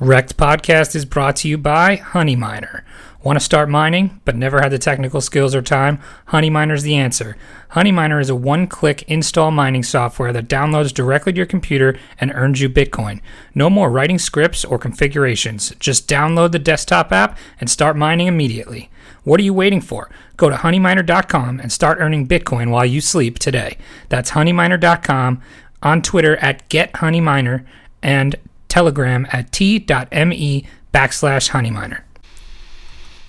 Wrecked 0.00 0.36
Podcast 0.36 0.94
is 0.94 1.04
brought 1.04 1.34
to 1.36 1.48
you 1.48 1.58
by 1.58 1.96
Honey 1.96 2.36
Miner. 2.36 2.84
Want 3.24 3.36
to 3.36 3.44
start 3.44 3.68
mining, 3.68 4.20
but 4.24 4.36
never 4.36 4.60
had 4.60 4.70
the 4.70 4.78
technical 4.78 5.20
skills 5.20 5.56
or 5.56 5.60
time? 5.60 5.98
Honey 6.26 6.50
is 6.72 6.84
the 6.84 6.94
answer. 6.94 7.36
Honey 7.70 7.90
Miner 7.90 8.20
is 8.20 8.30
a 8.30 8.36
one 8.36 8.68
click 8.68 9.02
install 9.08 9.50
mining 9.50 9.82
software 9.82 10.32
that 10.32 10.46
downloads 10.46 10.94
directly 10.94 11.32
to 11.32 11.36
your 11.38 11.46
computer 11.46 11.98
and 12.20 12.30
earns 12.32 12.60
you 12.60 12.68
Bitcoin. 12.68 13.20
No 13.56 13.68
more 13.68 13.90
writing 13.90 14.20
scripts 14.20 14.64
or 14.64 14.78
configurations. 14.78 15.74
Just 15.80 16.08
download 16.08 16.52
the 16.52 16.60
desktop 16.60 17.10
app 17.10 17.36
and 17.60 17.68
start 17.68 17.96
mining 17.96 18.28
immediately. 18.28 18.90
What 19.24 19.40
are 19.40 19.44
you 19.44 19.52
waiting 19.52 19.80
for? 19.80 20.08
Go 20.36 20.48
to 20.48 20.54
honeyminer.com 20.54 21.58
and 21.58 21.72
start 21.72 21.98
earning 22.00 22.28
Bitcoin 22.28 22.70
while 22.70 22.86
you 22.86 23.00
sleep 23.00 23.40
today. 23.40 23.76
That's 24.10 24.30
honeyminer.com, 24.30 25.42
on 25.82 26.02
Twitter 26.02 26.36
at 26.36 26.68
GetHoneyMiner, 26.68 27.66
and 28.00 28.36
Telegram 28.68 29.26
at 29.32 29.52
t.me 29.52 30.66
backslash 30.94 31.50
honeyminer. 31.50 32.02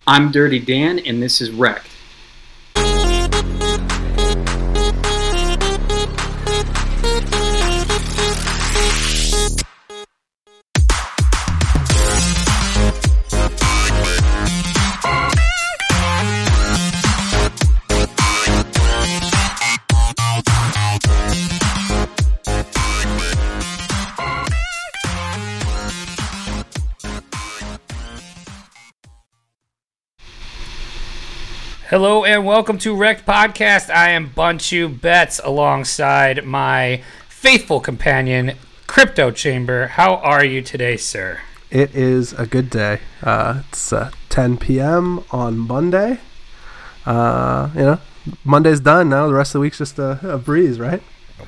I'm 0.07 0.31
Dirty 0.31 0.59
Dan, 0.59 0.99
and 0.99 1.21
this 1.21 1.39
is 1.41 1.51
Wrecked. 1.51 1.87
Hello 31.89 32.23
and 32.23 32.45
welcome 32.45 32.77
to 32.77 32.95
Wrecked 32.95 33.25
Podcast. 33.25 33.89
I 33.89 34.11
am 34.11 34.29
Bunchu 34.29 35.01
Betts 35.01 35.41
alongside 35.43 36.45
my 36.45 37.01
faithful 37.27 37.79
companion, 37.79 38.53
Crypto 38.85 39.31
Chamber. 39.31 39.87
How 39.87 40.17
are 40.17 40.45
you 40.45 40.61
today, 40.61 40.97
sir? 40.97 41.39
It 41.71 41.95
is 41.95 42.31
a 42.33 42.45
good 42.45 42.69
day. 42.69 42.99
Uh, 43.23 43.63
it's 43.69 43.91
uh, 43.91 44.11
10 44.29 44.57
p.m. 44.57 45.23
on 45.31 45.57
Monday. 45.57 46.19
Uh, 47.07 47.71
you 47.73 47.81
know, 47.81 47.99
Monday's 48.43 48.81
done 48.81 49.09
now. 49.09 49.25
The 49.25 49.33
rest 49.33 49.49
of 49.49 49.53
the 49.53 49.61
week's 49.61 49.79
just 49.79 49.97
a, 49.97 50.19
a 50.21 50.37
breeze, 50.37 50.79
right? 50.79 51.01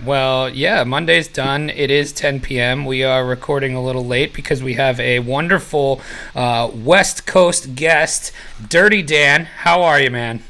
Well, 0.05 0.49
yeah, 0.49 0.83
Monday's 0.83 1.27
done. 1.27 1.69
It 1.69 1.91
is 1.91 2.11
10 2.13 2.39
p.m. 2.41 2.85
We 2.85 3.03
are 3.03 3.25
recording 3.25 3.75
a 3.75 3.83
little 3.83 4.05
late 4.05 4.33
because 4.33 4.63
we 4.63 4.73
have 4.75 4.99
a 4.99 5.19
wonderful 5.19 6.01
uh, 6.35 6.71
West 6.73 7.27
Coast 7.27 7.75
guest, 7.75 8.31
Dirty 8.69 9.03
Dan. 9.03 9.45
How 9.45 9.83
are 9.83 9.99
you, 9.99 10.09
man? 10.09 10.43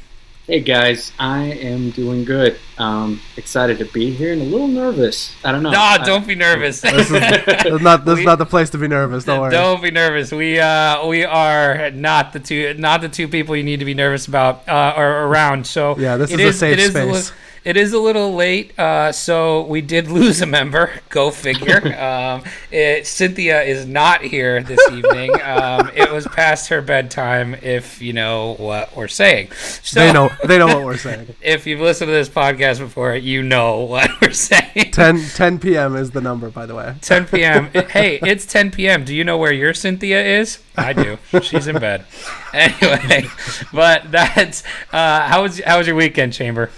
Hey 0.46 0.60
guys, 0.60 1.12
I 1.20 1.44
am 1.44 1.90
doing 1.90 2.24
good. 2.24 2.58
Um, 2.76 3.20
excited 3.36 3.78
to 3.78 3.84
be 3.86 4.10
here 4.10 4.32
and 4.32 4.42
a 4.42 4.44
little 4.44 4.66
nervous. 4.66 5.32
I 5.44 5.52
don't 5.52 5.62
know. 5.62 5.70
No, 5.70 5.96
don't 6.04 6.26
be 6.26 6.34
nervous. 6.34 6.80
This 6.82 7.10
is, 7.10 7.10
this 7.10 7.64
is 7.66 7.80
not 7.80 8.04
this 8.04 8.14
We- 8.16 8.20
is 8.22 8.26
not 8.26 8.38
the 8.38 8.46
place 8.46 8.68
to 8.70 8.78
be 8.78 8.88
nervous. 8.88 9.24
Don't 9.24 9.40
worry. 9.40 9.52
Don't 9.52 9.80
be 9.80 9.92
nervous. 9.92 10.32
We 10.32 10.58
uh 10.58 11.06
we 11.06 11.24
are 11.24 11.90
not 11.92 12.32
the 12.32 12.40
two 12.40 12.74
not 12.74 13.02
the 13.02 13.08
two 13.08 13.28
people 13.28 13.54
you 13.54 13.62
need 13.62 13.78
to 13.78 13.84
be 13.84 13.94
nervous 13.94 14.26
about 14.26 14.68
uh 14.68 14.94
or 14.96 15.26
around. 15.26 15.64
So 15.66 15.96
Yeah, 15.96 16.16
this 16.16 16.32
it 16.32 16.40
is 16.40 16.56
a 16.56 16.58
safe 16.58 16.72
it 16.72 16.78
is 16.80 16.90
space. 16.90 17.30
li- 17.30 17.36
it 17.64 17.76
is 17.76 17.92
a 17.92 17.98
little 17.98 18.34
late, 18.34 18.76
uh, 18.78 19.12
so 19.12 19.62
we 19.62 19.80
did 19.80 20.08
lose 20.08 20.42
a 20.42 20.46
member. 20.46 20.90
Go 21.08 21.30
figure. 21.30 21.96
um, 22.00 22.42
it, 22.70 23.06
Cynthia 23.06 23.62
is 23.62 23.86
not 23.86 24.22
here 24.22 24.62
this 24.62 24.80
evening. 24.90 25.30
Um, 25.42 25.90
it 25.94 26.10
was 26.10 26.26
past 26.26 26.68
her 26.70 26.82
bedtime, 26.82 27.54
if 27.54 28.02
you 28.02 28.12
know 28.12 28.54
what 28.58 28.96
we're 28.96 29.08
saying. 29.08 29.52
So, 29.52 30.00
They 30.00 30.12
know 30.12 30.30
they 30.44 30.58
know 30.58 30.66
what 30.66 30.84
we're 30.84 30.96
saying. 30.96 31.34
If 31.40 31.66
you've 31.66 31.80
listened 31.80 32.08
to 32.08 32.12
this 32.12 32.28
podcast 32.28 32.78
before, 32.80 33.14
you 33.14 33.42
know 33.42 33.80
what 33.80 34.10
we're 34.20 34.32
saying. 34.32 34.90
10, 34.90 35.24
10 35.34 35.58
p.m. 35.60 35.94
is 35.96 36.10
the 36.10 36.20
number, 36.20 36.50
by 36.50 36.66
the 36.66 36.74
way. 36.74 36.94
10 37.00 37.26
p.m. 37.26 37.66
hey, 37.90 38.18
it's 38.22 38.44
10 38.46 38.72
p.m. 38.72 39.04
Do 39.04 39.14
you 39.14 39.22
know 39.24 39.38
where 39.38 39.52
your 39.52 39.72
Cynthia 39.74 40.22
is? 40.24 40.58
I 40.76 40.92
do. 40.92 41.18
She's 41.42 41.66
in 41.66 41.78
bed. 41.78 42.06
Anyway, 42.52 43.26
but 43.72 44.10
that's 44.10 44.62
uh, 44.92 45.26
how 45.28 45.42
was 45.42 45.60
how 45.60 45.78
was 45.78 45.86
your 45.86 45.96
weekend, 45.96 46.32
Chamber? 46.32 46.70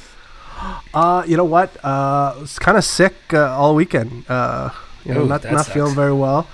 Uh, 0.93 1.25
you 1.27 1.37
know 1.37 1.45
what? 1.45 1.77
Uh, 1.85 2.35
was 2.41 2.59
kind 2.59 2.77
of 2.79 2.85
sick 2.85 3.15
uh, 3.33 3.57
all 3.57 3.75
weekend. 3.75 4.25
Uh, 4.29 4.71
you 5.05 5.13
know, 5.15 5.23
Ooh, 5.23 5.27
not 5.27 5.45
not 5.45 5.65
sucks. 5.65 5.69
feeling 5.69 5.95
very 5.95 6.13
well. 6.13 6.47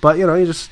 But 0.00 0.18
you 0.18 0.26
know, 0.26 0.34
you 0.34 0.46
just 0.46 0.70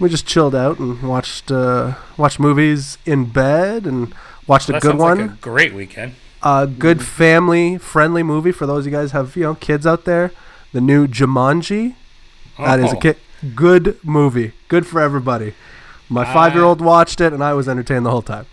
we 0.00 0.08
just 0.08 0.26
chilled 0.26 0.54
out 0.54 0.78
and 0.78 1.02
watched 1.02 1.50
uh, 1.50 1.94
watched 2.16 2.40
movies 2.40 2.98
in 3.06 3.26
bed 3.26 3.86
and 3.86 4.14
watched 4.46 4.68
a 4.68 4.78
good 4.80 4.96
one. 4.98 5.18
like 5.18 5.30
a 5.30 5.34
great 5.40 5.74
weekend. 5.74 6.14
a 6.42 6.66
good 6.66 7.02
family 7.04 7.78
friendly 7.78 8.22
movie 8.22 8.52
for 8.52 8.66
those 8.66 8.86
of 8.86 8.92
you 8.92 8.98
guys 8.98 9.12
have 9.12 9.36
you 9.36 9.42
know 9.42 9.54
kids 9.54 9.86
out 9.86 10.04
there. 10.04 10.32
The 10.72 10.80
new 10.80 11.06
Jumanji. 11.06 11.94
That 12.58 12.80
is 12.80 12.92
a 12.92 12.96
Oh. 12.96 13.00
ki- 13.00 13.14
good 13.54 13.98
movie. 14.02 14.52
Good 14.68 14.86
for 14.86 15.00
everybody. 15.00 15.54
My 16.08 16.22
Uh, 16.22 16.32
five 16.32 16.54
year 16.54 16.64
old 16.64 16.80
watched 16.80 17.20
it 17.20 17.32
and 17.32 17.42
I 17.44 17.52
was 17.54 17.68
entertained 17.68 18.06
the 18.06 18.10
whole 18.10 18.22
time. 18.22 18.46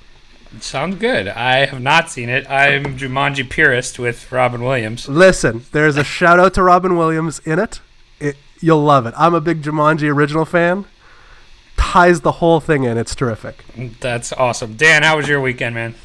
Sounds 0.59 0.95
good. 0.97 1.27
I 1.27 1.65
have 1.65 1.81
not 1.81 2.09
seen 2.09 2.29
it. 2.29 2.49
I'm 2.49 2.97
Jumanji 2.97 3.49
purist 3.49 3.97
with 3.99 4.31
Robin 4.31 4.63
Williams. 4.63 5.09
Listen, 5.09 5.65
there's 5.71 5.97
a 5.97 6.03
shout 6.03 6.39
out 6.39 6.53
to 6.55 6.63
Robin 6.63 6.95
Williams 6.95 7.39
in 7.39 7.59
it. 7.59 7.79
it. 8.19 8.37
You'll 8.61 8.83
love 8.83 9.05
it. 9.05 9.13
I'm 9.17 9.33
a 9.33 9.41
big 9.41 9.61
Jumanji 9.61 10.13
original 10.13 10.45
fan. 10.45 10.85
Ties 11.75 12.21
the 12.21 12.33
whole 12.33 12.59
thing 12.59 12.83
in. 12.83 12.97
It's 12.97 13.15
terrific. 13.15 13.63
That's 13.99 14.31
awesome. 14.33 14.75
Dan, 14.75 15.03
how 15.03 15.17
was 15.17 15.27
your 15.27 15.41
weekend, 15.41 15.75
man? 15.75 15.95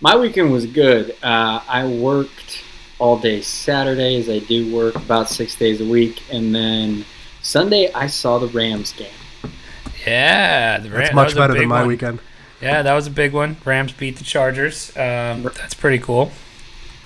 My 0.00 0.16
weekend 0.16 0.50
was 0.52 0.66
good. 0.66 1.10
Uh, 1.22 1.60
I 1.68 1.86
worked 1.86 2.62
all 2.98 3.18
day 3.18 3.40
Saturday, 3.40 4.16
as 4.20 4.28
I 4.30 4.38
do 4.38 4.74
work 4.74 4.94
about 4.96 5.28
six 5.28 5.56
days 5.56 5.80
a 5.80 5.84
week, 5.84 6.22
and 6.32 6.54
then 6.54 7.04
Sunday 7.42 7.92
I 7.92 8.06
saw 8.06 8.38
the 8.38 8.48
Rams 8.48 8.92
game. 8.92 9.08
Yeah, 10.06 10.78
the 10.78 10.90
Ram- 10.90 11.00
That's 11.00 11.14
much 11.14 11.24
was 11.26 11.34
a 11.34 11.38
better 11.38 11.54
than 11.54 11.68
my 11.68 11.80
one. 11.80 11.88
weekend. 11.88 12.18
Yeah, 12.64 12.82
that 12.82 12.94
was 12.94 13.06
a 13.06 13.10
big 13.10 13.32
one. 13.32 13.56
Rams 13.64 13.92
beat 13.92 14.16
the 14.16 14.24
Chargers. 14.24 14.90
Um, 14.96 15.42
that's 15.42 15.74
pretty 15.74 15.98
cool. 15.98 16.32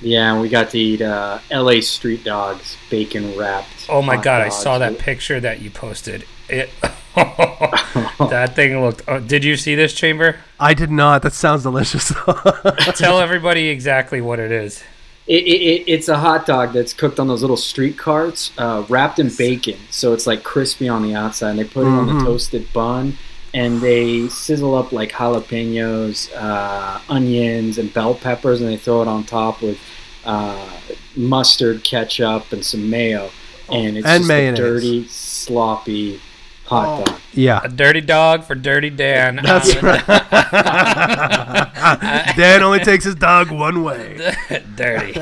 Yeah, 0.01 0.33
and 0.33 0.41
we 0.41 0.49
got 0.49 0.71
to 0.71 0.79
eat 0.79 1.03
uh, 1.03 1.41
L.A. 1.51 1.81
street 1.81 2.23
dogs, 2.25 2.77
bacon 2.89 3.37
wrapped. 3.37 3.87
Oh 3.89 4.01
my 4.01 4.15
hot 4.17 4.25
god, 4.25 4.41
I 4.43 4.49
saw 4.49 4.79
that 4.79 4.99
picture 4.99 5.41
that 5.41 5.61
you 5.61 5.71
posted. 5.71 6.25
It 6.49 6.71
that 7.19 8.53
thing 8.55 8.81
looked. 8.81 9.03
Oh, 9.09 9.19
did 9.19 9.45
you 9.45 9.57
see 9.57 9.75
this 9.75 9.93
chamber? 9.93 10.37
I 10.61 10.75
did 10.75 10.91
not. 10.91 11.23
That 11.23 11.33
sounds 11.33 11.65
delicious. 11.65 12.09
Tell 12.97 13.19
everybody 13.19 13.69
exactly 13.69 14.21
what 14.21 14.39
it 14.39 14.53
is. 14.53 14.85
It, 15.27 15.45
it, 15.45 15.61
it, 15.61 15.85
it's 15.89 16.09
a 16.09 16.17
hot 16.19 16.47
dog 16.47 16.73
that's 16.73 16.95
cooked 16.95 17.19
on 17.19 17.27
those 17.29 17.43
little 17.43 17.57
street 17.57 17.99
carts, 17.99 18.53
uh, 18.57 18.85
wrapped 18.89 19.19
in 19.19 19.31
bacon. 19.37 19.79
So 19.91 20.13
it's 20.13 20.27
like 20.27 20.43
crispy 20.43 20.89
on 20.89 21.03
the 21.03 21.15
outside. 21.15 21.51
And 21.51 21.59
they 21.59 21.65
put 21.65 21.83
it 21.83 21.91
on 21.91 22.07
Mhm. 22.09 22.19
the 22.21 22.25
toasted 22.25 22.73
bun, 22.73 23.19
and 23.55 23.81
they 23.81 24.29
sizzle 24.29 24.75
up 24.75 24.93
like 24.93 25.11
jalapenos, 25.11 26.31
uh, 26.37 27.01
onions, 27.09 27.79
and 27.79 27.93
bell 27.93 28.15
peppers, 28.15 28.61
and 28.61 28.69
they 28.71 28.77
throw 28.77 29.03
it 29.03 29.09
on 29.09 29.25
top 29.25 29.63
with 29.63 29.79
uh, 30.25 30.79
mustard, 31.17 31.83
ketchup, 31.85 32.53
and 32.53 32.65
some 32.65 32.89
mayo. 32.91 33.31
And 33.71 33.97
it's 33.99 34.07
And 34.07 34.21
just 34.23 34.29
mayonnaise. 34.29 34.59
a 34.59 34.63
dirty, 34.63 35.09
sloppy 35.09 36.21
hot 36.69 37.07
dog. 37.07 37.21
yeah. 37.33 37.61
A 37.65 37.69
dirty 37.69 38.01
dog 38.01 38.45
for 38.45 38.55
Dirty 38.55 38.91
Dan. 38.91 39.37
That's 39.43 39.75
Um, 39.77 39.83
right. 39.83 40.07
Dan 42.37 42.63
only 42.63 42.81
takes 42.81 43.05
his 43.05 43.15
dog 43.15 43.51
one 43.51 43.83
way. 43.83 44.35
dirty. 44.77 45.13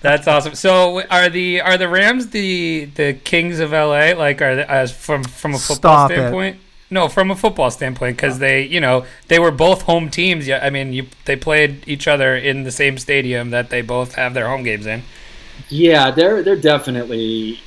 That's 0.00 0.26
awesome. 0.26 0.54
So 0.54 1.02
are 1.08 1.28
the 1.28 1.60
are 1.60 1.76
the 1.78 1.88
Rams 1.88 2.28
the 2.30 2.86
the 2.94 3.14
kings 3.14 3.60
of 3.60 3.72
LA? 3.72 4.12
Like 4.16 4.40
are 4.42 4.56
they, 4.56 4.64
as 4.64 4.92
from 4.92 5.24
from 5.24 5.54
a 5.54 5.58
football 5.58 5.96
Stop 5.96 6.10
it. 6.10 6.14
standpoint? 6.14 6.58
No, 6.92 7.08
from 7.08 7.30
a 7.30 7.36
football 7.36 7.70
standpoint, 7.70 8.16
because 8.16 8.38
they 8.38 8.62
you 8.62 8.80
know 8.80 9.06
they 9.28 9.38
were 9.38 9.50
both 9.52 9.82
home 9.82 10.10
teams. 10.10 10.46
Yeah, 10.46 10.60
I 10.62 10.70
mean 10.70 10.92
you 10.92 11.06
they 11.24 11.36
played 11.36 11.86
each 11.88 12.08
other 12.08 12.36
in 12.36 12.64
the 12.64 12.72
same 12.72 12.98
stadium 12.98 13.50
that 13.50 13.70
they 13.70 13.82
both 13.82 14.14
have 14.14 14.34
their 14.34 14.48
home 14.48 14.62
games 14.62 14.86
in. 14.86 15.02
Yeah, 15.68 16.10
they're 16.10 16.42
they're 16.42 16.56
definitely 16.56 17.60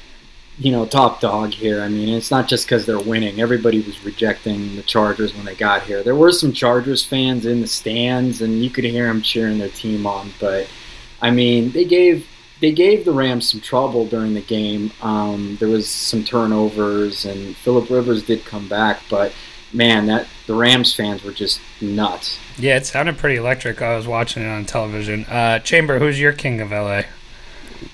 you 0.58 0.72
know 0.72 0.86
top 0.86 1.20
dog 1.20 1.52
here. 1.52 1.82
I 1.82 1.88
mean, 1.88 2.10
it's 2.10 2.32
not 2.32 2.48
just 2.48 2.66
because 2.66 2.86
they're 2.86 3.00
winning. 3.00 3.42
Everybody 3.42 3.82
was 3.82 4.04
rejecting 4.06 4.76
the 4.76 4.84
Chargers 4.84 5.34
when 5.36 5.46
they 5.46 5.56
got 5.56 5.84
here. 5.84 6.04
There 6.04 6.16
were 6.16 6.32
some 6.32 6.54
Chargers 6.54 7.04
fans 7.04 7.46
in 7.46 7.62
the 7.62 7.68
stands, 7.68 8.42
and 8.42 8.64
you 8.64 8.70
could 8.70 8.84
hear 8.84 9.08
them 9.08 9.22
cheering 9.22 9.58
their 9.58 9.70
team 9.70 10.06
on. 10.06 10.32
But 10.40 10.68
I 11.22 11.32
mean, 11.32 11.72
they 11.72 11.86
gave 11.86 12.28
they 12.60 12.72
gave 12.72 13.04
the 13.06 13.12
Rams 13.12 13.50
some 13.52 13.62
trouble 13.62 14.06
during 14.06 14.34
the 14.34 14.42
game. 14.42 14.92
Um, 15.02 15.58
there 15.60 15.70
was 15.70 15.90
some 15.90 16.24
turnovers, 16.24 17.26
and 17.26 17.56
Philip 17.58 17.90
Rivers 17.90 18.24
did 18.24 18.46
come 18.46 18.68
back, 18.70 19.02
but 19.10 19.34
man, 19.74 20.06
that 20.06 20.28
the 20.48 20.54
Rams 20.54 20.94
fans 20.94 21.24
were 21.24 21.32
just 21.32 21.60
nuts. 21.82 22.40
Yeah, 22.58 22.78
it 22.78 22.86
sounded 22.86 23.18
pretty 23.18 23.38
electric. 23.38 23.82
I 23.82 23.96
was 23.98 24.08
watching 24.08 24.44
it 24.44 24.48
on 24.48 24.66
television. 24.66 25.26
Uh, 25.26 25.60
Chamber, 25.60 26.00
who's 26.00 26.20
your 26.20 26.32
king 26.32 26.62
of 26.62 26.72
LA? 26.72 27.04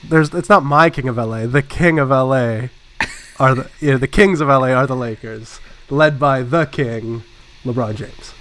There's 0.07 0.33
it's 0.33 0.49
not 0.49 0.63
my 0.63 0.89
king 0.89 1.07
of 1.07 1.17
LA, 1.17 1.45
the 1.45 1.61
king 1.61 1.99
of 1.99 2.09
LA. 2.09 2.67
are 3.39 3.55
the 3.55 3.69
you 3.79 3.91
know, 3.91 3.97
the 3.97 4.07
kings 4.07 4.41
of 4.41 4.47
LA 4.47 4.71
are 4.73 4.87
the 4.87 4.95
Lakers, 4.95 5.59
led 5.89 6.19
by 6.19 6.41
the 6.41 6.65
king, 6.65 7.23
LeBron 7.63 7.95
James. 7.95 8.33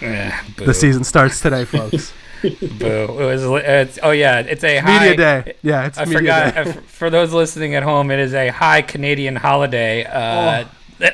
Eh. 0.00 0.32
The 0.56 0.74
season 0.74 1.04
starts 1.04 1.40
today, 1.40 1.64
folks. 1.64 2.12
Boo. 2.42 2.48
It 2.50 3.08
was. 3.10 3.42
It's, 3.64 3.98
oh 4.02 4.10
yeah, 4.10 4.40
it's 4.40 4.64
a 4.64 4.78
high, 4.78 4.98
media 4.98 5.16
day. 5.16 5.54
Yeah, 5.62 5.86
it's 5.86 5.96
I 5.98 6.04
media 6.04 6.18
forgot. 6.18 6.54
day. 6.54 6.70
uh, 6.70 6.72
For 6.86 7.08
those 7.08 7.32
listening 7.32 7.74
at 7.74 7.82
home, 7.82 8.10
it 8.10 8.18
is 8.18 8.34
a 8.34 8.48
high 8.48 8.82
Canadian 8.82 9.36
holiday. 9.36 10.04
Uh, 10.04 10.66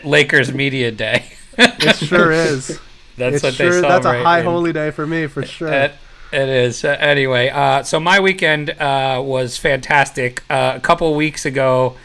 Lakers 0.04 0.52
Media 0.52 0.90
Day. 0.90 1.24
It 1.56 1.96
sure 1.96 2.30
is. 2.32 2.80
That's 3.16 3.36
it's 3.36 3.42
what 3.44 3.54
sure, 3.54 3.72
they 3.72 3.80
that's 3.80 4.06
a 4.06 4.22
high 4.22 4.42
holy 4.42 4.72
day 4.72 4.90
for 4.90 5.06
me 5.06 5.26
for 5.26 5.44
sure. 5.44 5.68
It, 5.68 5.92
it 6.32 6.48
is. 6.48 6.84
Uh, 6.84 6.96
anyway, 7.00 7.48
uh, 7.48 7.82
so 7.82 7.98
my 8.00 8.20
weekend 8.20 8.70
uh, 8.70 9.20
was 9.24 9.56
fantastic. 9.56 10.42
Uh, 10.50 10.72
a 10.76 10.80
couple 10.80 11.14
weeks 11.14 11.44
ago, 11.44 11.96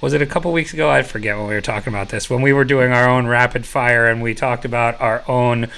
was 0.00 0.12
it 0.12 0.22
a 0.22 0.26
couple 0.26 0.52
weeks 0.52 0.72
ago? 0.72 0.88
I 0.88 1.02
forget 1.02 1.36
when 1.36 1.48
we 1.48 1.54
were 1.54 1.60
talking 1.60 1.92
about 1.92 2.08
this. 2.10 2.30
When 2.30 2.40
we 2.40 2.52
were 2.52 2.64
doing 2.64 2.92
our 2.92 3.08
own 3.08 3.26
rapid 3.26 3.66
fire 3.66 4.06
and 4.06 4.22
we 4.22 4.32
talked 4.32 4.64
about 4.64 5.00
our 5.00 5.24
own 5.28 5.68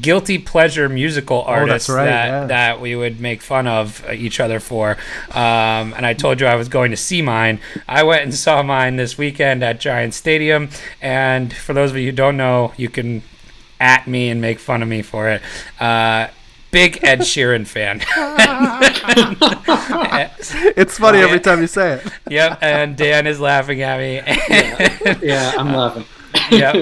guilty 0.00 0.38
pleasure 0.38 0.88
musical 0.88 1.42
artists 1.42 1.90
Oh, 1.90 1.94
right, 1.96 2.04
that, 2.06 2.26
yeah. 2.26 2.46
that 2.46 2.80
we 2.80 2.94
would 2.96 3.20
make 3.20 3.42
fun 3.42 3.66
of 3.66 4.08
each 4.12 4.38
other 4.40 4.60
for. 4.60 4.92
Um, 5.30 5.92
and 5.94 6.06
I 6.06 6.14
told 6.14 6.40
you 6.40 6.46
I 6.46 6.54
was 6.54 6.68
going 6.68 6.92
to 6.92 6.96
see 6.96 7.20
mine. 7.20 7.58
I 7.88 8.04
went 8.04 8.22
and 8.22 8.32
saw 8.34 8.62
mine 8.62 8.94
this 8.96 9.18
weekend 9.18 9.62
at 9.64 9.80
Giant 9.80 10.14
Stadium. 10.14 10.68
And 11.02 11.52
for 11.52 11.74
those 11.74 11.90
of 11.90 11.96
you 11.96 12.06
who 12.06 12.12
don't 12.12 12.36
know, 12.36 12.72
you 12.76 12.88
can 12.88 13.22
at 13.80 14.06
me 14.06 14.30
and 14.30 14.40
make 14.40 14.60
fun 14.60 14.82
of 14.82 14.88
me 14.88 15.02
for 15.02 15.28
it. 15.28 15.42
Uh, 16.74 16.76
big 16.78 16.98
Ed 17.04 17.20
Sheeran 17.20 17.66
fan. 17.66 18.02
it's 20.76 20.98
funny 20.98 21.18
every 21.18 21.40
time 21.40 21.60
you 21.60 21.66
say 21.66 21.94
it. 21.94 22.12
yep, 22.28 22.58
and 22.60 22.96
Dan 22.96 23.26
is 23.26 23.40
laughing 23.40 23.82
at 23.82 23.98
me. 23.98 24.20
Yeah, 25.22 25.52
I'm 25.56 25.72
laughing. 25.72 26.04
yep. 26.50 26.74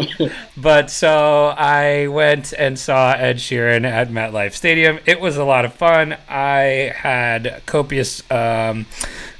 But 0.56 0.90
so 0.90 1.54
I 1.56 2.08
went 2.08 2.52
and 2.52 2.78
saw 2.78 3.12
Ed 3.12 3.36
Sheeran 3.36 3.84
at 3.86 4.10
MetLife 4.10 4.52
Stadium. 4.52 4.98
It 5.06 5.20
was 5.20 5.36
a 5.36 5.44
lot 5.44 5.64
of 5.64 5.72
fun. 5.74 6.16
I 6.28 6.92
had 6.94 7.62
copious, 7.64 8.22
um, 8.30 8.84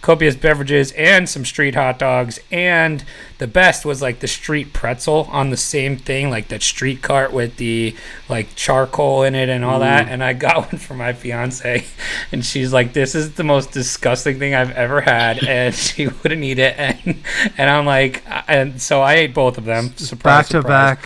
copious 0.00 0.34
beverages 0.34 0.90
and 0.92 1.28
some 1.28 1.44
street 1.44 1.74
hot 1.74 1.98
dogs. 1.98 2.40
And 2.50 3.04
the 3.38 3.46
best 3.46 3.84
was 3.84 4.00
like 4.00 4.20
the 4.20 4.26
street 4.28 4.72
pretzel 4.72 5.28
on 5.30 5.50
the 5.50 5.56
same 5.56 5.96
thing, 5.96 6.30
like 6.30 6.48
that 6.48 6.62
street 6.62 7.02
cart 7.02 7.32
with 7.32 7.56
the 7.56 7.94
like 8.28 8.54
charcoal 8.54 9.22
in 9.22 9.34
it 9.34 9.48
and 9.48 9.64
all 9.64 9.80
that. 9.80 10.08
And 10.08 10.22
I 10.24 10.32
got 10.32 10.56
one 10.72 10.78
for 10.78 10.94
my 10.94 11.12
fiance, 11.12 11.84
and 12.30 12.44
she's 12.44 12.72
like, 12.72 12.92
"This 12.92 13.14
is 13.14 13.32
the 13.34 13.44
most 13.44 13.72
disgusting 13.72 14.38
thing 14.38 14.54
I've 14.54 14.70
ever 14.72 15.00
had," 15.02 15.44
and 15.46 15.74
she 15.74 16.06
wouldn't 16.06 16.42
eat 16.42 16.58
it. 16.60 16.74
And 16.78 17.22
and 17.58 17.68
I'm 17.68 17.84
like, 17.84 18.22
and 18.48 18.80
so 18.80 19.02
I 19.02 19.14
ate 19.14 19.34
both 19.34 19.58
of 19.58 19.64
them. 19.64 19.92
Surprise, 19.96 20.44
Back 20.44 20.46
to 20.46 20.62
surprise. 20.62 20.96
back. 20.98 21.01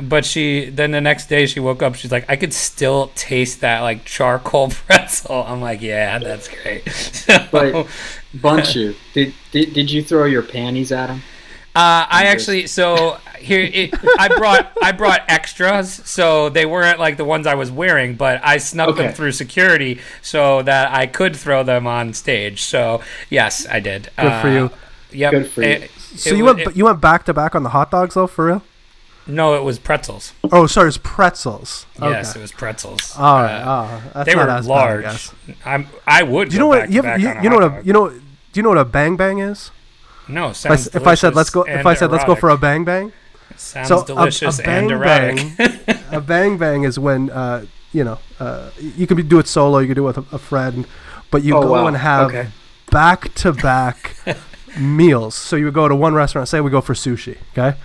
But 0.00 0.24
she 0.24 0.70
then 0.70 0.90
the 0.90 1.00
next 1.00 1.26
day 1.28 1.46
she 1.46 1.60
woke 1.60 1.82
up. 1.82 1.94
She's 1.94 2.12
like, 2.12 2.24
I 2.28 2.36
could 2.36 2.52
still 2.52 3.10
taste 3.14 3.60
that 3.62 3.80
like 3.80 4.04
charcoal 4.04 4.68
pretzel. 4.86 5.44
I'm 5.44 5.60
like, 5.60 5.80
yeah, 5.82 6.18
that's 6.18 6.48
great. 6.48 6.88
So, 7.26 7.46
But 7.50 7.86
Bunchu, 8.34 8.94
did, 9.14 9.34
did 9.52 9.72
did 9.74 9.90
you 9.90 10.02
throw 10.02 10.24
your 10.26 10.42
panties 10.42 10.92
at 10.92 11.10
him? 11.10 11.22
uh, 11.74 12.06
I 12.08 12.26
actually 12.28 12.66
so 12.68 13.18
here 13.38 13.68
it, 13.72 13.94
I 14.18 14.28
brought 14.28 14.72
I 14.82 14.92
brought 14.92 15.22
extras, 15.28 15.92
so 16.08 16.48
they 16.48 16.64
weren't 16.66 16.98
like 16.98 17.16
the 17.16 17.24
ones 17.24 17.46
I 17.46 17.54
was 17.54 17.70
wearing, 17.70 18.14
but 18.16 18.40
I 18.44 18.58
snuck 18.58 18.96
them 18.96 19.12
through 19.12 19.32
security 19.32 20.00
so 20.22 20.62
that 20.62 20.92
I 20.92 21.06
could 21.06 21.36
throw 21.36 21.62
them 21.64 21.86
on 21.86 22.12
stage. 22.14 22.62
So 22.62 23.02
yes, 23.28 23.66
I 23.68 23.80
did. 23.80 24.10
Good 24.18 24.40
for 24.40 24.48
you. 24.48 24.70
Yep. 25.12 25.30
Good 25.32 25.50
for 25.50 25.62
you. 25.62 25.68
It- 25.68 25.90
So 26.16 26.30
it 26.30 26.36
you 26.38 26.44
went 26.44 26.60
it- 26.60 26.76
you 26.76 26.84
went 26.84 27.00
back 27.00 27.24
to 27.26 27.34
back 27.34 27.54
on 27.54 27.62
the 27.62 27.70
hot 27.70 27.90
dogs 27.90 28.14
though, 28.14 28.26
for 28.26 28.46
real? 28.46 28.62
No, 29.26 29.54
it 29.56 29.62
was 29.64 29.78
pretzels. 29.78 30.32
Oh, 30.52 30.66
sorry, 30.66 30.88
it's 30.88 30.98
pretzels. 30.98 31.86
Okay. 31.98 32.10
Yes, 32.10 32.36
it 32.36 32.40
was 32.40 32.52
pretzels. 32.52 33.14
All 33.16 33.42
right. 33.42 33.60
Uh, 33.60 34.00
oh, 34.14 34.24
they 34.24 34.34
were 34.36 34.48
as 34.48 34.66
bad, 34.66 34.72
I 34.72 34.76
large. 34.76 35.02
guess. 35.02 35.34
I'm. 35.64 35.88
I 36.06 36.22
would. 36.22 36.48
Do 36.50 36.54
you 36.54 36.60
know 36.60 36.66
what 36.68 36.90
you, 36.90 37.02
have, 37.02 37.20
you, 37.20 37.28
a 37.30 37.42
you 37.42 37.50
know 37.50 37.56
what 37.56 37.64
a, 37.64 37.82
you 37.84 37.92
know 37.92 38.08
do 38.10 38.20
you 38.54 38.62
know 38.62 38.68
what 38.70 38.78
a 38.78 38.84
bang 38.84 39.16
bang 39.16 39.38
is? 39.40 39.70
No, 40.28 40.46
If 40.46 40.50
I, 40.50 40.52
sounds 40.76 40.86
s- 40.88 40.94
if 40.96 41.06
I 41.06 41.14
said 41.14 41.34
let's 41.34 41.50
go 41.50 41.62
if 41.62 41.84
I 41.86 41.90
and 41.90 41.98
said 41.98 42.10
let's 42.10 42.24
go 42.24 42.34
for 42.34 42.48
a 42.48 42.52
erotic. 42.54 42.60
bang 42.62 42.84
bang, 42.84 43.12
sounds 43.56 43.88
so 43.88 44.02
a- 44.02 44.06
delicious 44.06 44.58
a, 44.58 44.68
and 44.68 44.88
bang 44.88 44.98
erotic. 44.98 45.56
bang, 45.86 45.98
a 46.12 46.20
bang 46.20 46.58
bang 46.58 46.82
is 46.84 46.98
when 46.98 47.30
uh, 47.30 47.64
you 47.92 48.02
know 48.04 48.18
uh, 48.40 48.70
you 48.78 49.06
can 49.06 49.16
be, 49.16 49.22
do 49.22 49.38
it 49.38 49.46
solo, 49.46 49.78
you 49.78 49.86
can 49.86 49.94
do 49.96 50.08
it 50.08 50.16
with 50.16 50.32
a, 50.32 50.34
a 50.36 50.38
friend, 50.38 50.86
but 51.30 51.42
you 51.44 51.56
Oh, 51.56 51.62
go 51.62 51.72
wow. 51.72 51.86
and 51.86 51.96
have 51.96 52.52
back 52.90 53.32
to 53.34 53.52
back 53.52 54.16
meals. 54.78 55.34
So 55.34 55.56
you 55.56 55.64
would 55.66 55.74
go 55.74 55.88
to 55.88 55.94
one 55.96 56.14
restaurant, 56.14 56.48
say 56.48 56.60
we 56.60 56.70
go 56.70 56.80
for 56.80 56.94
sushi, 56.94 57.38
okay, 57.52 57.76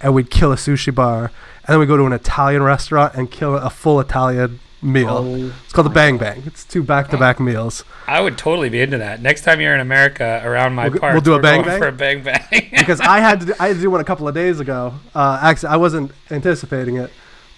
and 0.00 0.14
we'd 0.14 0.30
kill 0.30 0.52
a 0.52 0.56
sushi 0.56 0.94
bar, 0.94 1.24
and 1.64 1.68
then 1.68 1.78
we 1.78 1.86
go 1.86 1.96
to 1.96 2.04
an 2.04 2.12
Italian 2.12 2.62
restaurant 2.62 3.14
and 3.14 3.30
kill 3.30 3.54
a 3.56 3.70
full 3.70 3.98
Italian 4.00 4.60
meal. 4.82 5.08
Oh, 5.10 5.52
It's 5.64 5.72
called 5.72 5.86
a 5.86 5.90
my 5.90 5.94
bang 5.94 6.18
bang. 6.18 6.42
It's 6.46 6.64
two 6.64 6.82
back 6.82 7.08
to 7.08 7.16
back 7.16 7.40
meals. 7.40 7.82
I 8.06 8.20
would 8.20 8.36
totally 8.38 8.68
be 8.68 8.80
into 8.82 8.98
that. 8.98 9.20
Next 9.22 9.42
time 9.42 9.60
you're 9.60 9.74
in 9.74 9.80
America 9.80 10.40
around 10.44 10.74
my 10.74 10.84
We'll 10.84 10.92
g- 10.94 10.98
parts, 11.00 11.14
we'll 11.14 11.22
do 11.22 11.32
a 11.34 11.40
bang 11.40 11.62
bang? 11.64 11.78
for 11.80 11.88
a 11.88 11.92
bang 11.92 12.22
bang. 12.22 12.44
because 12.78 13.00
I 13.00 13.18
had 13.20 13.40
to 13.40 13.46
do, 13.46 13.54
I 13.58 13.68
had 13.68 13.76
to 13.76 13.82
do 13.82 13.90
one 13.90 14.00
a 14.00 14.04
couple 14.04 14.28
of 14.28 14.34
days 14.34 14.60
ago. 14.60 14.94
Uh, 15.14 15.40
actually, 15.42 15.70
I 15.70 15.76
wasn't 15.76 16.12
anticipating 16.30 16.96
it, 16.98 17.10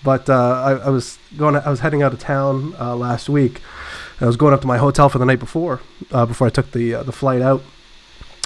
but 0.04 0.30
uh, 0.30 0.34
I, 0.80 0.86
I 0.86 0.88
was 0.90 1.18
going. 1.36 1.56
I 1.56 1.68
was 1.68 1.80
heading 1.80 2.02
out 2.02 2.12
of 2.12 2.20
town 2.20 2.74
uh, 2.78 2.94
last 2.96 3.28
week. 3.28 3.60
I 4.20 4.26
was 4.26 4.36
going 4.36 4.54
up 4.54 4.60
to 4.62 4.66
my 4.66 4.78
hotel 4.78 5.08
for 5.08 5.18
the 5.18 5.24
night 5.26 5.38
before, 5.40 5.80
uh, 6.10 6.24
before 6.26 6.46
I 6.46 6.50
took 6.50 6.70
the 6.72 6.94
uh, 6.94 7.02
the 7.02 7.12
flight 7.12 7.42
out, 7.42 7.62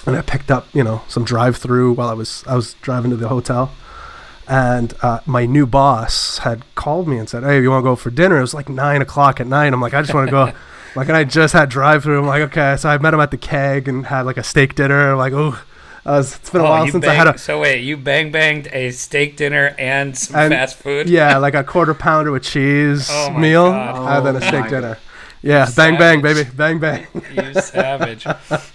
and 0.05 0.15
I 0.15 0.21
picked 0.21 0.51
up 0.51 0.67
you 0.73 0.83
know 0.83 1.03
some 1.07 1.23
drive 1.23 1.57
through 1.57 1.93
while 1.93 2.09
I 2.09 2.13
was 2.13 2.43
I 2.47 2.55
was 2.55 2.73
driving 2.81 3.11
to 3.11 3.17
the 3.17 3.27
hotel. 3.29 3.71
And 4.47 4.93
uh, 5.01 5.19
my 5.25 5.45
new 5.45 5.65
boss 5.65 6.39
had 6.39 6.63
called 6.75 7.07
me 7.07 7.17
and 7.17 7.29
said, 7.29 7.43
"Hey, 7.43 7.61
you 7.61 7.69
want 7.69 7.83
to 7.83 7.89
go 7.89 7.95
for 7.95 8.09
dinner?" 8.09 8.37
It 8.37 8.41
was 8.41 8.53
like 8.53 8.67
nine 8.69 9.01
o'clock 9.01 9.39
at 9.39 9.47
night. 9.47 9.71
I'm 9.73 9.81
like, 9.81 9.93
"I 9.93 10.01
just 10.01 10.13
want 10.13 10.27
to 10.27 10.31
go." 10.31 10.51
like, 10.95 11.07
and 11.07 11.15
I 11.17 11.23
just 11.23 11.53
had 11.53 11.69
drive 11.69 12.03
through. 12.03 12.19
I'm 12.19 12.27
like, 12.27 12.41
"Okay." 12.43 12.75
So 12.77 12.89
I 12.89 12.97
met 12.97 13.13
him 13.13 13.19
at 13.21 13.31
the 13.31 13.37
keg 13.37 13.87
and 13.87 14.05
had 14.05 14.25
like 14.25 14.37
a 14.37 14.43
steak 14.43 14.75
dinner. 14.75 15.13
I'm 15.13 15.17
like, 15.17 15.31
"Oh, 15.33 15.61
uh, 16.05 16.21
it's 16.25 16.49
been 16.49 16.59
a 16.59 16.65
Oh, 16.65 16.69
while 16.69 16.87
since 16.89 17.01
bang- 17.05 17.11
I 17.11 17.13
had 17.13 17.27
a 17.35 17.37
So 17.37 17.61
wait, 17.61 17.81
you 17.83 17.95
bang 17.95 18.31
banged 18.33 18.67
a 18.73 18.91
steak 18.91 19.37
dinner 19.37 19.73
and 19.79 20.17
some 20.17 20.35
And- 20.35 20.53
fast 20.53 20.75
food? 20.77 21.07
yeah, 21.09 21.37
like 21.37 21.53
a 21.55 21.63
quarter 21.63 21.93
pounder 21.93 22.31
with 22.31 22.43
cheese 22.43 23.07
Oh 23.09 23.29
my 23.29 23.39
meal, 23.39 23.71
God. 23.71 24.17
and 24.17 24.25
then 24.27 24.35
a 24.35 24.45
Oh 24.45 24.47
steak 24.49 24.61
my 24.65 24.69
dinner. 24.69 24.97
Yeah, 25.43 25.69
bang 25.75 25.97
bang, 25.97 26.21
baby, 26.21 26.49
bang 26.55 26.79
bang. 26.79 27.05
you 27.35 27.53
savage. 27.55 28.25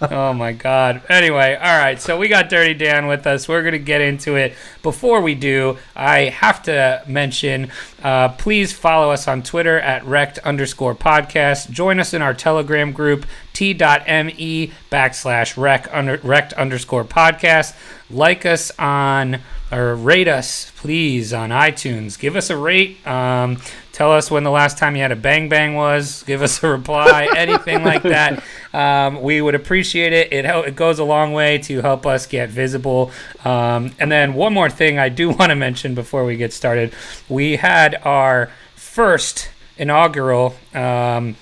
Oh 0.02 0.34
my 0.34 0.52
god. 0.52 1.00
Anyway, 1.08 1.54
all 1.54 1.78
right. 1.78 1.98
So 1.98 2.18
we 2.18 2.28
got 2.28 2.50
Dirty 2.50 2.74
Dan 2.74 3.06
with 3.06 3.26
us. 3.26 3.48
We're 3.48 3.62
going 3.62 3.72
to 3.72 3.78
get 3.78 4.02
into 4.02 4.36
it. 4.36 4.52
Before 4.82 5.22
we 5.22 5.34
do, 5.34 5.78
I 5.96 6.24
have 6.24 6.62
to 6.64 7.02
mention 7.06 7.70
uh, 8.02 8.28
please 8.28 8.74
follow 8.74 9.10
us 9.10 9.26
on 9.26 9.42
Twitter 9.42 9.80
at 9.80 10.04
rect 10.04 10.40
underscore 10.40 10.94
podcast. 10.94 11.70
Join 11.70 11.98
us 11.98 12.12
in 12.12 12.20
our 12.20 12.34
Telegram 12.34 12.92
group, 12.92 13.24
t.me 13.54 14.72
backslash 14.92 15.56
rec 15.56 15.88
under, 15.90 16.18
rect 16.18 16.52
underscore 16.52 17.04
podcast. 17.04 17.74
Like 18.10 18.44
us 18.44 18.70
on 18.78 19.40
or 19.70 19.94
rate 19.94 20.28
us, 20.28 20.72
please, 20.76 21.32
on 21.32 21.50
iTunes. 21.50 22.18
Give 22.18 22.36
us 22.36 22.50
a 22.50 22.56
rate. 22.56 23.06
Um, 23.06 23.58
tell 23.92 24.12
us 24.12 24.30
when 24.30 24.44
the 24.44 24.50
last 24.50 24.78
time 24.78 24.96
you 24.96 25.02
had 25.02 25.12
a 25.12 25.16
bang 25.16 25.48
bang 25.48 25.74
was. 25.74 26.22
Give 26.24 26.42
us 26.42 26.62
a 26.62 26.68
reply, 26.68 27.28
anything 27.36 27.84
like 27.84 28.02
that. 28.02 28.42
Um, 28.72 29.22
we 29.22 29.40
would 29.40 29.54
appreciate 29.54 30.12
it. 30.12 30.32
It 30.32 30.44
it 30.44 30.76
goes 30.76 30.98
a 30.98 31.04
long 31.04 31.32
way 31.32 31.58
to 31.58 31.82
help 31.82 32.06
us 32.06 32.26
get 32.26 32.48
visible. 32.48 33.10
Um, 33.44 33.92
and 33.98 34.10
then 34.10 34.34
one 34.34 34.52
more 34.54 34.70
thing 34.70 34.98
I 34.98 35.08
do 35.08 35.28
want 35.38 35.50
to 35.50 35.56
mention 35.56 35.94
before 35.94 36.24
we 36.24 36.36
get 36.36 36.52
started. 36.52 36.92
We 37.28 37.56
had 37.56 37.94
our 38.04 38.50
first 38.74 39.50
inaugural 39.76 40.56
um, 40.74 41.36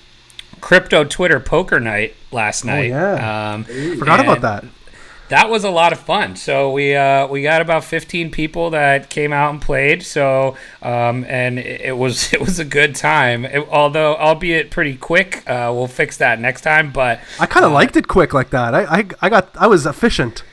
crypto 0.61 1.03
Twitter 1.03 1.39
poker 1.39 1.79
night 1.79 2.15
last 2.31 2.65
night. 2.65 2.91
Oh, 2.91 3.15
yeah. 3.15 3.53
Um, 3.53 3.63
Forgot 3.63 4.19
about 4.19 4.41
that. 4.41 4.65
That 5.29 5.49
was 5.49 5.63
a 5.63 5.69
lot 5.69 5.91
of 5.91 5.99
fun. 5.99 6.35
So 6.35 6.71
we 6.71 6.95
uh, 6.95 7.27
we 7.27 7.41
got 7.43 7.61
about 7.61 7.83
15 7.83 8.31
people 8.31 8.69
that 8.71 9.09
came 9.09 9.33
out 9.33 9.51
and 9.51 9.61
played. 9.61 10.03
So 10.03 10.55
um, 10.81 11.25
and 11.27 11.59
it, 11.59 11.81
it 11.81 11.97
was 11.97 12.33
it 12.33 12.39
was 12.39 12.59
a 12.59 12.65
good 12.65 12.95
time. 12.95 13.45
It- 13.45 13.67
although 13.69 14.15
albeit 14.15 14.71
pretty 14.71 14.95
quick. 14.95 15.43
Uh, 15.49 15.71
we'll 15.73 15.87
fix 15.87 16.17
that 16.17 16.39
next 16.39 16.61
time. 16.61 16.91
But 16.91 17.19
I 17.39 17.45
kind 17.45 17.65
of 17.65 17.71
uh, 17.71 17.75
liked 17.75 17.95
it 17.95 18.07
quick 18.07 18.33
like 18.33 18.49
that. 18.51 18.73
I, 18.73 18.99
I, 18.99 19.07
I 19.21 19.29
got, 19.29 19.49
I 19.57 19.67
was 19.67 19.85
efficient. 19.85 20.43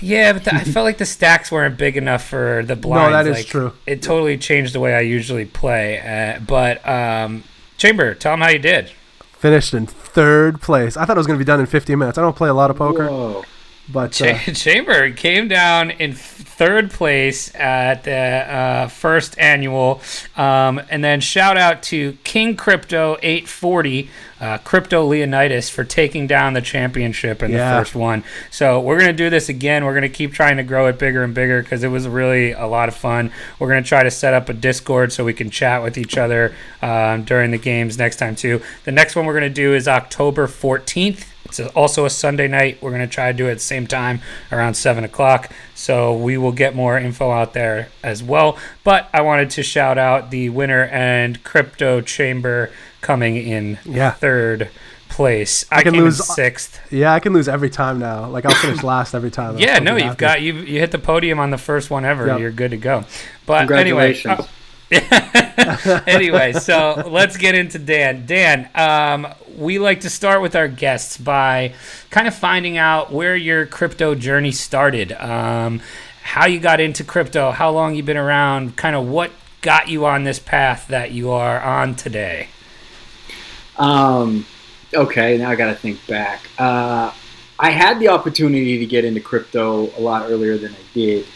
yeah, 0.00 0.32
but 0.32 0.44
the, 0.44 0.54
I 0.54 0.64
felt 0.64 0.84
like 0.84 0.98
the 0.98 1.04
stacks 1.06 1.52
weren't 1.52 1.76
big 1.76 1.96
enough 1.96 2.24
for 2.24 2.62
the 2.64 2.76
blinds. 2.76 3.10
No, 3.12 3.16
that 3.16 3.26
is 3.30 3.36
Like, 3.38 3.46
true. 3.46 3.72
It 3.86 4.02
totally 4.02 4.38
changed 4.38 4.74
the 4.74 4.80
way 4.80 4.94
I 4.94 5.00
usually 5.00 5.44
play. 5.44 5.98
Uh, 6.00 6.40
but 6.40 6.86
um, 6.88 7.44
Chamber, 7.76 8.14
tell 8.14 8.32
them 8.32 8.40
how 8.40 8.48
you 8.48 8.58
did. 8.58 8.90
Finished 9.32 9.72
in 9.74 9.86
third 9.86 10.60
place. 10.60 10.96
I 10.96 11.04
thought 11.04 11.16
it 11.16 11.20
was 11.20 11.26
gonna 11.26 11.38
be 11.38 11.44
done 11.44 11.60
in 11.60 11.66
15 11.66 11.98
minutes. 11.98 12.18
I 12.18 12.22
don't 12.22 12.36
play 12.36 12.48
a 12.48 12.54
lot 12.54 12.70
of 12.70 12.76
poker, 12.76 13.06
Whoa. 13.08 13.44
But 13.92 14.12
Cha- 14.12 14.26
uh, 14.46 14.52
Chamber 14.52 15.10
came 15.12 15.48
down 15.48 15.90
in 15.90 16.12
f- 16.12 16.49
third 16.60 16.90
place 16.90 17.54
at 17.54 18.04
the 18.04 18.12
uh, 18.14 18.86
first 18.88 19.34
annual, 19.38 19.98
um, 20.36 20.78
and 20.90 21.02
then 21.02 21.18
shout 21.18 21.56
out 21.56 21.82
to 21.82 22.12
King 22.22 22.54
Crypto 22.54 23.16
840 23.22 24.10
uh, 24.42 24.58
Crypto 24.58 25.06
Leonidas 25.06 25.70
for 25.70 25.84
taking 25.84 26.26
down 26.26 26.52
the 26.52 26.60
championship 26.60 27.42
in 27.42 27.50
Yeah. 27.50 27.72
the 27.72 27.78
first 27.80 27.94
one. 27.94 28.24
So 28.50 28.78
we're 28.78 28.98
gonna 28.98 29.14
do 29.14 29.30
this 29.30 29.48
again. 29.48 29.86
We're 29.86 29.94
gonna 29.94 30.10
keep 30.10 30.34
trying 30.34 30.58
to 30.58 30.62
grow 30.62 30.86
it 30.88 30.98
bigger 30.98 31.22
and 31.22 31.32
bigger 31.32 31.62
because 31.62 31.82
it 31.82 31.88
was 31.88 32.06
really 32.06 32.52
a 32.52 32.66
lot 32.66 32.90
of 32.90 32.94
fun. 32.94 33.32
We're 33.58 33.68
gonna 33.68 33.82
try 33.82 34.02
to 34.02 34.10
set 34.10 34.34
up 34.34 34.50
a 34.50 34.52
Discord 34.52 35.14
so 35.14 35.24
we 35.24 35.32
can 35.32 35.48
chat 35.48 35.82
with 35.82 35.96
each 35.96 36.18
other 36.18 36.54
um, 36.82 37.24
during 37.24 37.52
the 37.52 37.58
games 37.58 37.96
next 37.96 38.16
time 38.16 38.36
too. 38.36 38.60
The 38.84 38.92
next 38.92 39.16
one 39.16 39.24
we're 39.24 39.32
gonna 39.32 39.48
do 39.48 39.72
is 39.72 39.88
October 39.88 40.46
14th. 40.46 41.24
It's 41.46 41.58
also 41.74 42.04
a 42.04 42.10
Sunday 42.10 42.46
night. 42.46 42.80
We're 42.80 42.90
going 42.90 43.00
to 43.02 43.12
try 43.12 43.32
to 43.32 43.36
do 43.36 43.48
it 43.48 43.50
at 43.50 43.56
the 43.56 43.64
same 43.64 43.88
time 43.88 44.20
around 44.52 44.74
7 44.74 45.02
o'clock. 45.02 45.50
So 45.80 46.14
we 46.14 46.36
will 46.36 46.52
get 46.52 46.74
more 46.76 46.98
info 46.98 47.30
out 47.30 47.54
there 47.54 47.88
as 48.04 48.22
well. 48.22 48.58
But 48.84 49.08
I 49.14 49.22
wanted 49.22 49.48
to 49.50 49.62
shout 49.62 49.96
out 49.96 50.30
the 50.30 50.50
winner 50.50 50.84
and 50.84 51.42
Crypto 51.42 52.02
Chamber 52.02 52.70
coming 53.00 53.36
in 53.36 53.78
Yeah. 53.86 54.10
third 54.10 54.68
place. 55.08 55.64
I, 55.72 55.82
can 55.82 55.94
came 55.94 56.02
lose- 56.04 56.20
in 56.20 56.26
sixth. 56.26 56.78
Yeah, 56.92 57.14
I 57.14 57.18
can 57.20 57.32
lose 57.32 57.48
every 57.48 57.70
time 57.70 57.98
now. 57.98 58.26
Like 58.28 58.44
I'll 58.44 58.54
finish 58.54 58.82
last 58.94 59.14
every 59.14 59.30
time. 59.30 59.56
Yeah, 59.58 59.78
no, 59.78 59.96
you've 59.96 60.04
happy. 60.04 60.18
got 60.18 60.42
you 60.42 60.52
you 60.52 60.80
hit 60.80 60.90
the 60.90 60.98
podium 60.98 61.38
on 61.38 61.50
the 61.50 61.58
first 61.58 61.88
one 61.90 62.04
ever. 62.04 62.26
Yep. 62.26 62.40
You're 62.40 62.50
good 62.52 62.72
to 62.72 62.76
go. 62.76 63.04
But 63.46 63.70
anyway, 63.70 64.20
uh, 64.24 64.42
anyway, 66.06 66.52
so 66.52 67.04
let's 67.06 67.36
get 67.36 67.54
into 67.54 67.78
Dan. 67.78 68.26
Dan, 68.26 68.68
um, 68.74 69.32
we 69.60 69.78
like 69.78 70.00
to 70.00 70.10
start 70.10 70.40
with 70.40 70.56
our 70.56 70.68
guests 70.68 71.18
by 71.18 71.74
kind 72.08 72.26
of 72.26 72.34
finding 72.34 72.78
out 72.78 73.12
where 73.12 73.36
your 73.36 73.66
crypto 73.66 74.14
journey 74.14 74.52
started, 74.52 75.12
um, 75.12 75.80
how 76.22 76.46
you 76.46 76.58
got 76.58 76.80
into 76.80 77.04
crypto, 77.04 77.50
how 77.50 77.70
long 77.70 77.94
you've 77.94 78.06
been 78.06 78.16
around, 78.16 78.76
kind 78.76 78.96
of 78.96 79.06
what 79.06 79.30
got 79.60 79.88
you 79.88 80.06
on 80.06 80.24
this 80.24 80.38
path 80.38 80.88
that 80.88 81.12
you 81.12 81.30
are 81.30 81.60
on 81.60 81.94
today. 81.94 82.48
Um, 83.76 84.46
okay, 84.94 85.36
now 85.36 85.50
I 85.50 85.56
got 85.56 85.66
to 85.66 85.74
think 85.74 86.06
back. 86.06 86.40
Uh, 86.58 87.12
I 87.58 87.70
had 87.70 88.00
the 88.00 88.08
opportunity 88.08 88.78
to 88.78 88.86
get 88.86 89.04
into 89.04 89.20
crypto 89.20 89.90
a 89.98 90.00
lot 90.00 90.30
earlier 90.30 90.56
than 90.56 90.72
I 90.72 90.94
did 90.94 91.26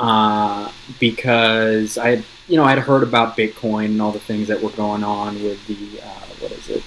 uh, 0.00 0.72
because 0.98 1.98
I, 1.98 2.22
you 2.46 2.56
know, 2.56 2.64
I'd 2.64 2.78
heard 2.78 3.02
about 3.02 3.36
Bitcoin 3.36 3.86
and 3.86 4.00
all 4.00 4.12
the 4.12 4.18
things 4.18 4.48
that 4.48 4.62
were 4.62 4.70
going 4.70 5.04
on 5.04 5.34
with 5.42 5.66
the 5.66 6.00
uh, 6.00 6.28
what 6.40 6.52
is 6.52 6.68
it, 6.68 6.82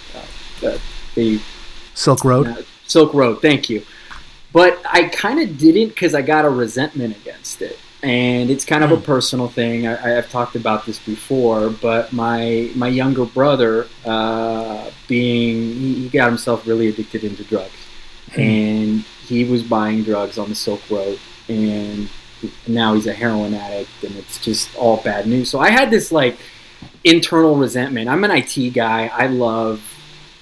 uh, 0.63 0.77
the, 1.15 1.39
Silk 1.93 2.23
Road. 2.23 2.47
uh, 2.47 2.61
Silk 2.85 3.13
Road. 3.13 3.41
Thank 3.41 3.69
you. 3.69 3.83
But 4.53 4.81
I 4.85 5.05
kind 5.05 5.39
of 5.39 5.57
didn't 5.57 5.89
because 5.89 6.13
I 6.13 6.21
got 6.21 6.43
a 6.43 6.49
resentment 6.49 7.15
against 7.15 7.61
it, 7.61 7.79
and 8.03 8.49
it's 8.49 8.65
kind 8.65 8.83
of 8.83 8.91
a 8.91 8.97
personal 8.97 9.47
thing. 9.47 9.87
I, 9.87 10.17
I've 10.17 10.29
talked 10.29 10.55
about 10.57 10.85
this 10.85 10.99
before, 10.99 11.69
but 11.69 12.11
my 12.11 12.69
my 12.75 12.89
younger 12.89 13.25
brother, 13.25 13.87
uh, 14.05 14.91
being 15.07 15.73
he, 15.73 15.93
he 16.03 16.09
got 16.09 16.27
himself 16.27 16.67
really 16.67 16.89
addicted 16.89 17.23
into 17.23 17.45
drugs, 17.45 17.71
and 18.35 19.05
he 19.25 19.45
was 19.45 19.63
buying 19.63 20.03
drugs 20.03 20.37
on 20.37 20.49
the 20.49 20.55
Silk 20.55 20.81
Road, 20.89 21.17
and 21.47 22.09
now 22.67 22.93
he's 22.93 23.07
a 23.07 23.13
heroin 23.13 23.53
addict, 23.53 24.03
and 24.03 24.15
it's 24.17 24.43
just 24.43 24.75
all 24.75 24.97
bad 24.97 25.27
news. 25.27 25.49
So 25.49 25.59
I 25.59 25.69
had 25.69 25.91
this 25.91 26.11
like 26.11 26.37
internal 27.05 27.55
resentment. 27.55 28.09
I'm 28.09 28.23
an 28.25 28.31
IT 28.31 28.73
guy. 28.73 29.07
I 29.07 29.27
love 29.27 29.81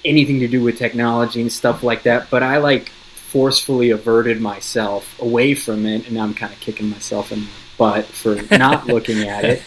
anything 0.04 0.40
to 0.40 0.48
do 0.48 0.62
with 0.62 0.78
technology 0.78 1.40
and 1.40 1.52
stuff 1.52 1.82
like 1.82 2.04
that, 2.04 2.30
but 2.30 2.42
I 2.42 2.58
like 2.58 2.88
forcefully 2.88 3.90
averted 3.90 4.40
myself 4.40 5.20
away 5.20 5.54
from 5.54 5.86
it, 5.86 6.06
and 6.06 6.16
now 6.16 6.24
I'm 6.24 6.34
kind 6.34 6.52
of 6.52 6.58
kicking 6.60 6.88
myself 6.88 7.30
in 7.30 7.40
the 7.40 7.48
butt 7.78 8.04
for 8.06 8.42
not 8.56 8.86
looking 8.94 9.28
at 9.28 9.44
it. 9.44 9.62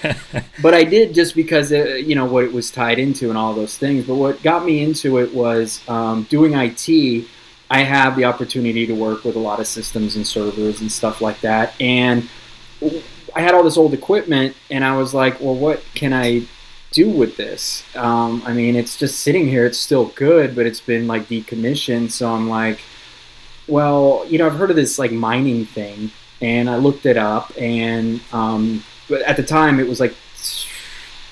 But 0.61 0.73
I 0.73 0.83
did 0.83 1.13
just 1.13 1.35
because 1.35 1.71
uh, 1.71 1.95
you 1.95 2.15
know 2.15 2.25
what 2.25 2.43
it 2.43 2.51
was 2.51 2.71
tied 2.71 2.99
into 2.99 3.29
and 3.29 3.37
all 3.37 3.53
those 3.53 3.77
things. 3.77 4.05
But 4.05 4.15
what 4.15 4.43
got 4.43 4.65
me 4.65 4.83
into 4.83 5.19
it 5.19 5.33
was 5.33 5.81
um, 5.87 6.23
doing 6.23 6.53
IT. 6.53 7.27
I 7.69 7.79
have 7.79 8.15
the 8.15 8.25
opportunity 8.25 8.85
to 8.85 8.93
work 8.93 9.23
with 9.23 9.35
a 9.35 9.39
lot 9.39 9.59
of 9.59 9.65
systems 9.65 10.15
and 10.15 10.27
servers 10.27 10.81
and 10.81 10.91
stuff 10.91 11.21
like 11.21 11.39
that, 11.41 11.73
and 11.81 12.29
I 13.35 13.41
had 13.41 13.55
all 13.55 13.63
this 13.63 13.77
old 13.77 13.93
equipment, 13.93 14.55
and 14.69 14.83
I 14.83 14.95
was 14.97 15.13
like, 15.13 15.39
well, 15.39 15.55
what 15.55 15.83
can 15.95 16.13
I 16.13 16.45
do 16.93 17.09
with 17.09 17.35
this? 17.35 17.83
Um, 17.95 18.41
I 18.45 18.53
mean, 18.53 18.75
it's 18.75 18.97
just 18.97 19.19
sitting 19.19 19.47
here. 19.47 19.65
It's 19.65 19.79
still 19.79 20.05
good, 20.15 20.55
but 20.55 20.65
it's 20.65 20.79
been 20.79 21.07
like 21.07 21.27
decommissioned. 21.27 22.11
So 22.11 22.29
I'm 22.31 22.47
like, 22.47 22.79
well, 23.67 24.25
you 24.29 24.37
know, 24.37 24.45
I've 24.45 24.55
heard 24.55 24.69
of 24.69 24.75
this 24.75 24.99
like 24.99 25.11
mining 25.11 25.65
thing, 25.65 26.11
and 26.41 26.69
I 26.69 26.77
looked 26.77 27.05
it 27.05 27.17
up, 27.17 27.51
and 27.57 28.21
um, 28.31 28.83
but 29.09 29.21
at 29.23 29.37
the 29.37 29.43
time 29.43 29.79
it 29.79 29.87
was 29.87 29.99
like 29.99 30.15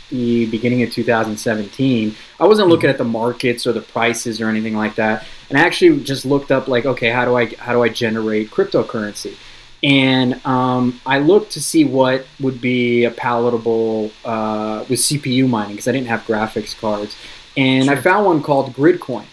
the 0.09 0.45
beginning 0.47 0.83
of 0.83 0.91
2017. 0.91 2.15
I 2.39 2.45
wasn't 2.45 2.67
looking 2.67 2.89
at 2.89 2.97
the 2.97 3.05
markets 3.05 3.65
or 3.65 3.71
the 3.71 3.81
prices 3.81 4.41
or 4.41 4.49
anything 4.49 4.75
like 4.75 4.95
that, 4.95 5.25
and 5.49 5.57
I 5.57 5.61
actually 5.61 6.03
just 6.03 6.25
looked 6.25 6.51
up 6.51 6.67
like, 6.67 6.85
okay, 6.85 7.09
how 7.09 7.25
do 7.25 7.35
I 7.35 7.45
how 7.55 7.73
do 7.73 7.81
I 7.81 7.89
generate 7.89 8.51
cryptocurrency? 8.51 9.35
And 9.83 10.45
um, 10.45 11.01
I 11.07 11.17
looked 11.19 11.53
to 11.53 11.61
see 11.61 11.85
what 11.85 12.25
would 12.39 12.61
be 12.61 13.05
a 13.05 13.11
palatable 13.11 14.11
uh, 14.23 14.85
with 14.87 14.99
CPU 14.99 15.49
mining 15.49 15.71
because 15.73 15.87
I 15.87 15.91
didn't 15.91 16.07
have 16.07 16.21
graphics 16.27 16.79
cards, 16.79 17.15
and 17.57 17.89
I 17.89 17.95
found 17.95 18.25
one 18.27 18.43
called 18.43 18.73
Gridcoin. 18.73 19.25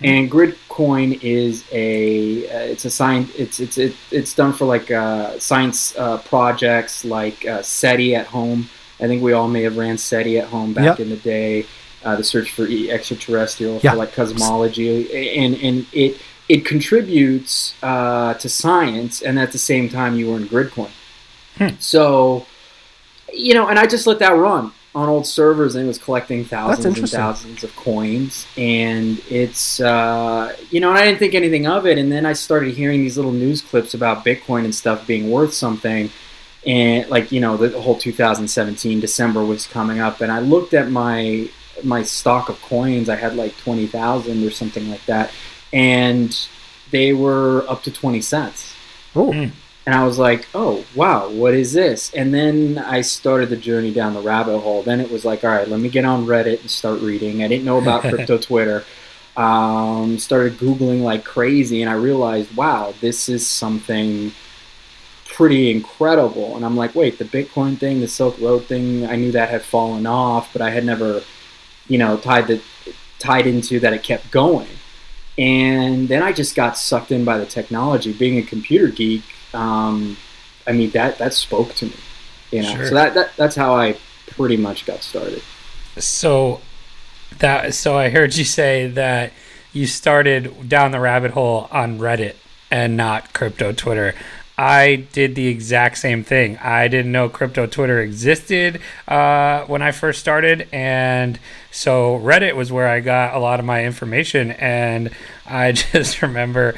And 0.00 0.30
Gridcoin 0.30 1.18
is 1.24 1.64
a 1.72 2.48
uh, 2.48 2.58
it's 2.70 2.84
a 2.84 2.90
science 2.90 3.34
it's 3.34 3.58
it's 3.58 3.78
it, 3.78 3.96
it's 4.12 4.32
done 4.32 4.52
for 4.52 4.64
like 4.64 4.92
uh, 4.92 5.36
science 5.40 5.96
uh, 5.98 6.18
projects 6.18 7.04
like 7.04 7.44
uh, 7.44 7.60
SETI 7.62 8.14
at 8.14 8.26
home. 8.26 8.68
I 9.00 9.08
think 9.08 9.22
we 9.24 9.32
all 9.32 9.48
may 9.48 9.62
have 9.62 9.76
ran 9.76 9.98
SETI 9.98 10.38
at 10.38 10.46
home 10.48 10.72
back 10.72 10.84
Yep. 10.84 11.00
in 11.00 11.08
the 11.10 11.16
day. 11.16 11.66
Uh, 12.04 12.14
the 12.14 12.22
search 12.22 12.52
for 12.52 12.64
e- 12.68 12.92
extraterrestrial 12.92 13.80
Yeah. 13.82 13.90
for 13.90 13.96
like 13.96 14.12
cosmology, 14.12 15.36
and 15.36 15.56
and 15.56 15.84
it 15.92 16.16
it 16.48 16.64
contributes 16.64 17.74
uh, 17.82 18.34
to 18.34 18.48
science, 18.48 19.20
and 19.22 19.38
at 19.38 19.52
the 19.52 19.58
same 19.58 19.88
time 19.88 20.16
you 20.16 20.34
earn 20.34 20.46
Gridcoin. 20.46 20.90
Hmm. 21.56 21.68
So, 21.78 22.46
you 23.32 23.54
know, 23.54 23.68
and 23.68 23.78
I 23.78 23.86
just 23.86 24.06
let 24.06 24.18
that 24.20 24.30
run 24.30 24.72
on 24.94 25.08
old 25.08 25.26
servers, 25.26 25.74
and 25.74 25.84
it 25.84 25.88
was 25.88 25.98
collecting 25.98 26.44
thousands 26.44 26.98
and 26.98 27.10
thousands 27.10 27.62
of 27.64 27.74
coins, 27.76 28.46
and 28.56 29.20
it's 29.28 29.80
uh, 29.80 30.56
you 30.70 30.80
know, 30.80 30.88
and 30.88 30.98
I 30.98 31.04
didn't 31.04 31.18
think 31.18 31.34
anything 31.34 31.66
of 31.66 31.86
it, 31.86 31.98
and 31.98 32.10
then 32.10 32.24
I 32.24 32.32
started 32.32 32.74
hearing 32.74 33.00
these 33.00 33.16
little 33.16 33.32
news 33.32 33.60
clips 33.60 33.92
about 33.94 34.24
Bitcoin 34.24 34.64
and 34.64 34.74
stuff 34.74 35.06
being 35.06 35.30
worth 35.30 35.52
something. 35.52 36.10
And 36.66 37.08
like 37.08 37.30
you 37.30 37.40
know, 37.40 37.56
the 37.56 37.80
whole 37.80 37.96
2017 37.96 39.00
December 39.00 39.44
was 39.44 39.66
coming 39.66 40.00
up, 40.00 40.20
and 40.22 40.32
I 40.32 40.40
looked 40.40 40.74
at 40.74 40.90
my 40.90 41.48
my 41.84 42.02
stock 42.02 42.48
of 42.48 42.60
coins. 42.62 43.08
I 43.08 43.16
had 43.16 43.36
like 43.36 43.56
twenty 43.58 43.86
thousand 43.86 44.44
or 44.44 44.50
something 44.50 44.90
like 44.90 45.04
that, 45.06 45.30
and 45.72 46.48
they 46.90 47.12
were 47.12 47.64
up 47.68 47.82
to 47.84 47.92
20 47.92 48.20
cents. 48.20 48.74
Oh, 49.14 49.32
Mm. 49.32 49.52
And 49.88 49.94
I 49.94 50.04
was 50.04 50.18
like, 50.18 50.46
oh, 50.54 50.84
wow, 50.94 51.30
what 51.30 51.54
is 51.54 51.72
this? 51.72 52.12
And 52.12 52.34
then 52.34 52.76
I 52.76 53.00
started 53.00 53.48
the 53.48 53.56
journey 53.56 53.90
down 53.90 54.12
the 54.12 54.20
rabbit 54.20 54.58
hole. 54.58 54.82
Then 54.82 55.00
it 55.00 55.10
was 55.10 55.24
like, 55.24 55.44
all 55.44 55.50
right, 55.50 55.66
let 55.66 55.80
me 55.80 55.88
get 55.88 56.04
on 56.04 56.26
Reddit 56.26 56.60
and 56.60 56.70
start 56.70 57.00
reading. 57.00 57.42
I 57.42 57.48
didn't 57.48 57.64
know 57.64 57.78
about 57.78 58.02
crypto 58.10 58.36
Twitter. 58.36 58.84
Um, 59.34 60.18
started 60.18 60.58
Googling 60.58 61.00
like 61.00 61.24
crazy, 61.24 61.80
and 61.80 61.90
I 61.90 61.94
realized, 61.94 62.54
wow, 62.54 62.92
this 63.00 63.30
is 63.30 63.46
something 63.46 64.32
pretty 65.26 65.70
incredible. 65.70 66.54
And 66.54 66.66
I'm 66.66 66.76
like, 66.76 66.94
wait, 66.94 67.18
the 67.18 67.24
Bitcoin 67.24 67.78
thing, 67.78 68.00
the 68.00 68.08
Silk 68.08 68.38
Road 68.42 68.66
thing, 68.66 69.06
I 69.06 69.16
knew 69.16 69.32
that 69.32 69.48
had 69.48 69.62
fallen 69.62 70.06
off, 70.06 70.52
but 70.52 70.60
I 70.60 70.68
had 70.68 70.84
never, 70.84 71.22
you 71.86 71.96
know, 71.96 72.18
tied 72.18 72.46
the 72.46 72.60
tied 73.20 73.46
into 73.46 73.80
that 73.80 73.94
it 73.94 74.02
kept 74.02 74.30
going. 74.30 74.68
And 75.38 76.08
then 76.08 76.22
I 76.22 76.32
just 76.32 76.56
got 76.56 76.76
sucked 76.76 77.12
in 77.12 77.24
by 77.24 77.38
the 77.38 77.46
technology. 77.46 78.12
Being 78.12 78.38
a 78.38 78.42
computer 78.42 78.88
geek, 78.88 79.22
um, 79.54 80.16
I 80.66 80.72
mean 80.72 80.90
that 80.90 81.18
that 81.18 81.32
spoke 81.32 81.74
to 81.74 81.86
me, 81.86 81.94
you 82.50 82.62
know. 82.62 82.74
Sure. 82.74 82.86
So 82.88 82.94
that, 82.94 83.14
that 83.14 83.36
that's 83.36 83.54
how 83.54 83.74
I 83.74 83.96
pretty 84.26 84.56
much 84.56 84.84
got 84.84 85.02
started. 85.02 85.42
So 85.96 86.60
that 87.38 87.74
so 87.74 87.96
I 87.96 88.08
heard 88.08 88.36
you 88.36 88.44
say 88.44 88.88
that 88.88 89.32
you 89.72 89.86
started 89.86 90.68
down 90.68 90.90
the 90.90 91.00
rabbit 91.00 91.32
hole 91.32 91.68
on 91.70 91.98
Reddit 91.98 92.34
and 92.70 92.96
not 92.96 93.32
crypto 93.32 93.72
Twitter. 93.72 94.14
I 94.56 95.06
did 95.12 95.36
the 95.36 95.46
exact 95.46 95.98
same 95.98 96.24
thing. 96.24 96.58
I 96.58 96.88
didn't 96.88 97.12
know 97.12 97.28
crypto 97.28 97.66
Twitter 97.66 98.00
existed 98.00 98.80
uh, 99.06 99.64
when 99.66 99.82
I 99.82 99.92
first 99.92 100.18
started, 100.18 100.68
and 100.72 101.38
so 101.70 102.18
Reddit 102.18 102.54
was 102.56 102.72
where 102.72 102.88
I 102.88 103.00
got 103.00 103.34
a 103.34 103.38
lot 103.38 103.60
of 103.60 103.66
my 103.66 103.84
information. 103.84 104.52
And 104.52 105.10
I 105.46 105.72
just 105.92 106.22
remember, 106.22 106.74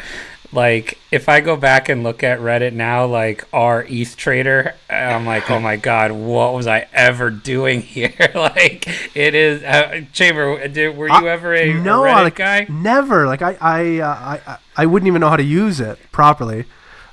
like, 0.53 0.99
if 1.13 1.29
I 1.29 1.41
go 1.41 1.57
back 1.57 1.89
and 1.89 2.03
look 2.03 2.23
at 2.25 2.41
Reddit 2.41 2.73
now, 2.73 3.07
like 3.07 3.45
our 3.53 3.85
ETH 3.89 4.17
trader, 4.17 4.75
I'm 4.89 5.25
like, 5.27 5.49
oh 5.51 5.61
my 5.61 5.77
god, 5.77 6.11
what 6.13 6.55
was 6.55 6.67
I 6.67 6.89
ever 6.93 7.31
doing 7.31 7.83
here? 7.97 8.13
like, 8.35 8.87
it 9.17 9.35
is 9.35 9.63
uh, 9.63 10.03
Chamber. 10.13 10.67
Did, 10.69 10.97
were 10.97 11.09
you 11.09 11.15
I- 11.15 11.31
ever 11.31 11.55
a, 11.55 11.71
a 11.71 11.75
no, 11.75 12.03
Reddit 12.03 12.23
like 12.25 12.35
guy? 12.37 12.67
never. 12.69 13.27
Like 13.27 13.43
I, 13.43 13.57
I, 13.61 13.99
uh, 14.01 14.41
I, 14.47 14.59
I- 14.77 14.87
wouldn't 14.87 15.07
even 15.07 15.21
know 15.21 15.29
how 15.29 15.37
to 15.37 15.43
use 15.45 15.81
it 15.81 15.99
properly. 16.11 16.65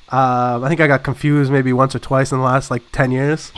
Um, 0.10 0.64
I 0.64 0.70
think 0.70 0.80
I 0.80 0.88
got 0.88 1.04
confused 1.04 1.52
maybe 1.52 1.74
once 1.74 1.94
or 1.94 2.00
twice 2.00 2.32
in 2.32 2.38
the 2.38 2.44
last 2.46 2.72
like 2.72 2.82
ten 2.94 3.12
years. 3.12 3.52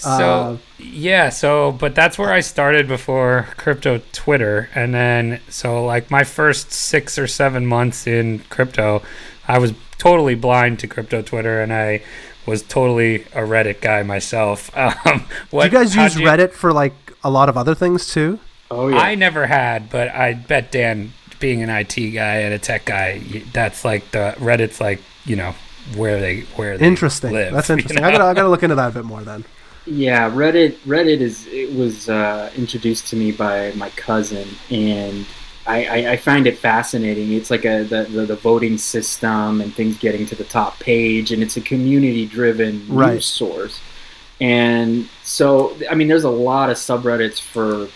So 0.00 0.58
yeah, 0.78 1.28
so 1.28 1.72
but 1.72 1.94
that's 1.94 2.18
where 2.18 2.32
I 2.32 2.40
started 2.40 2.88
before 2.88 3.48
crypto 3.56 4.00
Twitter, 4.12 4.68
and 4.74 4.94
then 4.94 5.40
so 5.48 5.84
like 5.84 6.10
my 6.10 6.24
first 6.24 6.72
six 6.72 7.18
or 7.18 7.26
seven 7.26 7.66
months 7.66 8.06
in 8.06 8.40
crypto, 8.50 9.02
I 9.48 9.58
was 9.58 9.72
totally 9.98 10.34
blind 10.34 10.78
to 10.80 10.86
crypto 10.88 11.22
Twitter, 11.22 11.60
and 11.62 11.72
I 11.72 12.02
was 12.46 12.62
totally 12.62 13.16
a 13.34 13.42
Reddit 13.42 13.80
guy 13.80 14.02
myself. 14.02 14.70
Um, 14.76 14.96
Do 15.04 15.24
what, 15.50 15.64
you 15.66 15.70
guys 15.78 15.94
how'd 15.94 16.14
use 16.14 16.22
Reddit 16.22 16.52
for 16.52 16.72
like 16.72 16.94
a 17.22 17.30
lot 17.30 17.48
of 17.48 17.56
other 17.56 17.74
things 17.74 18.12
too? 18.12 18.38
Oh 18.70 18.88
yeah. 18.88 18.98
I 18.98 19.14
never 19.14 19.46
had, 19.46 19.90
but 19.90 20.08
I 20.08 20.32
bet 20.34 20.70
Dan, 20.72 21.12
being 21.40 21.62
an 21.62 21.68
IT 21.70 21.94
guy 22.12 22.36
and 22.36 22.54
a 22.54 22.58
tech 22.58 22.84
guy, 22.84 23.18
that's 23.52 23.84
like 23.84 24.10
the 24.12 24.34
Reddit's 24.38 24.80
like 24.80 25.00
you 25.24 25.36
know 25.36 25.54
where 25.96 26.20
they 26.20 26.40
where 26.56 26.78
they 26.78 26.86
Interesting. 26.86 27.32
live, 27.32 27.52
That's 27.52 27.68
you 27.68 27.74
interesting. 27.76 28.02
know? 28.02 28.08
I 28.08 28.12
gotta 28.12 28.24
I 28.24 28.34
gotta 28.34 28.48
look 28.48 28.62
into 28.62 28.76
that 28.76 28.90
a 28.90 28.94
bit 28.94 29.04
more 29.04 29.22
then. 29.22 29.44
Yeah, 29.86 30.30
Reddit. 30.30 30.76
Reddit 30.86 31.20
is 31.20 31.46
it 31.46 31.74
was 31.74 32.08
uh, 32.08 32.50
introduced 32.56 33.08
to 33.08 33.16
me 33.16 33.32
by 33.32 33.72
my 33.72 33.88
cousin, 33.90 34.46
and 34.70 35.26
I, 35.66 35.84
I, 35.84 36.12
I 36.12 36.16
find 36.16 36.46
it 36.46 36.58
fascinating. 36.58 37.32
It's 37.32 37.50
like 37.50 37.64
a 37.64 37.82
the, 37.84 38.04
the, 38.04 38.26
the 38.26 38.36
voting 38.36 38.78
system 38.78 39.60
and 39.60 39.74
things 39.74 39.98
getting 39.98 40.26
to 40.26 40.34
the 40.36 40.44
top 40.44 40.78
page, 40.80 41.32
and 41.32 41.42
it's 41.42 41.56
a 41.56 41.60
community-driven 41.60 42.86
Right. 42.88 43.14
news 43.14 43.26
source. 43.26 43.80
And 44.40 45.08
so, 45.22 45.76
I 45.90 45.94
mean, 45.94 46.08
there's 46.08 46.24
a 46.24 46.30
lot 46.30 46.70
of 46.70 46.76
subreddits 46.76 47.40
for, 47.40 47.88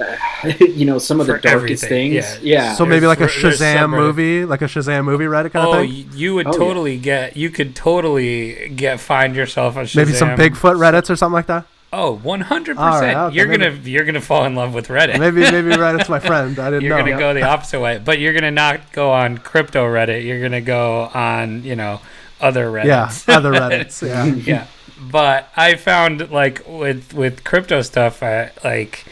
you 0.60 0.84
know, 0.86 0.98
some 0.98 1.20
of 1.20 1.26
the 1.26 1.34
For 1.34 1.38
darkest 1.40 1.84
everything, 1.84 2.12
things. 2.12 2.38
yeah. 2.42 2.62
Yeah. 2.70 2.74
So 2.74 2.86
maybe 2.86 3.06
like 3.06 3.18
a 3.18 3.26
There's- 3.26 3.42
there's 3.42 3.60
Shazam 3.60 3.90
movie, 3.90 4.44
like 4.44 4.62
a 4.62 4.66
Shazam 4.66 5.04
movie 5.04 5.24
Reddit 5.24 5.52
kind 5.52 5.66
Oh, 5.66 5.72
of 5.74 5.88
thing. 5.88 6.06
you 6.14 6.34
would 6.34 6.46
Oh, 6.46 6.52
yeah. 6.52 6.58
totally 6.58 6.98
get. 6.98 7.36
You 7.36 7.50
could 7.50 7.74
totally 7.76 8.68
get 8.70 9.00
find 9.00 9.34
yourself 9.36 9.76
a 9.76 9.80
Shazam. 9.80 9.96
Maybe 9.96 10.12
some 10.12 10.30
Bigfoot 10.30 10.76
Reddits 10.76 11.10
or 11.10 11.16
something 11.16 11.34
like 11.34 11.46
that. 11.46 11.64
Oh, 11.64 11.66
Oh, 11.92 12.12
one 12.22 12.40
hundred 12.42 12.78
All 12.78 12.86
right, 12.86 13.00
percent. 13.00 13.18
okay, 13.18 13.36
You're 13.36 13.48
maybe- 13.48 13.64
gonna 13.64 13.76
you're 13.82 14.04
gonna 14.04 14.20
fall 14.20 14.44
in 14.44 14.54
love 14.54 14.72
with 14.74 14.86
Reddit. 14.88 15.18
Maybe 15.18 15.40
maybe 15.40 15.70
Reddit's 15.70 16.08
my 16.08 16.20
friend. 16.20 16.56
I 16.58 16.70
didn't 16.70 16.88
know. 16.88 16.96
You're 16.96 17.04
know. 17.04 17.04
gonna 17.12 17.18
go 17.18 17.34
the 17.34 17.42
opposite 17.42 17.80
way, 17.80 17.98
but 17.98 18.20
you're 18.20 18.32
gonna 18.32 18.52
not 18.52 18.92
go 18.92 19.10
on 19.10 19.38
crypto 19.38 19.84
Reddit. 19.86 20.24
You're 20.24 20.40
gonna 20.40 20.60
go 20.60 21.10
on 21.12 21.64
you 21.64 21.74
know 21.74 22.00
other 22.40 22.66
Reddit. 22.70 22.84
Yeah, 22.84 23.10
other 23.34 23.50
Reddits. 23.60 24.06
Yeah. 24.06 24.24
yeah 24.24 24.66
but 25.02 25.48
i 25.56 25.76
found 25.76 26.30
like 26.30 26.60
with 26.68 27.14
with 27.14 27.42
crypto 27.42 27.80
stuff 27.80 28.22
I, 28.22 28.50
like 28.62 29.06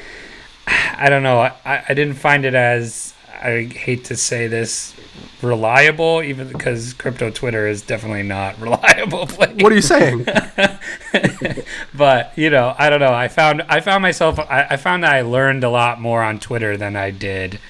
i 0.99 1.09
don't 1.09 1.23
know. 1.23 1.41
I, 1.41 1.85
I 1.89 1.95
didn't 1.95 2.15
find 2.15 2.45
it 2.45 2.55
as 2.55 3.15
i 3.43 3.63
hate 3.63 4.05
to 4.07 4.17
say 4.17 4.49
this 4.49 4.95
reliable 5.43 6.23
even 6.23 6.49
because 6.49 6.93
crypto 6.95 7.31
twitter 7.31 7.67
is 7.67 7.83
definitely 7.83 8.23
not 8.23 8.61
reliable. 8.61 9.27
Place 9.27 9.63
What 9.63 9.73
are 9.73 9.75
you 9.75 9.83
saying? 9.83 10.25
but 11.95 12.33
you 12.37 12.51
know 12.51 12.75
i 12.79 12.91
don't 12.91 13.01
know. 13.01 13.13
I 13.13 13.29
found 13.29 13.63
i 13.63 13.81
found 13.81 14.03
myself 14.03 14.39
I, 14.39 14.67
I 14.71 14.77
found 14.77 15.05
that 15.05 15.13
i 15.13 15.23
learned 15.23 15.65
a 15.65 15.71
lot 15.71 16.01
more 16.01 16.23
on 16.23 16.39
twitter 16.41 16.77
than 16.77 16.97
i 16.97 17.11
did 17.11 17.61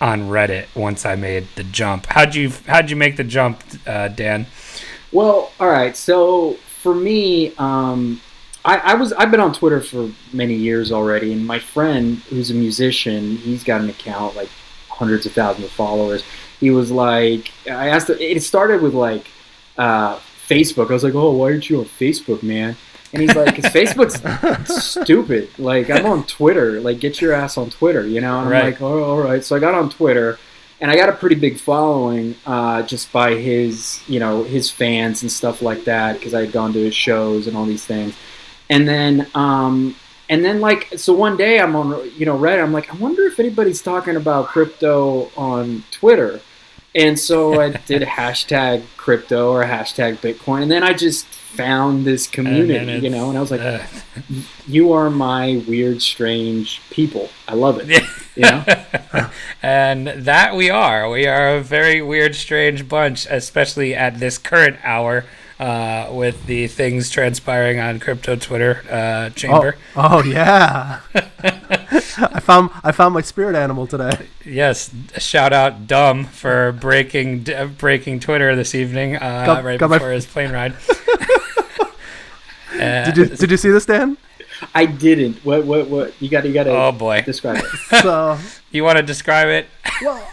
on 0.00 0.22
reddit 0.22 0.66
once 0.74 1.06
i 1.06 1.14
made 1.14 1.46
the 1.54 1.64
jump. 1.64 2.06
How'd 2.06 2.34
you 2.34 2.52
how'd 2.66 2.90
you 2.90 2.96
make 2.96 3.16
the 3.16 3.24
jump 3.24 3.62
uh, 3.86 4.08
dan? 4.08 4.46
Well, 5.12 5.52
all 5.60 5.68
right. 5.68 5.96
So 5.96 6.54
for 6.82 6.94
me, 6.94 7.54
um, 7.56 8.20
I, 8.64 8.78
I 8.78 8.94
was 8.94 9.12
I've 9.12 9.30
been 9.30 9.40
on 9.40 9.52
Twitter 9.52 9.80
for 9.80 10.10
many 10.32 10.54
years 10.54 10.90
already, 10.92 11.32
and 11.32 11.46
my 11.46 11.58
friend 11.58 12.16
who's 12.30 12.50
a 12.50 12.54
musician, 12.54 13.36
he's 13.36 13.62
got 13.64 13.80
an 13.80 13.90
account 13.90 14.36
like 14.36 14.48
hundreds 14.88 15.26
of 15.26 15.32
thousands 15.32 15.66
of 15.66 15.72
followers. 15.72 16.22
He 16.60 16.70
was 16.70 16.90
like, 16.90 17.50
I 17.66 17.88
asked. 17.88 18.08
It 18.10 18.42
started 18.42 18.80
with 18.80 18.94
like 18.94 19.26
uh, 19.76 20.16
Facebook. 20.48 20.90
I 20.90 20.94
was 20.94 21.04
like, 21.04 21.14
oh, 21.14 21.32
why 21.32 21.46
aren't 21.50 21.68
you 21.68 21.80
on 21.80 21.84
Facebook, 21.84 22.42
man? 22.42 22.76
And 23.12 23.22
he's 23.22 23.34
like, 23.36 23.54
'Cause 23.54 23.64
Facebook's 23.72 24.84
stupid. 24.84 25.50
Like 25.58 25.90
I'm 25.90 26.06
on 26.06 26.24
Twitter. 26.24 26.80
Like 26.80 27.00
get 27.00 27.20
your 27.20 27.32
ass 27.32 27.58
on 27.58 27.70
Twitter, 27.70 28.06
you 28.06 28.20
know? 28.20 28.40
And 28.40 28.50
Right. 28.50 28.64
I'm 28.64 28.70
like, 28.72 28.82
oh, 28.82 29.04
all 29.04 29.18
right. 29.20 29.44
So 29.44 29.54
I 29.54 29.58
got 29.58 29.74
on 29.74 29.90
Twitter 29.90 30.38
and 30.80 30.90
I 30.90 30.96
got 30.96 31.08
a 31.08 31.12
pretty 31.12 31.36
big 31.36 31.58
following 31.60 32.34
uh, 32.46 32.82
just 32.82 33.12
by 33.12 33.34
his, 33.34 34.00
you 34.08 34.18
know, 34.20 34.42
his 34.42 34.70
fans 34.70 35.22
and 35.22 35.30
stuff 35.30 35.62
like 35.62 35.84
that 35.84 36.14
because 36.14 36.34
I 36.34 36.40
had 36.40 36.50
gone 36.52 36.72
to 36.72 36.78
his 36.80 36.94
shows 36.94 37.46
and 37.46 37.56
all 37.56 37.66
these 37.66 37.84
things. 37.84 38.14
And 38.74 38.88
then, 38.88 39.28
um, 39.36 39.94
and 40.28 40.44
then 40.44 40.60
like, 40.60 40.92
so 40.96 41.12
one 41.12 41.36
day 41.36 41.60
I'm 41.60 41.76
on, 41.76 42.10
you 42.16 42.26
know, 42.26 42.36
Reddit. 42.36 42.60
I'm 42.60 42.72
like, 42.72 42.92
I 42.92 42.96
wonder 42.96 43.22
if 43.22 43.38
anybody's 43.38 43.80
talking 43.80 44.16
about 44.16 44.48
crypto 44.48 45.30
on 45.36 45.84
Twitter. 45.92 46.40
And 46.92 47.16
so 47.16 47.60
I 47.60 47.70
did 47.86 48.02
hashtag 48.02 48.82
crypto 48.96 49.52
or 49.52 49.64
hashtag 49.64 50.16
Bitcoin, 50.16 50.62
and 50.62 50.70
then 50.70 50.82
I 50.82 50.92
just 50.92 51.26
found 51.26 52.04
this 52.04 52.26
community, 52.26 52.98
you 52.98 53.10
know, 53.10 53.28
and 53.28 53.38
I 53.38 53.40
was 53.40 53.52
like, 53.52 53.60
uh, 53.60 53.80
you 54.66 54.92
are 54.92 55.08
my 55.08 55.62
weird, 55.68 56.02
strange 56.02 56.80
people. 56.90 57.28
I 57.46 57.54
love 57.54 57.78
it. 57.78 57.88
Yeah. 57.88 58.06
You 58.36 58.42
know? 58.42 59.30
and 59.62 60.08
that 60.08 60.56
we 60.56 60.68
are. 60.68 61.08
We 61.08 61.28
are 61.28 61.54
a 61.54 61.62
very 61.62 62.02
weird, 62.02 62.34
strange 62.34 62.88
bunch, 62.88 63.28
especially 63.30 63.94
at 63.94 64.18
this 64.18 64.38
current 64.38 64.78
hour 64.82 65.24
uh, 65.60 66.08
with 66.12 66.46
the 66.46 66.66
things 66.66 67.10
transpiring 67.10 67.78
on 67.80 68.00
crypto 68.00 68.36
Twitter 68.36 68.82
uh, 68.90 69.26
Oh, 69.26 69.28
chamber. 69.30 69.76
oh 69.96 70.22
yeah. 70.24 71.00
I 71.14 72.40
found 72.40 72.70
I 72.82 72.92
found 72.92 73.14
my 73.14 73.20
spirit 73.22 73.54
animal 73.56 73.86
today. 73.86 74.26
Yes, 74.44 74.90
shout 75.18 75.52
out 75.52 75.86
Dumb 75.86 76.24
for 76.24 76.72
breaking 76.72 77.44
d- 77.44 77.64
breaking 77.78 78.20
Twitter 78.20 78.54
this 78.56 78.74
evening 78.74 79.16
uh, 79.16 79.44
Got- 79.46 79.64
right 79.64 79.78
got 79.78 79.90
my- 79.90 79.96
before 79.98 80.12
his 80.12 80.26
plane 80.26 80.52
ride. 80.52 80.74
Uh, 82.74 83.04
Did 83.04 83.16
you 83.16 83.26
did 83.36 83.50
you 83.52 83.56
see 83.56 83.70
this, 83.70 83.86
Dan? 83.86 84.16
I 84.74 84.84
didn't. 84.86 85.44
What? 85.44 85.64
What? 85.64 85.88
What? 85.88 86.20
You 86.20 86.28
got. 86.28 86.44
You 86.44 86.52
got 86.52 86.64
to 86.64 86.70
oh 86.70 86.90
boy, 86.90 87.22
describe 87.22 87.58
it 87.62 88.00
So 88.02 88.36
you 88.72 88.82
want 88.82 88.96
to 88.96 89.02
describe 89.04 89.46
it? 89.48 89.68
well, 90.02 90.28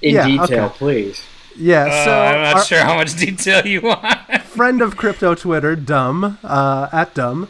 in 0.00 0.14
Yeah, 0.14 0.26
detail, 0.26 0.64
okay. 0.66 0.74
please. 0.78 1.22
Yeah. 1.56 1.84
Uh, 1.86 2.04
So 2.04 2.10
I'm 2.22 2.42
not 2.42 2.56
our 2.56 2.64
sure 2.64 2.80
how 2.80 2.96
much 2.96 3.14
detail 3.16 3.66
you 3.66 3.80
want. 3.82 4.42
friend 4.42 4.82
of 4.82 4.96
crypto 4.96 5.34
Twitter, 5.34 5.74
Dumb 5.76 6.38
uh, 6.44 6.88
at 6.92 7.14
Dumb, 7.14 7.48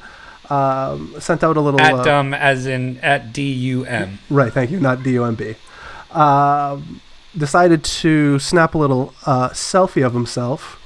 um, 0.50 1.14
sent 1.18 1.42
out 1.42 1.56
a 1.56 1.60
little 1.60 1.80
at 1.80 1.94
uh, 1.94 2.02
Dumb, 2.04 2.34
as 2.34 2.66
in 2.66 2.98
at 2.98 3.32
D 3.32 3.52
U 3.52 3.84
M. 3.84 4.18
Right, 4.30 4.52
thank 4.52 4.70
you, 4.70 4.80
not 4.80 5.02
d 5.02 5.12
u 5.14 5.24
m 5.24 5.34
b. 5.34 5.54
Um, 6.12 7.00
decided 7.36 7.82
to 7.84 8.38
snap 8.38 8.74
a 8.74 8.78
little 8.78 9.14
uh, 9.26 9.48
selfie 9.50 10.04
of 10.04 10.12
himself 10.12 10.78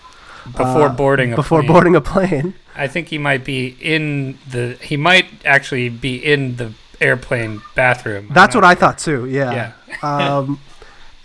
Before 0.46 0.82
uh, 0.82 0.88
boarding 0.94 1.32
a 1.32 1.36
before 1.36 1.60
plane. 1.60 1.72
boarding 1.72 1.96
a 1.96 2.00
plane. 2.00 2.54
I 2.76 2.86
think 2.86 3.08
he 3.08 3.18
might 3.18 3.44
be 3.44 3.76
in 3.80 4.38
the. 4.48 4.78
He 4.82 4.96
might 4.96 5.26
actually 5.44 5.88
be 5.88 6.16
in 6.16 6.56
the 6.56 6.72
airplane 7.00 7.62
bathroom. 7.74 8.28
That's 8.32 8.54
what 8.54 8.64
I 8.64 8.74
thought 8.74 8.98
too. 8.98 9.26
Yeah. 9.26 9.72
Yeah. 10.02 10.36
um, 10.38 10.60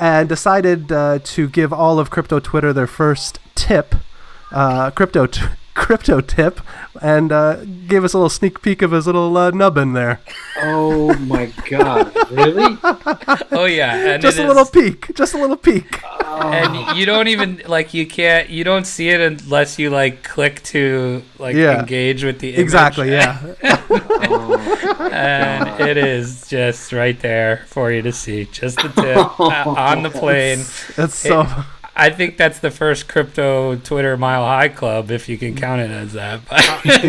and 0.02 0.28
decided 0.28 0.92
uh, 0.92 1.20
to 1.24 1.48
give 1.48 1.72
all 1.72 2.00
of 2.00 2.10
crypto 2.10 2.40
Twitter 2.40 2.74
their 2.74 2.88
first 2.88 3.38
tip, 3.54 3.94
uh, 4.52 4.90
crypto 4.90 5.28
t- 5.28 5.46
crypto 5.74 6.22
tip, 6.22 6.60
and 7.02 7.32
uh, 7.32 7.64
gave 7.88 8.04
us 8.04 8.14
a 8.14 8.18
little 8.18 8.30
sneak 8.30 8.62
peek 8.62 8.82
of 8.82 8.92
his 8.92 9.06
little 9.06 9.36
uh, 9.38 9.52
nubbin 9.52 9.94
there. 9.94 10.20
Oh 10.58 11.14
my 11.20 11.52
God! 11.70 12.14
Really? 12.32 12.78
Oh 13.52 13.66
yeah, 13.66 14.14
and 14.14 14.22
Just 14.22 14.38
it 14.38 14.46
a 14.46 14.48
little 14.48 14.66
peek. 14.66 15.14
Just 15.16 15.34
a 15.34 15.38
little 15.38 15.58
peek. 15.58 16.02
Oh. 16.34 16.50
and 16.50 16.98
you 16.98 17.06
don't 17.06 17.28
even 17.28 17.62
like 17.68 17.94
you 17.94 18.08
can't 18.08 18.50
you 18.50 18.64
don't 18.64 18.86
see 18.86 19.10
it 19.10 19.20
unless 19.20 19.78
you 19.78 19.90
like 19.90 20.24
click 20.24 20.64
to 20.64 21.22
like 21.40 21.56
Yeah. 21.56 21.82
engage 21.82 22.24
with 22.24 22.40
the 22.40 22.50
image. 22.50 22.60
Exactly. 22.62 23.12
Yeah. 23.12 23.40
Oh, 24.34 25.10
and 25.12 25.82
it 25.82 25.98
is 25.98 26.48
just 26.48 26.94
right 26.94 27.20
there 27.20 27.64
for 27.68 27.92
you 27.92 28.02
to 28.04 28.14
see, 28.14 28.46
just 28.46 28.78
the 28.78 28.88
tip 28.90 29.40
uh, 29.40 29.44
on 29.78 30.04
the 30.04 30.10
plane. 30.10 30.60
It's 30.98 31.16
so. 31.16 31.46
I 31.96 32.10
think 32.10 32.38
that's 32.38 32.60
the 32.60 32.72
first 32.72 33.08
crypto 33.10 33.76
Twitter 33.76 34.16
Mile 34.16 34.46
High 34.46 34.70
Club, 34.70 35.12
if 35.12 35.28
you 35.28 35.38
can 35.38 35.56
count 35.56 35.82
it 35.82 35.92
as 35.92 36.14
that. 36.14 36.40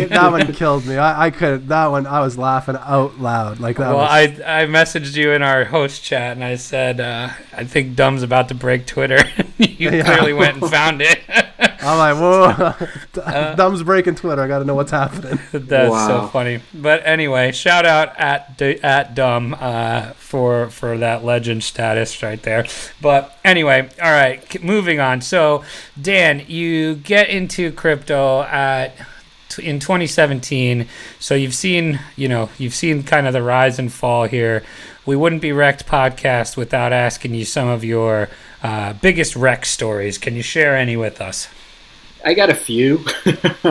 That 0.09 0.27
one 0.31 0.51
killed 0.53 0.85
me. 0.85 0.97
I, 0.97 1.27
I 1.27 1.31
could. 1.31 1.69
That 1.69 1.87
one. 1.87 2.05
I 2.05 2.19
was 2.19 2.37
laughing 2.37 2.75
out 2.79 3.17
loud. 3.19 3.59
Like 3.59 3.77
that 3.77 3.87
well, 3.89 3.97
was. 3.99 4.41
I 4.41 4.63
I 4.63 4.65
messaged 4.65 5.15
you 5.15 5.31
in 5.31 5.41
our 5.41 5.63
host 5.65 6.03
chat, 6.03 6.35
and 6.35 6.43
I 6.43 6.55
said 6.55 6.99
uh, 6.99 7.29
I 7.55 7.63
think 7.63 7.95
Dumb's 7.95 8.23
about 8.23 8.49
to 8.49 8.55
break 8.55 8.85
Twitter. 8.85 9.19
you 9.57 9.89
Yeah. 9.89 10.03
clearly 10.03 10.33
went 10.33 10.61
and 10.61 10.69
found 10.69 11.01
it. 11.01 11.19
I'm 11.85 11.97
like, 11.97 12.17
whoa. 12.17 12.87
Uh, 13.23 13.55
Dumb's 13.55 13.83
breaking 13.83 14.15
Twitter. 14.15 14.41
I 14.41 14.47
got 14.47 14.59
to 14.59 14.65
know 14.65 14.75
what's 14.75 14.91
happening. 14.91 15.39
That's 15.51 16.07
so 16.07 16.27
funny. 16.27 16.61
But 16.73 17.05
anyway, 17.05 17.51
shout 17.51 17.85
out 17.85 18.17
at 18.19 18.59
at 18.61 19.15
Dumb 19.15 19.55
uh, 19.59 20.13
for 20.13 20.69
for 20.69 20.97
that 20.97 21.23
legend 21.23 21.63
status 21.63 22.21
right 22.23 22.41
there. 22.41 22.65
But 23.01 23.37
anyway, 23.45 23.89
all 24.01 24.11
right, 24.11 24.63
moving 24.63 24.99
on. 24.99 25.21
So 25.21 25.63
Dan, 26.01 26.43
you 26.47 26.95
get 26.95 27.29
into 27.29 27.71
crypto 27.71 28.41
at 28.43 28.93
in 29.59 29.79
2017. 29.79 30.87
So 31.19 31.35
you've 31.35 31.55
seen, 31.55 31.99
you 32.15 32.27
know, 32.27 32.49
you've 32.57 32.73
seen 32.73 33.03
kind 33.03 33.27
of 33.27 33.33
the 33.33 33.43
rise 33.43 33.79
and 33.79 33.91
fall 33.91 34.25
here. 34.25 34.63
We 35.05 35.15
wouldn't 35.15 35.41
be 35.41 35.51
wrecked 35.51 35.85
podcast 35.85 36.55
without 36.57 36.93
asking 36.93 37.35
you 37.35 37.45
some 37.45 37.67
of 37.67 37.83
your 37.83 38.29
uh, 38.61 38.93
biggest 38.93 39.35
wreck 39.35 39.65
stories. 39.65 40.17
Can 40.17 40.35
you 40.35 40.41
share 40.41 40.75
any 40.75 40.95
with 40.95 41.21
us? 41.21 41.47
I 42.23 42.33
got 42.33 42.49
a 42.49 42.55
few. 42.55 43.03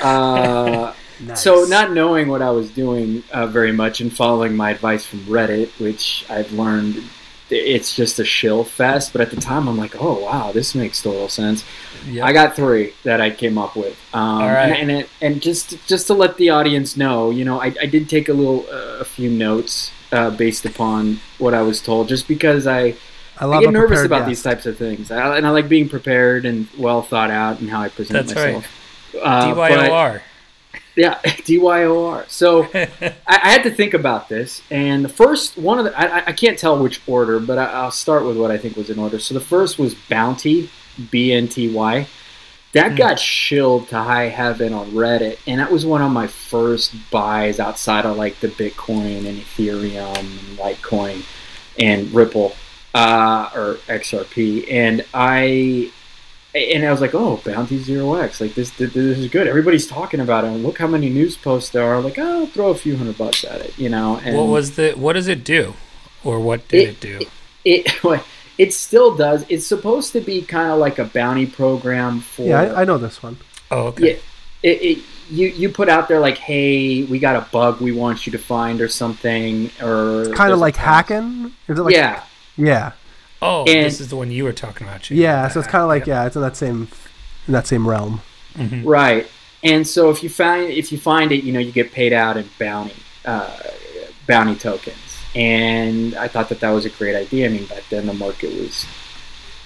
uh, 0.00 0.94
Nice. 1.20 1.42
So, 1.42 1.64
not 1.64 1.92
knowing 1.92 2.28
what 2.28 2.42
I 2.42 2.50
was 2.50 2.70
doing 2.70 3.24
uh, 3.32 3.48
very 3.48 3.72
much 3.72 4.00
and 4.00 4.14
following 4.16 4.54
my 4.54 4.70
advice 4.70 5.04
from 5.04 5.18
Reddit, 5.20 5.68
which 5.80 6.24
I've 6.30 6.52
learned 6.52 7.02
it's 7.50 7.96
just 7.96 8.18
a 8.18 8.24
shill 8.24 8.62
fest. 8.62 9.12
But 9.12 9.22
at 9.22 9.30
the 9.30 9.40
time, 9.40 9.68
I'm 9.68 9.76
like, 9.76 10.00
oh 10.00 10.20
wow, 10.20 10.52
this 10.52 10.74
makes 10.74 11.02
total 11.02 11.28
sense. 11.28 11.64
Yep. 12.06 12.24
I 12.24 12.32
got 12.32 12.54
three 12.56 12.94
that 13.02 13.20
I 13.20 13.30
came 13.30 13.58
up 13.58 13.74
with. 13.74 13.98
Um, 14.14 14.42
All 14.42 14.48
right. 14.48 14.70
And 14.70 14.90
and, 14.90 14.90
it, 14.90 15.08
and 15.20 15.42
just 15.42 15.84
just 15.88 16.06
to 16.06 16.14
let 16.14 16.36
the 16.36 16.50
audience 16.50 16.96
know, 16.96 17.30
you 17.30 17.44
know, 17.44 17.60
I, 17.60 17.74
I 17.80 17.86
did 17.86 18.08
take 18.08 18.28
a 18.28 18.32
little 18.32 18.66
uh, 18.70 18.98
a 19.00 19.04
few 19.04 19.30
notes 19.30 19.90
uh, 20.12 20.30
based 20.30 20.64
upon 20.64 21.20
what 21.38 21.52
I 21.52 21.62
was 21.62 21.80
told, 21.82 22.08
just 22.08 22.28
because 22.28 22.66
I 22.66 22.94
I 23.40 23.46
I 23.46 23.60
get 23.62 23.72
nervous 23.72 24.04
about 24.04 24.20
guest. 24.20 24.28
these 24.28 24.42
types 24.42 24.66
of 24.66 24.76
things, 24.76 25.10
I, 25.10 25.36
and 25.36 25.46
I 25.46 25.50
like 25.50 25.68
being 25.68 25.88
prepared 25.88 26.44
and 26.46 26.66
well 26.78 27.02
thought 27.02 27.30
out 27.30 27.60
and 27.60 27.68
how 27.70 27.80
I 27.80 27.88
present 27.88 28.26
That's 28.26 28.34
right. 28.34 28.54
myself. 28.56 28.66
Uh, 29.22 29.54
but- 29.54 29.70
DYOR. 29.72 30.20
yeah, 30.96 31.14
DYOR. 31.24 32.28
So 32.28 32.64
I, 32.74 33.12
I 33.26 33.50
had 33.50 33.62
to 33.64 33.70
think 33.70 33.94
about 33.94 34.28
this, 34.28 34.62
and 34.70 35.04
the 35.04 35.08
first 35.08 35.56
one 35.58 35.78
of 35.78 35.84
the 35.84 35.98
I, 35.98 36.18
I- 36.20 36.24
I 36.28 36.32
can't 36.32 36.58
tell 36.58 36.78
which 36.82 37.00
order, 37.06 37.38
but 37.40 37.58
I, 37.58 37.64
I'll 37.66 37.90
start 37.90 38.24
with 38.24 38.36
what 38.36 38.50
I 38.50 38.58
think 38.58 38.76
was 38.76 38.90
in 38.90 38.98
order. 38.98 39.18
So 39.18 39.34
the 39.34 39.40
first 39.40 39.78
was 39.78 39.94
Bounty, 39.94 40.70
B 41.10 41.32
N 41.32 41.48
T 41.48 41.72
Y. 41.72 42.06
That 42.74 42.90
Hmm. 42.92 42.96
got 42.98 43.18
shilled 43.18 43.88
to 43.88 43.96
high 43.98 44.24
heaven 44.28 44.74
on 44.74 44.90
Reddit, 44.90 45.38
and 45.46 45.58
that 45.58 45.72
was 45.72 45.86
one 45.86 46.02
of 46.02 46.10
my 46.12 46.26
first 46.26 46.92
buys 47.10 47.58
outside 47.60 48.04
of 48.04 48.16
like 48.18 48.40
the 48.40 48.48
Bitcoin 48.48 49.26
and 49.26 49.38
Ethereum 49.38 50.18
and 50.18 50.58
Litecoin 50.58 51.24
and 51.78 52.12
Ripple 52.12 52.54
uh, 52.98 53.50
or 53.54 53.74
XRP, 53.86 54.70
and 54.72 55.04
I 55.14 55.92
and 56.54 56.84
I 56.84 56.90
was 56.90 57.00
like, 57.00 57.14
oh, 57.14 57.40
Bounty 57.44 57.78
Zero 57.78 58.14
X, 58.14 58.40
like 58.40 58.54
this, 58.54 58.70
this 58.70 58.96
is 58.96 59.28
good. 59.28 59.46
Everybody's 59.46 59.86
talking 59.86 60.18
about 60.18 60.44
it, 60.44 60.48
and 60.48 60.64
look 60.64 60.78
how 60.78 60.88
many 60.88 61.08
news 61.08 61.36
posts 61.36 61.70
there 61.70 61.84
are. 61.84 62.00
Like, 62.00 62.18
oh, 62.18 62.46
throw 62.46 62.70
a 62.70 62.74
few 62.74 62.96
hundred 62.96 63.16
bucks 63.16 63.44
at 63.44 63.60
it, 63.60 63.78
you 63.78 63.88
know. 63.88 64.20
And 64.24 64.36
what 64.36 64.48
was 64.48 64.74
the? 64.74 64.92
What 64.92 65.12
does 65.12 65.28
it 65.28 65.44
do, 65.44 65.74
or 66.24 66.40
what 66.40 66.66
did 66.66 66.88
it, 66.88 67.00
do? 67.00 67.20
it? 67.64 67.88
Well, 68.02 68.24
it 68.56 68.74
still 68.74 69.14
does. 69.14 69.44
It's 69.48 69.66
supposed 69.66 70.12
to 70.14 70.20
be 70.20 70.42
kind 70.42 70.72
of 70.72 70.78
like 70.78 70.98
a 70.98 71.04
bounty 71.04 71.46
program 71.46 72.20
for. 72.20 72.42
Yeah, 72.42 72.62
I, 72.62 72.82
I 72.82 72.84
know 72.84 72.98
this 72.98 73.22
one. 73.22 73.36
Oh, 73.70 73.88
okay. 73.88 74.14
Yeah, 74.14 74.18
it, 74.62 74.82
it 74.82 75.04
you 75.30 75.48
you 75.48 75.68
put 75.68 75.88
out 75.88 76.08
there 76.08 76.18
like, 76.18 76.38
hey, 76.38 77.04
we 77.04 77.20
got 77.20 77.36
a 77.36 77.46
bug 77.52 77.80
we 77.80 77.92
want 77.92 78.26
you 78.26 78.32
to 78.32 78.38
find 78.38 78.80
or 78.80 78.88
something, 78.88 79.70
or 79.80 80.32
Kind 80.34 80.52
of 80.52 80.58
like 80.58 80.74
hacking. 80.74 81.52
Is 81.68 81.78
it 81.78 81.82
like, 81.82 81.94
yeah, 81.94 82.24
Yeah. 82.58 82.92
Oh, 83.40 83.60
And- 83.64 83.86
this 83.86 84.00
is 84.00 84.08
the 84.08 84.16
one 84.16 84.30
you 84.30 84.44
were 84.44 84.52
talking 84.52 84.86
about. 84.86 85.04
Shane. 85.06 85.16
Yeah. 85.18 85.48
So 85.48 85.60
it's 85.60 85.68
kind 85.68 85.82
of 85.82 85.88
like 85.88 86.06
yeah, 86.06 86.26
it's 86.26 86.36
in 86.36 86.42
that 86.42 86.56
same 86.56 86.88
in 87.46 87.52
that 87.54 87.66
same 87.66 87.88
realm. 87.88 88.20
Mhm. 88.56 88.82
right. 88.84 89.26
And 89.64 89.86
so 89.86 90.10
if 90.10 90.22
you 90.22 90.28
find 90.28 90.70
if 90.70 90.92
you 90.92 90.98
find 90.98 91.32
it, 91.32 91.44
you 91.44 91.52
know, 91.52 91.60
you 91.60 91.72
get 91.72 91.92
paid 91.92 92.12
out 92.12 92.36
in 92.36 92.48
bounty 92.58 92.94
uh, 93.24 93.50
bounty 94.26 94.56
tokens. 94.56 94.96
And 95.34 96.14
I 96.16 96.26
thought 96.28 96.48
that 96.48 96.60
that 96.60 96.70
was 96.70 96.84
a 96.84 96.90
great 96.90 97.14
idea. 97.14 97.46
I 97.46 97.50
mean, 97.50 97.66
back 97.66 97.84
then 97.90 98.06
the 98.06 98.14
market 98.14 98.52
was, 98.54 98.86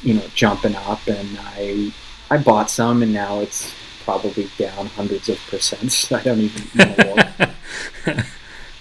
you 0.02 0.14
know, 0.14 0.24
jumping 0.34 0.74
up, 0.74 1.06
and 1.06 1.38
I 1.40 1.92
I 2.30 2.38
bought 2.38 2.68
some, 2.70 3.02
and 3.02 3.12
now 3.12 3.40
it's 3.40 3.72
probably 4.04 4.50
down 4.58 4.86
hundreds 4.86 5.28
of 5.28 5.38
percent. 5.48 5.90
So 5.92 6.16
I 6.16 6.22
don't 6.22 6.40
even 6.40 6.64
know. 6.74 7.14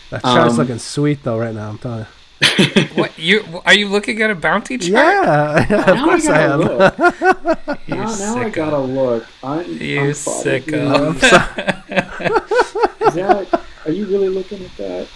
That 0.09 0.23
chart's 0.23 0.53
Um, 0.53 0.57
looking 0.57 0.79
sweet 0.79 1.23
though 1.23 1.37
right 1.37 1.53
now. 1.55 1.69
I'm 1.69 1.77
telling 1.77 1.99
you. 1.99 2.05
What 2.95 3.17
you 3.19 3.43
are 3.65 3.73
you 3.73 3.87
looking 3.87 4.21
at 4.21 4.31
a 4.31 4.35
bounty 4.35 4.77
chart? 4.77 4.91
Yeah, 4.91 5.65
yeah 5.69 5.81
of 5.91 5.95
now 5.95 6.05
course 6.05 6.27
I, 6.27 6.47
gotta 6.47 6.53
am. 6.53 6.59
look. 6.59 7.77
You 7.87 7.95
Now, 7.95 8.15
now 8.15 8.37
I 8.37 8.49
gotta 8.49 8.79
look. 8.79 9.25
I'm, 9.43 9.65
You 9.81 9.99
I'm 10.01 10.07
sicko. 10.11 11.19
probably- 11.19 13.07
Is 13.07 13.13
that? 13.15 13.61
Are 13.85 13.91
you 13.91 14.05
really 14.05 14.29
looking 14.29 14.63
at 14.63 14.75
that? 14.77 15.07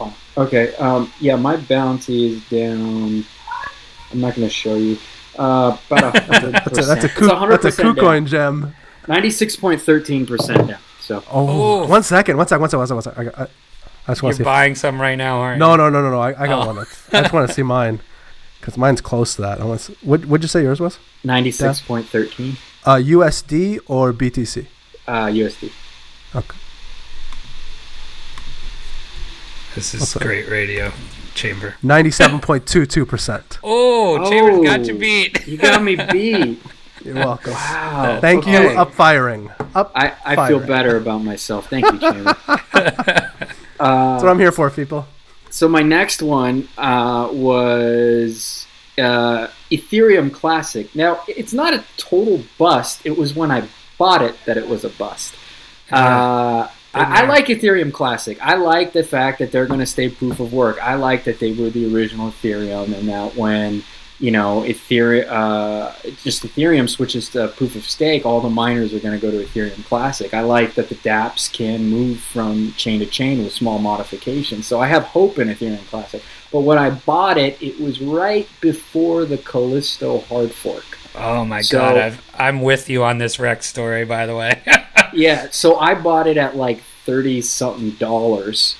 Oh, 0.00 0.16
okay. 0.38 0.74
Um, 0.76 1.12
yeah, 1.20 1.36
my 1.36 1.56
bounty 1.56 2.32
is 2.34 2.48
down. 2.48 3.24
I'm 4.12 4.20
not 4.20 4.34
going 4.34 4.46
to 4.48 4.52
show 4.52 4.74
you. 4.76 4.98
Uh, 5.38 5.76
about 5.90 6.14
a 6.16 6.20
hundred 6.20 6.52
That's 6.52 6.78
a 6.78 6.82
that's 6.82 7.04
a 7.04 7.08
percent. 7.08 7.14
coup, 7.14 7.24
It's 7.24 7.32
a 7.32 7.36
hundred 7.36 7.52
that's 7.62 7.78
a 7.78 7.82
percent 7.82 7.96
down. 7.98 8.26
Gem. 8.26 8.74
Ninety-six 9.08 9.56
point 9.56 9.80
thirteen 9.80 10.26
percent 10.26 10.68
down. 10.68 10.78
So 11.00 11.22
Oh, 11.30 11.82
Oof. 11.84 11.90
one 11.90 12.02
second, 12.04 12.36
one 12.36 12.46
second, 12.46 12.60
one 12.60 12.70
second, 12.70 12.78
one 12.78 12.86
second. 13.02 13.16
One 13.16 13.32
second. 13.32 13.32
I, 13.36 13.42
I, 13.44 13.48
I 14.06 14.10
just 14.12 14.20
You're 14.22 14.26
want 14.28 14.36
to 14.36 14.38
see. 14.38 14.44
buying 14.44 14.74
some 14.74 15.00
right 15.00 15.16
now, 15.16 15.38
aren't 15.38 15.58
No, 15.58 15.72
you? 15.72 15.76
no, 15.78 15.88
no, 15.90 16.02
no, 16.02 16.10
no. 16.10 16.20
I, 16.20 16.28
I 16.42 16.46
got 16.46 16.64
Oh. 16.64 16.66
one. 16.66 16.76
That's, 16.76 17.14
I 17.14 17.20
just 17.22 17.32
want 17.32 17.48
to 17.48 17.54
see 17.54 17.62
mine 17.76 18.00
because 18.60 18.76
mine's 18.76 19.00
close 19.00 19.34
to 19.36 19.42
that. 19.42 19.60
I 19.60 19.64
want 19.64 19.80
to. 19.80 19.86
See, 19.92 19.98
what 20.02 20.26
would 20.26 20.42
you 20.42 20.48
say 20.48 20.62
yours 20.62 20.80
was? 20.80 20.98
ninety-six 21.24 21.80
point 21.80 22.06
thirteen 22.06 22.56
Uh, 22.84 22.96
USD 22.96 23.80
or 23.86 24.12
BTC? 24.12 24.66
uh, 25.08 25.26
USD. 25.26 25.70
Okay. 26.34 26.58
This 29.74 29.94
is 29.94 30.00
What's 30.00 30.12
that? 30.14 30.22
great 30.22 30.48
radio 30.48 30.92
chamber. 31.34 31.74
Ninety-seven 31.82 32.40
point 32.40 32.66
two 32.66 32.86
two 32.86 33.04
percent. 33.06 33.58
Oh, 34.06 34.28
Chambers 34.30 34.62
got 34.68 34.84
you 34.86 34.94
Oh. 34.94 34.98
beat. 34.98 35.46
You 35.48 35.56
got 35.56 35.82
me 35.82 35.96
beat. 35.96 36.62
You're 37.04 37.14
welcome. 37.16 37.52
Wow. 37.54 38.18
Thank 38.20 38.46
you. 38.46 38.56
Okay. 38.58 38.76
Up 38.76 38.92
firing. 38.94 39.50
Up. 39.74 39.90
I, 39.94 40.12
I 40.24 40.48
feel 40.48 40.60
better 40.60 40.96
about 40.98 41.24
myself. 41.24 41.68
Thank 41.68 41.90
you, 41.90 41.98
Chamber. 41.98 42.36
That's 43.84 44.22
Uh, 44.22 44.26
what 44.26 44.30
I'm 44.30 44.38
here 44.38 44.52
for, 44.52 44.70
people. 44.70 45.06
So 45.50 45.68
my 45.68 45.82
next 45.82 46.22
one 46.22 46.68
uh, 46.78 47.28
was 47.32 48.66
uh, 48.98 49.48
Ethereum 49.70 50.32
Classic. 50.32 50.92
Now 50.94 51.20
it's 51.28 51.52
not 51.52 51.74
a 51.74 51.84
total 51.96 52.42
bust. 52.58 53.02
It 53.04 53.16
was 53.16 53.34
when 53.34 53.50
I 53.50 53.68
bought 53.98 54.22
it 54.22 54.36
that 54.46 54.56
it 54.56 54.68
was 54.68 54.84
a 54.84 54.88
bust. 54.88 55.34
Uh, 55.92 56.66
I, 56.94 57.22
I 57.22 57.26
like 57.26 57.46
Ethereum 57.46 57.92
Classic. 57.92 58.38
I 58.40 58.54
like 58.56 58.92
the 58.92 59.04
fact 59.04 59.38
that 59.40 59.52
they're 59.52 59.66
going 59.66 59.80
to 59.80 59.86
stay 59.86 60.08
proof 60.08 60.40
of 60.40 60.52
work. 60.52 60.82
I 60.82 60.94
like 60.94 61.24
that 61.24 61.38
they 61.38 61.52
were 61.52 61.70
the 61.70 61.94
original 61.94 62.30
Ethereum, 62.30 62.96
and 62.96 63.08
that 63.08 63.36
when 63.36 63.84
you 64.20 64.30
know 64.30 64.62
Ethereum, 64.62 65.26
uh, 65.28 65.92
just 66.22 66.42
Ethereum 66.44 66.88
switches 66.88 67.28
to 67.30 67.48
proof 67.48 67.74
of 67.76 67.84
stake, 67.84 68.24
all 68.24 68.40
the 68.40 68.48
miners 68.50 68.92
are 68.94 69.00
going 69.00 69.18
to 69.18 69.24
go 69.24 69.30
to 69.30 69.44
Ethereum 69.44 69.84
Classic. 69.84 70.32
I 70.34 70.40
like 70.40 70.74
that 70.74 70.88
the 70.88 70.94
DApps 70.96 71.52
can 71.52 71.86
move 71.88 72.20
from 72.20 72.72
chain 72.72 73.00
to 73.00 73.06
chain 73.06 73.42
with 73.42 73.52
small 73.52 73.78
modifications. 73.78 74.66
So 74.66 74.80
I 74.80 74.86
have 74.86 75.04
hope 75.04 75.38
in 75.38 75.48
Ethereum 75.48 75.84
Classic. 75.88 76.22
But 76.52 76.60
when 76.60 76.78
I 76.78 76.90
bought 76.90 77.36
it, 77.38 77.60
it 77.60 77.80
was 77.80 78.00
right 78.00 78.48
before 78.60 79.24
the 79.24 79.38
Callisto 79.38 80.20
hard 80.20 80.52
fork. 80.52 80.84
Oh 81.16 81.44
my 81.44 81.60
So- 81.62 81.78
god, 81.78 81.96
I've, 81.96 82.30
I'm 82.38 82.62
with 82.62 82.88
you 82.88 83.02
on 83.04 83.18
this 83.18 83.38
Rex 83.40 83.66
story, 83.66 84.04
by 84.04 84.26
the 84.26 84.36
way. 84.36 84.62
Yeah, 85.12 85.46
so 85.52 85.76
I 85.78 85.94
bought 85.94 86.26
it 86.26 86.36
at 86.36 86.56
like 86.56 86.80
thirty 87.06 87.40
something 87.40 87.90
dollars, 87.90 88.74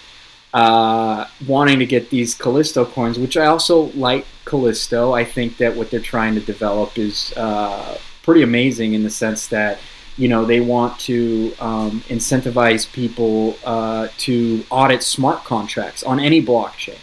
uh, 0.54 1.26
wanting 1.48 1.80
to 1.80 1.86
get 1.86 2.10
these 2.10 2.34
Callisto 2.34 2.84
coins, 2.84 3.18
which 3.18 3.36
I 3.36 3.46
also 3.46 3.90
like 3.92 4.24
Callisto. 4.44 5.12
I 5.12 5.24
think 5.24 5.56
that 5.58 5.74
what 5.74 5.90
they're 5.90 5.98
trying 5.98 6.34
to 6.36 6.40
develop 6.40 6.96
is 6.96 7.34
uh, 7.36 7.98
pretty 8.22 8.42
amazing 8.42 8.94
in 8.94 9.02
the 9.02 9.10
sense 9.10 9.48
that 9.48 9.80
you 10.16 10.28
know 10.28 10.44
they 10.44 10.60
want 10.60 10.98
to 11.00 11.52
um, 11.58 12.00
incentivize 12.02 12.90
people 12.90 13.56
uh, 13.64 14.06
to 14.18 14.64
audit 14.70 15.02
smart 15.02 15.42
contracts 15.42 16.04
on 16.04 16.20
any 16.20 16.40
blockchain. 16.40 16.98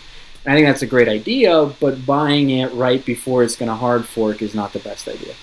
I 0.46 0.56
think 0.56 0.66
that's 0.66 0.82
a 0.82 0.88
great 0.88 1.10
idea, 1.10 1.72
but 1.82 2.06
buying 2.06 2.52
it 2.52 2.72
right 2.74 3.06
before 3.06 3.44
it's 3.44 3.58
going 3.58 3.70
to 3.70 3.76
hard 3.76 4.06
fork 4.06 4.42
is 4.42 4.56
not 4.56 4.72
the 4.74 4.80
best 4.80 5.08
idea. 5.08 5.36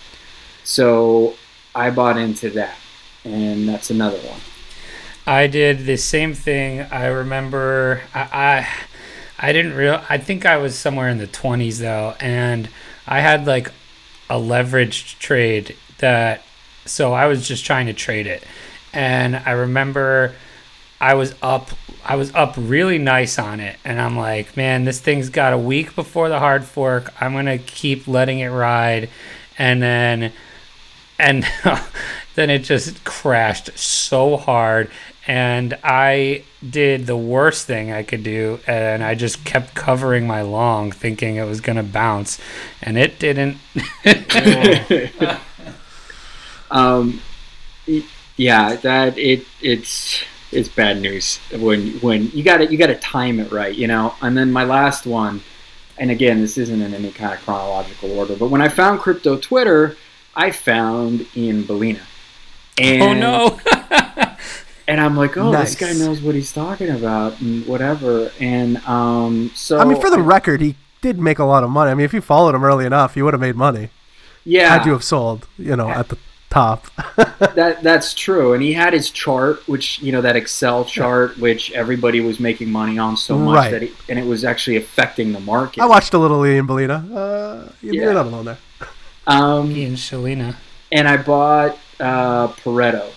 So 0.64 1.35
I 1.75 1.90
bought 1.90 2.16
into 2.16 2.49
that, 2.51 2.77
and 3.25 3.68
that's 3.68 3.90
another 3.90 4.18
one. 4.18 4.40
I 5.29 5.47
did 5.47 5.85
the 5.85 5.99
same 5.99 6.33
thing. 6.33 6.81
I 6.91 7.05
remember 7.09 8.01
I 8.14 8.21
I, 9.38 9.49
I 9.49 9.53
didn't 9.53 9.75
real 9.75 10.03
I 10.09 10.17
think 10.17 10.47
I 10.47 10.57
was 10.57 10.77
somewhere 10.77 11.11
in 11.11 11.19
the 11.19 11.27
20s 11.27 11.81
though 11.81 12.14
and 12.19 12.71
I 13.07 13.21
had 13.21 13.47
like 13.47 13.71
a 14.31 14.37
leveraged 14.37 15.19
trade 15.19 15.77
that 15.99 16.43
so 16.87 17.12
I 17.12 17.27
was 17.27 17.47
just 17.47 17.67
trying 17.67 17.87
to 17.87 17.93
trade 17.93 18.27
it. 18.27 18.43
And 18.95 19.37
I 19.37 19.51
remember 19.51 20.35
I 20.99 21.12
was 21.12 21.35
up 21.43 21.73
I 22.07 22.17
was 22.17 22.35
up 22.35 22.55
really 22.57 22.97
nice 22.97 23.38
on 23.38 23.61
it 23.61 23.77
and 23.85 24.01
I'm 24.01 24.17
like, 24.17 24.57
man, 24.57 24.85
this 24.85 24.99
thing's 24.99 25.29
got 25.29 25.53
a 25.53 25.59
week 25.59 25.95
before 25.95 26.31
the 26.31 26.38
hard 26.38 26.64
fork. 26.64 27.12
I'm 27.21 27.33
going 27.35 27.45
to 27.45 27.59
keep 27.59 28.09
letting 28.09 28.38
it 28.38 28.49
ride 28.49 29.11
and 29.59 29.83
then 29.83 30.33
and 31.19 31.47
then 32.35 32.49
it 32.49 32.61
just 32.61 33.05
crashed 33.05 33.79
so 33.79 34.38
hard 34.38 34.91
and 35.29 35.79
i 35.85 36.43
did 36.69 37.07
the 37.07 37.17
worst 37.17 37.67
thing 37.67 37.93
i 37.93 38.03
could 38.03 38.25
do 38.25 38.59
and 38.67 39.05
i 39.05 39.14
just 39.14 39.45
kept 39.45 39.75
covering 39.75 40.27
my 40.27 40.43
long 40.43 40.91
thinking 40.91 41.37
it 41.37 41.45
was 41.45 41.61
going 41.61 41.77
to 41.77 41.83
bounce 41.85 42.41
and 42.83 42.99
it 42.99 43.21
didn't 43.21 43.57
um, 46.71 47.21
yeah, 48.38 48.77
that 48.77 49.19
it 49.19 49.45
it's 49.61 50.23
it's 50.51 50.69
bad 50.69 51.03
news 51.03 51.38
when 51.53 51.91
when 52.01 52.31
you 52.31 52.43
got 52.43 52.61
it 52.61 52.71
you 52.71 52.79
got 52.79 52.87
to 52.87 52.95
time 52.95 53.41
it 53.41 53.51
right, 53.53 53.75
you 53.75 53.87
know. 53.87 54.14
And 54.23 54.37
then 54.37 54.53
my 54.53 54.64
last 54.64 55.07
one, 55.07 55.43
and 55.99 56.11
again, 56.11 56.41
this 56.41 56.57
isn't 56.57 56.81
in 56.81 56.95
any 56.95 57.11
kind 57.11 57.35
of 57.35 57.41
chronological 57.41 58.17
order, 58.17 58.37
but 58.37 58.49
when 58.49 58.62
I 58.62 58.69
found 58.69 59.01
crypto 59.01 59.37
Twitter, 59.37 59.97
I 60.35 60.53
found 60.53 61.27
Ian 61.37 61.64
Balina. 61.64 62.03
And 62.81 63.03
oh 63.03 63.12
no 63.12 63.61
and 64.88 65.01
I'm 65.01 65.16
like, 65.16 65.37
oh, 65.37 65.53
Nice. 65.53 65.77
this 65.77 65.77
guy 65.77 65.92
knows 66.05 66.20
what 66.20 66.35
he's 66.35 66.53
talking 66.53 66.90
about 66.90 67.40
and 67.40 67.64
whatever. 67.66 68.33
And 68.40 68.79
um, 68.79 69.53
so 69.55 69.79
I 69.79 69.85
mean, 69.85 70.01
for 70.01 70.11
the 70.11 70.20
record, 70.20 70.61
he 70.61 70.74
did 71.03 71.20
make 71.20 71.38
a 71.38 71.44
lot 71.44 71.62
of 71.62 71.70
money. 71.70 71.92
I 71.92 71.94
mean, 71.94 72.05
if 72.05 72.12
you 72.12 72.20
followed 72.20 72.55
him 72.57 72.64
early 72.64 72.85
enough, 72.87 73.16
you 73.16 73.24
would 73.24 73.35
have 73.35 73.40
made 73.40 73.55
money 73.55 73.90
yeah, 74.44 74.70
had 74.79 74.87
you 74.87 74.92
have 74.92 75.05
sold, 75.05 75.46
you 75.59 75.77
know, 75.77 75.88
at 75.90 76.09
the 76.09 76.16
top. 76.51 76.87
that 77.38 77.81
that's 77.83 78.14
true. 78.14 78.55
And 78.55 78.62
he 78.62 78.72
had 78.72 78.94
his 78.94 79.11
chart, 79.11 79.66
which 79.68 80.01
you 80.01 80.11
know 80.11 80.22
that 80.22 80.35
Excel 80.37 80.85
chart, 80.87 81.37
which 81.38 81.70
everybody 81.72 82.20
was 82.20 82.40
making 82.40 82.70
money 82.72 82.98
on 82.98 83.16
so 83.16 83.37
much 83.38 83.55
Right. 83.57 83.70
that, 83.70 83.83
it, 83.83 83.92
and 84.09 84.18
it 84.18 84.24
was 84.24 84.44
actually 84.44 84.77
affecting 84.77 85.33
the 85.33 85.40
market. 85.40 85.83
I 85.83 85.87
watched 85.87 86.14
a 86.14 86.18
little 86.18 86.44
Ian 86.46 86.66
Balina. 86.66 86.98
Uh, 87.14 87.70
you- 87.83 87.92
Yeah. 87.92 88.03
You're 88.05 88.14
not 88.14 88.27
alone 88.27 88.46
there. 88.46 88.59
um, 89.27 89.70
Ian 89.70 89.94
Shalina. 89.96 90.57
and 90.90 91.07
I 91.07 91.18
bought 91.18 91.77
uh, 92.01 92.48
Pareto, 92.48 93.11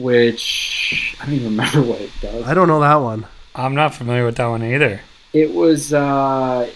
which 0.00 1.16
I 1.20 1.26
don't 1.26 1.34
even 1.34 1.50
remember 1.50 1.82
what 1.90 2.00
it 2.00 2.10
does. 2.20 2.44
I 2.46 2.54
don't 2.54 2.68
know 2.68 2.80
that 2.80 2.96
one. 2.96 3.26
I'm 3.54 3.74
not 3.74 3.94
familiar 3.94 4.24
with 4.24 4.36
that 4.36 4.48
one 4.48 4.62
either. 4.62 5.00
It 5.32 5.52
was 5.54 5.92
uh, 5.92 6.70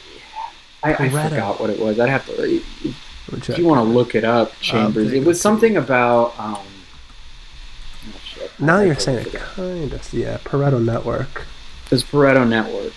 I, 0.82 0.90
I 0.92 0.94
Pareto. 0.94 1.30
forgot 1.30 1.60
what 1.60 1.70
it 1.70 1.78
was. 1.80 1.98
I'd 1.98 2.08
have 2.08 2.26
to. 2.26 2.32
Let 2.32 3.48
If 3.48 3.58
you 3.58 3.66
want 3.66 3.86
to 3.86 3.92
look 3.92 4.14
it 4.14 4.24
up, 4.24 4.52
Chambers, 4.60 5.12
it 5.12 5.24
was 5.24 5.40
something 5.40 5.76
about. 5.76 6.38
Um, 6.38 6.56
oh, 6.56 8.20
shit. 8.22 8.60
Now 8.60 8.80
you're 8.80 8.94
saying 8.96 9.18
it 9.26 9.30
forgot. 9.30 9.54
kind 9.54 9.92
of. 9.92 10.12
Yeah, 10.12 10.38
Pareto 10.38 10.84
Network. 10.84 11.46
It's 11.90 12.02
Pareto 12.02 12.46
Network. 12.48 12.92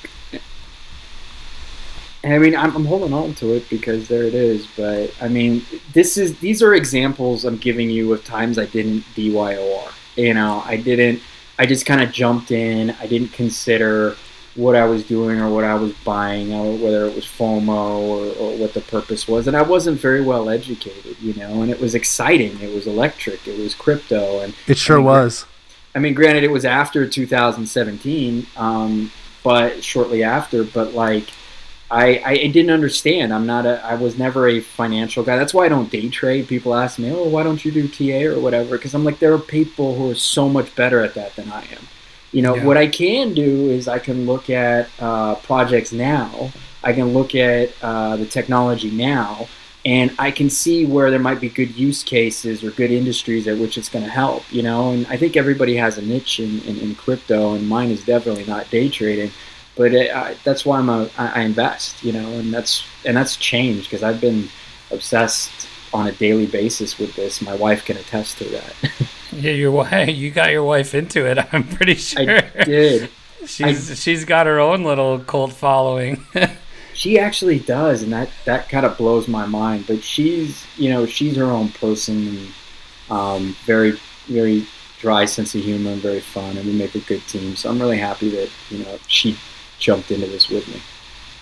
And 2.23 2.33
I 2.33 2.39
mean, 2.39 2.55
I'm, 2.55 2.75
I'm 2.75 2.85
holding 2.85 3.13
on 3.13 3.35
to 3.35 3.53
it 3.53 3.69
because 3.69 4.07
there 4.07 4.23
it 4.23 4.33
is. 4.33 4.67
But 4.75 5.13
I 5.21 5.27
mean, 5.27 5.63
this 5.93 6.17
is 6.17 6.37
these 6.39 6.61
are 6.61 6.73
examples 6.73 7.45
I'm 7.45 7.57
giving 7.57 7.89
you 7.89 8.11
of 8.11 8.25
times 8.25 8.57
I 8.57 8.65
didn't 8.65 9.01
DYOR. 9.15 9.93
You 10.17 10.33
know, 10.33 10.61
I 10.65 10.77
didn't. 10.77 11.21
I 11.59 11.65
just 11.65 11.85
kind 11.85 12.01
of 12.01 12.11
jumped 12.11 12.51
in. 12.51 12.91
I 12.99 13.07
didn't 13.07 13.29
consider 13.29 14.15
what 14.55 14.75
I 14.75 14.85
was 14.85 15.05
doing 15.05 15.39
or 15.39 15.49
what 15.49 15.63
I 15.63 15.75
was 15.75 15.93
buying, 16.03 16.51
or 16.51 16.75
whether 16.77 17.05
it 17.05 17.15
was 17.15 17.25
FOMO 17.25 17.67
or, 17.69 18.25
or 18.41 18.57
what 18.57 18.73
the 18.73 18.81
purpose 18.81 19.27
was. 19.27 19.47
And 19.47 19.55
I 19.55 19.61
wasn't 19.61 19.99
very 19.99 20.21
well 20.21 20.49
educated, 20.49 21.15
you 21.19 21.33
know. 21.35 21.61
And 21.61 21.71
it 21.71 21.79
was 21.79 21.95
exciting. 21.95 22.59
It 22.59 22.73
was 22.73 22.87
electric. 22.87 23.47
It 23.47 23.57
was 23.57 23.75
crypto, 23.75 24.39
and 24.41 24.53
It 24.67 24.77
sure 24.77 24.97
I 24.97 24.99
mean, 24.99 25.05
was. 25.05 25.45
I 25.95 25.99
mean, 25.99 26.13
granted, 26.15 26.43
it 26.43 26.51
was 26.51 26.65
after 26.65 27.07
2017, 27.07 28.47
um, 28.57 29.11
but 29.43 29.83
shortly 29.83 30.23
after. 30.23 30.63
But 30.63 30.93
like, 30.93 31.29
I, 31.89 32.21
I 32.25 32.35
didn't 32.47 32.71
understand. 32.71 33.33
I'm 33.33 33.45
not 33.45 33.65
a. 33.65 33.83
I 33.85 33.95
was 33.95 34.17
never 34.17 34.47
a 34.49 34.59
financial 34.59 35.23
guy. 35.23 35.37
That's 35.37 35.53
why 35.53 35.65
I 35.65 35.69
don't 35.69 35.89
day 35.89 36.09
trade. 36.09 36.47
People 36.47 36.75
ask 36.75 36.99
me, 36.99 37.11
"Oh, 37.11 37.27
why 37.29 37.43
don't 37.43 37.63
you 37.63 37.71
do 37.71 37.87
TA 37.87 38.27
or 38.35 38.39
whatever?" 38.39 38.71
Because 38.77 38.93
I'm 38.93 39.05
like, 39.05 39.19
there 39.19 39.33
are 39.33 39.39
people 39.39 39.95
who 39.95 40.11
are 40.11 40.15
so 40.15 40.49
much 40.49 40.75
better 40.75 41.01
at 41.01 41.13
that 41.13 41.35
than 41.37 41.49
I 41.51 41.61
am. 41.61 41.87
You 42.33 42.41
know, 42.41 42.55
Yeah. 42.55 42.65
what 42.65 42.75
I 42.77 42.87
can 42.87 43.33
do 43.33 43.69
is 43.69 43.87
I 43.87 43.99
can 43.99 44.25
look 44.25 44.49
at 44.49 44.89
uh, 44.99 45.35
projects 45.35 45.93
now. 45.93 46.51
I 46.83 46.91
can 46.91 47.13
look 47.13 47.35
at 47.35 47.69
uh, 47.81 48.17
the 48.17 48.25
technology 48.25 48.91
now, 48.91 49.47
and 49.85 50.11
I 50.19 50.31
can 50.31 50.49
see 50.49 50.85
where 50.85 51.09
there 51.09 51.19
might 51.19 51.39
be 51.39 51.47
good 51.47 51.73
use 51.77 52.03
cases 52.03 52.65
or 52.65 52.71
good 52.71 52.91
industries 52.91 53.47
at 53.47 53.57
which 53.57 53.77
it's 53.77 53.87
going 53.89 54.03
to 54.03 54.11
help. 54.11 54.43
You 54.51 54.61
know, 54.63 54.91
and 54.91 55.07
I 55.07 55.15
think 55.15 55.37
everybody 55.37 55.77
has 55.77 55.97
a 55.97 56.01
niche 56.01 56.41
in, 56.41 56.59
in, 56.63 56.77
in 56.79 56.95
crypto, 56.95 57.53
and 57.53 57.65
mine 57.67 57.91
is 57.91 58.03
definitely 58.03 58.43
not 58.45 58.69
day 58.69 58.89
trading. 58.89 59.31
But 59.77 59.93
it, 59.93 60.13
I, 60.13 60.35
that's 60.43 60.65
why 60.65 60.79
I'm 60.79 60.89
a 60.89 61.09
I 61.17 61.27
I 61.27 61.41
invest. 61.41 62.03
You 62.03 62.13
know, 62.13 62.27
and 62.39 62.53
that's 62.53 62.85
and 63.05 63.15
that's 63.15 63.37
changed 63.37 63.89
because 63.89 64.03
I've 64.03 64.21
been 64.21 64.49
obsessed 64.91 65.67
on 65.93 66.07
a 66.07 66.11
daily 66.11 66.45
basis 66.45 66.97
with 66.97 67.15
this. 67.15 67.41
My 67.41 67.55
wife 67.55 67.85
can 67.85 67.97
attest 67.97 68.37
to 68.39 68.45
that. 68.45 68.73
Yeah, 69.31 69.51
your 69.51 69.71
wife. 69.71 70.09
You 70.15 70.31
got 70.31 70.51
your 70.51 70.63
wife 70.63 70.95
into 70.95 71.25
it. 71.25 71.37
I'm 71.53 71.67
pretty 71.67 71.95
sure. 71.95 72.21
I 72.21 72.63
did. 72.63 73.09
She's 73.45 74.01
she's 74.01 74.25
got 74.25 74.47
her 74.47 74.59
own 74.59 74.83
little 74.83 75.19
cult 75.19 75.53
following. 75.53 76.25
She 76.93 77.19
actually 77.19 77.59
does, 77.59 78.01
and 78.01 78.11
that 78.11 78.29
that 78.45 78.69
kind 78.69 78.85
of 78.85 78.97
blows 78.97 79.27
my 79.27 79.45
mind. 79.45 79.85
But 79.85 80.03
she's 80.03 80.65
you 80.77 80.89
know 80.89 81.05
she's 81.05 81.35
her 81.35 81.45
own 81.45 81.69
person, 81.69 82.27
and 82.27 82.47
um, 83.09 83.55
very 83.65 83.99
very 84.25 84.65
dry 84.99 85.25
sense 85.25 85.53
of 85.53 85.61
humor 85.61 85.91
and 85.91 86.01
very 86.01 86.19
fun, 86.19 86.57
and 86.57 86.65
we 86.65 86.73
make 86.73 86.95
a 86.95 86.99
good 87.01 87.21
team. 87.27 87.55
So 87.55 87.69
I'm 87.69 87.79
really 87.79 87.99
happy 87.99 88.29
that 88.29 88.49
you 88.69 88.79
know 88.79 88.97
she 89.07 89.37
jumped 89.79 90.11
into 90.11 90.27
this 90.27 90.49
with 90.49 90.67
me. 90.67 90.81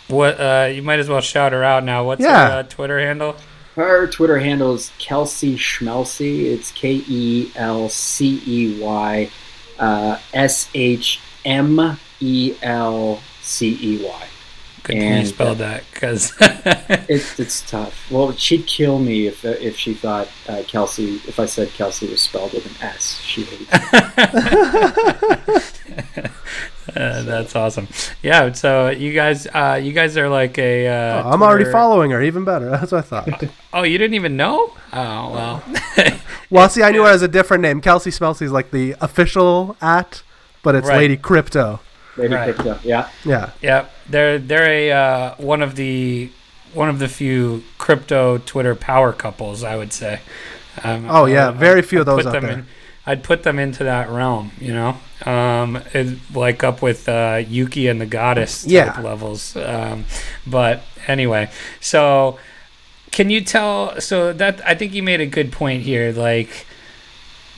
what? 0.08 0.40
Uh, 0.40 0.70
you 0.74 0.82
might 0.84 1.00
as 1.00 1.10
well 1.10 1.22
shout 1.22 1.52
her 1.52 1.64
out 1.64 1.84
now. 1.84 2.04
What's 2.04 2.22
Yeah. 2.22 2.48
her 2.50 2.58
uh, 2.60 2.64
Twitter 2.64 3.00
handle? 3.00 3.36
Her 3.76 4.08
Twitter 4.08 4.40
handle 4.40 4.74
is 4.76 4.92
Kelcey 5.00 5.56
Shmelcey. 5.56 6.46
It's 6.54 6.72
K 6.72 7.04
E 7.08 7.52
L 7.56 7.90
C 7.90 8.42
E 8.46 8.80
Y 8.82 9.30
S 10.34 10.70
H 10.74 11.20
M 11.44 11.98
E 12.22 12.56
L 12.62 13.20
C 13.42 13.78
E 13.82 14.00
Y. 14.00 14.00
uh, 14.00 14.00
S 14.00 14.00
H 14.00 14.00
M 14.00 14.00
E 14.00 14.00
L 14.00 14.00
C 14.00 14.00
E 14.00 14.06
Y. 14.06 14.28
Good 14.84 14.94
thing 14.94 15.02
you 15.02 15.04
And- 15.18 15.28
spelled 15.28 15.58
that 15.58 15.84
because 15.92 16.34
It's 16.40 17.40
it's 17.40 17.70
tough. 17.70 18.10
Well, 18.12 18.32
she'd 18.34 18.68
kill 18.68 19.00
me 19.00 19.26
if 19.28 19.44
if 19.44 19.76
she 19.76 19.94
thought 19.96 20.30
uh, 20.48 20.62
Kelsey. 20.68 21.16
If 21.28 21.40
I 21.40 21.46
said 21.48 21.70
Kelsey 21.70 22.08
was 22.10 22.22
spelled 22.22 22.54
with 22.54 22.66
an 22.68 22.76
S, 22.88 23.20
she 23.20 23.44
hates. 23.44 23.72
it. 26.96 27.02
Uh, 27.02 27.22
that's 27.24 27.56
awesome. 27.56 27.88
Yeah. 28.24 28.52
So 28.54 28.90
you 28.90 29.14
guys, 29.14 29.48
uh, 29.48 29.80
you 29.82 29.92
guys 29.92 30.16
are 30.18 30.30
like 30.30 30.58
a. 30.58 30.88
Uh, 30.88 31.24
Oh, 31.26 31.32
I'm 31.32 31.44
already 31.44 31.70
following 31.72 32.12
her. 32.12 32.22
Even 32.22 32.44
better. 32.46 32.70
That's 32.70 32.92
what 32.92 33.00
I 33.00 33.02
thought. 33.02 33.44
Oh, 33.74 33.84
you 33.84 33.98
didn't 33.98 34.14
even 34.16 34.38
know? 34.38 34.74
Oh 34.94 35.32
well. 35.34 35.64
well, 36.50 36.70
see, 36.70 36.84
I 36.84 36.92
knew 36.92 37.04
her 37.04 37.10
as 37.12 37.22
a 37.22 37.28
different 37.28 37.62
name. 37.64 37.82
Kelcey 37.82 38.18
Shmelcey 38.18 38.44
is 38.44 38.52
like 38.52 38.72
the 38.72 38.96
official 39.02 39.76
at, 39.82 40.24
but 40.64 40.76
it's 40.76 40.88
Right. 40.88 40.98
Lady 40.98 41.18
Crypto. 41.18 41.80
Lady 42.18 42.34
Right. 42.34 42.56
Crypto, 42.56 42.80
yeah. 42.84 43.10
Yeah. 43.26 43.50
yeah, 43.62 43.86
they're 44.10 44.40
they're 44.40 44.70
a 44.70 44.92
uh, 44.92 45.36
one 45.36 45.62
of 45.62 45.76
the 45.76 46.30
one 46.74 46.88
of 46.90 47.00
the 47.00 47.08
few 47.10 47.64
crypto 47.78 48.38
Twitter 48.40 48.74
power 48.76 49.12
couples, 49.14 49.64
I 49.64 49.76
would 49.76 49.92
say. 49.94 50.22
Um, 50.84 51.08
Oh, 51.10 51.26
yeah, 51.26 51.50
I- 51.50 51.52
very 51.52 51.82
few 51.82 52.02
of 52.02 52.08
I'd 52.10 52.12
those 52.18 52.24
put 52.26 52.36
out 52.36 52.42
there. 52.42 52.52
In, 52.52 52.68
I'd 53.06 53.24
put 53.24 53.44
them 53.44 53.60
into 53.60 53.84
that 53.84 54.10
realm, 54.10 54.52
you 54.60 54.74
know, 54.74 54.98
um, 55.26 55.78
it, 55.94 56.18
like 56.34 56.64
up 56.64 56.82
with 56.82 57.08
uh, 57.08 57.42
Yuki 57.48 57.88
and 57.88 58.02
the 58.02 58.06
Goddess 58.06 58.64
type 58.64 58.72
Yeah. 58.72 59.00
levels. 59.02 59.56
Um, 59.56 60.06
but 60.46 60.82
anyway, 61.08 61.50
so 61.80 62.38
can 63.12 63.30
you 63.30 63.42
tell? 63.42 64.00
So 64.02 64.34
that 64.34 64.62
I 64.66 64.76
think 64.76 64.94
you 64.94 65.02
made 65.04 65.22
a 65.22 65.26
good 65.26 65.52
point 65.52 65.84
here, 65.84 66.12
like 66.12 66.66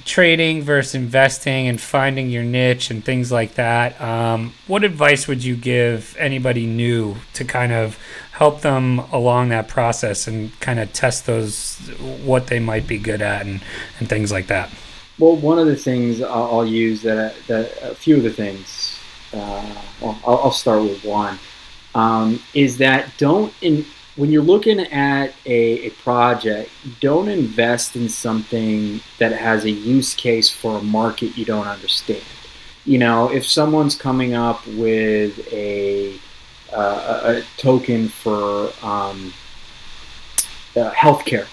trading 0.05 0.61
versus 0.61 0.95
investing 0.95 1.67
and 1.67 1.81
finding 1.81 2.29
your 2.29 2.43
niche 2.43 2.89
and 2.89 3.03
things 3.03 3.29
like 3.31 3.55
that. 3.55 3.99
Um, 3.99 4.53
what 4.65 4.83
advice 4.85 5.27
would 5.27 5.43
you 5.43 5.55
give 5.57 6.15
anybody 6.17 6.65
new 6.65 7.17
to 7.33 7.43
kind 7.43 7.73
of 7.73 7.97
help 8.31 8.61
them 8.61 8.99
along 9.11 9.49
that 9.49 9.67
process 9.67 10.25
and 10.27 10.57
kind 10.61 10.79
of 10.79 10.93
test 10.93 11.25
those 11.25 11.75
what 12.23 12.47
they 12.47 12.59
might 12.59 12.87
be 12.87 12.97
good 12.97 13.21
at 13.21 13.45
and, 13.45 13.61
and 13.99 14.07
things 14.07 14.31
like 14.31 14.47
that? 14.47 14.69
Well, 15.19 15.35
one 15.35 15.57
of 15.57 15.65
the 15.65 15.75
things 15.75 16.21
I'll, 16.21 16.65
use 16.65 17.01
that, 17.01 17.35
that 17.47 17.71
a 17.81 17.95
few 17.95 18.17
of 18.17 18.23
the 18.23 18.31
things. 18.31 18.99
Uh, 19.33 19.75
well, 19.99 20.19
I'll, 20.25 20.37
I'll 20.37 20.51
start 20.51 20.83
with 20.83 21.03
one. 21.03 21.39
Um, 21.95 22.39
is 22.53 22.77
that 22.77 23.11
don't 23.17 23.51
in 23.61 23.85
when 24.15 24.31
you're 24.31 24.43
looking 24.43 24.79
at 24.79 25.33
a, 25.45 25.85
a 25.85 25.89
project, 25.91 26.71
don't 26.99 27.27
invest 27.27 27.95
in 27.95 28.09
something 28.09 28.99
that 29.19 29.31
has 29.31 29.63
a 29.63 29.69
use 29.69 30.15
case 30.15 30.49
for 30.49 30.79
a 30.79 30.81
market 30.81 31.37
you 31.37 31.45
don't 31.45 31.67
understand. 31.67 32.23
You 32.83 32.97
know, 32.97 33.31
if 33.31 33.45
someone's 33.45 33.95
coming 33.95 34.33
up 34.33 34.65
with 34.67 35.47
a 35.53 36.19
uh, 36.73 37.21
a, 37.23 37.37
a 37.37 37.43
token 37.57 38.09
for 38.09 38.71
um, 38.83 39.33
uh, 40.75 40.91
healthcare, 40.91 41.47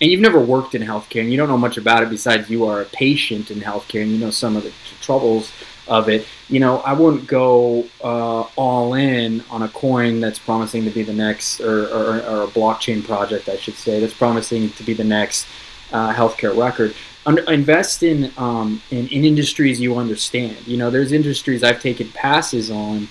and 0.00 0.10
you've 0.10 0.20
never 0.20 0.40
worked 0.40 0.74
in 0.74 0.82
healthcare 0.82 1.20
and 1.20 1.30
you 1.30 1.36
don't 1.36 1.48
know 1.48 1.58
much 1.58 1.76
about 1.76 2.02
it 2.02 2.10
besides 2.10 2.48
you 2.48 2.66
are 2.66 2.80
a 2.80 2.86
patient 2.86 3.50
in 3.50 3.60
healthcare 3.60 4.02
and 4.02 4.10
you 4.12 4.18
know 4.18 4.30
some 4.30 4.56
of 4.56 4.62
the 4.62 4.72
troubles 5.00 5.52
of 5.90 6.08
it, 6.08 6.24
you 6.48 6.60
know, 6.60 6.78
I 6.78 6.92
wouldn't 6.92 7.26
go 7.26 7.84
uh, 8.02 8.42
all 8.56 8.94
in 8.94 9.42
on 9.50 9.62
a 9.62 9.68
coin 9.68 10.20
that's 10.20 10.38
promising 10.38 10.84
to 10.84 10.90
be 10.90 11.02
the 11.02 11.12
next, 11.12 11.60
or, 11.60 11.86
or, 11.88 12.22
or 12.22 12.42
a 12.44 12.46
blockchain 12.46 13.04
project, 13.04 13.48
I 13.48 13.56
should 13.56 13.74
say, 13.74 13.98
that's 13.98 14.14
promising 14.14 14.70
to 14.70 14.84
be 14.84 14.94
the 14.94 15.04
next 15.04 15.48
uh, 15.92 16.14
healthcare 16.14 16.56
record. 16.56 16.94
Invest 17.48 18.02
in, 18.02 18.32
um, 18.38 18.80
in 18.90 19.06
in 19.08 19.24
industries 19.24 19.80
you 19.80 19.98
understand. 19.98 20.56
You 20.66 20.78
know, 20.78 20.90
there's 20.90 21.12
industries 21.12 21.62
I've 21.62 21.82
taken 21.82 22.08
passes 22.12 22.70
on 22.70 23.08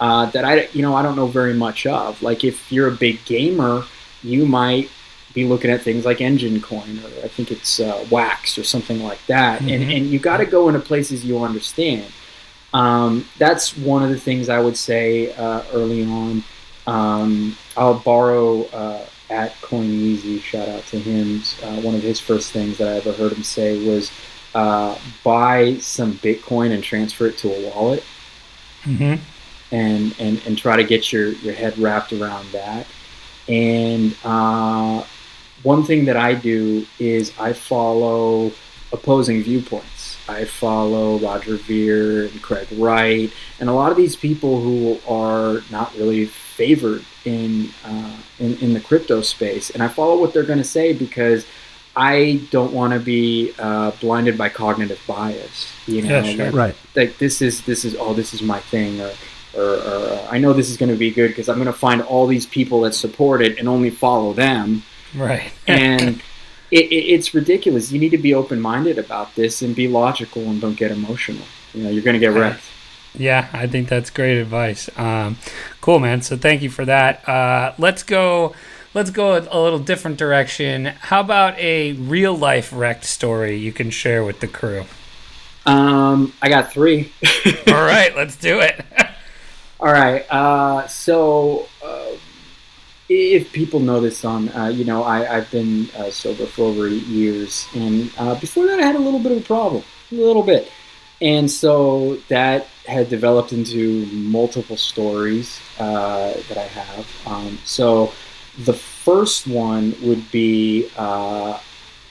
uh, 0.00 0.26
that 0.30 0.44
I, 0.44 0.68
you 0.72 0.82
know, 0.82 0.94
I 0.94 1.02
don't 1.02 1.16
know 1.16 1.28
very 1.28 1.54
much 1.54 1.86
of. 1.86 2.20
Like 2.20 2.42
if 2.42 2.72
you're 2.72 2.88
a 2.88 2.96
big 2.96 3.24
gamer, 3.26 3.84
you 4.22 4.44
might 4.44 4.90
be 5.34 5.44
looking 5.44 5.70
at 5.70 5.82
things 5.82 6.04
like 6.04 6.18
Enjin 6.18 6.62
Coin 6.62 7.00
or 7.04 7.24
I 7.24 7.28
think 7.28 7.50
it's 7.50 7.80
uh, 7.80 8.06
Wax 8.10 8.56
or 8.56 8.64
something 8.64 9.02
like 9.02 9.18
that. 9.26 9.60
And 9.62 9.84
Mhm. 9.84 9.96
and 9.96 10.06
you 10.06 10.18
got 10.18 10.38
to 10.38 10.46
go 10.46 10.68
into 10.68 10.80
places 10.80 11.24
you 11.24 11.42
understand. 11.42 12.06
Um, 12.72 13.26
that's 13.38 13.76
one 13.76 14.02
of 14.02 14.10
the 14.10 14.18
things 14.18 14.48
I 14.48 14.60
would 14.60 14.76
say 14.76 15.32
uh, 15.34 15.62
early 15.72 16.04
on. 16.04 16.42
Um, 16.86 17.56
I'll 17.76 17.94
borrow 17.98 18.64
uh, 18.66 19.00
at 19.30 19.52
CoinEasy. 19.62 20.40
Shout 20.42 20.68
out 20.68 20.86
to 20.88 20.98
him. 20.98 21.42
Uh, 21.62 21.80
one 21.82 21.94
of 21.94 22.02
his 22.02 22.20
first 22.20 22.52
things 22.52 22.78
that 22.78 22.88
I 22.88 22.96
ever 22.96 23.12
heard 23.12 23.32
him 23.32 23.42
say 23.42 23.84
was, 23.86 24.10
uh, 24.54 24.96
buy 25.24 25.78
some 25.78 26.14
Bitcoin 26.14 26.72
and 26.72 26.82
transfer 26.82 27.26
it 27.26 27.36
to 27.38 27.52
a 27.52 27.70
wallet 27.70 28.04
hmm 28.84 29.14
and 29.72 30.14
and, 30.20 30.40
and 30.46 30.56
try 30.58 30.76
to 30.76 30.84
get 30.84 31.12
your, 31.12 31.28
your 31.32 31.54
head 31.54 31.76
wrapped 31.78 32.12
around 32.12 32.46
that. 32.52 32.86
And 33.48 34.14
uh, 34.24 35.02
one 35.64 35.82
thing 35.82 36.04
that 36.04 36.16
I 36.16 36.34
do 36.34 36.86
is 37.00 37.32
I 37.38 37.52
follow 37.52 38.52
opposing 38.92 39.42
viewpoints. 39.42 40.16
I 40.28 40.44
follow 40.44 41.18
Roger 41.18 41.56
Ver 41.56 42.26
and 42.30 42.40
Craig 42.42 42.68
Wright, 42.78 43.30
and 43.60 43.68
a 43.68 43.72
lot 43.72 43.90
of 43.90 43.96
these 43.96 44.14
people 44.16 44.60
who 44.60 44.98
are 45.08 45.60
not 45.70 45.94
really 45.96 46.26
favored 46.26 47.04
in 47.24 47.68
uh, 47.84 48.16
in, 48.38 48.56
in 48.58 48.72
the 48.74 48.80
crypto 48.80 49.20
space. 49.22 49.70
And 49.70 49.82
I 49.82 49.88
follow 49.88 50.18
what 50.20 50.32
they're 50.32 50.44
going 50.44 50.58
to 50.60 50.64
say 50.64 50.92
because 50.92 51.44
I 51.96 52.40
don't 52.50 52.72
want 52.72 52.92
to 52.94 53.00
be 53.00 53.52
uh, 53.58 53.90
blinded 54.00 54.38
by 54.38 54.48
cognitive 54.48 55.00
bias. 55.06 55.70
You 55.86 56.02
know, 56.02 56.20
Yeah, 56.20 56.22
sure. 56.22 56.44
like, 56.46 56.54
Right. 56.54 56.74
like 56.94 57.18
this 57.18 57.42
is 57.42 57.62
this 57.64 57.84
is 57.84 57.96
oh 57.98 58.14
this 58.14 58.32
is 58.32 58.40
my 58.42 58.60
thing 58.60 59.00
or 59.00 59.12
or, 59.56 59.62
or 59.62 60.08
uh, 60.12 60.28
I 60.30 60.38
know 60.38 60.52
this 60.52 60.70
is 60.70 60.76
going 60.76 60.90
to 60.90 60.96
be 60.98 61.10
good 61.10 61.28
because 61.28 61.48
I'm 61.48 61.56
going 61.56 61.66
to 61.66 61.72
find 61.72 62.00
all 62.02 62.26
these 62.26 62.46
people 62.46 62.80
that 62.82 62.94
support 62.94 63.42
it 63.42 63.58
and 63.58 63.68
only 63.68 63.90
follow 63.90 64.32
them 64.32 64.82
Right. 65.16 65.52
and 65.66 66.20
it, 66.70 66.84
it, 66.86 67.04
it's 67.14 67.34
ridiculous 67.34 67.92
you 67.92 68.00
need 68.00 68.10
to 68.10 68.18
be 68.18 68.34
open-minded 68.34 68.98
about 68.98 69.34
this 69.34 69.62
and 69.62 69.74
be 69.76 69.86
logical 69.88 70.42
and 70.42 70.60
don't 70.60 70.76
get 70.76 70.90
emotional 70.90 71.44
you 71.72 71.82
know 71.84 71.90
you're 71.90 72.02
going 72.02 72.14
to 72.14 72.20
get 72.20 72.32
wrecked 72.32 72.64
Yeah, 73.16 73.48
I 73.52 73.68
think 73.68 73.88
that's 73.88 74.10
great 74.10 74.38
advice. 74.38 74.90
Um, 74.98 75.36
cool, 75.80 76.00
man. 76.00 76.20
So 76.22 76.36
thank 76.36 76.62
you 76.62 76.68
for 76.70 76.84
that. 76.84 77.28
Uh, 77.28 77.72
let's 77.78 78.02
go. 78.02 78.54
Let's 78.92 79.10
go 79.10 79.36
a 79.36 79.58
little 79.60 79.78
different 79.78 80.16
direction. 80.18 80.86
How 80.86 81.20
about 81.20 81.56
a 81.58 81.92
real 81.92 82.36
life 82.36 82.72
wrecked 82.72 83.04
story 83.04 83.56
you 83.56 83.72
can 83.72 83.90
share 83.90 84.24
with 84.24 84.40
the 84.40 84.48
crew? 84.48 84.84
um, 85.66 86.32
I 86.42 86.48
got 86.48 86.72
three 86.72 87.12
All 87.68 87.74
right, 87.86 88.14
let's 88.16 88.36
do 88.36 88.60
it. 88.60 88.84
All 89.80 89.92
right. 89.92 90.24
Uh, 90.30 90.86
so, 90.88 91.66
uh, 91.84 92.12
if 93.08 93.52
people 93.52 93.80
know 93.80 94.00
this 94.00 94.24
on, 94.24 94.48
uh, 94.50 94.66
you 94.66 94.84
know, 94.84 95.02
I, 95.02 95.36
I've 95.36 95.50
been 95.50 95.90
uh, 95.96 96.10
sober 96.10 96.46
for 96.46 96.62
over 96.62 96.88
eight 96.88 97.02
years, 97.04 97.66
and 97.74 98.10
uh, 98.18 98.38
before 98.40 98.66
that, 98.66 98.80
I 98.80 98.86
had 98.86 98.96
a 98.96 99.00
little 99.00 99.20
bit 99.20 99.32
of 99.32 99.38
a 99.38 99.42
problem, 99.42 99.82
a 100.10 100.14
little 100.14 100.42
bit, 100.42 100.70
and 101.20 101.50
so 101.50 102.16
that 102.28 102.66
had 102.86 103.08
developed 103.08 103.52
into 103.52 104.06
multiple 104.06 104.76
stories 104.76 105.60
uh, 105.78 106.34
that 106.48 106.58
I 106.58 106.66
have. 106.66 107.06
Um, 107.26 107.58
so, 107.64 108.12
the 108.58 108.74
first 108.74 109.46
one 109.46 109.94
would 110.02 110.30
be 110.30 110.88
uh, 110.96 111.58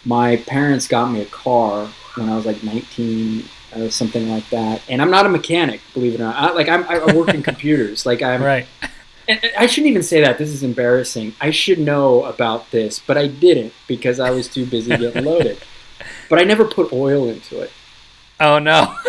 my 0.05 0.37
parents 0.37 0.87
got 0.87 1.11
me 1.11 1.21
a 1.21 1.25
car 1.25 1.87
when 2.15 2.29
I 2.29 2.35
was 2.35 2.45
like 2.45 2.63
19 2.63 3.45
or 3.75 3.89
something 3.89 4.29
like 4.29 4.47
that. 4.49 4.81
And 4.89 5.01
I'm 5.01 5.09
not 5.09 5.25
a 5.25 5.29
mechanic, 5.29 5.81
believe 5.93 6.15
it 6.15 6.19
or 6.19 6.25
not. 6.25 6.35
I, 6.35 6.51
like 6.53 6.67
I'm, 6.67 6.83
I 6.87 7.13
work 7.15 7.33
in 7.33 7.41
computers. 7.43 8.05
Like 8.05 8.21
I'm, 8.21 8.43
right. 8.43 8.67
And 9.27 9.39
I 9.57 9.67
shouldn't 9.67 9.89
even 9.89 10.03
say 10.03 10.21
that. 10.21 10.37
This 10.37 10.49
is 10.49 10.63
embarrassing. 10.63 11.33
I 11.39 11.51
should 11.51 11.79
know 11.79 12.23
about 12.23 12.71
this, 12.71 12.99
but 12.99 13.17
I 13.17 13.27
didn't 13.27 13.73
because 13.87 14.19
I 14.19 14.31
was 14.31 14.47
too 14.47 14.65
busy 14.65 14.95
getting 14.95 15.23
loaded. 15.25 15.59
But 16.29 16.39
I 16.39 16.43
never 16.43 16.65
put 16.65 16.91
oil 16.91 17.29
into 17.29 17.61
it. 17.61 17.71
Oh 18.39 18.59
no. 18.59 18.95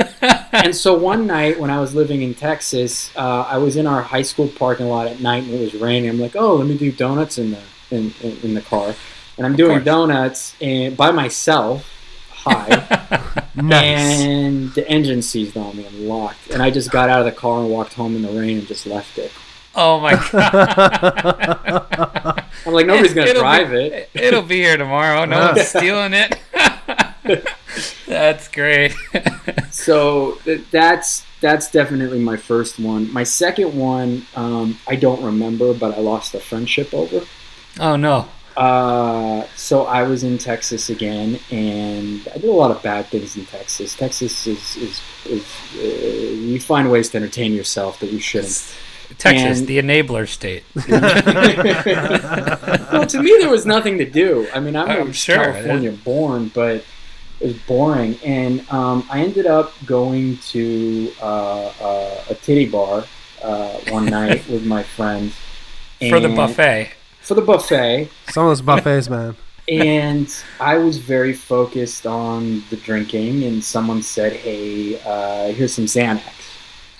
And 0.55 0.75
so 0.75 0.95
one 0.97 1.27
night 1.27 1.59
when 1.59 1.69
I 1.69 1.81
was 1.81 1.97
living 1.97 2.23
in 2.23 2.33
Texas, 2.33 3.11
uh, 3.17 3.45
I 3.49 3.59
was 3.59 3.77
in 3.77 3.89
our 3.89 4.01
high 4.01 4.23
school 4.23 4.47
parking 4.47 4.87
lot 4.87 5.09
at 5.09 5.21
night 5.21 5.43
and 5.43 5.53
it 5.53 5.61
was 5.61 5.75
raining. 5.75 6.09
I'm 6.09 6.21
like, 6.21 6.37
oh, 6.37 6.55
let 6.55 6.69
me 6.69 6.79
do 6.79 6.93
donuts 6.93 7.39
in 7.39 7.51
the 7.51 7.61
in, 7.91 8.15
in, 8.23 8.39
in 8.39 8.55
the 8.55 8.61
car, 8.61 8.95
and 9.37 9.45
I'm 9.45 9.57
doing 9.57 9.83
donuts 9.83 10.55
and 10.61 10.97
by 10.97 11.11
myself. 11.11 11.91
High. 12.31 13.41
Nice. 13.57 14.21
And 14.21 14.73
the 14.73 14.89
engine 14.89 15.23
seized 15.23 15.57
on 15.57 15.77
me 15.77 15.87
and 15.87 16.09
locked. 16.09 16.51
And 16.51 16.61
I 16.61 16.71
just 16.71 16.91
got 16.91 17.09
out 17.09 17.21
of 17.21 17.25
the 17.25 17.33
car 17.33 17.61
and 17.61 17.71
walked 17.71 17.95
home 17.95 18.17
in 18.17 18.23
the 18.23 18.29
rain 18.29 18.59
and 18.59 18.67
just 18.67 18.85
left 18.85 19.17
it. 19.17 19.31
Oh 19.77 20.01
my 20.01 20.15
god. 20.33 22.45
I'm 22.67 22.73
like, 22.73 22.87
nobody's 22.87 23.15
going 23.15 23.27
to 23.27 23.31
It'll 23.31 23.43
drive 23.43 23.71
be, 23.71 23.77
it. 23.77 24.11
It'll 24.15 24.43
be 24.43 24.57
here 24.57 24.77
tomorrow. 24.77 25.25
No 25.25 25.39
Yeah. 25.39 25.53
one's 25.53 25.69
stealing 25.69 26.13
it. 26.15 26.39
That's 28.07 28.49
great. 28.49 28.95
So 29.71 30.39
that's 30.71 31.25
that's 31.41 31.71
definitely 31.71 32.21
my 32.21 32.37
first 32.37 32.79
one. 32.79 33.13
My 33.13 33.25
second 33.25 33.77
one, 33.77 34.27
um, 34.37 34.79
I 34.87 34.97
don't 34.97 35.23
remember, 35.23 35.75
but 35.75 35.97
I 35.97 36.01
lost 36.01 36.35
a 36.35 36.41
friendship 36.41 36.93
over. 36.95 37.23
oh 37.81 37.97
no. 37.97 38.29
Uh, 38.57 39.45
so 39.57 39.85
I 39.87 40.05
was 40.05 40.23
in 40.23 40.39
Texas 40.39 40.89
again, 40.89 41.41
and 41.51 42.21
I 42.33 42.39
did 42.39 42.49
a 42.49 42.53
lot 42.53 42.71
of 42.71 42.81
bad 42.85 43.07
things 43.07 43.37
in 43.37 43.47
Texas. 43.47 43.97
Texas 43.97 44.47
is 44.47 44.77
is, 44.77 45.01
is 45.27 45.51
uh, 45.77 45.81
you 45.83 46.61
find 46.61 46.89
ways 46.91 47.09
to 47.11 47.17
entertain 47.17 47.53
yourself 47.53 47.99
that 48.01 48.13
you 48.13 48.21
shouldn't. 48.21 48.73
Texas, 49.19 49.59
And- 49.61 49.69
the 49.69 49.79
enabler 49.79 50.27
state. 50.29 50.65
well, 51.55 53.07
to 53.07 53.23
me, 53.23 53.37
there 53.41 53.51
was 53.51 53.67
nothing 53.67 53.99
to 53.99 54.05
do. 54.09 54.47
I 54.55 54.61
mean, 54.61 54.77
I'm, 54.77 54.89
I'm 54.91 55.13
sure. 55.13 55.37
California 55.37 55.93
born, 55.93 56.51
but 56.55 56.85
it 57.41 57.47
was 57.47 57.59
boring. 57.67 58.17
And 58.25 58.69
um, 58.71 59.07
I 59.11 59.21
ended 59.21 59.47
up 59.47 59.73
going 59.87 60.39
to 60.53 61.13
uh, 61.21 61.73
uh, 61.81 62.25
a 62.31 62.35
titty 62.35 62.69
bar 62.69 63.05
uh, 63.43 63.69
one 63.89 64.07
night 64.07 64.47
with 64.49 64.65
my 64.67 64.83
friends 64.83 65.35
For 66.09 66.21
the 66.21 66.29
buffet. 66.29 66.91
For 67.21 67.35
the 67.35 67.43
buffet, 67.43 68.11
Some 68.29 68.45
of 68.47 68.51
those 68.51 68.61
buffets, 68.63 69.09
man. 69.09 69.35
and 69.69 70.29
I 70.61 70.77
was 70.77 70.99
very 70.99 71.33
focused 71.33 72.07
on 72.07 72.63
the 72.69 72.77
drinking. 72.77 73.45
And 73.45 73.65
someone 73.65 74.03
said, 74.03 74.35
"Hey, 74.35 75.01
uh, 75.07 75.53
here's 75.53 75.73
some 75.75 75.87
Xanax." 75.87 76.23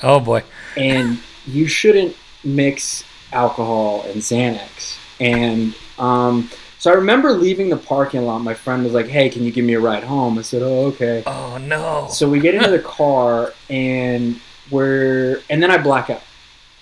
Oh 0.03 0.21
boy. 0.21 0.43
and 0.79 1.19
you 1.47 1.67
shouldn't 1.67 2.17
mix 2.43 3.05
alcohol 3.33 4.03
and 4.03 4.17
Xanax. 4.17 4.99
And 5.21 5.75
um, 5.99 6.51
so 6.79 6.91
I 6.91 6.95
remember 6.95 7.33
leaving 7.33 7.69
the 7.71 7.77
parking 7.77 8.23
lot. 8.23 8.41
My 8.41 8.55
friend 8.55 8.85
was 8.85 8.93
like, 8.93 9.07
"Hey, 9.07 9.29
can 9.31 9.43
you 9.45 9.51
give 9.53 9.65
me 9.65 9.75
a 9.75 9.81
ride 9.81 10.05
home?" 10.05 10.39
I 10.39 10.43
said, 10.43 10.63
"Oh, 10.63 10.87
okay." 10.87 11.23
Oh 11.27 11.59
no. 11.59 12.09
So 12.11 12.29
we 12.29 12.41
get 12.41 12.55
into 12.55 12.71
the 12.71 12.79
car 12.81 13.53
and 13.71 14.41
we're 14.71 15.41
and 15.49 15.63
then 15.63 15.71
I 15.71 15.79
black 15.79 16.11
out. 16.11 16.23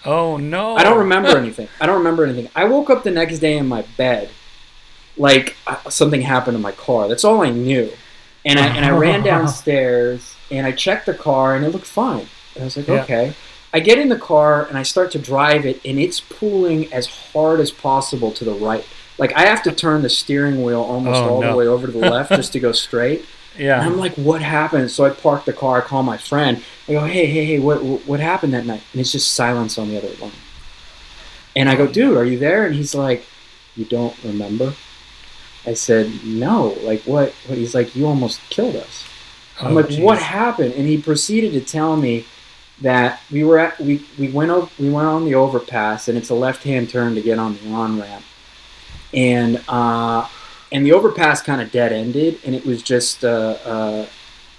Oh 0.05 0.37
no. 0.37 0.77
I 0.77 0.83
don't 0.83 0.98
remember 0.98 1.37
anything. 1.37 1.68
I 1.81 1.87
don't 1.87 1.98
remember 1.98 2.25
anything. 2.25 2.48
I 2.57 2.64
woke 2.64 2.90
up 2.90 3.05
the 3.05 3.11
next 3.11 3.38
day 3.38 3.57
in 3.57 3.68
my 3.68 3.83
bed, 3.96 4.31
like 5.16 5.57
uh, 5.66 5.88
something 5.90 6.20
happened 6.22 6.57
to 6.57 6.61
my 6.62 6.72
car. 6.72 7.09
That's 7.09 7.25
all 7.25 7.42
I 7.42 7.51
knew. 7.51 7.90
And 8.44 8.59
I 8.59 8.66
and 8.66 8.85
I 8.85 8.90
ran 8.90 9.22
downstairs 9.33 10.35
and 10.51 10.66
I 10.66 10.72
checked 10.72 11.07
the 11.07 11.14
car 11.14 11.55
and 11.55 11.64
it 11.64 11.68
looked 11.68 11.87
fine. 11.87 12.27
And 12.55 12.62
I 12.62 12.64
was 12.64 12.77
like, 12.77 12.88
Yeah. 12.88 13.03
okay. 13.03 13.35
I 13.74 13.80
get 13.80 13.98
in 13.98 14.08
the 14.08 14.18
car 14.18 14.66
and 14.66 14.76
I 14.76 14.82
start 14.82 15.11
to 15.12 15.18
drive 15.18 15.64
it 15.66 15.80
and 15.85 15.98
it's 15.98 16.20
pulling 16.20 16.92
as 16.92 17.06
hard 17.06 17.58
as 17.61 17.70
possible 17.70 18.30
to 18.32 18.44
the 18.44 18.52
right. 18.52 18.85
Like 19.18 19.32
I 19.35 19.46
have 19.46 19.62
to 19.64 19.72
turn 19.72 20.02
the 20.02 20.11
steering 20.11 20.62
wheel 20.62 20.80
almost 20.82 21.16
Oh, 21.20 21.28
all 21.37 21.40
no. 21.40 21.52
the 21.52 21.56
way 21.56 21.66
over 21.66 21.87
to 21.87 21.92
the 21.92 21.98
left 22.11 22.30
just 22.32 22.52
to 22.52 22.61
go 22.61 22.72
straight. 22.72 23.24
And 23.56 23.64
Yeah. 23.64 23.80
I'm 23.80 23.96
like, 23.98 24.14
what 24.16 24.42
happened? 24.42 24.90
So 24.90 25.04
I 25.04 25.11
park 25.11 25.44
the 25.46 25.52
car, 25.52 25.78
I 25.78 25.80
call 25.82 26.02
my 26.02 26.16
friend. 26.18 26.62
I 26.88 26.92
go, 26.92 27.04
hey, 27.04 27.26
hey, 27.26 27.44
hey, 27.46 27.58
what, 27.58 27.82
what 27.82 28.20
happened 28.20 28.52
that 28.54 28.66
night? 28.66 28.82
And 28.92 29.00
it's 29.00 29.12
just 29.12 29.32
silence 29.32 29.78
on 29.78 29.88
the 29.88 29.96
other 29.98 30.11
line. 30.20 30.32
And 31.54 31.68
I 31.68 31.74
go, 31.76 31.85
oh, 31.85 31.87
dude, 31.92 32.16
are 32.16 32.24
you 32.24 32.38
there? 32.38 32.66
And 32.66 32.74
he's 32.74 32.94
like, 32.94 33.24
you 33.76 33.85
don't 33.85 34.16
remember? 34.24 34.74
I 35.66 35.74
said, 35.74 36.11
no. 36.24 36.76
Like, 36.82 37.02
what? 37.04 37.32
what? 37.46 37.58
He's 37.58 37.74
like, 37.74 37.94
you 37.94 38.06
almost 38.06 38.40
killed 38.50 38.76
us. 38.76 39.04
I'm 39.61 39.72
Oh, 39.72 39.74
like, 39.80 39.87
jeez. 39.87 40.02
what 40.02 40.18
happened? 40.18 40.74
And 40.74 40.88
he 40.88 40.96
proceeded 41.00 41.52
to 41.52 41.61
tell 41.61 41.96
me 41.96 42.24
that 42.82 43.20
we 43.30 43.44
were 43.44 43.58
at 43.58 43.78
we 43.80 44.04
we 44.18 44.28
went 44.28 44.50
o- 44.50 44.68
we 44.78 44.90
went 44.90 45.06
on 45.06 45.24
the 45.24 45.34
overpass 45.34 46.08
and 46.08 46.18
it's 46.18 46.30
a 46.30 46.34
left 46.34 46.64
hand 46.64 46.90
turn 46.90 47.14
to 47.14 47.22
get 47.22 47.38
on 47.38 47.56
the 47.56 47.70
on 47.70 48.00
ramp, 48.00 48.24
and 49.14 49.62
uh, 49.68 50.28
and 50.70 50.84
the 50.84 50.92
overpass 50.92 51.42
kind 51.42 51.60
of 51.60 51.70
dead 51.72 51.92
ended 51.92 52.38
and 52.44 52.54
it 52.54 52.66
was 52.66 52.82
just 52.82 53.24
uh, 53.24 53.56
uh, 53.64 54.06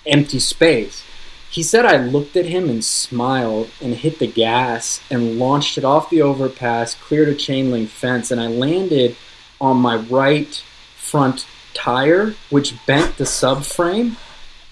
empty 0.06 0.40
space. 0.40 1.04
He 1.50 1.62
said 1.62 1.86
I 1.86 1.98
looked 1.98 2.36
at 2.36 2.48
him 2.48 2.70
and 2.70 2.84
smiled 2.84 3.70
and 3.80 3.94
hit 3.94 4.18
the 4.18 4.28
gas 4.28 5.02
and 5.12 5.38
launched 5.38 5.78
it 5.78 5.86
off 5.86 6.10
the 6.10 6.22
overpass, 6.22 6.96
cleared 6.96 7.30
a 7.30 7.36
chain 7.36 7.70
link 7.70 7.90
fence, 7.90 8.32
and 8.32 8.42
I 8.42 8.48
landed 8.48 9.16
on 9.62 9.78
my 9.78 9.98
right 9.98 10.64
front 10.96 11.46
tire, 11.76 12.34
which 12.50 12.74
bent 12.88 13.18
the 13.18 13.26
subframe. 13.26 14.16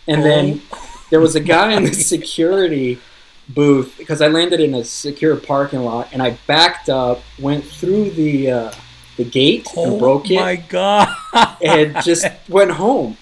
And 0.08 0.24
then 0.24 0.62
there 1.12 1.20
was 1.20 1.36
a 1.36 1.39
guy 1.39 1.74
in 1.74 1.84
the 1.84 1.93
security 1.93 2.99
booth 3.54 3.95
because 3.97 4.22
I 4.22 4.28
landed 4.28 4.60
in 4.60 4.74
a 4.74 4.84
secure 4.84 5.36
parking 5.36 5.82
lot 5.84 6.10
and 6.14 6.22
I 6.22 6.32
backed 6.47 6.89
up, 6.89 7.22
went 7.39 7.66
through 7.66 8.12
the 8.12 8.52
uh, 8.52 8.72
the 9.18 9.24
gate 9.26 9.68
and 9.76 9.93
Oh 9.93 9.99
broke 9.99 10.30
it, 10.32 10.36
my 10.39 10.56
god. 10.56 11.08
and 11.62 11.95
just 12.04 12.26
went 12.49 12.72
home 12.72 13.18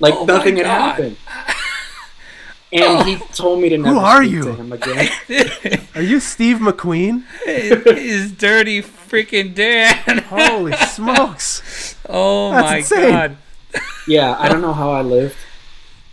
like 0.00 0.14
Oh 0.14 0.24
nothing 0.24 0.56
had 0.56 0.66
happened. 0.66 1.16
And 2.72 3.06
he 3.08 3.16
told 3.32 3.60
me 3.62 3.68
to 3.68 3.78
never 3.78 3.96
are 4.00 4.22
speak 4.24 4.32
you? 4.34 4.42
to 4.46 4.54
him 4.54 4.72
again. 4.72 5.08
Are 5.94 6.02
you 6.02 6.18
Steve 6.18 6.56
McQueen? 6.56 7.22
His 7.44 8.32
dirty 8.32 8.82
freaking 8.82 9.54
Dan. 9.54 10.18
Holy 10.26 10.72
smokes! 10.88 11.94
Oh 12.08 12.50
That's 12.50 12.66
my 12.70 12.76
insane. 12.78 13.10
god. 13.12 13.36
yeah, 14.08 14.36
I 14.40 14.48
don't 14.48 14.60
know 14.60 14.72
how 14.72 14.90
I 14.90 15.02
lived. 15.02 15.36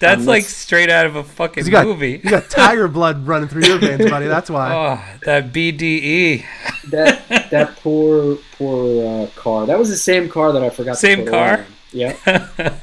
That's 0.01 0.21
Um, 0.21 0.27
like 0.27 0.43
straight 0.43 0.89
out 0.89 1.05
of 1.05 1.15
a 1.15 1.23
fucking 1.23 1.63
You 1.65 1.71
got 1.71 1.85
movie. 1.85 2.19
you 2.23 2.29
got 2.29 2.49
tiger 2.49 2.87
blood 2.89 3.25
running 3.25 3.47
through 3.47 3.63
your 3.63 3.77
veins, 3.77 4.09
buddy. 4.09 4.27
That's 4.27 4.49
why. 4.49 4.73
Oh, 4.73 5.17
that 5.25 5.53
BDE. 5.53 6.43
that 6.89 7.29
that 7.51 7.77
poor 7.77 8.37
poor 8.57 9.23
uh, 9.23 9.27
car. 9.35 9.65
That 9.65 9.79
was 9.79 9.89
the 9.89 9.97
same 9.97 10.27
car 10.27 10.51
that 10.51 10.61
I 10.63 10.69
forgot. 10.69 10.97
Same 10.97 11.19
to 11.19 11.23
put 11.25 11.31
car? 11.31 11.57
oil. 11.59 11.65
Yeah. 11.93 12.75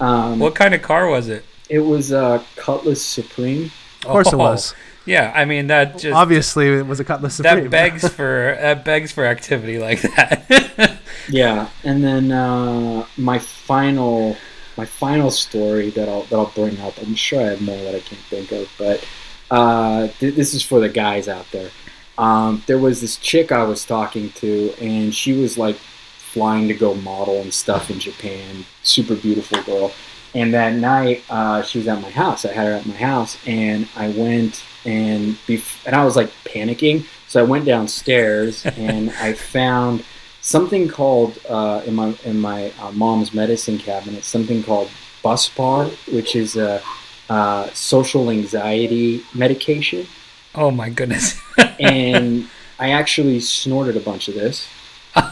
um, 0.00 0.38
What 0.38 0.54
kind 0.54 0.74
of 0.74 0.82
car 0.82 1.08
was 1.08 1.28
it? 1.28 1.44
It 1.68 1.80
was 1.80 2.12
uh, 2.12 2.42
Cutlass 2.56 3.04
Supreme. 3.04 3.70
Of 4.02 4.08
course 4.08 4.28
it 4.28 4.34
Oh, 4.34 4.38
was. 4.38 4.74
Yeah, 5.04 5.32
I 5.34 5.44
mean 5.46 5.68
that 5.68 5.98
just 5.98 6.14
Obviously, 6.14 6.68
it 6.68 6.86
was 6.86 7.00
a 7.00 7.04
Cutlass 7.04 7.36
Supreme. 7.36 7.64
that 7.64 7.70
begs 7.70 8.08
for 8.08 8.56
that 8.60 8.84
begs 8.84 9.10
for 9.10 9.24
activity 9.24 9.78
like 9.78 10.02
that. 10.02 10.98
Yeah, 11.30 11.68
and 11.84 12.02
then 12.04 12.30
uh, 12.32 13.06
my 13.16 13.38
final 13.38 14.36
my 14.78 14.86
final 14.86 15.30
story 15.30 15.90
that 15.90 16.08
I'll 16.08 16.22
that 16.22 16.36
I'll 16.36 16.52
bring 16.54 16.80
up. 16.80 16.96
I'm 17.02 17.16
sure 17.16 17.40
I 17.40 17.50
have 17.50 17.60
more 17.60 17.76
that 17.76 17.96
I 17.96 18.00
can't 18.00 18.22
think 18.22 18.52
of, 18.52 18.70
but 18.78 19.06
uh, 19.50 20.06
th- 20.20 20.34
this 20.34 20.54
is 20.54 20.62
for 20.62 20.80
the 20.80 20.88
guys 20.88 21.28
out 21.28 21.50
there. 21.50 21.70
Um, 22.16 22.62
there 22.66 22.78
was 22.78 23.00
this 23.00 23.16
chick 23.16 23.52
I 23.52 23.64
was 23.64 23.84
talking 23.84 24.30
to, 24.36 24.72
and 24.80 25.14
she 25.14 25.32
was 25.32 25.58
like 25.58 25.76
flying 25.76 26.68
to 26.68 26.74
go 26.74 26.94
model 26.94 27.40
and 27.40 27.52
stuff 27.52 27.90
in 27.90 27.98
Japan. 27.98 28.64
Super 28.84 29.16
beautiful 29.16 29.62
girl. 29.64 29.92
And 30.34 30.54
that 30.54 30.74
night, 30.74 31.24
uh, 31.30 31.62
she 31.62 31.78
was 31.78 31.88
at 31.88 32.00
my 32.00 32.10
house. 32.10 32.44
I 32.44 32.52
had 32.52 32.66
her 32.66 32.72
at 32.74 32.86
my 32.86 32.94
house, 32.94 33.36
and 33.46 33.88
I 33.96 34.10
went 34.10 34.62
and 34.84 35.34
bef- 35.46 35.84
and 35.86 35.96
I 35.96 36.04
was 36.04 36.16
like 36.16 36.30
panicking. 36.44 37.04
So 37.26 37.40
I 37.40 37.42
went 37.42 37.66
downstairs 37.66 38.64
and 38.64 39.10
I 39.10 39.34
found 39.34 40.04
something 40.48 40.88
called 40.88 41.38
uh, 41.48 41.82
in 41.84 41.94
my 41.94 42.14
in 42.24 42.40
my 42.40 42.72
uh, 42.80 42.90
mom's 42.92 43.34
medicine 43.34 43.78
cabinet 43.78 44.24
something 44.24 44.62
called 44.62 44.88
Buspar, 45.22 45.90
which 46.12 46.34
is 46.34 46.56
a 46.56 46.82
uh, 47.28 47.68
social 47.74 48.30
anxiety 48.30 49.22
medication, 49.34 50.06
oh 50.54 50.70
my 50.70 50.88
goodness. 50.88 51.40
and 51.80 52.48
I 52.78 52.90
actually 52.90 53.40
snorted 53.40 53.96
a 53.96 54.00
bunch 54.00 54.28
of 54.28 54.34
this. 54.34 54.66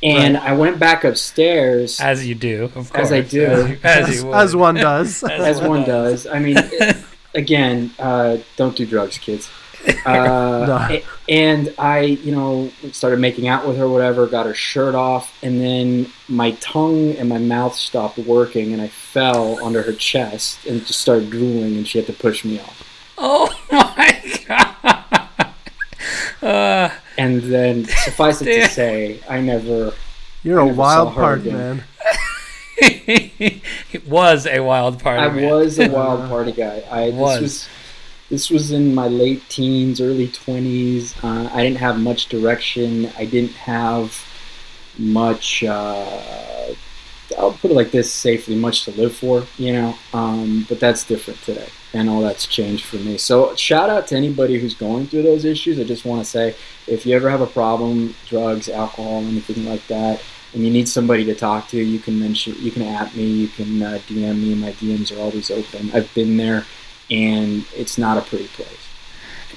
And 0.00 0.36
I 0.36 0.52
went 0.52 0.78
back 0.78 1.02
upstairs 1.02 2.00
As 2.00 2.24
you 2.24 2.36
do, 2.36 2.70
of 2.76 2.92
course. 2.92 3.10
As 3.10 3.12
I 3.12 3.20
do. 3.20 3.44
As, 3.46 3.68
you, 3.68 3.78
as, 3.82 4.08
as, 4.08 4.22
you 4.22 4.32
as 4.32 4.56
one 4.56 4.74
does. 4.76 5.24
as 5.50 5.60
one 5.60 5.82
does. 5.84 6.24
I 6.24 6.38
mean, 6.38 6.56
it- 6.56 6.96
again, 7.34 7.90
uh, 7.98 8.38
don't 8.56 8.76
do 8.76 8.86
drugs, 8.86 9.18
kids. 9.18 9.50
Uh, 10.06 10.88
No. 10.90 11.00
And 11.28 11.74
I, 11.78 12.00
you 12.00 12.32
know, 12.32 12.70
started 12.92 13.20
making 13.20 13.48
out 13.48 13.66
with 13.66 13.76
her, 13.76 13.88
whatever, 13.88 14.26
got 14.26 14.46
her 14.46 14.54
shirt 14.54 14.94
off, 14.94 15.32
and 15.42 15.60
then 15.60 16.10
my 16.28 16.52
tongue 16.52 17.12
and 17.16 17.28
my 17.28 17.38
mouth 17.38 17.74
stopped 17.74 18.18
working, 18.18 18.72
and 18.72 18.80
I 18.82 18.88
fell 18.88 19.62
under 19.64 19.82
her 19.82 19.92
chest 19.92 20.64
and 20.66 20.84
just 20.86 21.00
started 21.00 21.30
drooling, 21.30 21.76
and 21.76 21.86
she 21.86 21.98
had 21.98 22.06
to 22.06 22.12
push 22.14 22.44
me 22.44 22.58
off. 22.60 22.84
Oh 23.18 23.54
my 23.72 24.42
god. 24.46 25.48
Uh, 26.42 26.90
And 27.18 27.42
then, 27.42 27.84
suffice 27.84 28.40
it 28.42 28.46
Damn. 28.46 28.68
to 28.68 28.74
say, 28.74 29.20
I 29.28 29.40
never. 29.40 29.92
You're 30.44 30.60
a 30.60 30.64
never 30.64 30.74
saw 30.76 30.80
wild 30.80 31.08
her 31.14 31.20
party 31.20 31.50
man. 31.50 31.84
it 32.80 34.06
was 34.06 34.46
a 34.46 34.60
wild 34.60 35.00
party. 35.02 35.20
I 35.22 35.28
man. 35.30 35.50
was 35.50 35.78
a 35.78 35.88
wild 35.88 36.28
party 36.28 36.52
guy. 36.52 36.82
I 36.90 37.10
Was. 37.10 37.40
was 37.40 37.68
this 38.28 38.50
was 38.50 38.72
in 38.72 38.94
my 38.94 39.08
late 39.08 39.48
teens, 39.48 40.00
early 40.00 40.28
twenties. 40.28 41.14
Uh, 41.22 41.48
I 41.52 41.62
didn't 41.62 41.78
have 41.78 41.98
much 41.98 42.28
direction. 42.28 43.10
I 43.16 43.24
didn't 43.24 43.52
have 43.52 44.24
much. 44.98 45.64
Uh, 45.64 46.74
I'll 47.36 47.52
put 47.52 47.70
it 47.70 47.74
like 47.74 47.90
this 47.90 48.12
safely, 48.12 48.54
much 48.54 48.84
to 48.84 48.90
live 48.92 49.14
for, 49.14 49.46
you 49.58 49.72
know. 49.72 49.94
Um, 50.12 50.66
but 50.68 50.80
that's 50.80 51.04
different 51.04 51.40
today, 51.42 51.68
and 51.92 52.08
all 52.08 52.20
that's 52.20 52.46
changed 52.46 52.84
for 52.84 52.96
me. 52.96 53.18
So 53.18 53.54
shout 53.54 53.90
out 53.90 54.06
to 54.08 54.16
anybody 54.16 54.58
who's 54.58 54.74
going 54.74 55.06
through 55.06 55.22
those 55.22 55.44
issues. 55.44 55.78
I 55.78 55.84
just 55.84 56.04
want 56.04 56.22
to 56.22 56.28
say, 56.28 56.54
if 56.86 57.04
you 57.06 57.14
ever 57.16 57.28
have 57.30 57.40
a 57.40 57.46
problem, 57.46 58.14
drugs, 58.26 58.68
alcohol, 58.68 59.18
anything 59.18 59.64
like 59.66 59.86
that, 59.88 60.22
and 60.54 60.64
you 60.64 60.70
need 60.70 60.88
somebody 60.88 61.24
to 61.24 61.34
talk 61.34 61.68
to, 61.68 61.76
you 61.78 61.98
can 61.98 62.18
mention, 62.18 62.54
you 62.58 62.70
can 62.70 62.82
at 62.82 63.14
me, 63.14 63.24
you 63.24 63.48
can 63.48 63.82
uh, 63.82 63.98
DM 64.06 64.40
me. 64.40 64.54
My 64.54 64.72
DMs 64.72 65.16
are 65.16 65.20
always 65.20 65.50
open. 65.50 65.90
I've 65.92 66.12
been 66.14 66.36
there, 66.38 66.64
and 67.10 67.64
it's 67.74 67.98
not 67.98 68.18
a 68.18 68.22
pretty 68.22 68.48
place. 68.48 68.88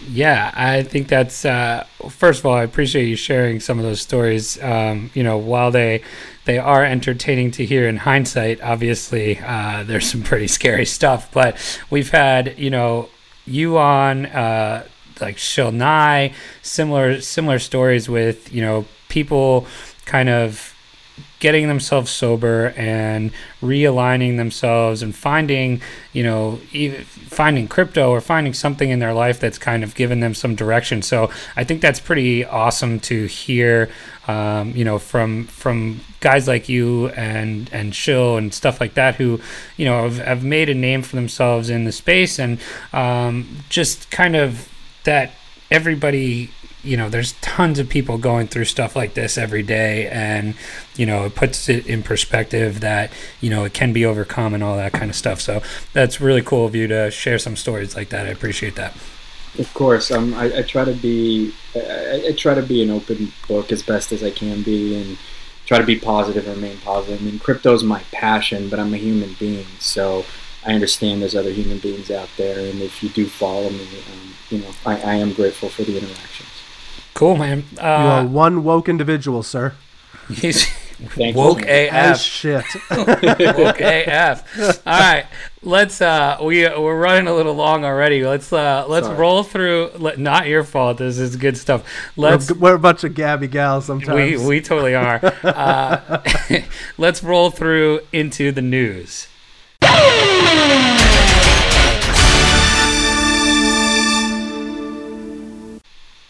Yeah, 0.10 0.52
I 0.56 0.84
think 0.84 1.08
that's 1.08 1.46
uh, 1.46 1.86
first 2.10 2.40
of 2.40 2.46
all, 2.46 2.56
I 2.56 2.64
appreciate 2.64 3.08
you 3.08 3.16
sharing 3.16 3.60
some 3.60 3.78
of 3.78 3.86
those 3.86 4.02
stories. 4.02 4.62
Um, 4.62 5.12
you 5.14 5.24
know, 5.24 5.38
while 5.38 5.70
they 5.70 6.02
they 6.46 6.58
are 6.58 6.84
entertaining 6.84 7.52
to 7.52 7.66
hear 7.66 7.88
in 7.88 7.98
hindsight, 7.98 8.62
obviously 8.62 9.40
uh, 9.40 9.84
there's 9.84 10.10
some 10.10 10.24
pretty 10.24 10.48
scary 10.48 10.86
stuff. 10.86 11.32
But 11.32 11.58
we've 11.90 12.10
had 12.10 12.58
you 12.58 12.70
know 12.70 13.10
you 13.46 13.78
on 13.78 14.26
uh, 14.26 14.88
like 15.20 15.38
Shill 15.38 15.72
Nye, 15.72 16.34
similar 16.62 17.22
similar 17.22 17.60
stories 17.60 18.10
with 18.10 18.52
you 18.52 18.62
know 18.62 18.86
people 19.08 19.68
kind 20.06 20.30
of 20.30 20.71
getting 21.42 21.68
themselves 21.68 22.10
sober 22.10 22.74
and 22.78 23.32
realigning 23.62 24.38
themselves 24.38 25.04
and 25.04 25.14
finding 25.14 25.82
you 26.14 26.24
know 26.24 26.62
finding 27.28 27.68
crypto 27.68 28.10
or 28.10 28.22
finding 28.22 28.54
something 28.54 28.90
in 28.90 29.00
their 29.00 29.14
life 29.14 29.40
that's 29.42 29.58
kind 29.58 29.84
of 29.84 29.94
given 29.96 30.22
them 30.22 30.34
some 30.34 30.56
direction. 30.56 31.02
So 31.02 31.30
i 31.58 31.66
think 31.66 31.82
that's 31.82 32.00
pretty 32.00 32.46
awesome 32.46 33.00
to 33.02 33.26
hear 33.26 33.90
um, 34.28 34.72
you 34.76 34.86
know 34.86 34.98
from 35.00 35.46
from 35.48 36.00
guys 36.22 36.48
like 36.48 36.70
you 36.70 37.10
and 37.10 37.70
and 37.74 37.94
Shill 37.94 38.38
and 38.38 38.54
stuff 38.54 38.80
like 38.80 38.94
that 38.94 39.16
who 39.16 39.42
you 39.76 39.86
know 39.86 40.04
have, 40.04 40.20
have 40.20 40.44
made 40.44 40.70
a 40.70 40.76
name 40.76 41.02
for 41.02 41.16
themselves 41.18 41.70
in 41.70 41.84
the 41.84 41.92
space. 41.92 42.40
And 42.40 42.60
um, 42.94 43.58
just 43.70 44.10
kind 44.12 44.36
of 44.36 44.70
that 45.04 45.32
everybody 45.70 46.52
you 46.84 46.98
know 46.98 47.10
there's 47.10 47.34
tons 47.42 47.80
of 47.80 47.90
people 47.90 48.18
going 48.18 48.48
through 48.48 48.66
stuff 48.66 48.96
like 48.96 49.14
this 49.14 49.38
every 49.38 49.64
day. 49.64 50.08
And 50.08 50.56
you 50.96 51.06
know 51.06 51.26
it 51.26 51.36
puts 51.36 51.70
it 51.70 51.88
in 51.88 52.04
perspective 52.04 52.80
that 52.82 53.12
you 53.40 53.50
know 53.50 53.64
it 53.66 53.74
can 53.74 53.94
be 53.94 54.06
overcome 54.06 54.54
and 54.54 54.64
all 54.64 54.78
that 54.78 54.94
kind 54.94 55.10
of 55.10 55.16
stuff. 55.16 55.42
So 55.42 55.62
that's 55.94 56.22
really 56.22 56.42
cool 56.42 56.66
of 56.66 56.76
you 56.76 56.88
to 56.88 57.12
share 57.12 57.40
some 57.40 57.56
stories 57.56 57.96
like 57.96 58.10
that. 58.10 58.26
I 58.26 58.30
appreciate 58.30 58.76
that. 58.76 58.96
Of 59.60 59.74
course, 59.74 60.12
um, 60.12 60.34
I, 60.34 60.60
I 60.60 60.62
try 60.62 60.86
to 60.86 60.94
be 60.94 61.54
I, 61.76 62.28
I 62.30 62.34
try 62.38 62.54
to 62.54 62.62
be 62.62 62.82
an 62.84 62.90
open 62.90 63.34
book 63.48 63.72
as 63.72 63.84
best 63.84 64.12
as 64.12 64.24
I 64.24 64.32
can 64.32 64.64
be, 64.64 65.00
and 65.00 65.18
try 65.66 65.78
to 65.78 65.86
be 65.86 66.00
positive 66.00 66.48
and 66.48 66.56
remain 66.56 66.78
positive. 66.78 67.22
I 67.22 67.24
mean, 67.24 67.40
crypto's 67.40 67.84
my 67.84 68.02
passion, 68.12 68.70
but 68.70 68.80
I'm 68.80 68.94
a 68.94 68.98
human 68.98 69.36
being, 69.40 69.66
so 69.80 70.26
I 70.66 70.74
understand 70.74 71.22
there's 71.22 71.36
other 71.36 71.52
human 71.52 71.80
beings 71.80 72.12
out 72.12 72.30
there, 72.38 72.60
and 72.60 72.82
if 72.82 73.04
you 73.04 73.10
do 73.10 73.28
follow 73.28 73.70
me, 73.70 73.82
um, 73.82 74.34
you 74.50 74.60
know, 74.60 74.72
I, 74.86 75.02
I 75.02 75.16
am 75.16 75.34
grateful 75.34 75.70
for 75.70 75.84
the 75.84 75.98
interactions. 75.98 76.61
Cool 77.22 77.38
man 77.38 77.60
You 77.74 77.80
are 77.82 78.22
uh, 78.22 78.26
one 78.26 78.64
woke 78.64 78.90
individual, 78.90 79.44
sir. 79.44 79.74
he's 80.42 80.66
Thank 81.16 81.36
you. 81.36 81.42
woke 81.42 81.62
As 81.66 82.18
af 82.20 82.22
shit. 82.24 82.66
woke 82.92 83.82
af 83.82 84.44
all 84.86 85.00
right 85.00 85.26
let's 85.64 86.02
uh 86.02 86.38
we 86.42 86.62
we're 86.84 87.00
running 87.00 87.28
a 87.28 87.34
little 87.34 87.54
long 87.56 87.86
already 87.86 88.24
let's 88.26 88.52
uh 88.54 88.86
let's 88.88 89.06
Sorry. 89.08 89.18
roll 89.18 89.44
through 89.44 89.90
let, 89.98 90.18
not 90.20 90.48
your 90.48 90.64
fault 90.64 90.98
this 90.98 91.18
is 91.20 91.36
good 91.36 91.58
stuff 91.58 91.82
We're, 92.16 92.40
we're 92.60 92.76
a 92.76 92.80
bunch 92.80 93.04
of 93.04 93.14
gabby 93.14 93.48
gals 93.48 93.86
sometimes. 93.86 94.16
We, 94.16 94.48
we 94.48 94.62
totally 94.62 94.96
are. 94.96 95.20
Uh, 95.44 96.22
let's 96.98 97.24
roll 97.24 97.50
through 97.52 98.02
into 98.12 98.52
the 98.52 98.62
news. 98.62 99.28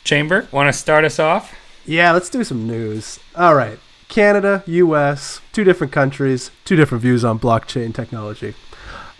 Chamber, 0.04 0.48
want 0.52 0.68
to 0.68 0.74
start 0.74 1.06
us 1.06 1.20
off? 1.20 1.56
Yeah, 1.86 2.12
let's 2.12 2.30
do 2.30 2.44
some 2.44 2.68
news. 2.68 3.20
All 3.36 3.56
right. 3.56 3.80
Canada, 4.08 4.64
US, 4.68 5.42
two 5.54 5.64
different 5.64 5.94
countries, 5.94 6.52
two 6.66 6.76
different 6.76 7.02
views 7.02 7.24
on 7.24 7.40
blockchain 7.40 7.94
technology. 7.94 8.54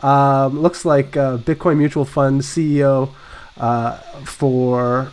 Um, 0.02 0.60
looks 0.62 0.84
like 0.84 1.16
uh, 1.16 1.38
Bitcoin 1.38 1.78
Mutual 1.78 2.04
Fund 2.06 2.42
CEO 2.42 3.10
uh, 3.58 3.98
for 4.26 5.12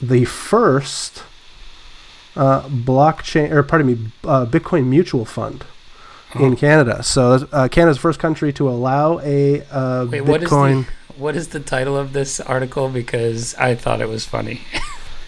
the 0.00 0.24
first 0.24 1.22
uh, 2.34 2.62
blockchain, 2.68 3.50
or 3.52 3.62
pardon 3.62 3.86
me, 3.86 4.10
uh, 4.24 4.46
Bitcoin 4.46 4.86
Mutual 4.86 5.24
Fund 5.24 5.64
in 6.34 6.54
Oh. 6.54 6.56
Canada. 6.56 7.02
So 7.02 7.46
uh, 7.52 7.68
Canada's 7.68 7.98
the 7.98 8.00
first 8.02 8.18
country 8.18 8.52
to 8.54 8.68
allow 8.68 9.20
a 9.20 9.60
uh, 9.70 10.06
Wait, 10.10 10.22
what 10.22 10.42
is 10.42 10.48
Bitcoin. 10.50 10.86
the 10.86 10.92
what 11.20 11.36
is 11.36 11.48
the 11.48 11.60
title 11.60 11.96
of 11.98 12.14
this 12.14 12.40
article? 12.40 12.88
Because 12.88 13.54
I 13.56 13.74
thought 13.74 14.00
it 14.00 14.08
was 14.08 14.24
funny. 14.24 14.62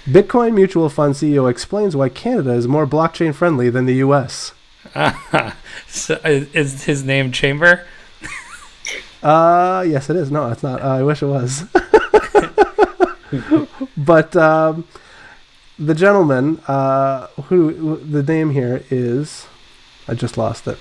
Bitcoin 0.04 0.54
Mutual 0.54 0.88
Fund 0.88 1.14
CEO 1.14 1.48
explains 1.48 1.94
why 1.94 2.08
Canada 2.08 2.52
is 2.52 2.66
more 2.66 2.86
blockchain 2.86 3.34
friendly 3.34 3.70
than 3.70 3.86
the 3.86 3.94
US. 3.96 4.52
so, 5.86 6.14
is, 6.24 6.52
is 6.54 6.84
his 6.84 7.04
name 7.04 7.30
Chamber? 7.30 7.86
Uh, 9.22 9.84
yes, 9.86 10.10
it 10.10 10.16
is. 10.16 10.30
No, 10.30 10.50
it's 10.50 10.62
not. 10.62 10.82
Uh, 10.82 10.88
I 10.88 11.02
wish 11.04 11.22
it 11.22 11.26
was. 11.26 11.64
but 13.96 14.34
um, 14.34 14.84
the 15.78 15.94
gentleman, 15.94 16.58
uh, 16.66 17.28
who, 17.44 17.70
who 17.70 17.96
the 17.98 18.22
name 18.22 18.50
here 18.50 18.82
is, 18.90 19.46
I 20.08 20.14
just 20.14 20.36
lost 20.36 20.66
it. 20.66 20.78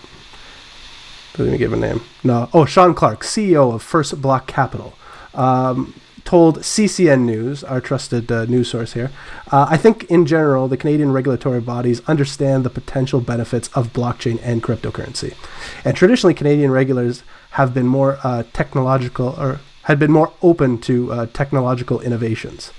Doesn't 1.33 1.47
even 1.47 1.59
give 1.59 1.73
a 1.73 1.77
name. 1.77 2.01
No. 2.23 2.49
Oh, 2.51 2.65
Sean 2.65 2.95
Clark, 2.95 3.21
CEO 3.21 3.75
of 3.75 3.83
First 3.83 4.19
Block 4.21 4.47
Capital, 4.47 4.93
um, 5.35 5.93
told 6.25 6.59
CCN 6.59 7.21
News, 7.21 7.63
our 7.63 7.81
trusted 7.81 8.31
uh, 8.31 8.45
news 8.45 8.69
source 8.69 8.93
here, 8.93 9.11
uh, 9.51 9.67
I 9.69 9.77
think 9.77 10.03
in 10.05 10.25
general 10.25 10.67
the 10.67 10.77
Canadian 10.77 11.11
regulatory 11.11 11.61
bodies 11.61 12.01
understand 12.07 12.63
the 12.63 12.69
potential 12.69 13.19
benefits 13.19 13.69
of 13.69 13.93
blockchain 13.93 14.39
and 14.43 14.63
cryptocurrency, 14.63 15.35
and 15.83 15.95
traditionally 15.95 16.33
Canadian 16.33 16.71
regulators 16.71 17.23
have 17.51 17.73
been 17.73 17.87
more 17.87 18.17
uh, 18.23 18.43
technological 18.53 19.35
or 19.39 19.59
had 19.83 19.99
been 19.99 20.11
more 20.11 20.31
open 20.41 20.77
to 20.77 21.11
uh, 21.11 21.25
technological 21.33 21.99
innovations. 22.01 22.71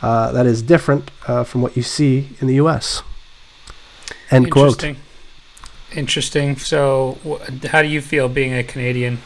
Uh, 0.00 0.32
that 0.32 0.46
is 0.46 0.62
different 0.62 1.10
uh, 1.26 1.44
from 1.44 1.60
what 1.60 1.76
you 1.76 1.82
see 1.82 2.30
in 2.40 2.46
the 2.46 2.54
U.S. 2.54 3.02
End 4.30 4.50
quote. 4.50 4.82
Interesting. 4.82 4.96
Interesting. 5.94 6.56
So, 6.56 7.18
wh- 7.26 7.66
how 7.66 7.82
do 7.82 7.88
you 7.88 8.00
feel 8.00 8.28
being 8.28 8.54
a 8.54 8.62
Canadian? 8.62 9.18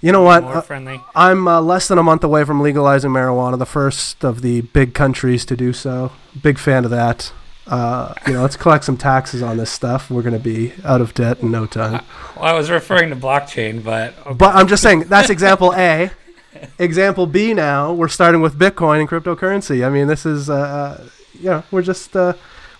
You 0.00 0.12
know 0.12 0.22
what? 0.22 0.42
More 0.42 0.56
Uh, 0.56 0.60
friendly. 0.60 1.00
I'm 1.14 1.48
uh, 1.48 1.60
less 1.60 1.88
than 1.88 1.98
a 1.98 2.02
month 2.02 2.22
away 2.22 2.44
from 2.44 2.60
legalizing 2.60 3.10
marijuana, 3.10 3.58
the 3.58 3.66
first 3.66 4.24
of 4.24 4.42
the 4.42 4.60
big 4.60 4.94
countries 4.94 5.44
to 5.46 5.56
do 5.56 5.72
so. 5.72 6.12
Big 6.40 6.58
fan 6.58 6.84
of 6.84 6.90
that. 6.90 7.32
Uh, 7.66 8.14
you 8.26 8.34
know, 8.34 8.42
let's 8.42 8.56
collect 8.56 8.84
some 8.84 8.96
taxes 8.96 9.42
on 9.42 9.56
this 9.56 9.70
stuff. 9.70 10.10
We're 10.10 10.22
going 10.22 10.34
to 10.34 10.38
be 10.38 10.72
out 10.84 11.00
of 11.00 11.14
debt 11.14 11.40
in 11.40 11.50
no 11.50 11.66
time. 11.66 12.04
Well, 12.36 12.44
I 12.44 12.52
was 12.52 12.70
referring 12.70 13.10
to 13.10 13.16
blockchain, 13.16 13.82
but 13.82 14.14
okay. 14.20 14.34
But 14.34 14.54
I'm 14.54 14.68
just 14.68 14.82
saying 14.82 15.04
that's 15.04 15.30
example 15.30 15.74
A. 15.74 16.10
Example 16.78 17.26
B 17.26 17.52
now, 17.52 17.92
we're 17.92 18.08
starting 18.08 18.40
with 18.40 18.58
Bitcoin 18.58 19.00
and 19.00 19.08
cryptocurrency. 19.08 19.84
I 19.84 19.90
mean, 19.90 20.06
this 20.06 20.24
is, 20.24 20.48
uh, 20.48 21.06
you 21.34 21.50
know, 21.50 21.62
we're 21.70 21.82
just, 21.82 22.16
uh, 22.16 22.32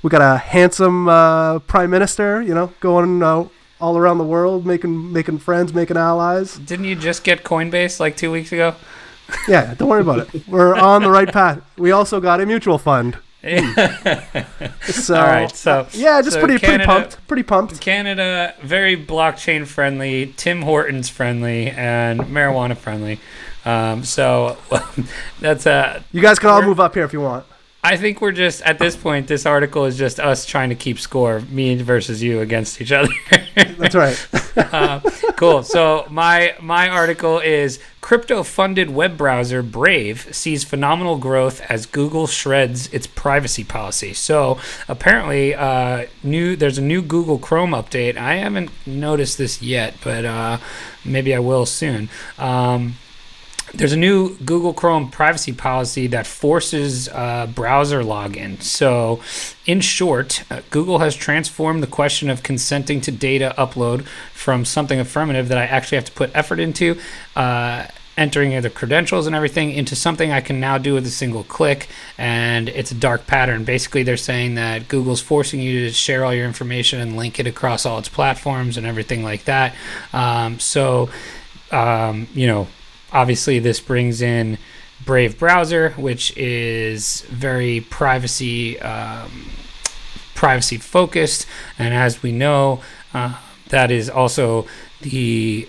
we 0.03 0.09
got 0.09 0.23
a 0.23 0.39
handsome 0.39 1.09
uh, 1.09 1.59
prime 1.61 1.91
minister, 1.91 2.41
you 2.41 2.55
know, 2.55 2.73
going 2.81 3.23
uh, 3.23 3.49
all 3.81 3.97
around 3.99 4.19
the 4.19 4.25
world, 4.25 4.65
making 4.67 5.13
making 5.13 5.39
friends, 5.39 5.73
making 5.75 5.97
allies. 5.97 6.57
didn't 6.59 6.87
you 6.87 6.95
just 6.97 7.25
get 7.25 7.45
Coinbase 7.45 8.01
like 8.01 8.17
two 8.17 8.31
weeks 8.31 8.53
ago? 8.53 8.75
Yeah, 9.49 9.75
don't 9.75 9.89
worry 9.89 10.03
about 10.03 10.21
it. 10.21 10.47
We're 10.47 10.77
on 10.77 11.03
the 11.03 11.11
right 11.11 11.27
path. 11.33 11.61
We 11.77 11.91
also 11.91 12.21
got 12.21 12.41
a 12.41 12.47
mutual 12.47 12.79
fund. 12.79 13.19
So, 13.43 15.15
All 15.17 15.27
right, 15.27 15.51
so 15.51 15.87
yeah, 15.93 16.21
just 16.23 16.35
so 16.35 16.41
pretty 16.41 16.65
pretty 16.65 16.85
pumped. 16.85 17.27
Pretty 17.27 17.43
pumped. 17.43 17.81
Canada, 17.81 18.55
very 18.63 18.97
blockchain 18.97 19.67
friendly, 19.67 20.33
Tim 20.37 20.63
Hortons 20.63 21.09
friendly, 21.09 21.71
and 21.71 22.21
marijuana 22.21 22.77
friendly. 22.77 23.19
Um, 23.65 24.05
so 24.05 24.57
that's 25.41 25.67
uh, 25.67 26.03
You 26.13 26.23
guys 26.23 26.39
can 26.39 26.51
all 26.51 26.63
move 26.63 26.79
up 26.79 26.95
here 26.95 27.05
if 27.05 27.13
you 27.13 27.21
want. 27.21 27.45
I 27.87 27.97
think 27.97 28.21
we're 28.21 28.33
just 28.33 28.63
at 28.63 28.81
this 28.81 28.97
point. 28.97 29.29
This 29.29 29.47
article 29.47 29.85
is 29.85 29.97
just 29.97 30.19
us 30.19 30.45
trying 30.45 30.71
to 30.71 30.75
keep 30.75 30.99
score, 30.99 31.39
me 31.43 31.77
versus 31.77 32.21
you 32.21 32.41
against 32.41 32.81
each 32.81 32.91
other. 32.91 33.09
That's 33.55 33.95
right. 33.95 34.29
uh, 34.57 34.99
cool. 35.37 35.63
So 35.63 36.05
my 36.11 36.57
my 36.61 36.89
article 36.89 37.39
is 37.39 37.79
crypto 38.01 38.43
funded 38.43 38.91
web 38.91 39.17
browser 39.17 39.63
Brave 39.63 40.35
sees 40.35 40.65
phenomenal 40.65 41.17
growth 41.17 41.61
as 41.69 41.87
Google 41.87 42.27
shreds 42.27 42.93
its 42.93 43.07
privacy 43.07 43.63
policy. 43.63 44.15
So 44.15 44.59
apparently, 44.89 45.55
uh, 45.55 46.07
new 46.25 46.57
there's 46.57 46.79
a 46.79 46.83
new 46.83 47.03
Google 47.03 47.39
Chrome 47.39 47.71
update. 47.71 48.17
I 48.17 48.35
haven't 48.35 48.73
noticed 48.85 49.39
this 49.39 49.63
yet, 49.63 49.95
but 50.03 50.25
uh, 50.25 50.59
maybe 51.05 51.33
I 51.33 51.39
will 51.39 51.67
soon. 51.67 52.09
Um, 52.37 52.97
there's 53.77 53.93
a 53.93 53.97
new 53.97 54.37
Google 54.39 54.73
Chrome 54.73 55.11
privacy 55.11 55.53
policy 55.53 56.07
that 56.09 56.27
forces 56.27 57.09
uh, 57.09 57.47
browser 57.47 58.03
login. 58.03 58.61
So, 58.63 59.21
in 59.67 59.81
short, 59.81 60.45
uh, 60.51 60.63
Google 60.71 60.99
has 61.01 61.15
transformed 61.15 61.83
the 61.83 61.87
question 61.87 62.31
of 62.31 62.43
consenting 62.43 63.01
to 63.03 63.11
data 63.11 63.55
upload 63.59 64.07
from 64.33 64.65
something 64.65 64.99
affirmative 64.99 65.49
that 65.49 65.59
I 65.59 65.65
actually 65.65 65.97
have 65.97 66.07
to 66.07 66.13
put 66.13 66.31
effort 66.35 66.59
into, 66.59 66.99
uh, 67.35 67.87
entering 68.17 68.59
the 68.63 68.71
credentials 68.71 69.27
and 69.27 69.37
everything, 69.37 69.71
into 69.73 69.95
something 69.95 70.33
I 70.33 70.41
can 70.41 70.59
now 70.59 70.79
do 70.79 70.95
with 70.95 71.07
a 71.07 71.11
single 71.11 71.45
click. 71.45 71.89
And 72.17 72.71
it's 72.71 72.91
a 72.91 72.95
dark 72.95 73.27
pattern. 73.27 73.65
Basically, 73.65 74.03
they're 74.03 74.17
saying 74.17 74.55
that 74.55 74.89
Google's 74.89 75.21
forcing 75.21 75.61
you 75.61 75.81
to 75.81 75.93
share 75.93 76.25
all 76.25 76.33
your 76.33 76.47
information 76.47 77.01
and 77.01 77.17
link 77.17 77.39
it 77.39 77.47
across 77.47 77.85
all 77.85 77.99
its 77.99 78.09
platforms 78.09 78.79
and 78.79 78.87
everything 78.87 79.23
like 79.23 79.45
that. 79.45 79.75
Um, 80.15 80.59
so, 80.61 81.11
um, 81.71 82.29
you 82.33 82.47
know, 82.47 82.69
obviously 83.13 83.59
this 83.59 83.81
brings 83.81 84.21
in 84.23 84.59
Brave 85.05 85.39
browser, 85.39 85.91
which 85.91 86.37
is 86.37 87.21
very 87.23 87.81
privacy 87.81 88.81
um, 88.81 89.51
privacy 90.35 90.79
focused, 90.79 91.47
and 91.79 91.93
as 91.93 92.23
we 92.23 92.33
know, 92.33 92.81
uh, 93.13 93.39
that 93.69 93.91
is 93.91 94.09
also 94.09 94.67
the 95.03 95.69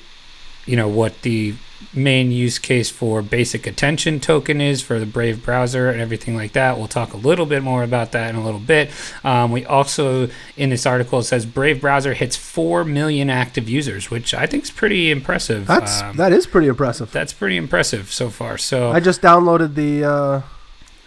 you 0.66 0.76
know 0.76 0.88
what 0.88 1.22
the 1.24 1.56
main 1.98 2.32
use 2.32 2.60
case 2.60 2.90
for 2.90 3.22
basic 3.22 3.68
attention 3.68 4.20
token 4.20 4.62
is 4.62 4.82
for 4.82 5.00
the 5.00 5.06
Brave 5.06 5.44
browser 5.44 5.90
and 5.90 6.00
everything 6.00 6.36
like 6.36 6.54
that. 6.54 6.78
We'll 6.78 6.88
talk 6.88 7.14
a 7.14 7.18
little 7.18 7.46
bit 7.46 7.64
more 7.64 7.84
about 7.84 8.12
that 8.14 8.30
in 8.30 8.36
a 8.36 8.44
little 8.44 8.60
bit. 8.60 8.90
Um, 9.24 9.52
we 9.52 9.66
also, 9.66 10.30
in 10.56 10.70
this 10.70 10.86
article, 10.86 11.20
it 11.20 11.24
says 11.24 11.46
Brave 11.46 11.82
browser 11.82 12.14
hits 12.14 12.36
4 12.38 12.84
million 12.86 13.30
active 13.30 13.68
users, 13.68 14.10
which 14.10 14.34
I 14.34 14.46
think 14.46 14.64
is 14.64 14.72
pretty 14.72 15.12
impressive. 15.12 15.68
That's 15.68 16.02
Um, 16.02 16.16
that 16.18 16.32
is 16.32 16.46
pretty 16.48 16.68
impressive. 16.68 17.12
that's 17.12 17.34
pretty 17.34 17.58
impressive 17.58 18.12
so 18.12 18.30
far. 18.30 18.58
So 18.58 18.92
I 18.92 19.00
just 19.00 19.22
downloaded 19.22 19.76
the. 19.76 20.04
Uh, 20.06 20.42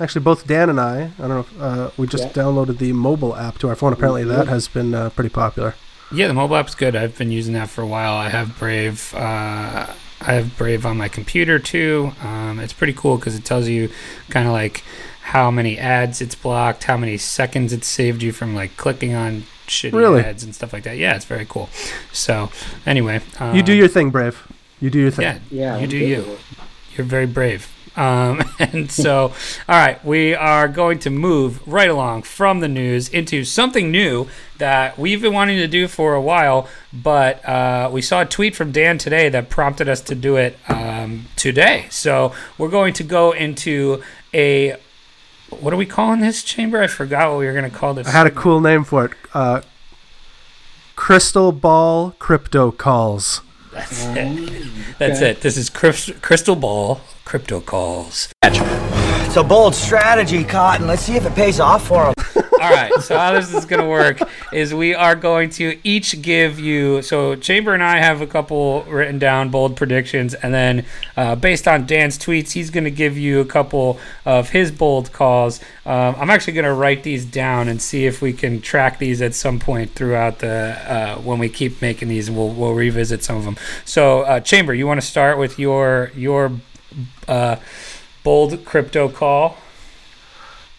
actually, 0.00 0.22
both 0.22 0.46
Dan 0.46 0.68
and 0.70 0.80
I. 0.80 1.10
I 1.18 1.28
don't 1.28 1.28
know. 1.28 1.40
If, 1.40 1.60
uh, 1.62 1.90
we 1.96 2.06
just 2.06 2.24
Yeah. 2.24 2.42
downloaded 2.42 2.78
the 2.78 2.92
mobile 2.92 3.36
app 3.36 3.58
to 3.58 3.68
our 3.68 3.76
phone. 3.76 3.92
Apparently, 3.92 4.24
that 4.24 4.46
Mhm. 4.46 4.48
has 4.50 4.68
been 4.68 4.94
uh, 4.94 5.10
pretty 5.10 5.30
popular. 5.30 5.74
yeah, 6.12 6.26
the 6.26 6.34
mobile 6.34 6.56
app's 6.56 6.74
good. 6.74 6.96
I've 6.96 7.16
been 7.16 7.30
using 7.30 7.54
that 7.54 7.68
for 7.70 7.82
a 7.82 7.86
while. 7.86 8.14
I 8.14 8.30
have 8.30 8.58
Brave. 8.58 9.14
Uh, 9.14 9.86
I 10.20 10.34
have 10.34 10.56
Brave 10.56 10.84
on 10.84 10.96
my 10.98 11.08
computer 11.08 11.58
too. 11.58 12.12
Um, 12.22 12.58
it's 12.60 12.72
pretty 12.72 12.92
cool 12.92 13.16
because 13.16 13.34
it 13.34 13.44
tells 13.44 13.68
you 13.68 13.90
kind 14.28 14.46
of 14.46 14.52
like 14.52 14.84
how 15.22 15.50
many 15.50 15.78
ads 15.78 16.20
it's 16.20 16.34
blocked, 16.34 16.84
how 16.84 16.96
many 16.96 17.16
seconds 17.16 17.72
it's 17.72 17.86
saved 17.86 18.22
you 18.22 18.32
from 18.32 18.54
like 18.54 18.76
clicking 18.76 19.14
on 19.14 19.44
shitty 19.66 19.92
Really? 19.92 20.22
ads 20.22 20.42
and 20.42 20.54
stuff 20.54 20.72
like 20.72 20.82
that. 20.82 20.98
Yeah, 20.98 21.14
it's 21.16 21.24
very 21.24 21.46
cool. 21.48 21.68
So 22.12 22.50
anyway, 22.84 23.20
um, 23.38 23.54
you 23.54 23.62
do 23.62 23.72
your 23.72 23.88
thing, 23.88 24.10
Brave. 24.10 24.46
You 24.80 24.90
do 24.90 24.98
your 24.98 25.10
thing. 25.10 25.22
yeah. 25.24 25.38
Yeah, 25.50 25.76
You 25.76 25.82
I'm 25.84 25.88
do 25.88 25.98
good 25.98 26.08
you. 26.08 26.38
You're 26.96 27.06
very 27.06 27.26
brave. 27.26 27.72
Um, 27.96 28.42
and 28.58 28.90
so, 28.90 29.32
all 29.68 29.76
right, 29.76 30.04
we 30.04 30.34
are 30.34 30.68
going 30.68 30.98
to 31.00 31.10
move 31.10 31.66
right 31.66 31.90
along 31.90 32.22
from 32.22 32.60
the 32.60 32.68
news 32.68 33.08
into 33.08 33.44
something 33.44 33.90
new 33.90 34.28
that 34.58 34.98
we've 34.98 35.22
been 35.22 35.32
wanting 35.32 35.56
to 35.58 35.66
do 35.66 35.88
for 35.88 36.14
a 36.14 36.20
while, 36.20 36.68
but 36.92 37.44
uh, 37.48 37.88
we 37.92 38.02
saw 38.02 38.22
a 38.22 38.26
tweet 38.26 38.54
from 38.54 38.72
Dan 38.72 38.98
today 38.98 39.28
that 39.30 39.48
prompted 39.48 39.88
us 39.88 40.00
to 40.02 40.14
do 40.14 40.36
it 40.36 40.58
um, 40.68 41.26
today. 41.36 41.86
So 41.90 42.32
we're 42.58 42.68
going 42.68 42.92
to 42.94 43.02
go 43.02 43.32
into 43.32 44.02
a 44.34 44.76
what 45.48 45.74
are 45.74 45.76
we 45.76 45.86
calling 45.86 46.20
this 46.20 46.44
chamber? 46.44 46.80
I 46.80 46.86
forgot 46.86 47.30
what 47.30 47.40
we 47.40 47.46
were 47.46 47.52
going 47.52 47.68
to 47.68 47.76
call 47.76 47.94
this. 47.94 48.06
I 48.06 48.12
had 48.12 48.26
a 48.26 48.30
cool 48.30 48.60
name 48.60 48.84
for 48.84 49.06
it. 49.06 49.12
Uh, 49.34 49.62
Crystal 50.94 51.50
Ball 51.50 52.12
Crypto 52.18 52.70
Calls. 52.70 53.40
That's 53.72 54.04
it. 54.04 54.68
That's 54.98 55.18
okay. 55.18 55.30
it. 55.30 55.40
This 55.40 55.56
is 55.56 55.70
Crystal 55.70 56.56
Ball 56.56 57.00
Crypto 57.30 57.60
Calls. 57.60 58.28
It's 58.42 59.36
a 59.36 59.44
bold 59.44 59.76
strategy, 59.76 60.42
Cotton. 60.42 60.88
Let's 60.88 61.02
see 61.02 61.14
if 61.14 61.24
it 61.24 61.32
pays 61.36 61.60
off 61.60 61.86
for 61.86 62.06
him. 62.06 62.14
All 62.60 62.70
right. 62.70 62.92
So 63.00 63.16
how 63.16 63.32
this 63.34 63.54
is 63.54 63.64
going 63.66 63.80
to 63.80 63.88
work 63.88 64.18
is 64.52 64.74
we 64.74 64.96
are 64.96 65.14
going 65.14 65.50
to 65.50 65.78
each 65.84 66.22
give 66.22 66.58
you. 66.58 67.02
So 67.02 67.36
Chamber 67.36 67.72
and 67.72 67.84
I 67.84 67.98
have 67.98 68.20
a 68.20 68.26
couple 68.26 68.82
written 68.82 69.20
down 69.20 69.50
bold 69.50 69.76
predictions, 69.76 70.34
and 70.34 70.52
then 70.52 70.84
uh, 71.16 71.36
based 71.36 71.68
on 71.68 71.86
Dan's 71.86 72.18
tweets, 72.18 72.50
he's 72.50 72.68
going 72.68 72.82
to 72.82 72.90
give 72.90 73.16
you 73.16 73.38
a 73.38 73.44
couple 73.44 74.00
of 74.24 74.50
his 74.50 74.72
bold 74.72 75.12
calls. 75.12 75.60
Um, 75.86 76.16
I'm 76.18 76.30
actually 76.30 76.54
going 76.54 76.66
to 76.66 76.74
write 76.74 77.04
these 77.04 77.24
down 77.24 77.68
and 77.68 77.80
see 77.80 78.06
if 78.06 78.20
we 78.20 78.32
can 78.32 78.60
track 78.60 78.98
these 78.98 79.22
at 79.22 79.36
some 79.36 79.60
point 79.60 79.92
throughout 79.92 80.40
the 80.40 80.76
uh, 80.84 81.16
when 81.20 81.38
we 81.38 81.48
keep 81.48 81.80
making 81.80 82.08
these, 82.08 82.26
and 82.26 82.36
we'll 82.36 82.50
we'll 82.50 82.74
revisit 82.74 83.22
some 83.22 83.36
of 83.36 83.44
them. 83.44 83.56
So 83.84 84.22
uh, 84.22 84.40
Chamber, 84.40 84.74
you 84.74 84.88
want 84.88 85.00
to 85.00 85.06
start 85.06 85.38
with 85.38 85.56
your 85.56 86.10
your 86.16 86.50
uh, 87.30 87.56
bold 88.24 88.64
crypto 88.64 89.08
call? 89.08 89.56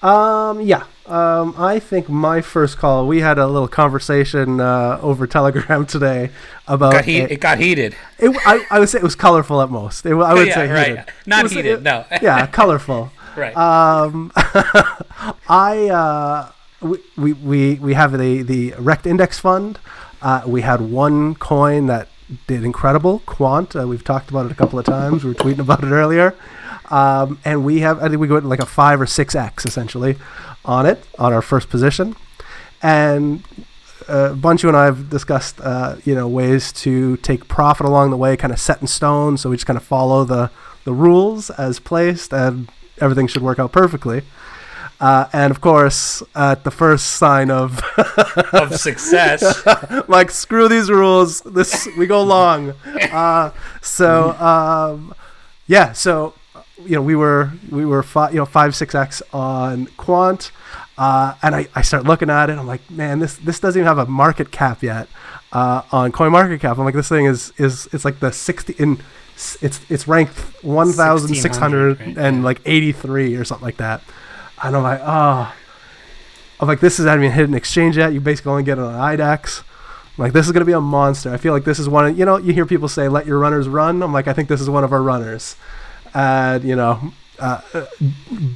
Um, 0.01 0.61
yeah. 0.61 0.85
Um, 1.05 1.55
I 1.57 1.79
think 1.79 2.09
my 2.09 2.41
first 2.41 2.77
call. 2.77 3.07
We 3.07 3.21
had 3.21 3.37
a 3.37 3.47
little 3.47 3.67
conversation 3.67 4.59
uh, 4.59 4.99
over 5.01 5.27
Telegram 5.27 5.85
today 5.95 6.29
about. 6.67 6.93
Got 6.93 7.05
heat, 7.05 7.21
a- 7.21 7.33
it 7.33 7.39
got 7.41 7.59
heated. 7.59 7.95
it, 8.19 8.35
I, 8.45 8.65
I 8.69 8.79
would 8.79 8.89
say 8.89 8.99
it 8.99 9.03
was 9.03 9.15
colorful 9.15 9.61
at 9.61 9.69
most. 9.69 10.05
It, 10.05 10.13
I 10.13 10.33
would 10.33 10.47
yeah, 10.47 10.53
say 10.55 10.69
right. 10.69 10.87
heated. 10.89 11.05
Not 11.25 11.43
was- 11.43 11.51
heated. 11.51 11.83
no. 11.83 12.05
yeah, 12.21 12.45
colorful. 12.47 13.11
right. 13.35 13.55
Um, 13.57 14.31
I 14.35 15.89
uh, 15.89 16.51
we, 16.81 16.99
we 17.17 17.33
we 17.33 17.75
we 17.75 17.93
have 17.93 18.17
the 18.17 18.41
the 18.43 18.73
Wrecked 18.77 19.05
Index 19.05 19.39
Fund. 19.39 19.79
Uh, 20.21 20.43
we 20.45 20.61
had 20.61 20.81
one 20.81 21.35
coin 21.35 21.87
that 21.87 22.07
did 22.47 22.63
incredible, 22.63 23.19
Quant. 23.25 23.75
Uh, 23.75 23.87
we've 23.87 24.03
talked 24.03 24.29
about 24.29 24.45
it 24.45 24.51
a 24.51 24.55
couple 24.55 24.79
of 24.79 24.85
times. 24.85 25.23
We 25.23 25.31
were 25.31 25.35
tweeting 25.35 25.59
about 25.59 25.83
it 25.83 25.91
earlier. 25.91 26.35
Um, 26.89 27.39
and 27.45 27.63
we 27.63 27.79
have, 27.79 28.01
I 28.03 28.09
think 28.09 28.19
we 28.19 28.27
go 28.27 28.37
like 28.37 28.59
a 28.59 28.65
five 28.65 28.99
or 28.99 29.05
six 29.05 29.33
X 29.35 29.65
essentially 29.65 30.17
on 30.65 30.85
it, 30.85 31.03
on 31.17 31.31
our 31.33 31.41
first 31.41 31.69
position. 31.69 32.15
And 32.81 33.43
uh, 34.07 34.33
Bunchu 34.35 34.67
and 34.67 34.75
I 34.75 34.85
have 34.85 35.09
discussed, 35.09 35.61
uh, 35.61 35.95
you 36.03 36.15
know, 36.15 36.27
ways 36.27 36.71
to 36.73 37.17
take 37.17 37.47
profit 37.47 37.85
along 37.85 38.09
the 38.09 38.17
way, 38.17 38.35
kind 38.35 38.51
of 38.51 38.59
set 38.59 38.81
in 38.81 38.87
stone. 38.87 39.37
So 39.37 39.49
we 39.49 39.55
just 39.55 39.67
kind 39.67 39.77
of 39.77 39.83
follow 39.83 40.25
the 40.25 40.51
the 40.83 40.93
rules 40.93 41.51
as 41.51 41.79
placed, 41.79 42.33
and 42.33 42.67
everything 42.99 43.27
should 43.27 43.43
work 43.43 43.59
out 43.59 43.71
perfectly. 43.71 44.23
Uh, 45.01 45.27
and 45.33 45.49
of 45.49 45.59
course, 45.61 46.21
at 46.35 46.63
the 46.63 46.69
first 46.69 47.13
sign 47.13 47.49
of 47.49 47.81
of 48.53 48.75
success. 48.75 49.65
like 50.07 50.29
screw 50.29 50.67
these 50.67 50.91
rules, 50.91 51.41
this 51.41 51.87
we 51.97 52.05
go 52.07 52.23
long. 52.23 52.73
Uh, 53.11 53.51
so 53.81 54.31
um, 54.33 55.13
yeah, 55.67 55.91
so 55.91 56.33
you 56.85 56.95
know 56.95 57.01
we 57.01 57.15
were 57.15 57.51
we 57.71 57.83
were 57.83 58.03
five, 58.03 58.31
you 58.31 58.39
know 58.39 58.45
five 58.45 58.75
six 58.75 58.93
x 58.95 59.21
on 59.33 59.87
quant. 59.97 60.51
Uh, 60.97 61.33
and 61.41 61.55
I, 61.55 61.67
I 61.73 61.81
start 61.81 62.03
looking 62.03 62.29
at 62.29 62.49
it. 62.51 62.59
I'm 62.59 62.67
like, 62.67 62.89
man, 62.91 63.19
this 63.19 63.35
this 63.37 63.59
doesn't 63.59 63.79
even 63.79 63.87
have 63.87 63.97
a 63.97 64.05
market 64.05 64.51
cap 64.51 64.83
yet 64.83 65.07
uh, 65.51 65.81
on 65.91 66.11
Coin 66.11 66.31
Market 66.31 66.61
Cap. 66.61 66.77
I'm 66.77 66.85
like, 66.85 66.93
this 66.93 67.09
thing 67.09 67.25
is 67.25 67.51
is 67.57 67.89
it's 67.91 68.05
like 68.05 68.19
the 68.19 68.31
60 68.31 68.75
in 68.77 68.99
it's 69.61 69.81
it's 69.89 70.07
ranked 70.07 70.37
1,600 70.63 72.17
and 72.17 72.43
like 72.43 72.61
83 72.65 73.35
or 73.35 73.43
something 73.43 73.65
like 73.65 73.77
that. 73.77 74.01
And 74.63 74.75
I'm 74.75 74.83
like, 74.83 75.01
oh, 75.03 75.53
I'm 76.59 76.67
like, 76.67 76.79
this 76.79 76.99
is 76.99 77.05
not 77.05 77.17
even 77.17 77.31
hidden 77.31 77.55
exchange 77.55 77.97
yet. 77.97 78.13
You 78.13 78.21
basically 78.21 78.51
only 78.51 78.63
get 78.63 78.77
it 78.77 78.83
on 78.83 78.93
IDEX. 78.93 79.63
I'm 80.17 80.25
like, 80.25 80.33
this 80.33 80.45
is 80.45 80.51
gonna 80.51 80.65
be 80.65 80.73
a 80.73 80.81
monster. 80.81 81.33
I 81.33 81.37
feel 81.37 81.53
like 81.53 81.63
this 81.63 81.79
is 81.79 81.89
one. 81.89 82.05
Of, 82.07 82.19
you 82.19 82.25
know, 82.25 82.37
you 82.37 82.53
hear 82.53 82.65
people 82.65 82.87
say, 82.87 83.07
"Let 83.07 83.25
your 83.25 83.39
runners 83.39 83.67
run." 83.67 84.03
I'm 84.03 84.13
like, 84.13 84.27
I 84.27 84.33
think 84.33 84.49
this 84.49 84.61
is 84.61 84.69
one 84.69 84.83
of 84.83 84.93
our 84.93 85.01
runners. 85.01 85.55
And 86.13 86.63
you 86.63 86.75
know, 86.75 87.13
uh, 87.39 87.61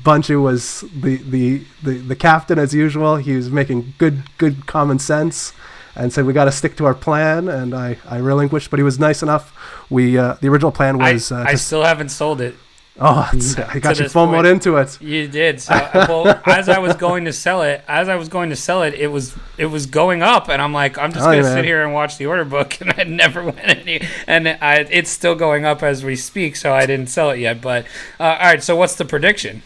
Bunchu 0.04 0.44
was 0.44 0.82
the, 0.96 1.18
the, 1.18 1.64
the, 1.82 1.98
the 1.98 2.16
captain 2.16 2.60
as 2.60 2.74
usual. 2.74 3.16
He 3.16 3.36
was 3.36 3.50
making 3.50 3.94
good 3.98 4.24
good 4.38 4.68
common 4.68 5.00
sense, 5.00 5.54
and 5.96 6.14
said 6.14 6.26
we 6.26 6.34
got 6.34 6.46
to 6.46 6.52
stick 6.52 6.76
to 6.78 6.86
our 6.86 6.94
plan. 6.94 7.48
And 7.48 7.74
I, 7.74 7.98
I 8.08 8.18
relinquished, 8.18 8.70
but 8.70 8.78
he 8.78 8.84
was 8.84 9.00
nice 9.00 9.24
enough. 9.24 9.54
We 9.90 10.18
uh, 10.18 10.36
the 10.42 10.50
original 10.50 10.72
plan 10.72 11.02
I, 11.02 11.14
was 11.14 11.32
uh, 11.32 11.46
I 11.48 11.56
still 11.56 11.84
haven't 11.84 12.10
sold 12.10 12.42
it. 12.42 12.56
Oh, 13.00 13.30
I 13.34 13.80
got 13.80 14.00
you 14.00 14.06
FOMOed 14.06 14.34
point. 14.34 14.48
into 14.48 14.78
it. 14.78 15.00
You 15.02 15.28
did. 15.28 15.60
So 15.62 15.74
well, 15.94 16.42
as 16.46 16.70
I 16.70 16.80
was 16.80 16.96
going 16.96 17.26
to 17.26 17.34
sell 17.34 17.62
it, 17.62 17.84
as 17.88 18.10
I 18.10 18.16
was 18.16 18.30
going 18.30 18.50
to 18.52 18.56
sell 18.56 18.84
it, 18.84 18.94
it 18.94 19.08
was 19.08 19.36
it 19.58 19.66
was 19.68 19.86
going 19.86 20.22
up, 20.22 20.50
and 20.50 20.62
I'm 20.62 20.74
like, 20.74 20.98
I'm 20.98 21.12
just 21.12 21.24
Oh, 21.26 21.32
gonna 21.32 21.44
man. 21.44 21.58
sit 21.58 21.66
here 21.66 21.84
and 21.84 21.94
watch 21.94 22.18
the 22.18 22.26
order 22.26 22.46
book, 22.46 22.78
and 22.82 22.94
I 22.98 23.04
never 23.04 23.44
went 23.44 23.60
any, 23.64 24.02
and 24.28 24.48
I, 24.48 24.88
it's 24.90 25.10
still 25.10 25.36
going 25.36 25.66
up 25.66 25.84
as 25.84 26.04
we 26.04 26.16
speak, 26.16 26.56
so 26.56 26.74
I 26.74 26.86
didn't 26.86 27.08
sell 27.08 27.32
it 27.32 27.40
yet. 27.40 27.62
But 27.62 27.86
uh, 28.20 28.24
all 28.24 28.38
right, 28.40 28.64
so 28.64 28.76
what's 28.76 28.96
the 28.96 29.06
prediction? 29.06 29.62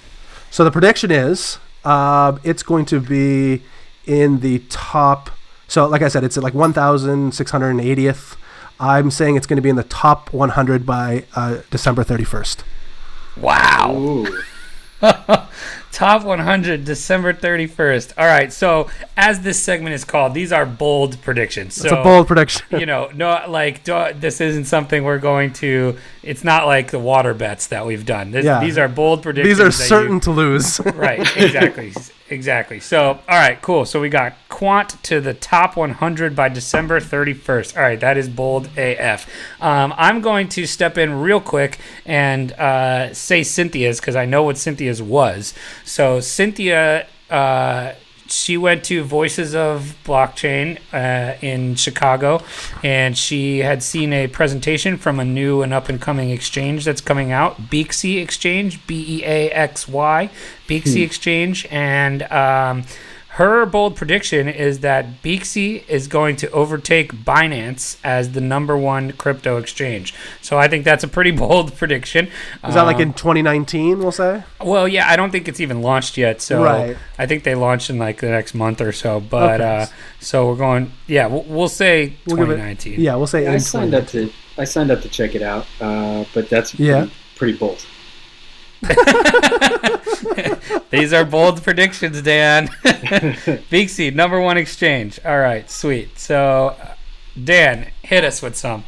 So 0.51 0.63
the 0.63 0.71
prediction 0.71 1.11
is 1.11 1.59
um, 1.85 2.39
it's 2.43 2.63
going 2.63 2.85
to 2.85 2.99
be 2.99 3.61
in 4.05 4.39
the 4.39 4.59
top. 4.69 5.29
So 5.67 5.85
like 5.87 6.01
I 6.01 6.07
said, 6.07 6.23
it's 6.23 6.35
at 6.37 6.43
like 6.43 6.53
1,680th. 6.55 8.35
I'm 8.79 9.11
saying 9.11 9.35
it's 9.35 9.45
going 9.45 9.57
to 9.57 9.61
be 9.61 9.69
in 9.69 9.75
the 9.75 9.83
top 9.83 10.31
100 10.33 10.85
by 10.85 11.25
uh, 11.35 11.57
December 11.69 12.03
31st. 12.03 12.63
Wow. 13.41 14.25
Top 15.91 16.23
100, 16.23 16.85
December 16.85 17.33
31st. 17.33 18.13
All 18.17 18.25
right. 18.27 18.53
So, 18.53 18.89
as 19.17 19.41
this 19.41 19.59
segment 19.61 19.95
is 19.95 20.03
called, 20.05 20.33
these 20.33 20.51
are 20.51 20.65
bold 20.65 21.19
predictions. 21.21 21.73
So, 21.75 21.85
It's 21.85 21.91
a 21.93 22.03
bold 22.03 22.27
prediction. 22.27 22.79
you 22.79 22.85
know, 22.85 23.09
no, 23.13 23.43
like 23.47 23.83
this 23.83 24.39
isn't 24.39 24.65
something 24.65 25.03
we're 25.03 25.17
going 25.19 25.51
to. 25.53 25.97
It's 26.21 26.43
not 26.43 26.67
like 26.67 26.91
the 26.91 26.99
water 26.99 27.33
bets 27.33 27.67
that 27.67 27.85
we've 27.85 28.05
done. 28.05 28.31
This, 28.31 28.45
Yeah. 28.45 28.59
These 28.59 28.77
are 28.77 28.87
bold 28.87 29.23
predictions. 29.23 29.57
These 29.57 29.59
are 29.65 29.69
that 29.69 29.79
you- 29.83 29.87
certain 29.89 30.19
to 30.21 30.31
lose. 30.31 30.79
right. 30.95 31.19
Exactly. 31.37 31.93
exactly. 32.29 32.79
So, 32.79 33.01
all 33.27 33.37
right. 33.39 33.59
Cool. 33.61 33.85
So 33.85 33.99
we 33.99 34.09
got 34.09 34.33
Quant 34.49 35.01
to 35.03 35.19
the 35.21 35.33
top 35.33 35.75
100 35.75 36.35
by 36.35 36.49
December 36.49 36.99
31st. 36.99 37.75
All 37.77 37.81
right. 37.83 37.99
That 37.99 38.17
is 38.17 38.29
bold 38.29 38.69
AF. 38.77 39.27
Um, 39.61 39.93
I'm 39.97 40.21
going 40.21 40.49
to 40.49 40.65
step 40.67 40.97
in 40.97 41.19
real 41.21 41.39
quick 41.41 41.79
and 42.05 42.51
uh, 42.53 43.13
say 43.13 43.41
Cynthia's 43.43 43.99
because 43.99 44.15
I 44.15 44.25
know 44.25 44.43
what 44.43 44.57
Cynthia's 44.57 45.01
was. 45.01 45.53
So 45.89 46.19
Cynthia. 46.19 47.07
Uh, 47.29 47.93
she 48.31 48.57
went 48.57 48.83
to 48.85 49.03
Voices 49.03 49.55
of 49.55 49.95
Blockchain 50.05 50.77
uh, 50.93 51.35
in 51.41 51.73
Chicago, 51.73 52.43
and 52.83 53.17
she 53.17 53.59
had 53.59 53.81
seen 53.81 54.13
a 54.13 54.27
presentation 54.27 54.97
from 54.97 55.19
a 55.19 55.25
new 55.25 55.63
and 55.63 55.73
up 55.73 55.89
and 55.89 55.99
coming 55.99 56.29
exchange 56.29 56.85
that's 56.85 57.01
coming 57.01 57.31
out, 57.31 57.57
Beaxy 57.71 58.21
Exchange, 58.21 58.85
B 58.85 59.03
E 59.17 59.23
A 59.23 59.49
X 59.49 59.87
Y, 59.87 60.29
Beaxy 60.67 61.03
Exchange, 61.03 61.67
and 61.71 62.21
um, 62.31 62.83
her 63.33 63.65
bold 63.65 63.95
prediction 63.95 64.47
is 64.49 64.79
that 64.79 65.21
Beaxy 65.23 65.87
is 65.87 66.07
going 66.07 66.35
to 66.37 66.49
overtake 66.51 67.13
Binance 67.13 67.97
as 68.03 68.31
the 68.31 68.41
number 68.41 68.75
one 68.75 69.11
crypto 69.13 69.57
exchange. 69.57 70.13
So 70.41 70.57
I 70.57 70.67
think 70.67 70.83
that's 70.83 71.03
a 71.03 71.07
pretty 71.07 71.31
bold 71.43 71.75
prediction. 71.75 72.27
Is 72.67 72.73
that 72.73 72.81
like 72.83 72.95
Um, 72.97 73.01
in 73.03 73.13
2019, 73.13 73.99
we'll 73.99 74.11
say? 74.11 74.43
well, 74.59 74.87
yeah, 74.87 75.07
I 75.09 75.15
don't 75.15 75.31
think 75.31 75.47
it's 75.47 75.59
even 75.59 75.81
launched 75.81 76.17
yet. 76.17 76.41
So 76.41 76.63
Right. 76.63 76.97
I 77.17 77.27
think 77.27 77.43
they 77.43 77.55
launched 77.55 77.89
in 77.89 77.97
like 77.99 78.19
the 78.19 78.29
next 78.29 78.53
month 78.55 78.81
or 78.81 78.91
so. 78.91 79.19
But 79.19 79.61
Okay. 79.61 79.81
uh, 79.83 79.85
so 80.19 80.47
we're 80.49 80.55
going. 80.55 80.91
Yeah, 81.07 81.27
we'll, 81.27 81.43
we'll 81.43 81.69
say 81.69 82.13
We'll 82.25 82.35
give 82.37 82.49
it- 82.49 82.55
2019. 82.55 82.99
Yeah, 82.99 83.15
we'll 83.15 83.27
say 83.27 83.43
Yeah, 83.43 83.53
I 83.53 83.57
signed 83.57 83.93
up 83.93 84.07
to 84.07 84.31
I 84.57 84.65
signed 84.65 84.91
up 84.91 85.01
to 85.03 85.07
check 85.07 85.35
it 85.35 85.41
out, 85.41 85.65
uh, 85.79 86.25
but 86.33 86.49
that's 86.49 86.73
Yeah. 86.77 87.01
pretty, 87.01 87.13
pretty 87.37 87.57
bold. 87.57 87.85
These 90.89 91.13
are 91.13 91.25
bold 91.25 91.63
predictions, 91.63 92.21
Dan. 92.21 92.67
Beaxy, 93.69 94.13
number 94.13 94.39
one 94.39 94.57
exchange. 94.57 95.19
All 95.25 95.39
right, 95.39 95.69
sweet. 95.69 96.17
So, 96.17 96.75
uh, 96.81 96.93
Dan, 97.41 97.91
hit 98.01 98.23
us 98.23 98.41
with 98.41 98.55
some. 98.55 98.85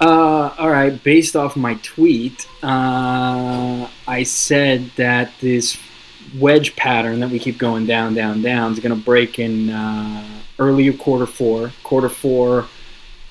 Uh, 0.00 0.54
all 0.58 0.70
right. 0.70 1.02
Based 1.02 1.36
off 1.36 1.56
my 1.56 1.74
tweet, 1.82 2.46
uh, 2.62 3.88
I 4.08 4.22
said 4.24 4.90
that 4.96 5.32
this 5.40 5.78
wedge 6.38 6.74
pattern 6.76 7.20
that 7.20 7.30
we 7.30 7.38
keep 7.38 7.58
going 7.58 7.86
down, 7.86 8.14
down, 8.14 8.42
down 8.42 8.72
is 8.72 8.80
going 8.80 8.96
to 8.96 9.04
break 9.04 9.38
in 9.38 9.70
uh, 9.70 10.24
early 10.58 10.88
of 10.88 10.98
quarter 10.98 11.26
four. 11.26 11.72
Quarter 11.84 12.08
four, 12.08 12.66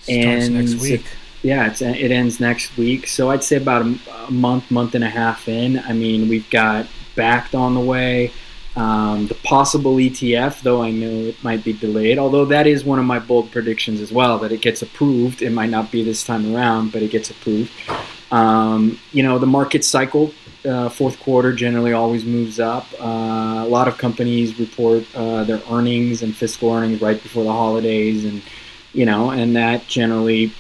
Starts 0.02 0.46
and 0.46 0.56
next 0.56 0.76
week. 0.76 1.06
Yeah, 1.44 1.68
it's, 1.68 1.82
it 1.82 2.12
ends 2.12 2.40
next 2.40 2.78
week. 2.78 3.08
So 3.08 3.32
I'd 3.32 3.44
say 3.44 3.58
about 3.58 3.82
a, 3.82 4.00
a 4.28 4.32
month, 4.32 4.70
month 4.70 4.94
and 4.96 5.04
a 5.04 5.10
half 5.10 5.48
in. 5.48 5.80
I 5.80 5.94
mean, 5.94 6.30
we've 6.30 6.50
got 6.50 6.88
Bakkt 7.16 7.58
on 7.58 7.74
the 7.74 7.80
way. 7.80 8.32
Um, 8.76 9.28
the 9.28 9.36
possible 9.36 9.96
ETF, 9.96 10.62
though 10.62 10.82
I 10.82 10.92
know 10.92 11.10
it 11.10 11.44
might 11.44 11.64
be 11.64 11.74
delayed, 11.74 12.18
although 12.18 12.46
that 12.46 12.68
is 12.68 12.86
one 12.86 13.00
of 13.00 13.06
my 13.06 13.20
bold 13.20 13.52
predictions 13.52 14.00
as 14.00 14.14
well, 14.14 14.38
that 14.40 14.52
it 14.54 14.62
gets 14.62 14.82
approved. 14.82 15.42
It 15.42 15.50
might 15.50 15.70
not 15.70 15.92
be 15.92 16.04
this 16.04 16.24
time 16.24 16.56
around, 16.56 16.94
but 16.94 17.02
it 17.02 17.12
gets 17.12 17.30
approved. 17.30 17.72
Um, 18.32 18.98
you 19.12 19.24
know, 19.24 19.40
the 19.40 19.46
market 19.48 19.84
cycle, 19.84 20.34
uh, 20.64 20.88
fourth 20.88 21.20
quarter 21.20 21.52
generally 21.52 21.92
always 21.92 22.24
moves 22.24 22.62
up. 22.62 22.88
Uh, 22.98 23.64
a 23.66 23.68
lot 23.68 23.90
of 23.90 23.98
companies 23.98 24.58
report 24.58 25.04
uh, 25.16 25.44
their 25.44 25.62
earnings 25.70 26.22
and 26.22 26.34
fiscal 26.34 26.72
earnings 26.72 27.02
right 27.02 27.22
before 27.22 27.44
the 27.44 27.52
holidays, 27.52 28.24
and 28.24 28.42
you 28.94 29.06
know, 29.06 29.32
and 29.32 29.56
that 29.58 29.86
generally 29.88 30.54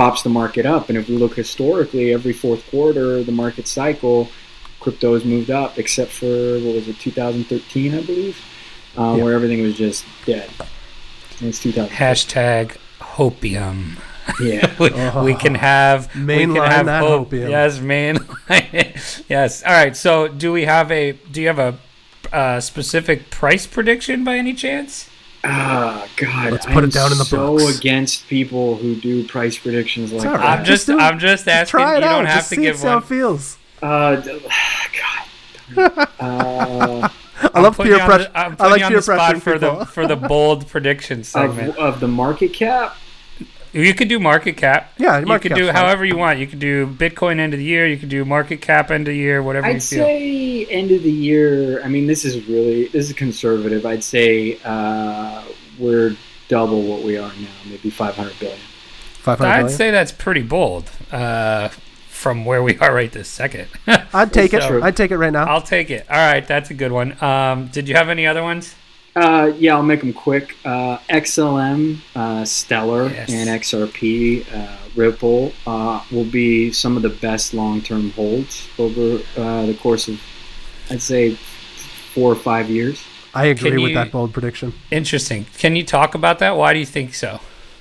props 0.00 0.22
the 0.22 0.30
market 0.30 0.64
up. 0.64 0.88
And 0.88 0.96
if 0.96 1.08
we 1.08 1.16
look 1.18 1.34
historically, 1.36 2.14
every 2.14 2.32
fourth 2.32 2.68
quarter, 2.70 3.22
the 3.22 3.32
market 3.32 3.68
cycle, 3.68 4.28
crypto 4.80 5.12
has 5.12 5.26
moved 5.26 5.50
up, 5.50 5.78
except 5.78 6.10
for 6.10 6.26
what 6.60 6.74
was 6.74 6.88
it, 6.88 6.98
2013, 6.98 7.94
I 7.94 8.00
believe, 8.00 8.38
uh, 8.96 9.14
Yeah. 9.16 9.24
where 9.24 9.34
everything 9.34 9.60
was 9.60 9.76
just 9.76 10.06
dead. 10.24 10.48
And 11.40 11.48
it's 11.50 11.60
2000. 11.60 11.94
Hashtag 11.94 12.76
hopium. 13.00 13.98
Yeah. 14.40 14.72
we, 15.22 15.32
we 15.32 15.34
can 15.34 15.54
have 15.56 16.14
we 16.14 16.20
Mainline 16.22 16.54
can 16.54 16.70
have 16.70 16.86
that 16.86 17.02
hope. 17.02 17.30
hopium. 17.30 17.50
Yes, 17.50 17.78
mainline. 17.78 19.24
yes. 19.28 19.62
All 19.62 19.72
right. 19.72 19.94
So, 19.94 20.28
do 20.28 20.50
we 20.52 20.64
have 20.64 20.90
a? 20.90 21.12
Do 21.12 21.42
you 21.42 21.48
have 21.48 21.58
a 21.58 21.78
uh, 22.32 22.60
specific 22.60 23.28
price 23.30 23.66
prediction 23.66 24.24
by 24.24 24.36
any 24.36 24.54
chance? 24.54 25.09
Ah, 25.42 26.06
God. 26.16 26.52
Let's 26.52 26.66
put 26.66 26.78
it 26.78 26.82
I'm 26.84 26.90
down 26.90 27.12
in 27.12 27.18
the 27.18 27.24
so 27.24 27.56
books. 27.56 27.78
against 27.78 28.28
people 28.28 28.76
who 28.76 28.94
do 28.94 29.26
price 29.26 29.56
predictions 29.58 30.12
like 30.12 30.26
all 30.26 30.36
that. 30.36 30.58
I'm 30.60 30.64
just. 30.64 30.86
Just. 30.86 31.00
I'm 31.00 31.18
just 31.18 31.48
asking. 31.48 31.70
Try 31.80 31.96
it 31.96 32.00
you 32.00 32.04
out. 32.06 32.16
don't 32.16 32.26
have 32.26 32.36
Just 32.40 32.48
to 32.50 32.54
see 32.56 32.62
give 32.62 32.80
how 32.82 32.94
one. 32.94 32.98
it 32.98 33.06
feels. 33.06 33.58
Uh, 33.82 34.16
d- 34.16 34.40
God. 35.74 36.08
Uh, 36.20 37.08
I 37.54 37.60
love 37.60 37.76
peer 37.76 37.86
you 37.86 37.92
on 37.94 38.00
the- 38.00 38.04
pressure. 38.06 38.30
I'm 38.34 38.52
I 38.52 38.54
putting 38.56 38.82
like 38.82 38.88
peer 38.92 39.00
pressure 39.02 39.40
for 39.40 39.58
the 39.58 39.84
for 39.86 40.06
the 40.06 40.16
bold 40.28 40.66
prediction 40.68 41.20
of, 41.34 41.58
of 41.78 42.00
the 42.00 42.08
market 42.08 42.52
cap, 42.52 42.96
You 43.72 43.94
could 43.94 44.08
do 44.08 44.18
market 44.18 44.56
cap. 44.56 44.92
Yeah, 44.98 45.20
you 45.20 45.38
could 45.38 45.54
do 45.54 45.66
fine. 45.66 45.74
however 45.74 46.04
you 46.04 46.16
want. 46.16 46.38
You 46.38 46.46
could 46.46 46.58
do 46.58 46.86
Bitcoin 46.86 47.38
end 47.38 47.54
of 47.54 47.58
the 47.58 47.64
year. 47.64 47.86
You 47.86 47.96
could 47.96 48.08
do 48.08 48.24
market 48.24 48.60
cap 48.60 48.90
end 48.90 49.06
of 49.06 49.12
the 49.12 49.16
year. 49.18 49.42
Whatever 49.42 49.68
you 49.68 49.74
I'd 49.74 49.82
say 49.82 50.66
end 50.66 50.90
of 50.90 51.02
the 51.02 51.10
year. 51.10 51.82
I 51.82 51.88
mean, 51.88 52.06
this 52.06 52.24
is 52.24 52.46
really 52.48 52.88
this 52.88 53.08
is 53.08 53.12
conservative. 53.14 53.86
I'd 53.86 54.02
say 54.02 54.58
uh, 54.64 55.44
we're 55.78 56.16
double 56.48 56.82
what 56.82 57.02
we 57.02 57.16
are 57.16 57.28
now, 57.28 57.48
maybe 57.68 57.90
500 57.90 58.38
billion. 58.40 58.58
500 58.58 59.48
I'd 59.48 59.56
billion? 59.58 59.76
say 59.76 59.90
that's 59.92 60.10
pretty 60.12 60.42
bold 60.42 60.90
uh, 61.12 61.68
from 61.68 62.44
where 62.44 62.62
we 62.62 62.76
are 62.80 62.92
right 62.92 63.12
this 63.12 63.28
second. 63.28 63.68
I'd 63.86 64.32
take 64.32 64.52
it. 64.52 64.62
I'd 64.82 64.96
take 64.96 65.12
it 65.12 65.16
right 65.16 65.32
now. 65.32 65.44
I'll 65.44 65.62
take 65.62 65.90
it. 65.90 66.06
All 66.10 66.16
right, 66.16 66.46
that's 66.46 66.70
a 66.70 66.74
good 66.74 66.90
one. 66.90 67.22
Um, 67.22 67.68
did 67.68 67.88
you 67.88 67.94
have 67.94 68.08
any 68.08 68.26
other 68.26 68.42
ones? 68.42 68.74
Uh, 69.16 69.52
yeah, 69.58 69.74
I'll 69.74 69.82
make 69.82 70.00
them 70.00 70.12
quick. 70.12 70.56
Uh, 70.64 70.98
XLM, 71.08 71.98
uh, 72.14 72.44
Stellar, 72.44 73.08
Yes. 73.10 73.30
and 73.30 73.48
XRP, 73.50 74.46
uh, 74.54 74.76
Ripple 74.94 75.52
uh, 75.66 76.02
will 76.10 76.24
be 76.24 76.70
some 76.72 76.96
of 76.96 77.02
the 77.02 77.08
best 77.08 77.52
long-term 77.54 78.10
holds 78.12 78.68
over 78.78 79.20
uh, 79.36 79.66
the 79.66 79.74
course 79.74 80.08
of, 80.08 80.20
I'd 80.90 81.02
say, 81.02 81.34
four 82.14 82.32
or 82.32 82.36
five 82.36 82.70
years. 82.70 83.02
I 83.34 83.46
agree 83.46 83.70
Can 83.70 83.80
with 83.82 83.90
you- 83.90 83.94
that 83.96 84.10
bold 84.12 84.32
prediction. 84.32 84.72
Interesting. 84.90 85.46
Can 85.58 85.76
you 85.76 85.84
talk 85.84 86.14
about 86.14 86.38
that? 86.40 86.56
Why 86.56 86.72
do 86.72 86.78
you 86.80 86.86
think 86.86 87.14
so? 87.14 87.40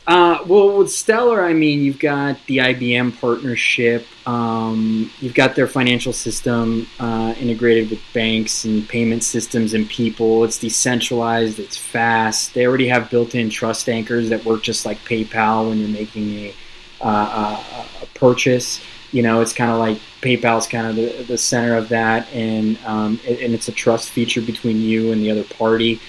Uh, 0.10 0.44
well, 0.48 0.76
with 0.76 0.92
Stellar, 0.92 1.46
I 1.46 1.54
mean, 1.54 1.82
you've 1.82 2.00
got 2.00 2.44
the 2.48 2.58
IBM 2.58 3.22
partnership. 3.22 4.08
Um, 4.28 5.12
you've 5.20 5.36
got 5.36 5.56
their 5.56 5.68
financial 5.68 6.14
system 6.14 6.88
uh, 7.00 7.36
integrated 7.40 7.92
with 7.92 8.02
banks 8.12 8.66
and 8.66 8.90
payment 8.90 9.24
systems 9.24 9.76
and 9.76 9.88
people. 9.88 10.44
It's 10.46 10.58
decentralized. 10.58 11.60
It's 11.60 11.78
fast. 11.78 12.56
They 12.56 12.66
already 12.66 12.88
have 12.88 13.12
built-in 13.12 13.52
trust 13.52 13.88
anchors 13.88 14.30
that 14.30 14.44
work 14.46 14.64
just 14.64 14.84
like 14.84 14.98
PayPal 15.02 15.70
when 15.70 15.78
you're 15.78 15.90
making 15.90 16.32
a, 16.40 16.56
uh, 17.02 17.64
a, 17.72 17.86
a 18.02 18.06
purchase. 18.16 18.82
You 19.12 19.22
know, 19.22 19.42
it's 19.42 19.54
kind 19.54 19.70
of 19.70 19.78
like 19.78 20.00
PayPal's 20.24 20.66
kind 20.66 20.88
of 20.88 20.96
the, 20.96 21.24
the 21.28 21.38
center 21.38 21.76
of 21.76 21.88
that, 21.90 22.28
and 22.34 22.80
um, 22.84 23.20
and 23.28 23.38
and 23.38 23.54
it's 23.54 23.68
a 23.68 23.72
trust 23.72 24.10
feature 24.10 24.42
between 24.42 24.82
you 24.82 25.12
and 25.12 25.22
the 25.22 25.30
other 25.30 25.44
party. 25.44 26.00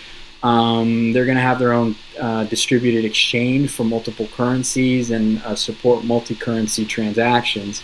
Um, 0.42 1.12
they're 1.12 1.26
going 1.26 1.36
to 1.36 1.42
have 1.42 1.58
their 1.58 1.72
own 1.72 1.96
uh, 2.18 2.44
distributed 2.44 3.04
exchange 3.04 3.70
for 3.70 3.84
multiple 3.84 4.26
currencies 4.32 5.10
and 5.10 5.42
uh, 5.42 5.54
support 5.54 6.04
multi-currency 6.04 6.86
transactions. 6.86 7.82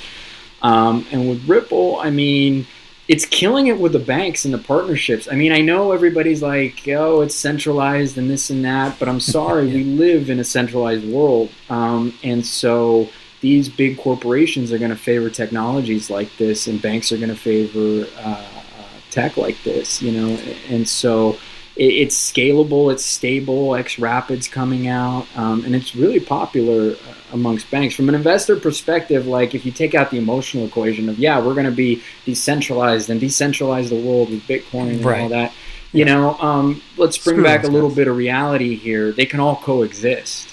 Um, 0.62 1.06
and 1.12 1.28
with 1.28 1.46
Ripple, 1.46 2.00
I 2.00 2.10
mean, 2.10 2.66
it's 3.08 3.24
killing 3.24 3.68
it 3.68 3.78
with 3.78 3.92
the 3.92 3.98
banks 3.98 4.44
and 4.44 4.52
the 4.52 4.58
partnerships. 4.58 5.28
I 5.30 5.34
mean, 5.36 5.52
I 5.52 5.60
know 5.60 5.92
everybody's 5.92 6.42
like, 6.42 6.88
"Oh, 6.88 7.20
it's 7.20 7.36
centralized 7.36 8.18
and 8.18 8.28
this 8.28 8.50
and 8.50 8.64
that," 8.64 8.98
but 8.98 9.08
I'm 9.08 9.20
sorry, 9.20 9.66
we 9.72 9.84
live 9.84 10.30
in 10.30 10.40
a 10.40 10.44
centralized 10.44 11.06
world, 11.06 11.50
um, 11.70 12.14
and 12.24 12.44
so 12.44 13.08
these 13.42 13.68
big 13.68 13.98
corporations 13.98 14.72
are 14.72 14.78
going 14.78 14.90
to 14.90 14.96
favor 14.96 15.30
technologies 15.30 16.10
like 16.10 16.34
this, 16.36 16.66
and 16.66 16.82
banks 16.82 17.12
are 17.12 17.16
going 17.16 17.28
to 17.28 17.36
favor 17.36 18.08
uh, 18.18 18.28
uh, 18.28 18.84
tech 19.10 19.36
like 19.36 19.62
this. 19.62 20.02
You 20.02 20.12
know, 20.12 20.38
and 20.68 20.88
so 20.88 21.38
it's 21.76 22.16
scalable, 22.32 22.90
it's 22.92 23.04
stable. 23.04 23.68
xRapid's 23.70 24.48
coming 24.48 24.88
out, 24.88 25.26
um, 25.36 25.64
and 25.64 25.74
it's 25.74 25.94
really 25.94 26.20
popular 26.20 26.92
uh, 26.92 27.14
amongst 27.32 27.70
banks. 27.70 27.94
From 27.94 28.08
an 28.08 28.14
investor 28.14 28.56
perspective, 28.56 29.26
like 29.26 29.54
if 29.54 29.66
you 29.66 29.72
take 29.72 29.94
out 29.94 30.10
the 30.10 30.16
emotional 30.18 30.64
equation 30.66 31.08
of 31.08 31.18
yeah, 31.18 31.38
we're 31.38 31.54
going 31.54 31.66
to 31.66 31.70
be 31.72 32.02
decentralized 32.24 33.10
and 33.10 33.20
decentralize 33.20 33.88
the 33.90 34.00
world 34.00 34.30
with 34.30 34.42
Bitcoin 34.42 34.88
and 34.94 35.04
Right. 35.04 35.20
all 35.22 35.28
that. 35.30 35.52
You 35.92 36.04
know, 36.04 36.34
um, 36.40 36.82
let's 36.96 37.16
bring 37.16 37.36
Screw 37.36 37.44
back 37.44 37.64
a 37.64 37.68
little 37.68 37.88
guys. 37.90 37.96
bit 37.96 38.08
of 38.08 38.16
reality 38.16 38.74
here. 38.76 39.12
They 39.12 39.24
can 39.26 39.40
all 39.40 39.56
coexist, 39.56 40.48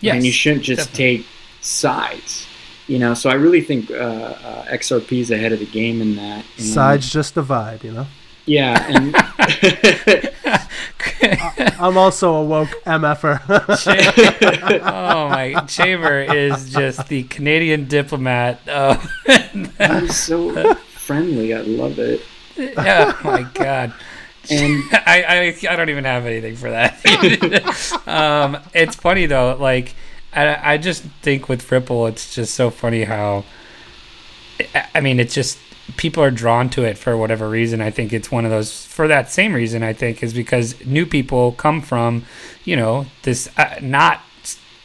Yes. 0.00 0.14
and 0.16 0.24
you 0.26 0.32
shouldn't 0.32 0.62
just 0.64 0.90
definitely. 0.92 1.18
take 1.18 1.26
sides. 1.60 2.46
You 2.88 2.98
know, 2.98 3.14
so 3.14 3.30
I 3.30 3.34
really 3.34 3.60
think 3.60 3.90
uh, 3.90 3.94
uh, 3.94 4.64
XRP 4.66 5.20
is 5.20 5.30
ahead 5.30 5.52
of 5.52 5.60
the 5.60 5.66
game 5.66 6.00
in 6.02 6.16
that. 6.16 6.44
Sides 6.58 7.08
just 7.12 7.34
divide, 7.34 7.84
you 7.84 7.92
know. 7.92 8.06
yeah, 8.46 8.84
and 8.88 9.14
I'm 11.80 11.96
also 11.98 12.34
a 12.34 12.44
woke 12.44 12.68
MFer. 12.84 13.40
oh 14.82 15.28
my 15.28 15.54
chamber 15.66 16.20
is 16.20 16.72
just 16.72 17.08
the 17.08 17.24
Canadian 17.24 17.86
diplomat. 17.86 18.60
Oh, 18.68 19.02
I'm 19.78 20.08
so 20.08 20.74
friendly. 20.74 21.54
I 21.54 21.60
love 21.62 21.98
it. 21.98 22.22
oh 22.58 23.20
my 23.24 23.42
god. 23.54 23.92
And 24.50 24.82
I, 24.92 25.22
I 25.62 25.68
I 25.72 25.76
don't 25.76 25.90
even 25.90 26.04
have 26.04 26.26
anything 26.26 26.56
for 26.56 26.70
that. 26.70 26.98
um, 28.06 28.58
it's 28.74 28.96
funny 28.96 29.26
though. 29.26 29.56
Like 29.58 29.94
I 30.32 30.74
I 30.74 30.78
just 30.78 31.02
think 31.22 31.48
with 31.48 31.70
Ripple, 31.70 32.06
it's 32.06 32.34
just 32.34 32.54
so 32.54 32.70
funny 32.70 33.04
how. 33.04 33.44
I- 34.74 34.86
I 34.94 35.00
mean, 35.00 35.18
it's 35.20 35.34
just 35.34 35.58
people 35.96 36.22
are 36.22 36.30
drawn 36.30 36.68
to 36.70 36.84
it 36.84 36.98
for 36.98 37.16
whatever 37.16 37.48
reason. 37.48 37.80
I 37.80 37.90
think 37.90 38.12
it's 38.12 38.30
one 38.30 38.44
of 38.44 38.50
those 38.50 38.86
for 38.86 39.08
that 39.08 39.30
same 39.30 39.52
reason. 39.52 39.82
I 39.82 39.92
think 39.92 40.22
is 40.22 40.34
because 40.34 40.84
new 40.84 41.06
people 41.06 41.52
come 41.52 41.80
from, 41.80 42.24
you 42.64 42.76
know, 42.76 43.06
this 43.22 43.48
uh, 43.58 43.76
not 43.80 44.20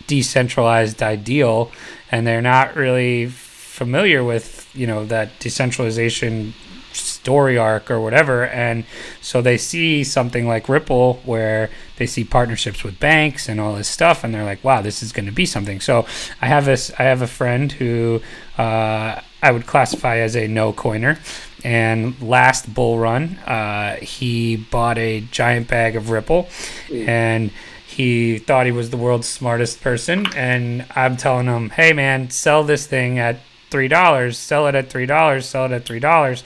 decentralized 0.07 1.01
ideal, 1.01 1.71
and 2.11 2.25
they're 2.25 2.41
not 2.41 2.75
really 2.75 3.27
familiar 3.75 4.23
with 4.23 4.69
you 4.73 4.87
know 4.87 5.05
that 5.05 5.37
decentralization 5.39 6.53
story 6.93 7.57
arc 7.57 7.91
or 7.91 7.99
whatever 7.99 8.47
and 8.47 8.85
so 9.19 9.41
they 9.41 9.57
see 9.57 10.01
something 10.01 10.47
like 10.47 10.69
ripple 10.69 11.15
where 11.25 11.69
they 11.97 12.05
see 12.05 12.23
partnerships 12.23 12.85
with 12.85 12.97
banks 13.01 13.49
and 13.49 13.59
all 13.59 13.75
this 13.75 13.89
stuff 13.89 14.23
and 14.23 14.33
they're 14.33 14.45
like 14.45 14.63
wow 14.63 14.81
this 14.81 15.03
is 15.03 15.11
going 15.11 15.25
to 15.25 15.31
be 15.31 15.45
something 15.45 15.81
so 15.81 16.05
i 16.41 16.47
have 16.47 16.63
this 16.63 16.89
i 16.97 17.03
have 17.03 17.21
a 17.21 17.27
friend 17.27 17.73
who 17.73 18.21
uh, 18.57 19.19
i 19.45 19.51
would 19.51 19.65
classify 19.65 20.17
as 20.17 20.35
a 20.35 20.47
no 20.47 20.73
coiner 20.73 21.17
and 21.63 22.21
last 22.21 22.71
bull 22.73 22.99
run 22.99 23.37
uh, 23.47 23.95
he 23.95 24.55
bought 24.55 24.97
a 24.97 25.21
giant 25.31 25.67
bag 25.67 25.95
of 25.95 26.09
ripple 26.11 26.47
and 26.91 27.51
he 27.95 28.39
thought 28.39 28.65
he 28.65 28.73
was 28.73 28.89
the 28.89 28.97
world's 28.97 29.27
smartest 29.27 29.81
person. 29.81 30.27
And 30.35 30.85
i'm 30.95 31.15
telling 31.15 31.47
him 31.47 31.69
hey 31.69 31.93
man 31.93 32.29
sell 32.29 32.63
this 32.63 32.85
thing 32.85 33.19
at 33.19 33.37
three 33.71 33.87
dollars 33.87 34.37
sell 34.37 34.67
it 34.67 34.75
at 34.75 34.89
three 34.89 35.05
dollars 35.05 35.47
sell 35.47 35.65
it 35.65 35.71
at 35.71 35.85
three 35.85 35.99
dollars. 35.99 36.43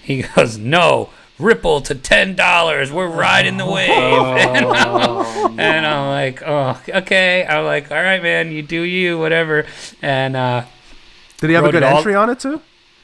He 0.00 0.22
goes 0.36 0.56
no 0.56 1.10
ripple 1.38 1.80
to 1.82 1.94
ten 1.96 2.36
dollars. 2.36 2.92
We're 2.92 3.08
riding 3.08 3.56
the 3.56 3.66
wave. 3.66 3.90
And, 3.90 4.66
I'm, 4.66 5.60
and 5.60 5.86
I'm 5.86 6.08
like 6.08 6.42
oh 6.46 6.80
okay. 6.88 7.44
I'm 7.46 7.64
like 7.64 7.90
all 7.90 8.02
right 8.02 8.22
man 8.22 8.52
you 8.52 8.62
do 8.62 8.80
you 8.80 9.18
whatever. 9.18 9.66
And 10.00 10.36
uh 10.36 10.64
Did 11.42 11.50
he 11.50 11.54
have 11.54 11.64
a 11.66 11.70
good 11.72 11.82
all- 11.82 11.98
entry 11.98 12.14
on 12.14 12.30
it 12.30 12.38
too? 12.40 12.62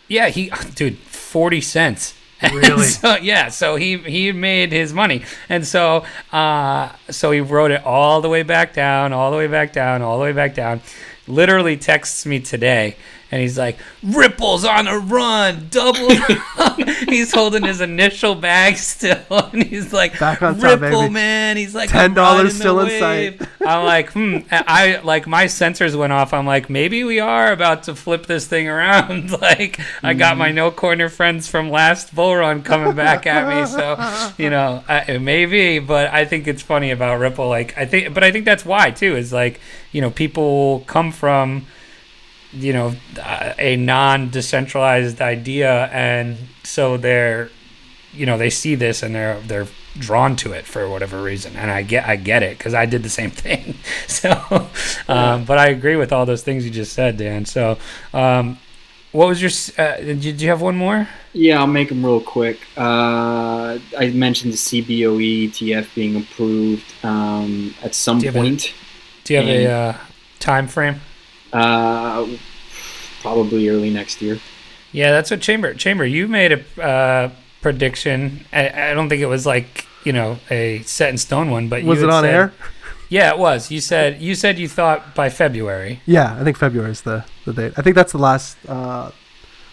yeah, 0.08 0.28
he 0.30 0.50
dude, 0.74 0.96
forty 0.96 1.60
cents. 1.60 2.14
Really? 2.40 2.84
so, 2.86 3.16
yeah, 3.16 3.48
so 3.48 3.74
he 3.76 3.98
he 3.98 4.30
made 4.32 4.70
his 4.72 4.92
money, 4.92 5.24
and 5.48 5.66
so 5.66 6.04
uh, 6.32 6.90
so 7.10 7.32
he 7.32 7.40
wrote 7.40 7.72
it 7.72 7.84
all 7.84 8.20
the 8.20 8.28
way 8.28 8.44
back 8.44 8.72
down, 8.72 9.12
all 9.12 9.30
the 9.32 9.36
way 9.36 9.48
back 9.48 9.72
down, 9.72 10.00
all 10.02 10.18
the 10.18 10.24
way 10.24 10.32
back 10.32 10.54
down. 10.54 10.80
Literally 11.26 11.76
texts 11.76 12.24
me 12.24 12.38
today, 12.40 12.96
and 13.32 13.42
he's 13.42 13.58
like, 13.58 13.76
"Ripple's 14.04 14.64
on 14.64 14.86
a 14.86 14.98
run, 14.98 15.66
double." 15.68 16.08
he's 17.08 17.34
holding 17.34 17.64
his 17.64 17.80
initial 17.80 18.34
bag 18.36 18.76
still, 18.76 19.20
and 19.52 19.64
he's 19.64 19.92
like, 19.92 20.18
Back 20.18 20.40
on 20.40 20.54
top, 20.54 20.80
"Ripple, 20.80 21.00
baby. 21.02 21.12
man." 21.12 21.56
He's 21.56 21.74
like, 21.74 21.90
$10 21.90 21.94
"I'm 22.10 22.14
riding 22.14 22.44
the 22.46 22.50
still 22.52 22.80
in 22.80 22.86
wave." 22.86 23.00
sight. 23.40 23.47
I'm 23.64 23.84
like, 23.84 24.12
hmm. 24.12 24.38
I 24.50 25.00
like 25.02 25.26
my 25.26 25.46
sensors 25.46 25.96
went 25.96 26.12
off. 26.12 26.32
I'm 26.32 26.46
like, 26.46 26.70
maybe 26.70 27.02
we 27.04 27.18
are 27.20 27.52
about 27.52 27.84
to 27.84 27.94
flip 27.94 28.26
this 28.26 28.46
thing 28.46 28.68
around. 28.68 29.30
like, 29.40 29.80
I 30.02 30.14
got 30.14 30.32
Mm-hmm. 30.32 30.38
my 30.38 30.52
no 30.52 30.70
coiner 30.70 31.08
friends 31.08 31.48
from 31.48 31.70
last 31.70 32.14
bull 32.14 32.36
run 32.36 32.62
coming 32.62 32.94
back 32.94 33.26
at 33.26 33.48
me. 33.48 33.66
So, 33.66 34.32
you 34.42 34.50
know, 34.50 34.84
I, 34.88 35.00
it 35.12 35.18
may 35.20 35.46
be, 35.46 35.78
but 35.78 36.12
I 36.12 36.24
think 36.24 36.46
it's 36.46 36.62
funny 36.62 36.90
about 36.90 37.18
Ripple. 37.18 37.48
Like, 37.48 37.76
I 37.76 37.86
think, 37.86 38.14
but 38.14 38.22
I 38.22 38.30
think 38.30 38.44
that's 38.44 38.64
why 38.64 38.90
too. 38.90 39.16
Is 39.16 39.32
like, 39.32 39.60
you 39.92 40.00
know, 40.00 40.10
people 40.10 40.84
come 40.86 41.12
from 41.12 41.66
you 42.50 42.72
know 42.72 42.94
uh, 43.20 43.52
a 43.58 43.76
non-decentralized 43.76 45.20
idea 45.20 45.84
and 45.92 46.38
so 46.64 46.96
they're 46.96 47.50
you 48.12 48.24
know 48.24 48.38
they 48.38 48.48
see 48.48 48.74
this 48.74 49.02
and 49.02 49.14
they're 49.14 49.38
they're 49.40 49.66
drawn 49.98 50.36
to 50.36 50.52
it 50.52 50.64
for 50.64 50.88
whatever 50.88 51.22
reason 51.22 51.56
and 51.56 51.70
i 51.70 51.82
get 51.82 52.06
i 52.08 52.14
get 52.16 52.42
it 52.42 52.56
because 52.58 52.74
i 52.74 52.84
did 52.86 53.02
the 53.02 53.08
same 53.08 53.30
thing 53.44 53.74
so 54.06 54.30
um, 55.08 55.44
but 55.44 55.58
i 55.58 55.68
agree 55.68 55.96
with 55.96 56.12
all 56.12 56.24
those 56.26 56.42
things 56.42 56.64
you 56.64 56.70
just 56.70 56.92
said 56.92 57.16
dan 57.16 57.44
so 57.44 57.76
um, 58.12 58.58
what 59.12 59.26
was 59.28 59.40
your 59.42 59.50
uh, 59.84 59.96
did 59.96 60.40
you 60.40 60.48
have 60.48 60.60
one 60.60 60.76
more 60.76 61.08
Yeah, 61.32 61.58
I'll 61.60 61.66
make 61.66 61.88
them 61.88 62.04
real 62.04 62.20
quick. 62.20 62.58
Uh, 62.76 63.78
I 63.98 64.10
mentioned 64.14 64.52
the 64.52 64.56
CBOE 64.56 65.48
ETF 65.50 65.94
being 65.94 66.16
approved 66.16 66.84
um, 67.04 67.74
at 67.82 67.94
some 67.94 68.18
Do 68.18 68.26
have 68.26 68.36
a- 68.36 68.38
point. 68.40 68.74
do 69.24 69.34
you 69.34 69.40
have 69.40 69.48
a 69.48 69.66
uh, 69.70 69.96
time 70.40 70.66
frame 70.68 71.00
Uh, 71.52 72.26
probably 73.22 73.68
early 73.68 73.90
next 73.90 74.20
year. 74.22 74.38
Yeah, 74.92 75.10
that's 75.10 75.30
what 75.30 75.40
Chamber 75.40 75.74
Chamber. 75.74 76.04
You 76.04 76.28
made 76.28 76.52
a 76.52 76.82
uh, 76.82 77.30
prediction. 77.62 78.44
I, 78.52 78.90
I 78.90 78.94
don't 78.94 79.08
think 79.08 79.22
it 79.22 79.26
was 79.26 79.46
like 79.46 79.86
you 80.04 80.12
know 80.12 80.38
a 80.50 80.80
set 80.82 81.10
in 81.10 81.18
stone 81.18 81.50
one, 81.50 81.68
but 81.68 81.82
you 81.82 81.88
Was 81.88 82.02
it 82.02 82.10
on 82.10 82.22
said- 82.24 82.34
air? 82.34 82.52
Yeah, 83.10 83.30
it 83.32 83.38
was. 83.38 83.70
You 83.70 83.80
said 83.80 84.20
you 84.20 84.34
said 84.34 84.58
you 84.58 84.68
thought 84.68 85.14
by 85.14 85.30
February. 85.30 86.00
Yeah, 86.04 86.36
I 86.38 86.44
think 86.44 86.58
February 86.58 86.90
is 86.90 87.00
the, 87.02 87.24
the 87.46 87.54
date. 87.54 87.72
I 87.78 87.82
think 87.82 87.96
that's 87.96 88.12
the 88.12 88.18
last 88.18 88.58
uh, 88.68 89.10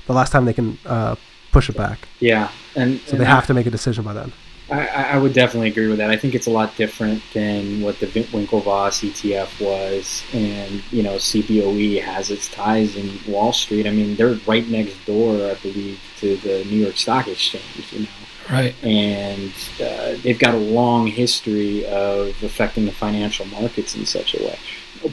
the 0.07 0.13
last 0.13 0.31
time 0.31 0.45
they 0.45 0.53
can 0.53 0.77
uh, 0.85 1.15
push 1.51 1.69
it 1.69 1.75
back. 1.75 2.07
Yeah, 2.21 2.49
and, 2.77 2.99
So 3.01 3.11
and 3.11 3.19
they 3.21 3.25
I- 3.25 3.29
have 3.35 3.45
to 3.47 3.53
make 3.53 3.65
a 3.65 3.69
decision 3.71 4.05
by 4.05 4.13
then. 4.13 4.31
I, 4.69 4.87
I 4.87 5.17
would 5.17 5.33
definitely 5.33 5.69
agree 5.69 5.87
with 5.87 5.99
that. 5.99 6.09
I 6.09 6.17
think 6.17 6.33
it's 6.33 6.47
a 6.47 6.51
lot 6.51 6.75
different 6.75 7.21
than 7.33 7.81
what 7.81 7.99
the 7.99 8.07
Winklevoss 8.07 9.07
ETF 9.07 9.61
was, 9.63 10.23
and 10.33 10.81
you 10.91 11.03
know 11.03 11.15
CBOE 11.15 12.01
has 12.01 12.31
its 12.31 12.49
ties 12.49 12.95
in 12.95 13.19
Wall 13.31 13.53
Street. 13.53 13.85
I 13.85 13.91
mean, 13.91 14.15
they're 14.15 14.39
right 14.47 14.67
next 14.67 15.05
door, 15.05 15.35
I 15.51 15.53
believe, 15.55 15.99
to 16.17 16.37
the 16.37 16.63
New 16.65 16.77
York 16.77 16.97
Stock 16.97 17.27
Exchange. 17.27 17.91
You 17.91 17.99
know, 18.01 18.07
Right. 18.49 18.75
and 18.83 19.51
uh, 19.81 20.15
they've 20.23 20.37
got 20.37 20.53
a 20.53 20.57
long 20.57 21.07
history 21.07 21.85
of 21.87 22.41
affecting 22.43 22.85
the 22.85 22.91
financial 22.91 23.45
markets 23.47 23.95
in 23.95 24.05
such 24.05 24.35
a 24.35 24.39
way. 24.43 24.57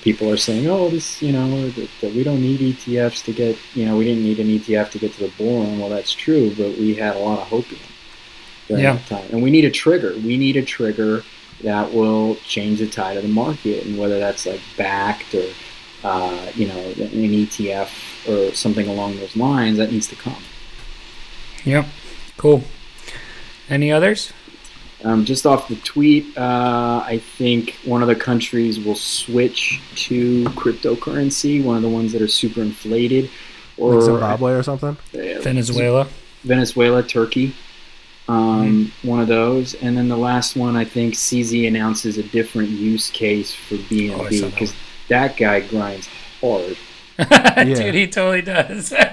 People 0.00 0.30
are 0.30 0.38
saying, 0.38 0.66
"Oh, 0.66 0.88
this, 0.88 1.20
you 1.20 1.32
know, 1.32 1.68
that, 1.70 1.90
that 2.00 2.14
we 2.14 2.24
don't 2.24 2.40
need 2.40 2.60
ETFs 2.60 3.22
to 3.24 3.32
get, 3.34 3.58
you 3.74 3.84
know, 3.84 3.98
we 3.98 4.04
didn't 4.06 4.22
need 4.22 4.38
an 4.38 4.46
ETF 4.48 4.90
to 4.92 4.98
get 4.98 5.12
to 5.14 5.24
the 5.26 5.32
bull 5.36 5.62
run." 5.62 5.78
Well, 5.78 5.90
that's 5.90 6.12
true, 6.12 6.54
but 6.56 6.78
we 6.78 6.94
had 6.94 7.16
a 7.16 7.18
lot 7.18 7.40
of 7.40 7.48
hopium 7.48 7.91
during 8.68 8.82
Yeah. 8.84 8.94
that 8.94 9.06
time, 9.08 9.24
and 9.32 9.42
we 9.42 9.50
need 9.50 9.64
a 9.64 9.70
trigger. 9.70 10.14
We 10.24 10.36
need 10.36 10.56
a 10.56 10.62
trigger 10.62 11.24
that 11.62 11.92
will 11.92 12.36
change 12.46 12.80
the 12.80 12.86
tide 12.88 13.16
of 13.16 13.22
the 13.22 13.28
market, 13.28 13.84
and 13.84 13.98
whether 13.98 14.18
that's 14.18 14.46
like 14.46 14.60
Bakkt 14.76 15.34
or, 15.34 16.08
uh, 16.08 16.46
you 16.56 16.66
know, 16.66 16.78
an 16.98 17.32
ETF 17.34 17.90
or 18.28 18.54
something 18.54 18.88
along 18.88 19.18
those 19.18 19.36
lines, 19.36 19.78
that 19.78 19.92
needs 19.92 20.08
to 20.08 20.16
come. 20.16 20.42
Yep. 21.64 21.86
Cool. 22.36 22.64
Any 23.68 23.92
others? 23.92 24.32
Um, 25.04 25.24
just 25.24 25.46
off 25.46 25.68
the 25.68 25.76
tweet, 25.76 26.36
uh, 26.38 27.02
I 27.04 27.18
think 27.36 27.76
one 27.84 28.02
of 28.02 28.08
the 28.08 28.14
countries 28.14 28.78
will 28.78 28.94
switch 28.94 29.80
to 30.06 30.44
cryptocurrency, 30.50 31.62
one 31.62 31.76
of 31.76 31.82
the 31.82 31.88
ones 31.88 32.12
that 32.12 32.22
are 32.22 32.28
super 32.28 32.62
inflated, 32.62 33.28
or 33.76 33.94
Like 33.96 34.04
Zimbabwe 34.04 34.52
or 34.52 34.62
something. 34.62 34.96
uh, 35.14 35.40
Venezuela. 35.40 36.06
Venezuela, 36.44 37.02
Turkey, 37.02 37.52
um, 38.28 38.92
one 39.02 39.20
of 39.20 39.28
those. 39.28 39.74
And 39.74 39.96
then 39.96 40.08
the 40.08 40.16
last 40.16 40.56
one, 40.56 40.76
I 40.76 40.84
think 40.84 41.14
CZ 41.14 41.66
announces 41.68 42.18
a 42.18 42.22
different 42.22 42.70
use 42.70 43.10
case 43.10 43.52
for 43.54 43.74
Oh, 43.74 43.78
I 43.78 43.80
BNB 43.82 44.40
that 44.40 44.50
because 44.50 44.74
that 45.08 45.36
guy 45.36 45.60
grinds 45.60 46.08
hard. 46.40 46.76
Dude, 47.66 47.94
he 47.94 48.06
totally 48.06 48.42
does. 48.42 48.92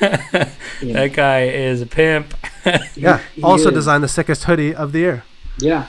That 0.00 1.12
guy 1.14 1.44
is 1.46 1.80
a 1.82 1.86
pimp. 1.86 2.34
Yeah. 2.96 3.20
he 3.34 3.42
also 3.42 3.68
is. 3.68 3.74
designed 3.74 4.02
the 4.04 4.08
sickest 4.08 4.44
hoodie 4.44 4.74
of 4.74 4.92
the 4.92 4.98
year. 5.00 5.24
Yeah, 5.58 5.84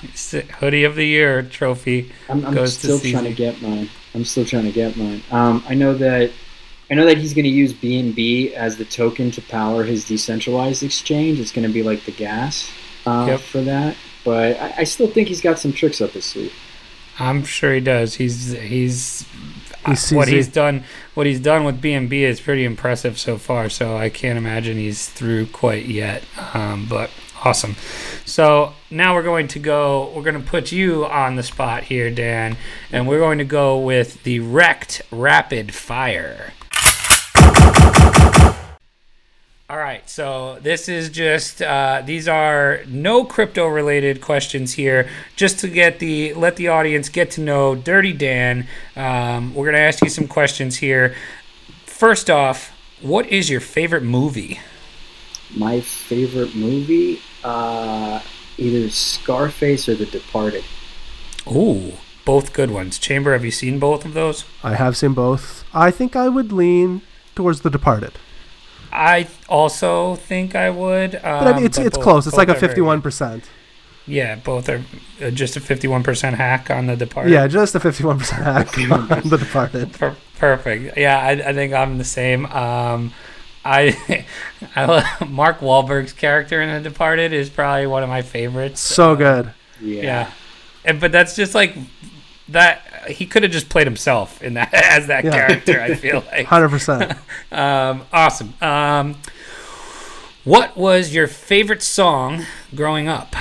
Hoodie 0.60 0.84
of 0.84 0.96
the 0.96 1.06
year 1.06 1.42
trophy. 1.42 2.12
I'm, 2.30 2.46
I'm 2.46 2.54
Goes 2.54 2.76
to 2.78 2.80
still 2.80 3.00
CZ. 3.00 3.12
trying 3.12 3.24
to 3.24 3.34
get 3.34 3.62
mine. 3.62 3.90
I'm 4.14 4.26
still 4.26 4.44
trying 4.46 4.66
to 4.66 4.72
get 4.72 4.96
mine. 4.98 5.24
Um, 5.32 5.64
I 5.68 5.74
know 5.74 5.94
that 5.96 6.32
I 6.90 6.94
know 6.94 7.06
that 7.06 7.18
he's 7.18 7.34
going 7.34 7.46
to 7.46 7.50
use 7.52 7.74
BNB 7.74 8.52
as 8.54 8.78
the 8.78 8.86
token 8.86 9.32
to 9.32 9.42
power 9.42 9.84
his 9.84 10.06
decentralized 10.08 10.84
exchange. 10.84 11.40
It's 11.40 11.52
going 11.52 11.68
to 11.68 11.74
be 11.74 11.82
like 11.84 12.06
the 12.06 12.12
gas 12.12 12.72
uh, 13.06 13.26
Yep. 13.30 13.40
for 13.40 13.62
that. 13.62 13.96
But 14.24 14.60
I, 14.60 14.74
I 14.80 14.84
still 14.84 15.08
think 15.08 15.28
he's 15.28 15.42
got 15.42 15.58
some 15.60 15.74
tricks 15.74 16.00
up 16.02 16.12
his 16.12 16.26
sleeve. 16.26 16.54
I'm 17.18 17.44
sure 17.44 17.74
he 17.74 17.80
does. 17.80 18.16
He's 18.16 18.52
he's 18.52 19.26
He's 19.86 20.12
what 20.12 20.28
CZ. 20.28 20.32
he's 20.32 20.48
done. 20.48 20.84
What 21.14 21.28
he's 21.28 21.40
done 21.40 21.64
with 21.64 21.80
BNB 21.80 22.12
is 22.22 22.40
pretty 22.42 22.66
impressive 22.66 23.20
so 23.20 23.38
far. 23.38 23.70
So 23.70 23.96
I 23.96 24.10
can't 24.10 24.38
imagine 24.38 24.78
he's 24.78 25.08
through 25.10 25.46
quite 25.48 25.86
yet. 25.86 26.24
Um, 26.56 26.88
but 26.90 27.12
awesome. 27.44 27.76
So 28.26 28.74
now 28.90 29.14
we're 29.14 29.22
going 29.24 29.48
to 29.50 29.60
go. 29.60 30.12
We're 30.16 30.24
going 30.24 30.42
to 30.42 30.48
put 30.48 30.72
you 30.72 31.06
on 31.06 31.36
the 31.36 31.44
spot 31.44 31.84
here, 31.84 32.10
Dan, 32.10 32.58
and 32.92 33.08
we're 33.08 33.20
going 33.20 33.38
to 33.38 33.44
go 33.46 33.78
with 33.78 34.24
the 34.24 34.40
wrecked 34.40 35.04
rapid 35.12 35.74
fire. 35.74 36.52
All 39.68 39.78
right, 39.78 40.08
so 40.08 40.60
this 40.62 40.88
is 40.88 41.10
just 41.10 41.60
uh, 41.60 42.04
these 42.06 42.28
are 42.28 42.82
no 42.88 43.26
crypto 43.26 43.66
related 43.66 44.22
questions 44.22 44.74
here, 44.74 45.10
just 45.36 45.58
to 45.62 45.68
get 45.68 45.98
the 45.98 46.36
let 46.36 46.56
the 46.58 46.68
audience 46.68 47.10
get 47.10 47.32
to 47.32 47.42
know 47.42 47.74
Dirty 47.74 48.14
Dan. 48.14 48.68
Um, 48.96 49.56
we're 49.56 49.66
gonna 49.66 49.80
ask 49.80 50.04
you 50.04 50.10
some 50.12 50.28
questions 50.28 50.76
here. 50.78 51.16
First 51.88 52.30
off, 52.30 52.74
what 53.02 53.26
is 53.26 53.50
your 53.50 53.60
favorite 53.60 54.04
movie? 54.04 54.60
My 55.58 55.82
favorite 55.82 56.56
movie, 56.56 57.20
uh, 57.44 58.22
either 58.60 58.92
Scarface 58.92 59.90
or 59.90 59.96
The 59.96 60.06
Departed. 60.06 60.64
Ooh, 61.52 61.94
both 62.24 62.54
good 62.54 62.70
ones. 62.70 63.00
Chamber, 63.00 63.34
have 63.34 63.44
you 63.44 63.50
seen 63.50 63.80
both 63.80 64.06
of 64.06 64.14
those? 64.14 64.46
I 64.64 64.76
have 64.76 64.96
seen 64.96 65.16
both. 65.16 65.64
I 65.74 65.90
think 65.90 66.16
I 66.16 66.30
would 66.30 66.52
lean 66.52 67.02
towards 67.34 67.62
The 67.62 67.72
Departed. 67.72 68.14
I 68.96 69.28
also 69.50 70.16
think 70.16 70.56
I 70.56 70.70
would. 70.70 71.16
Um, 71.16 71.22
But 71.22 71.48
I 71.48 71.54
mean, 71.56 71.66
it's 71.66 71.78
but 71.78 71.88
it's 71.88 71.98
both- 71.98 72.04
close. 72.04 72.28
It's 72.28 72.36
like 72.38 72.48
a 72.48 72.54
both 72.54 72.58
are 72.58 72.60
very 72.60 72.68
good. 72.68 72.68
fifty-one 72.76 73.02
percent. 73.02 73.44
Yeah, 74.08 74.36
both 74.36 74.70
are 74.70 74.84
uh, 75.22 75.32
just 75.32 75.56
a 75.58 75.60
fifty-one 75.60 76.04
percent 76.04 76.36
hack 76.36 76.70
on 76.70 76.86
the 76.88 76.96
Departed. 76.96 77.32
Yeah, 77.34 77.48
just 77.48 77.74
a 77.76 77.80
fifty-one 77.80 78.20
percent 78.20 78.44
hack 78.44 78.78
on 78.92 79.08
The 79.30 79.38
Departed. 79.38 79.94
Per- 79.94 80.16
perfect. 80.38 80.96
Yeah, 80.98 81.18
I, 81.20 81.32
I 81.32 81.54
think 81.54 81.74
I'm 81.74 81.98
the 81.98 82.04
same. 82.04 82.46
Um, 82.48 83.14
I, 83.66 84.26
I 84.76 85.26
Mark 85.28 85.60
Wahlberg's 85.60 86.14
character 86.14 86.62
in 86.62 86.72
The 86.84 86.88
Departed 86.88 87.34
is 87.34 87.50
probably 87.50 87.88
one 87.88 88.04
of 88.04 88.10
my 88.10 88.22
favorites. 88.22 88.80
So 88.80 89.14
Uh, 89.14 89.16
good. 89.16 89.52
Yeah. 89.82 90.02
Yeah, 90.04 90.32
and, 90.86 91.00
but 91.02 91.12
that's 91.12 91.36
just 91.36 91.56
like 91.56 91.76
that. 92.50 92.82
He 93.10 93.26
could 93.26 93.44
have 93.44 93.52
just 93.52 93.70
played 93.70 93.86
himself 93.88 94.42
in 94.42 94.56
that 94.56 94.74
as 94.74 95.08
that 95.08 95.24
Yeah. 95.26 95.32
character. 95.32 95.80
I 95.82 95.94
feel 95.96 96.24
like. 96.32 96.46
Hundred 96.48 96.70
percent. 96.70 97.14
Um, 97.52 98.02
awesome. 98.12 98.54
Um, 98.62 99.16
what 100.44 100.76
was 100.76 101.14
your 101.14 101.28
favorite 101.28 101.82
song 101.82 102.46
growing 102.74 103.08
up? 103.08 103.34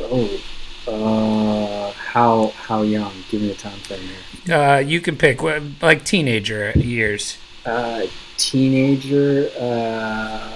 Oh, 0.00 0.40
uh, 0.88 1.92
how 1.92 2.48
how 2.56 2.82
young? 2.82 3.12
Give 3.30 3.40
me 3.40 3.50
a 3.52 3.54
time 3.54 3.78
frame 3.78 4.00
here. 4.46 4.56
Uh, 4.56 4.78
you 4.78 5.00
can 5.00 5.16
pick 5.16 5.42
like 5.82 6.04
teenager 6.04 6.72
years. 6.72 7.38
Uh, 7.64 8.06
teenager. 8.36 9.50
Uh, 9.58 10.48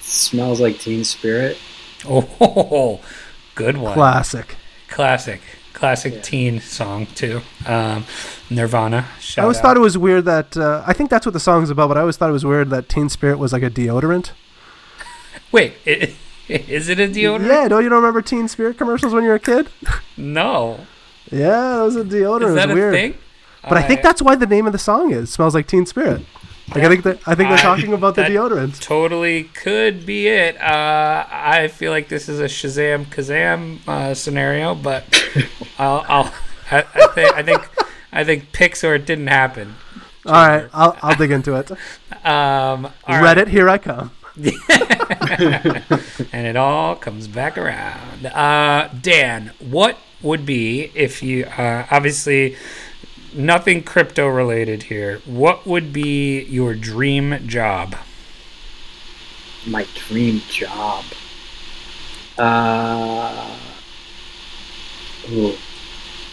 smells 0.00 0.60
like 0.60 0.78
Teen 0.78 1.04
Spirit. 1.04 1.58
Oh, 2.08 3.00
good 3.54 3.76
one. 3.76 3.94
Classic. 3.94 4.56
Classic, 4.90 5.40
classic 5.72 6.14
Yeah. 6.16 6.20
teen 6.20 6.60
song 6.60 7.06
too. 7.14 7.40
Um, 7.66 8.04
Nirvana. 8.50 9.06
Shout 9.20 9.42
I 9.42 9.44
always 9.44 9.58
out. 9.58 9.62
thought 9.62 9.76
it 9.76 9.80
was 9.80 9.96
weird 9.96 10.24
that 10.26 10.56
uh, 10.56 10.82
I 10.86 10.92
think 10.92 11.08
that's 11.10 11.24
what 11.24 11.32
the 11.32 11.40
song's 11.40 11.70
about, 11.70 11.88
but 11.88 11.96
I 11.96 12.00
always 12.00 12.16
thought 12.16 12.28
it 12.28 12.32
was 12.32 12.44
weird 12.44 12.70
that 12.70 12.88
Teen 12.88 13.08
Spirit 13.08 13.38
was 13.38 13.52
like 13.52 13.62
a 13.62 13.70
deodorant. 13.70 14.32
Wait, 15.52 15.74
i 15.86 16.12
is 16.48 16.88
it 16.88 16.98
a 16.98 17.06
deodorant? 17.08 17.46
Yeah, 17.46 17.68
don't 17.68 17.82
you 17.84 17.88
don't 17.88 17.98
remember 18.00 18.20
Teen 18.22 18.48
Spirit 18.48 18.76
commercials 18.78 19.12
when 19.14 19.22
you 19.22 19.30
were 19.30 19.36
a 19.36 19.40
kid? 19.40 19.68
No. 20.16 20.80
Yeah, 21.30 21.80
it 21.80 21.84
was 21.84 21.96
a 21.96 22.04
deodorant. 22.04 22.46
Is 22.48 22.52
it 22.52 22.54
that 22.56 22.68
was 22.68 22.72
a 22.72 22.74
weird. 22.74 22.92
thing? 22.94 23.14
But 23.62 23.78
I 23.78 23.82
think 23.82 24.02
that's 24.02 24.20
why 24.20 24.34
the 24.34 24.46
name 24.46 24.66
of 24.66 24.72
the 24.72 24.78
song 24.78 25.12
is 25.12 25.30
"Smells 25.32 25.54
Like 25.54 25.66
Teen 25.66 25.86
Spirit." 25.86 26.22
Like 26.74 26.84
I 26.84 26.88
think 26.88 27.04
that 27.04 27.18
I 27.26 27.34
think 27.34 27.48
they're 27.48 27.58
I- 27.58 27.62
talking 27.62 27.92
about 27.92 28.14
the 28.14 28.22
deodorant. 28.22 28.80
totally 28.80 29.44
could 29.44 30.06
be 30.06 30.28
it. 30.28 30.56
Uh, 30.60 31.26
I 31.30 31.68
feel 31.68 31.90
like 31.92 32.08
this 32.08 32.28
is 32.28 32.38
a 32.40 32.44
Shazam 32.44 33.06
Kazam 33.06 33.86
uh, 33.88 34.14
scenario, 34.14 34.74
but 34.74 35.04
I'll, 35.78 36.04
I'll 36.08 36.34
I, 36.70 36.84
I 36.94 37.06
think 37.14 37.34
I 37.36 37.42
think 37.42 37.68
I 38.12 38.24
think 38.24 38.52
it 38.60 39.06
didn't 39.06 39.26
happen. 39.26 39.74
All 40.26 40.32
right, 40.32 40.68
I'll 40.72 40.96
I'll 41.02 41.16
dig 41.16 41.30
into 41.30 41.54
it. 41.56 41.70
Um, 41.70 41.78
all 42.26 42.90
right. 43.08 43.36
Reddit, 43.36 43.48
here 43.48 43.68
I 43.68 43.78
come. 43.78 44.12
and 46.32 46.46
it 46.46 46.56
all 46.56 46.94
comes 46.96 47.26
back 47.26 47.58
around. 47.58 48.26
Uh, 48.26 48.88
Dan, 49.02 49.52
what 49.58 49.98
would 50.22 50.46
be 50.46 50.90
if 50.94 51.22
you 51.22 51.44
uh, 51.44 51.86
obviously 51.90 52.56
nothing 53.34 53.82
crypto 53.82 54.26
related 54.28 54.84
here? 54.84 55.20
What 55.24 55.66
would 55.66 55.92
be 55.92 56.42
your 56.44 56.74
dream 56.74 57.46
job? 57.46 57.96
My 59.66 59.86
dream 59.94 60.40
job. 60.48 61.04
Uh, 62.38 63.56
ooh, 65.30 65.54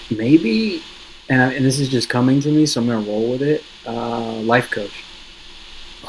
maybe, 0.10 0.82
and, 1.30 1.42
I, 1.42 1.54
and 1.54 1.66
this 1.66 1.80
is 1.80 1.90
just 1.90 2.10
coming 2.10 2.40
to 2.42 2.50
me, 2.50 2.66
so 2.66 2.82
I'm 2.82 2.88
gonna 2.88 3.06
roll 3.06 3.32
with 3.32 3.42
it. 3.42 3.64
Uh, 3.86 4.34
life 4.40 4.72
coach. 4.72 5.04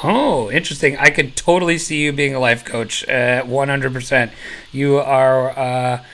Oh, 0.05 0.51
interesting. 0.51 0.97
I 0.97 1.11
could 1.11 1.35
totally 1.35 1.79
see 1.79 2.03
you 2.03 2.13
being 2.13 2.35
a 2.35 2.39
life 2.39 2.65
coach 2.65 3.03
at 3.05 3.47
100%. 3.47 4.33
You 4.71 4.99
are, 4.99 5.59
uh, 5.59 6.05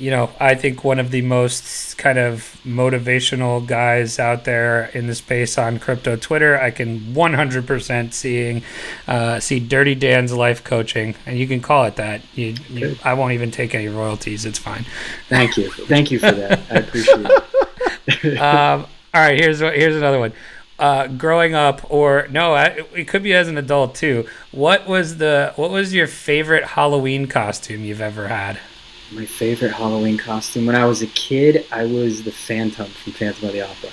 you 0.00 0.10
know, 0.10 0.30
I 0.40 0.54
think 0.54 0.82
one 0.82 0.98
of 0.98 1.10
the 1.10 1.20
most 1.22 1.98
kind 1.98 2.18
of 2.18 2.58
motivational 2.64 3.64
guys 3.66 4.18
out 4.18 4.44
there 4.44 4.86
in 4.94 5.06
the 5.06 5.14
space 5.14 5.58
on 5.58 5.78
crypto 5.78 6.16
Twitter. 6.16 6.58
I 6.58 6.70
can 6.70 6.98
100% 7.14 8.12
seeing, 8.14 8.62
uh, 9.06 9.38
see 9.40 9.60
Dirty 9.60 9.94
Dan's 9.94 10.32
life 10.32 10.64
coaching, 10.64 11.14
and 11.26 11.38
you 11.38 11.46
can 11.46 11.60
call 11.60 11.84
it 11.84 11.96
that. 11.96 12.22
You, 12.34 12.54
you, 12.70 12.96
I 13.04 13.12
won't 13.14 13.34
even 13.34 13.50
take 13.50 13.74
any 13.74 13.88
royalties. 13.88 14.46
It's 14.46 14.58
fine. 14.58 14.86
Thank 15.28 15.56
you, 15.58 15.70
thank 15.70 16.10
you 16.10 16.18
for 16.18 16.32
that. 16.32 16.60
I 16.70 16.74
appreciate 16.76 17.26
it. 18.24 18.38
um, 18.40 18.86
all 19.14 19.20
right, 19.20 19.38
here's 19.38 19.62
what- 19.62 19.74
here's 19.76 19.96
another 19.96 20.18
one. 20.18 20.32
Uh, 20.78 21.08
growing 21.08 21.54
up, 21.54 21.90
or 21.90 22.26
no, 22.30 22.54
I, 22.54 22.78
it 22.94 23.06
could 23.06 23.22
be 23.22 23.34
as 23.34 23.48
an 23.48 23.58
adult 23.58 23.94
too. 23.94 24.26
What 24.50 24.88
was 24.88 25.18
the 25.18 25.52
what 25.56 25.70
was 25.70 25.92
your 25.92 26.06
favorite 26.06 26.64
Halloween 26.64 27.26
costume 27.26 27.84
you've 27.84 28.00
ever 28.00 28.28
had? 28.28 28.58
My 29.12 29.24
favorite 29.24 29.72
Halloween 29.72 30.16
costume 30.18 30.66
when 30.66 30.76
I 30.76 30.84
was 30.86 31.02
a 31.02 31.06
kid, 31.08 31.66
I 31.72 31.84
was 31.84 32.22
the 32.22 32.30
Phantom 32.30 32.86
from 32.86 33.12
Phantom 33.12 33.48
of 33.48 33.52
the 33.52 33.62
Opera. 33.62 33.90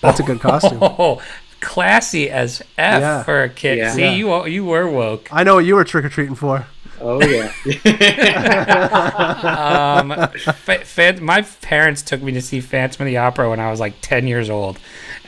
That's 0.00 0.20
a 0.20 0.22
good 0.22 0.40
costume. 0.40 0.78
Oh, 0.82 1.20
classy 1.60 2.30
as 2.30 2.60
f 2.78 3.00
Yeah. 3.00 3.22
for 3.24 3.42
a 3.42 3.48
kid. 3.48 3.78
Yeah. 3.78 3.92
See, 3.92 4.02
Yeah. 4.02 4.12
you 4.12 4.46
you 4.46 4.64
were 4.64 4.88
woke. 4.88 5.28
I 5.32 5.42
know 5.44 5.56
what 5.56 5.64
you 5.64 5.74
were 5.74 5.84
trick 5.84 6.04
or 6.04 6.08
treating 6.08 6.34
for. 6.36 6.66
Oh 7.06 7.20
yeah. 7.22 7.52
um, 10.00 10.28
fa- 10.54 10.84
fan- 10.84 11.22
my 11.22 11.42
parents 11.42 12.02
took 12.02 12.22
me 12.22 12.32
to 12.32 12.42
see 12.42 12.60
Phantom 12.60 13.02
of 13.02 13.06
the 13.06 13.18
Opera 13.18 13.50
when 13.50 13.60
I 13.60 13.70
was 13.70 13.80
like 13.80 13.94
10 14.00 14.26
years 14.26 14.50
old. 14.50 14.78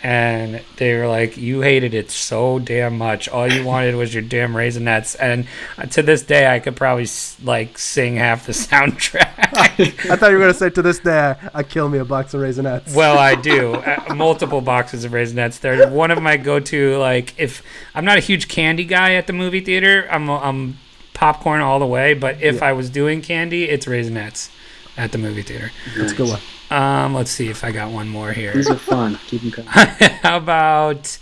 And 0.03 0.63
they 0.77 0.95
were 0.97 1.09
like, 1.09 1.37
You 1.37 1.63
hated 1.63 1.95
it 1.95 2.11
so 2.11 2.59
damn 2.59 2.97
much. 2.99 3.29
All 3.29 3.51
you 3.51 3.65
wanted 3.65 3.95
was 3.97 4.13
your 4.15 4.23
damn 4.23 4.53
Raisinets. 4.55 5.17
And 5.19 5.47
uh, 5.79 5.87
to 5.87 6.03
this 6.03 6.23
day, 6.23 6.47
I 6.53 6.61
could 6.61 6.77
probably 6.77 7.07
like 7.43 7.79
sing 7.79 8.17
half 8.17 8.47
the 8.47 8.53
soundtrack. 8.53 10.11
I 10.11 10.17
thought 10.17 10.31
you 10.31 10.37
were 10.37 10.43
gonna 10.43 10.55
say 10.55 10.71
to 10.71 10.83
this 10.83 10.99
day, 11.01 11.35
I, 11.43 11.51
I 11.55 11.63
kill 11.63 11.89
me 11.89 11.99
a 11.99 12.05
box 12.05 12.35
of 12.35 12.41
raisinets. 12.41 12.95
well, 12.95 13.19
I 13.19 13.35
do. 13.35 13.75
Uh, 13.87 14.15
multiple 14.15 14.61
boxes 14.61 15.05
of 15.05 15.13
Raisinets. 15.13 15.61
They're 15.61 15.89
one 15.89 16.11
of 16.11 16.21
my 16.21 16.37
go 16.37 16.59
to, 16.59 16.97
like, 16.99 17.35
if 17.39 17.63
I'm 17.95 18.05
not 18.05 18.19
a 18.19 18.21
huge 18.21 18.49
candy 18.49 18.85
guy 18.85 19.15
at 19.15 19.29
the 19.29 19.33
movie 19.33 19.61
theater, 19.61 20.09
I'm, 20.11 20.29
I'm 20.29 20.79
popcorn 21.17 21.63
all 21.63 21.79
the 21.79 21.87
way. 21.87 22.15
But 22.15 22.43
if 22.43 22.63
I 22.63 22.73
was 22.73 22.91
doing 22.91 23.23
candy, 23.23 23.65
it's 23.65 23.87
Raisinets 23.87 24.51
at 24.97 25.13
the 25.13 25.19
movie 25.19 25.43
theater. 25.43 25.73
That's 25.97 26.13
a 26.13 26.15
good 26.15 26.29
one. 26.29 26.41
Um, 26.71 27.15
let's 27.15 27.31
see 27.31 27.49
if 27.49 27.65
I 27.65 27.73
got 27.73 27.91
one 27.91 28.09
more 28.09 28.33
here. 28.33 28.53
These 28.53 28.71
are 28.71 28.77
fun. 28.77 29.19
Keep 29.27 29.43
them 29.43 29.51
coming. 29.51 29.71
How 30.23 30.37
about 30.37 31.19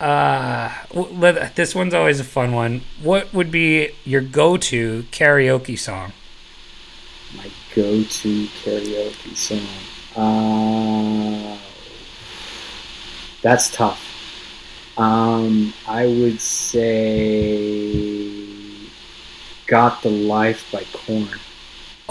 uh 0.00 0.72
this 1.56 1.74
one's 1.74 1.92
always 1.94 2.20
a 2.20 2.24
fun 2.24 2.52
one. 2.52 2.82
What 3.02 3.32
would 3.34 3.50
be 3.50 3.90
your 4.04 4.20
go-to 4.20 5.04
karaoke 5.10 5.78
song? 5.78 6.12
My 7.36 7.50
go-to 7.74 8.46
karaoke 8.46 9.36
song. 9.36 9.60
Uh, 10.16 11.58
that's 13.42 13.70
tough. 13.70 14.04
Um, 14.96 15.72
I 15.86 16.06
would 16.06 16.40
say 16.40 18.17
"Got 19.68 20.02
the 20.02 20.10
Life" 20.10 20.70
by 20.72 20.82
Korn. 20.92 21.28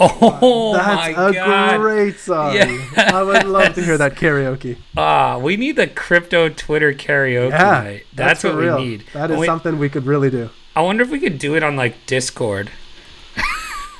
Oh 0.00 0.74
That's 0.76 1.16
my 1.16 1.28
a 1.28 1.32
god. 1.32 1.80
great 1.80 2.18
song. 2.20 2.54
Yes. 2.54 2.96
I 2.96 3.20
would 3.22 3.44
love 3.46 3.74
to 3.74 3.82
hear 3.84 3.98
that 3.98 4.14
karaoke. 4.14 4.76
Ah, 4.96 5.38
we 5.38 5.56
need 5.56 5.74
the 5.76 5.88
crypto 5.88 6.48
Twitter 6.48 6.92
karaoke 6.92 7.50
Yeah, 7.50 7.82
night. 7.82 8.06
That's, 8.14 8.42
for 8.42 8.48
what 8.50 8.58
real. 8.58 8.76
we 8.78 8.84
need. 8.84 9.04
That 9.12 9.30
is 9.32 9.38
Wait, 9.38 9.46
something 9.46 9.76
we 9.78 9.88
could 9.88 10.06
really 10.06 10.30
do. 10.30 10.50
I 10.76 10.82
wonder 10.82 11.02
if 11.02 11.10
we 11.10 11.18
could 11.18 11.38
do 11.40 11.56
it 11.56 11.62
on 11.64 11.74
like 11.76 12.06
Discord. 12.06 12.70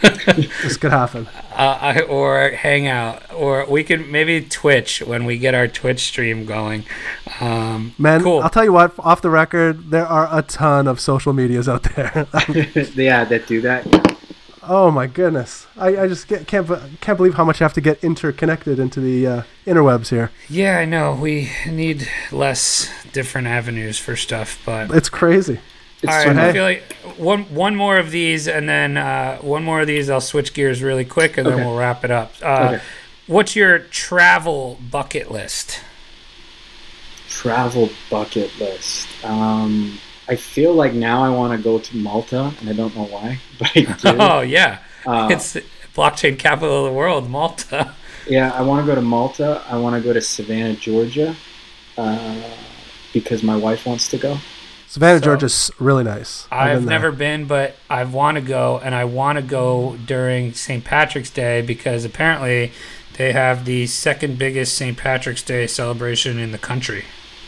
This 0.00 0.76
could 0.76 0.92
happen. 0.92 1.26
uh, 1.52 1.78
I- 1.80 2.02
or 2.02 2.50
Hangout, 2.50 3.32
or 3.34 3.66
we 3.66 3.82
could 3.82 4.08
maybe 4.08 4.40
Twitch 4.42 5.02
when 5.02 5.24
we 5.24 5.38
get 5.38 5.54
our 5.56 5.66
Twitch 5.66 6.00
stream 6.00 6.46
going. 6.46 6.84
Um, 7.40 7.94
Man, 7.98 8.22
cool. 8.22 8.40
I'll 8.40 8.50
tell 8.50 8.64
you 8.64 8.72
what, 8.72 8.92
off 8.98 9.22
the 9.22 9.30
record, 9.30 9.90
there 9.90 10.06
are 10.06 10.28
a 10.36 10.42
ton 10.42 10.86
of 10.88 11.00
social 11.00 11.32
medias 11.32 11.68
out 11.68 11.82
there. 11.94 12.26
yeah, 12.94 13.24
that 13.24 13.44
do 13.46 13.60
that. 13.62 13.86
Yeah. 13.86 14.02
oh 14.62 14.90
my 14.90 15.06
goodness. 15.06 15.66
I, 15.76 15.96
I 16.02 16.08
just 16.08 16.26
get, 16.28 16.46
can't 16.46 16.66
can't 17.00 17.16
believe 17.16 17.34
how 17.34 17.44
much 17.44 17.60
you 17.60 17.64
have 17.64 17.74
to 17.74 17.80
get 17.80 18.02
interconnected 18.02 18.78
into 18.78 19.00
the 19.00 19.26
uh, 19.26 19.42
interwebs 19.66 20.08
here. 20.08 20.30
yeah, 20.48 20.78
I 20.78 20.84
know 20.84 21.14
we 21.14 21.50
need 21.66 22.08
less 22.32 22.90
different 23.12 23.46
avenues 23.46 23.98
for 23.98 24.16
stuff, 24.16 24.60
but 24.66 24.90
It's 24.90 25.08
crazy. 25.08 25.60
It's 26.02 26.12
all 26.12 26.18
right. 26.18 26.26
fun. 26.28 26.38
I 26.38 26.52
feel 26.52 26.62
like 26.64 26.92
one 27.16 27.42
one 27.54 27.74
more 27.76 27.96
of 27.98 28.10
these, 28.10 28.46
and 28.46 28.68
then 28.68 28.96
uh, 28.96 29.38
one 29.38 29.64
more 29.64 29.80
of 29.80 29.86
these. 29.86 30.08
I'll 30.10 30.20
switch 30.20 30.54
gears 30.54 30.82
really 30.82 31.04
quick, 31.04 31.36
and 31.38 31.46
then 31.46 31.56
we'll 31.64 31.76
wrap 31.76 32.04
it 32.04 32.10
up. 32.10 32.32
Uh, 32.42 32.72
Okay. 32.74 32.82
What's 33.26 33.54
your 33.56 33.78
travel 33.80 34.78
bucket 34.90 35.30
list? 35.30 35.80
Travel 37.28 37.90
bucket 38.10 38.50
list. 38.58 39.06
Um, 39.24 39.98
I 40.28 40.36
feel 40.36 40.74
like 40.74 40.92
now 40.92 41.22
I 41.22 41.30
want 41.30 41.56
to 41.56 41.62
go 41.62 41.78
to 41.78 41.96
Malta, 41.96 42.52
and 42.60 42.68
I 42.68 42.72
don't 42.72 42.94
know 42.96 43.04
why, 43.04 43.38
but 43.58 43.70
I 43.76 43.80
do. 43.82 43.96
Oh 44.20 44.40
yeah, 44.40 44.78
Uh, 45.06 45.28
it's 45.30 45.56
blockchain 45.94 46.38
capital 46.38 46.84
of 46.86 46.92
the 46.92 46.96
world, 46.96 47.28
Malta. 47.30 47.94
yeah, 48.28 48.52
I 48.52 48.62
want 48.62 48.84
to 48.84 48.86
go 48.86 48.94
to 48.94 49.02
Malta. 49.02 49.62
I 49.68 49.76
want 49.78 49.96
to 49.96 50.06
go 50.06 50.12
to 50.12 50.20
Savannah, 50.20 50.74
Georgia, 50.74 51.34
uh, 51.96 52.40
because 53.12 53.42
my 53.42 53.56
wife 53.56 53.86
wants 53.86 54.08
to 54.08 54.18
go. 54.18 54.38
Savannah, 54.86 55.18
So- 55.18 55.24
Georgia's 55.24 55.70
really 55.78 56.04
nice. 56.04 56.46
I've 56.50 56.80
been 56.80 56.88
never 56.88 57.12
been, 57.12 57.46
but 57.46 57.76
I 57.90 58.04
want 58.04 58.36
to 58.36 58.40
go, 58.42 58.80
and 58.82 58.94
I 58.94 59.04
want 59.04 59.36
to 59.36 59.42
go 59.42 59.96
during 60.06 60.52
St. 60.54 60.84
Patrick's 60.84 61.30
Day 61.30 61.60
because 61.62 62.04
apparently 62.04 62.72
they 63.16 63.32
have 63.32 63.64
the 63.64 63.86
second 63.86 64.38
biggest 64.38 64.74
St. 64.76 64.96
Patrick's 64.96 65.42
Day 65.42 65.66
celebration 65.66 66.38
in 66.38 66.52
the 66.52 66.58
country. 66.58 67.04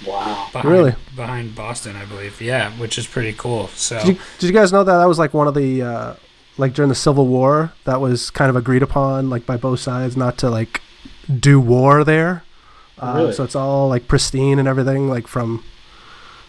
Wow. 0.07 0.49
Behind, 0.53 0.69
Really? 0.69 0.95
Behind 1.15 1.55
Boston, 1.55 1.97
I 1.97 2.05
believe. 2.07 2.41
Yeah, 2.41 2.71
which 2.73 2.97
is 2.99 3.07
pretty 3.07 3.33
cool. 3.35 3.69
So 3.69 3.99
Did 3.99 4.17
you, 4.17 4.23
did 4.39 4.47
you 4.49 4.53
guys 4.53 4.73
know 4.73 4.83
that 4.85 4.97
that 4.99 5.05
was 5.09 5.19
like 5.19 5.35
one 5.35 5.47
of 5.49 5.55
the 5.55 5.83
uh, 5.83 6.15
like 6.59 6.73
during 6.75 6.89
the 6.89 6.95
Civil 6.95 7.27
War 7.27 7.73
that 7.85 8.01
was 8.01 8.31
kind 8.31 8.49
of 8.51 8.57
agreed 8.57 8.83
upon 8.83 9.29
like 9.31 9.45
by 9.47 9.57
both 9.57 9.81
sides 9.81 10.17
not 10.17 10.39
to 10.39 10.51
like 10.51 10.81
do 11.39 11.61
war 11.61 12.03
there. 12.05 12.45
Uh, 12.99 13.15
Really? 13.17 13.33
So 13.33 13.45
it's 13.45 13.55
all 13.57 13.89
like 13.89 14.09
pristine 14.09 14.59
and 14.59 14.67
everything 14.69 15.09
like 15.09 15.27
from 15.27 15.65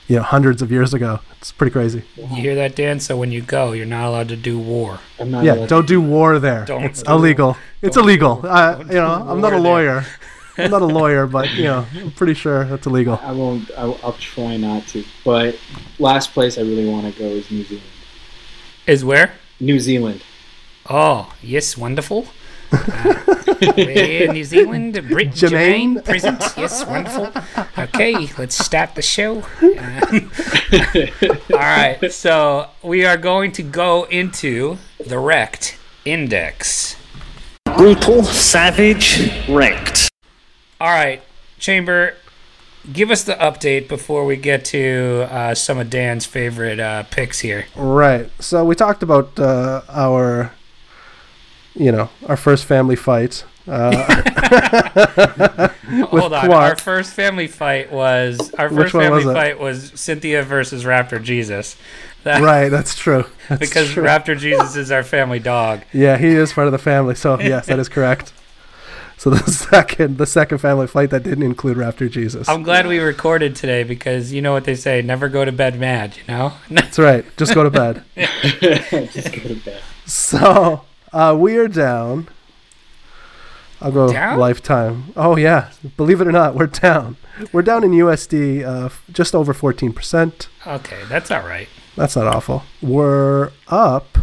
you 0.07 0.17
know 0.17 0.23
hundreds 0.23 0.61
of 0.61 0.71
years 0.71 0.93
ago. 0.93 1.19
It's 1.37 1.51
pretty 1.51 1.71
crazy. 1.71 2.03
you 2.17 2.25
hear 2.27 2.55
that, 2.55 2.75
Dan? 2.75 2.99
So 2.99 3.17
when 3.17 3.31
you 3.31 3.41
go, 3.41 3.71
you're 3.71 3.85
not 3.85 4.07
allowed 4.07 4.27
to 4.29 4.35
do 4.35 4.59
war. 4.59 4.99
I'm 5.19 5.31
not. 5.31 5.43
yeah, 5.43 5.65
don't 5.65 5.87
do 5.87 5.99
war 6.01 6.39
there. 6.39 6.65
Don't 6.65 6.83
it's 6.83 7.03
do- 7.03 7.11
illegal. 7.11 7.57
It's 7.81 7.95
don't 7.95 8.03
illegal. 8.05 8.41
do- 8.41 8.47
I, 8.47 8.79
you 8.81 8.93
know, 8.93 9.25
I'm 9.27 9.41
not 9.41 9.53
a 9.53 9.55
war 9.57 9.61
there. 9.81 9.95
lawyer. 9.95 10.05
I'm 10.57 10.71
not 10.71 10.81
a 10.81 10.85
lawyer, 10.85 11.27
but 11.27 11.51
you 11.53 11.63
know, 11.63 11.85
I'm 11.95 12.11
pretty 12.11 12.33
sure 12.33 12.65
that's 12.65 12.85
illegal. 12.85 13.19
I 13.21 13.31
won't. 13.31 13.69
I'll, 13.77 13.99
I'll 14.03 14.13
try 14.13 14.57
not 14.57 14.87
to. 14.87 15.03
But 15.23 15.57
last 15.99 16.33
place 16.33 16.57
I 16.57 16.61
really 16.61 16.87
want 16.87 17.13
to 17.13 17.19
go 17.19 17.25
is 17.25 17.49
New 17.51 17.63
Zealand. 17.63 17.87
Is 18.87 19.05
where? 19.05 19.33
New 19.59 19.79
Zealand. 19.79 20.23
Oh, 20.89 21.33
yes, 21.41 21.77
wonderful. 21.77 22.27
Uh, 22.71 23.13
we're 23.77 24.23
in 24.23 24.33
New 24.33 24.43
Zealand, 24.43 24.93
Brit 25.07 25.29
Jermaine? 25.29 25.97
Jermaine 25.97 26.05
present. 26.05 26.41
Yes, 26.57 26.85
wonderful. 26.85 27.31
Okay, 27.77 28.29
let's 28.37 28.57
start 28.57 28.95
the 28.95 29.01
show. 29.01 29.43
Um, 29.61 30.31
all 31.53 31.59
right, 31.59 32.11
so 32.11 32.69
we 32.81 33.05
are 33.05 33.17
going 33.17 33.51
to 33.53 33.63
go 33.63 34.03
into 34.05 34.77
the 35.05 35.19
wrecked 35.19 35.77
Index. 36.05 36.95
Brutal, 37.65 38.23
savage, 38.23 39.31
wrecked. 39.47 40.10
All 40.81 40.87
right, 40.89 41.21
Chamber, 41.59 42.15
give 42.91 43.11
us 43.11 43.23
the 43.23 43.35
update 43.35 43.87
before 43.87 44.25
we 44.25 44.35
get 44.35 44.65
to 44.65 45.27
uh, 45.29 45.53
some 45.53 45.77
of 45.77 45.91
Dan's 45.91 46.25
favorite 46.25 46.79
uh, 46.79 47.03
picks 47.03 47.41
here. 47.41 47.67
Right. 47.75 48.31
So 48.39 48.65
we 48.65 48.73
talked 48.73 49.03
about 49.03 49.39
uh, 49.39 49.81
our, 49.89 50.53
you 51.75 51.91
know, 51.91 52.09
our 52.25 52.35
first 52.35 52.65
family 52.65 52.95
fight. 52.95 53.45
Uh, 53.67 53.91
Hold 56.09 56.33
on, 56.33 56.47
Quat. 56.47 56.51
our 56.71 56.75
first 56.75 57.13
family 57.13 57.45
fight 57.45 57.91
was 57.91 58.51
our 58.55 58.71
first 58.71 58.93
family 58.93 59.23
was 59.23 59.35
fight 59.35 59.59
was 59.59 59.91
Cynthia 59.93 60.41
versus 60.41 60.83
Raptor 60.83 61.21
Jesus. 61.21 61.75
That- 62.23 62.41
right. 62.41 62.69
That's 62.69 62.95
true. 62.95 63.25
That's 63.49 63.59
because 63.59 63.91
true. 63.91 64.03
Raptor 64.03 64.35
Jesus 64.35 64.75
is 64.75 64.89
our 64.89 65.03
family 65.03 65.37
dog. 65.37 65.81
yeah, 65.93 66.17
he 66.17 66.29
is 66.29 66.53
part 66.53 66.65
of 66.65 66.71
the 66.71 66.79
family. 66.79 67.13
So 67.13 67.39
yes, 67.39 67.67
that 67.67 67.77
is 67.77 67.87
correct. 67.87 68.33
So 69.21 69.29
the 69.29 69.51
second, 69.51 70.17
the 70.17 70.25
second 70.25 70.57
family 70.57 70.87
flight 70.87 71.11
that 71.11 71.21
didn't 71.21 71.43
include 71.43 71.77
Raptor 71.77 72.09
Jesus. 72.09 72.49
I'm 72.49 72.63
glad 72.63 72.87
we 72.87 72.97
recorded 72.97 73.55
today 73.55 73.83
because 73.83 74.33
you 74.33 74.41
know 74.41 74.51
what 74.51 74.63
they 74.63 74.73
say: 74.73 75.03
never 75.03 75.29
go 75.29 75.45
to 75.45 75.51
bed 75.51 75.79
mad. 75.79 76.17
You 76.17 76.23
know. 76.27 76.53
That's 76.71 76.97
right. 76.97 77.23
Just 77.37 77.53
go 77.53 77.61
to 77.61 77.69
bed. 77.69 78.03
Just 78.15 79.31
go 79.31 79.41
to 79.47 79.61
bed. 79.63 79.79
So 80.07 80.85
uh, 81.13 81.37
we 81.39 81.55
are 81.57 81.67
down. 81.67 82.29
I'll 83.79 83.91
go 83.91 84.11
Down? 84.11 84.39
lifetime. 84.39 85.13
Oh 85.15 85.35
yeah, 85.35 85.69
believe 85.97 86.19
it 86.19 86.27
or 86.27 86.31
not, 86.31 86.55
we're 86.55 86.65
down. 86.65 87.17
We're 87.51 87.61
down 87.61 87.83
in 87.83 87.91
USD, 87.91 88.65
uh, 88.65 88.89
just 89.11 89.35
over 89.35 89.53
fourteen 89.53 89.93
percent. 89.93 90.47
okay, 90.65 90.97
that's 91.09 91.29
all 91.29 91.43
right. 91.43 91.69
That's 91.95 92.15
not 92.15 92.25
awful. 92.25 92.63
We're 92.81 93.51
up 93.67 94.17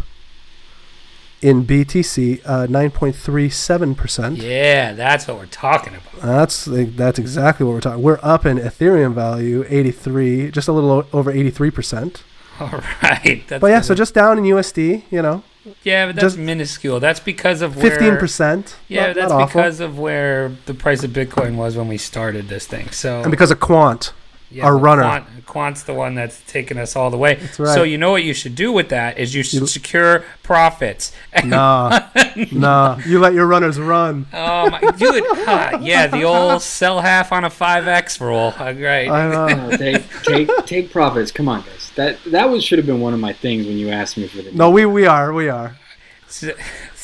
in 1.41 1.65
BTC, 1.65 2.41
uh, 2.45 2.67
nine 2.67 2.91
point 2.91 3.15
three 3.15 3.49
seven 3.49 3.95
percent. 3.95 4.39
Yeah, 4.39 4.93
that's 4.93 5.29
what 5.29 5.39
we're 5.39 5.47
talking 5.47 5.95
about. 5.95 6.23
That's 6.23 6.65
that's 6.67 7.19
exactly 7.19 7.65
what 7.65 7.73
we're 7.73 7.81
talking. 7.81 8.03
We're 8.03 8.19
up 8.23 8.45
in 8.47 8.59
Ethereum 8.59 9.15
value, 9.15 9.65
eighty 9.69 9.91
three, 9.93 10.51
just 10.51 10.69
a 10.69 10.73
little 10.73 11.07
over 11.13 11.31
eighty 11.31 11.51
three 11.51 11.71
percent. 11.71 12.23
All 12.61 12.83
right. 13.03 13.45
But 13.49 13.67
yeah, 13.69 13.81
so 13.81 13.95
just 13.95 14.15
down 14.15 14.37
in 14.39 14.45
USD, 14.45 15.05
you 15.11 15.23
know, 15.23 15.45
yeah, 15.85 16.07
but 16.07 16.17
that's 16.17 16.35
just- 16.35 16.39
minuscule. 16.39 16.99
That's 16.99 17.21
because 17.21 17.63
of 17.63 17.77
where, 17.77 17.91
fifteen 17.91 18.17
percent. 18.17 18.77
Yeah, 18.89 19.07
not, 19.09 19.15
that's 19.15 19.31
not 19.31 19.47
because 19.47 19.81
of 19.81 19.99
where 19.99 20.49
the 20.67 20.75
price 20.75 21.05
of 21.05 21.11
Bitcoin 21.13 21.57
was 21.57 21.77
when 21.77 21.87
we 21.89 21.99
started 21.99 22.49
this 22.49 22.67
thing. 22.67 22.91
So 22.91 23.23
and 23.23 23.31
because 23.31 23.51
of 23.51 23.61
quant. 23.61 24.13
Yeah, 24.51 24.65
our 24.65 24.79
runner. 24.79 25.03
Quant, 25.03 25.27
Quant's 25.47 25.83
the 25.83 25.93
one 25.93 26.15
that's 26.15 26.41
taking 26.47 26.79
us 26.79 26.97
all 26.97 27.11
the 27.11 27.19
way. 27.19 27.37
right. 27.59 27.75
So 27.75 27.83
you 27.83 27.99
know 27.99 28.11
what 28.11 28.23
you 28.25 28.33
should 28.33 28.55
do 28.55 28.73
with 28.73 28.89
that 28.89 29.19
is 29.19 29.35
you 29.35 29.43
should 29.43 29.61
You- 29.61 29.67
secure 29.67 30.25
profits. 30.43 31.13
Nah, 31.45 32.09
nah. 32.53 32.99
You 33.05 33.19
let 33.21 33.35
your 33.35 33.47
runners 33.47 33.79
run. 33.79 34.27
Oh 34.33 34.71
my, 34.71 34.81
dude! 34.97 35.23
huh, 35.29 35.79
yeah, 35.83 36.07
the 36.07 36.23
old 36.23 36.63
sell 36.63 37.01
half 37.01 37.31
on 37.31 37.45
a 37.45 37.51
five 37.51 37.87
X 37.87 38.21
rule. 38.21 38.55
Uh, 38.57 38.73
Great. 38.73 39.09
I 39.09 39.29
know. 39.31 39.69
Oh, 39.73 39.77
take 39.77 40.03
take 40.25 40.51
take 40.67 40.91
profits. 40.91 41.31
Come 41.31 41.49
on, 41.49 41.61
guys. 41.63 41.93
That 41.97 42.19
that 42.29 42.49
was 42.49 42.65
should 42.65 42.79
have 42.79 42.87
been 42.87 43.01
one 43.01 43.13
of 43.13 43.21
my 43.21 43.33
things 43.35 43.67
when 43.67 43.77
you 43.77 43.91
asked 43.91 44.17
me 44.17 44.29
for 44.29 44.41
the. 44.43 44.53
No, 44.53 44.71
we 44.71 44.87
we 44.87 45.07
are 45.07 45.33
we 45.33 45.49
are. 45.51 45.77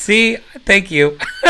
See, 0.04 0.36
thank 0.66 0.90
you. 0.90 1.16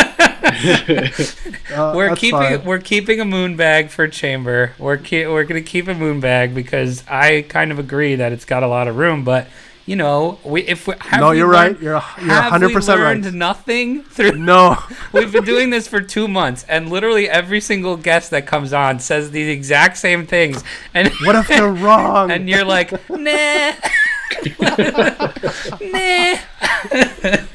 Uh, 1.75 1.93
We're 1.97 2.15
keeping 2.15 2.39
fine. 2.39 2.65
we're 2.65 2.79
keeping 2.79 3.19
a 3.19 3.25
moon 3.25 3.57
bag 3.57 3.89
for 3.91 4.07
chamber. 4.07 4.75
We're 4.79 4.99
ke- 4.99 5.27
we're 5.27 5.43
gonna 5.45 5.63
keep 5.63 5.89
a 5.89 5.95
moon 5.95 6.21
bag 6.21 6.55
because 6.55 7.03
I 7.09 7.45
kind 7.49 7.73
of 7.73 7.79
agree 7.81 8.15
that 8.17 8.31
it's 8.33 8.45
got 8.45 8.63
a 8.63 8.69
lot 8.69 8.87
of 8.87 8.97
room. 8.97 9.25
But 9.25 9.49
you 9.87 9.97
know, 9.97 10.39
we 10.45 10.63
if 10.63 10.87
we 10.87 10.95
have 11.01 11.21
No, 11.21 11.31
you're 11.33 11.47
learned- 11.53 11.75
right. 11.77 11.83
You're 11.83 11.95
a- 11.95 12.05
you're 12.19 12.69
we 12.69 12.75
100% 12.75 12.89
right. 12.89 12.99
learned 12.99 13.35
nothing 13.35 14.03
through. 14.05 14.33
No, 14.33 14.79
We've 15.13 15.31
been 15.33 15.45
doing 15.45 15.71
this 15.71 15.87
for 15.89 16.01
two 16.01 16.27
months, 16.27 16.65
and 16.69 16.89
literally 16.91 17.29
every 17.29 17.61
single 17.61 17.97
guest 17.97 18.31
that 18.31 18.47
comes 18.47 18.73
on 18.73 18.99
says 19.01 19.31
the 19.31 19.51
exact 19.51 19.97
same 19.99 20.27
things. 20.27 20.65
And 20.95 21.09
what 21.25 21.37
if 21.37 21.49
they're 21.49 21.69
wrong? 21.87 22.31
and 22.31 22.49
you're 22.49 22.65
like, 22.65 22.93
nah, 23.11 23.73
nah. 25.81 26.37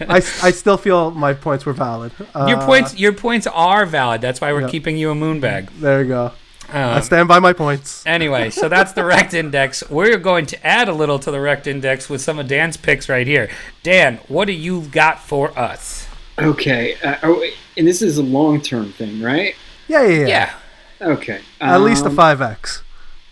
I, 0.07 0.21
I 0.43 0.51
still 0.51 0.77
feel 0.77 1.11
my 1.11 1.33
points 1.33 1.65
were 1.65 1.73
valid. 1.73 2.11
Uh, 2.33 2.45
Your 2.49 2.59
points, 2.61 2.97
your 2.97 3.13
points 3.13 3.47
are 3.47 3.85
valid. 3.85 4.21
That's 4.21 4.39
why 4.41 4.53
we're 4.53 4.61
Yeah. 4.61 4.69
keeping 4.69 4.97
you 4.97 5.11
a 5.11 5.15
moon 5.15 5.39
bag. 5.39 5.69
There 5.79 6.01
you 6.01 6.07
go. 6.07 6.31
I 6.71 6.97
Um, 6.97 7.01
stand 7.01 7.27
by 7.27 7.39
my 7.39 7.53
points. 7.53 8.03
Anyway, 8.05 8.49
so 8.49 8.69
that's 8.69 8.93
the 8.93 9.03
wrecked 9.03 9.33
index. 9.33 9.83
We're 9.89 10.17
going 10.17 10.45
to 10.47 10.65
add 10.65 10.87
a 10.87 10.93
little 10.93 11.19
to 11.19 11.31
the 11.31 11.39
wrecked 11.39 11.67
index 11.67 12.09
with 12.09 12.21
some 12.21 12.39
of 12.39 12.47
Dan's 12.47 12.77
picks 12.77 13.09
right 13.09 13.25
here. 13.25 13.49
Dan, 13.83 14.19
what 14.27 14.45
do 14.45 14.53
you 14.53 14.81
got 14.83 15.19
for 15.19 15.57
us? 15.57 16.07
Okay, 16.37 16.95
uh, 17.03 17.17
oh, 17.23 17.39
wait, 17.39 17.55
and 17.77 17.87
this 17.87 18.01
is 18.01 18.17
a 18.17 18.23
long 18.23 18.61
term 18.61 18.91
thing, 18.93 19.21
right? 19.21 19.55
Yeah, 19.87 20.03
yeah, 20.03 20.19
yeah. 20.19 20.27
Yeah. 20.27 20.53
Okay. 21.01 21.41
At 21.59 21.81
least 21.81 22.05
a 22.05 22.09
um, 22.09 22.15
five 22.15 22.41
x. 22.41 22.83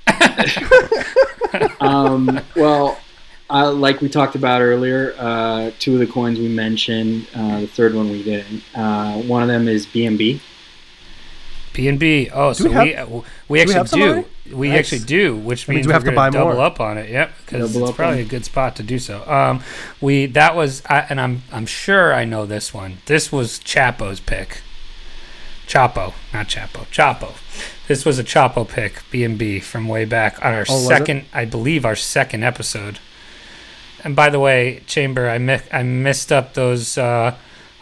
um, 1.79 2.39
well, 2.55 2.99
uh, 3.49 3.71
like 3.71 4.01
we 4.01 4.09
talked 4.09 4.35
about 4.35 4.61
earlier, 4.61 5.13
uh, 5.17 5.71
two 5.79 5.93
of 5.93 5.99
the 5.99 6.07
coins 6.07 6.39
we 6.39 6.47
mentioned. 6.49 7.27
Uh, 7.33 7.61
the 7.61 7.67
third 7.67 7.93
one 7.93 8.09
we 8.09 8.23
didn't. 8.23 8.63
Uh, 8.75 9.21
one 9.21 9.41
of 9.41 9.47
them 9.47 9.67
is 9.67 9.85
BNB. 9.85 10.41
B 11.78 11.88
and 11.88 11.99
B. 11.99 12.30
Oh, 12.34 12.53
so 12.53 12.67
we 12.67 12.73
have- 12.73 12.84
we 12.86 12.95
uh, 12.95 13.05
we 13.07 13.21
we 13.49 13.61
actually 13.61 13.73
have 13.75 13.89
some 13.89 13.99
do. 13.99 14.07
already? 14.09 14.28
We 14.53 14.69
Nice. 14.69 14.80
actually 14.80 14.99
do, 15.05 15.36
which 15.36 15.67
means 15.67 15.75
means 15.78 15.88
we 15.88 15.93
have 15.93 16.03
we're 16.03 16.09
to 16.11 16.15
buy 16.15 16.30
double 16.32 16.53
more. 16.53 16.61
up 16.65 16.80
on 16.80 16.97
it. 16.97 17.09
Yep, 17.09 17.32
because 17.45 17.75
it's 17.75 17.89
up 17.89 17.95
probably 17.95 18.21
on 18.21 18.25
a 18.25 18.30
good 18.30 18.45
spot 18.45 18.75
to 18.78 18.84
do 18.84 18.97
so. 18.97 19.23
Um, 19.30 19.61
we 20.01 20.25
that 20.28 20.55
was, 20.55 20.82
I, 20.89 20.99
and 21.09 21.21
I'm 21.21 21.43
I'm 21.51 21.65
sure 21.67 22.13
I 22.13 22.25
know 22.25 22.45
this 22.45 22.73
one. 22.73 22.97
This 23.05 23.32
was 23.32 23.59
Chapo's 23.59 24.19
pick. 24.19 24.61
Chapo, 25.67 26.13
not 26.34 26.47
Chapo. 26.47 26.86
Chapo. 26.91 27.34
This 27.88 28.05
was 28.05 28.17
a 28.19 28.23
Chapo 28.23 28.67
pick, 28.67 29.03
B 29.11 29.23
and 29.23 29.38
B 29.38 29.59
from 29.59 29.88
way 29.88 30.05
back 30.05 30.43
on 30.43 30.53
our 30.53 30.65
Oh, 30.69 30.88
second, 30.88 31.25
I 31.34 31.45
believe, 31.45 31.86
our 31.86 31.95
second 31.95 32.43
episode. 32.43 32.99
And 34.03 34.15
by 34.15 34.30
the 34.30 34.39
way, 34.39 34.82
Chamber, 34.88 35.30
I 35.30 35.38
mi- 35.38 35.59
I 35.71 35.84
missed 35.84 36.32
up 36.32 36.53
those. 36.53 36.97
Uh, 36.97 37.36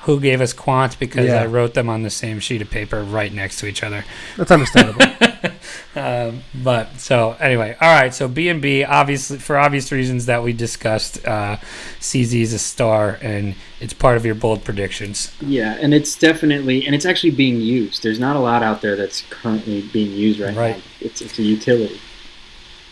who 0.06 0.20
gave 0.20 0.42
us 0.42 0.54
quant 0.54 0.98
because 1.00 1.28
Yeah. 1.28 1.42
I 1.42 1.46
wrote 1.46 1.74
them 1.76 1.90
on 1.90 2.02
the 2.04 2.10
same 2.10 2.40
sheet 2.40 2.62
of 2.62 2.70
paper 2.72 3.04
right 3.04 3.32
next 3.34 3.60
to 3.60 3.68
each 3.68 3.84
other. 3.84 4.06
That's 4.38 4.52
understandable. 4.52 5.06
Um, 5.96 6.44
but 6.54 7.00
so 7.00 7.32
anyway, 7.40 7.78
all 7.80 7.90
right. 7.94 8.14
So 8.14 8.28
B 8.28 8.50
and 8.50 8.62
B, 8.62 8.84
obviously 8.84 9.38
for 9.38 9.58
obvious 9.58 9.92
reasons 9.94 10.26
that 10.26 10.44
we 10.44 10.52
discussed, 10.52 11.26
uh, 11.26 11.56
CZ 12.02 12.42
is 12.42 12.52
a 12.54 12.60
star, 12.60 13.18
and 13.22 13.56
it's 13.80 13.94
part 13.94 14.18
of 14.18 14.26
your 14.26 14.36
bold 14.36 14.66
predictions. 14.66 15.34
Yeah, 15.40 15.78
and 15.80 15.94
it's 15.94 16.18
definitely 16.20 16.86
and 16.86 16.94
it's 16.94 17.06
actually 17.06 17.32
being 17.32 17.62
used. 17.62 18.04
There's 18.04 18.20
not 18.20 18.36
a 18.36 18.40
lot 18.40 18.62
out 18.62 18.82
there 18.82 18.98
that's 18.98 19.22
currently 19.30 19.84
being 19.94 20.12
used 20.12 20.40
right, 20.42 20.56
Right. 20.56 20.76
now. 20.78 20.84
It's 21.00 21.22
it's 21.22 21.40
a 21.40 21.44
utility. 21.44 22.00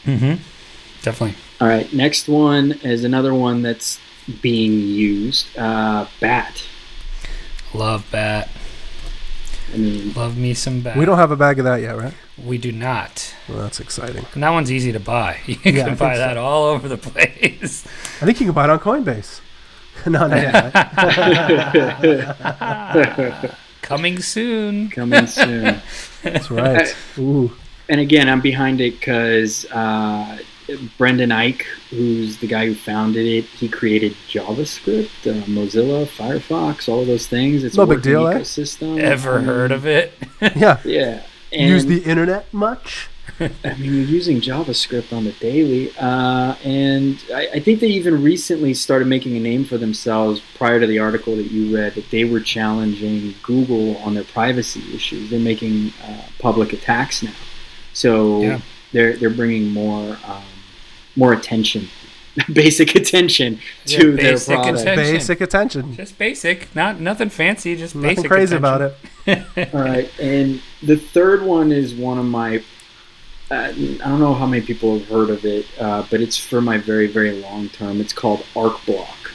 Mm-hmm. 0.05 0.41
Definitely. 1.01 1.35
All 1.59 1.67
right, 1.67 1.91
next 1.93 2.29
one 2.29 2.71
is 2.83 3.03
another 3.03 3.33
one 3.33 3.61
that's 3.61 3.99
being 4.41 4.79
used. 4.79 5.47
Uh, 5.57 6.07
bat. 6.21 6.63
Love 7.73 8.05
bat. 8.11 8.49
I 9.73 9.77
mean, 9.77 10.13
Love 10.13 10.37
me 10.37 10.53
some 10.53 10.81
bat. 10.81 10.95
we 10.97 11.05
don't 11.05 11.17
have 11.17 11.31
a 11.31 11.35
bag 11.35 11.57
of 11.59 11.65
that 11.65 11.77
yet, 11.81 11.97
right? 11.97 12.13
We 12.43 12.57
do 12.59 12.71
not. 12.71 13.33
Well, 13.49 13.59
that's 13.59 13.79
exciting. 13.79 14.25
And 14.33 14.43
that 14.43 14.49
one's 14.51 14.71
easy 14.71 14.91
to 14.91 14.99
buy. 14.99 15.37
You 15.47 15.55
Yeah, 15.63 15.71
can 15.71 15.85
think 15.85 15.99
buy 15.99 16.13
so. 16.15 16.19
that 16.19 16.37
all 16.37 16.65
over 16.65 16.87
the 16.87 16.97
place. 16.97 17.85
I 18.21 18.25
think 18.25 18.39
you 18.39 18.45
can 18.47 18.53
buy 18.53 18.65
it 18.65 18.69
on 18.69 18.79
Coinbase. 18.79 19.41
no, 20.07 20.27
no, 20.27 20.35
yeah. 20.35 20.69
Coming 23.81 24.19
soon. 24.21 24.89
coming 24.89 25.27
soon. 25.27 25.81
That's 26.23 26.49
right. 26.49 26.95
Ooh, 27.17 27.51
and 27.89 27.99
again, 27.99 28.29
I'm 28.29 28.41
behind 28.41 28.79
it 28.81 28.99
because 28.99 29.65
uh, 29.71 30.39
Brendan 30.97 31.29
Eich, 31.29 31.63
who's 31.89 32.37
the 32.39 32.47
guy 32.47 32.65
who 32.67 32.75
founded 32.75 33.25
it, 33.25 33.45
he 33.45 33.67
created 33.67 34.13
JavaScript, 34.29 35.09
uh, 35.27 35.43
Mozilla, 35.45 36.05
Firefox, 36.05 36.87
all 36.87 37.01
of 37.01 37.07
those 37.07 37.27
things. 37.27 37.63
It's 37.63 37.75
No 37.77 37.83
a 37.83 37.87
big 37.87 37.97
working 37.97 38.11
deal, 38.11 38.27
eh? 38.27 39.01
Ever 39.01 39.39
I 39.39 39.41
heard 39.41 39.71
of 39.71 39.85
it? 39.85 40.13
yeah. 40.55 40.79
Yeah. 40.85 41.23
And, 41.51 41.69
Use 41.69 41.85
the 41.85 42.03
internet 42.03 42.51
much? 42.53 43.09
I 43.39 43.73
mean, 43.75 43.93
you're 43.93 44.05
using 44.05 44.41
JavaScript 44.41 45.11
on 45.11 45.23
the 45.23 45.31
daily, 45.33 45.91
uh, 45.99 46.55
and 46.63 47.21
I, 47.33 47.47
I 47.55 47.59
think 47.59 47.79
they 47.79 47.87
even 47.87 48.21
recently 48.21 48.73
started 48.73 49.07
making 49.07 49.35
a 49.35 49.39
name 49.39 49.65
for 49.65 49.77
themselves 49.77 50.41
prior 50.55 50.79
to 50.79 50.85
the 50.85 50.99
article 50.99 51.35
that 51.37 51.51
you 51.51 51.75
read 51.75 51.95
that 51.95 52.09
they 52.11 52.25
were 52.25 52.39
challenging 52.39 53.33
Google 53.41 53.97
on 53.97 54.13
their 54.13 54.23
privacy 54.23 54.81
issues. 54.93 55.29
They're 55.29 55.39
making 55.39 55.93
uh, 56.05 56.21
public 56.39 56.73
attacks 56.73 57.23
now, 57.23 57.33
so 57.93 58.41
Yeah. 58.41 58.59
they're 58.91 59.15
they're 59.17 59.29
bringing 59.31 59.69
more 59.69 60.17
um, 60.25 60.43
more 61.15 61.33
attention, 61.33 61.87
basic 62.53 62.95
attention 62.95 63.59
to 63.85 64.11
Yeah, 64.11 64.15
their 64.15 64.37
product. 64.39 64.79
attention. 64.81 64.95
Basic 65.13 65.41
attention. 65.41 65.95
Just 65.95 66.17
basic, 66.17 66.75
not 66.75 66.99
nothing 66.99 67.29
fancy, 67.29 67.75
just 67.75 67.95
Nothing 67.95 68.15
basic. 68.15 68.31
crazy 68.31 68.55
attention. 68.55 68.57
about 68.57 68.81
it. 69.27 69.73
All 69.73 69.81
right, 69.81 70.09
and 70.19 70.61
the 70.81 70.97
third 70.97 71.41
one 71.43 71.71
is 71.71 71.93
one 71.93 72.17
of 72.17 72.25
my. 72.25 72.63
Uh, 73.51 73.55
I 73.55 73.71
don't 73.73 74.19
know 74.19 74.33
how 74.33 74.47
many 74.47 74.65
people 74.65 74.97
have 74.97 75.07
heard 75.07 75.29
of 75.29 75.45
it, 75.45 75.65
uh, 75.79 76.05
but 76.09 76.21
it's 76.21 76.37
for 76.37 76.59
my 76.61 76.77
very, 76.79 77.05
very 77.07 77.39
long 77.41 77.69
term. 77.69 78.01
It's 78.01 78.13
called 78.13 78.39
ArcBlock, 78.55 79.31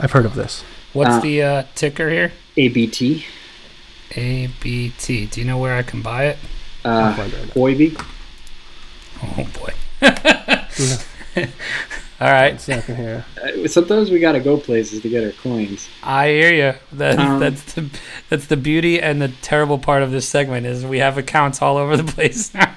I've 0.00 0.12
heard 0.12 0.26
of 0.26 0.34
this. 0.34 0.64
What's 0.92 1.14
Uh, 1.16 1.20
the 1.20 1.42
uh, 1.42 1.62
ticker 1.74 2.10
here? 2.10 2.32
ABT, 2.58 3.24
ABT. 4.14 5.26
Do 5.26 5.40
you 5.40 5.46
know 5.46 5.56
where 5.58 5.74
I 5.76 5.82
can 5.82 6.02
buy 6.02 6.24
it? 6.26 6.38
uh, 6.84 7.14
find 7.16 7.32
it 7.32 7.36
right 7.36 7.46
now. 7.46 7.52
Huobi. 7.54 8.06
Oh 9.22 9.48
boy. 9.58 9.72
All 12.18 12.30
right, 12.32 12.58
Second 12.58 12.96
here. 12.96 13.26
Uh, 13.42 13.68
sometimes 13.68 14.10
we 14.10 14.20
gotta 14.20 14.40
go 14.40 14.56
places 14.56 15.02
to 15.02 15.08
get 15.08 15.22
our 15.22 15.32
coins. 15.32 15.86
I 16.02 16.28
hear 16.28 16.52
you. 16.52 16.78
That, 16.96 17.18
Um, 17.18 17.40
that's 17.40 17.74
the 17.74 17.90
that's 18.30 18.46
the 18.46 18.56
beauty 18.56 19.00
and 19.00 19.20
the 19.20 19.28
terrible 19.42 19.78
part 19.78 20.02
of 20.02 20.10
this 20.12 20.26
segment 20.26 20.64
is 20.66 20.86
we 20.86 20.98
have 20.98 21.18
accounts 21.18 21.60
all 21.60 21.76
over 21.76 21.94
the 21.96 22.04
place 22.12 22.54
now. 22.54 22.74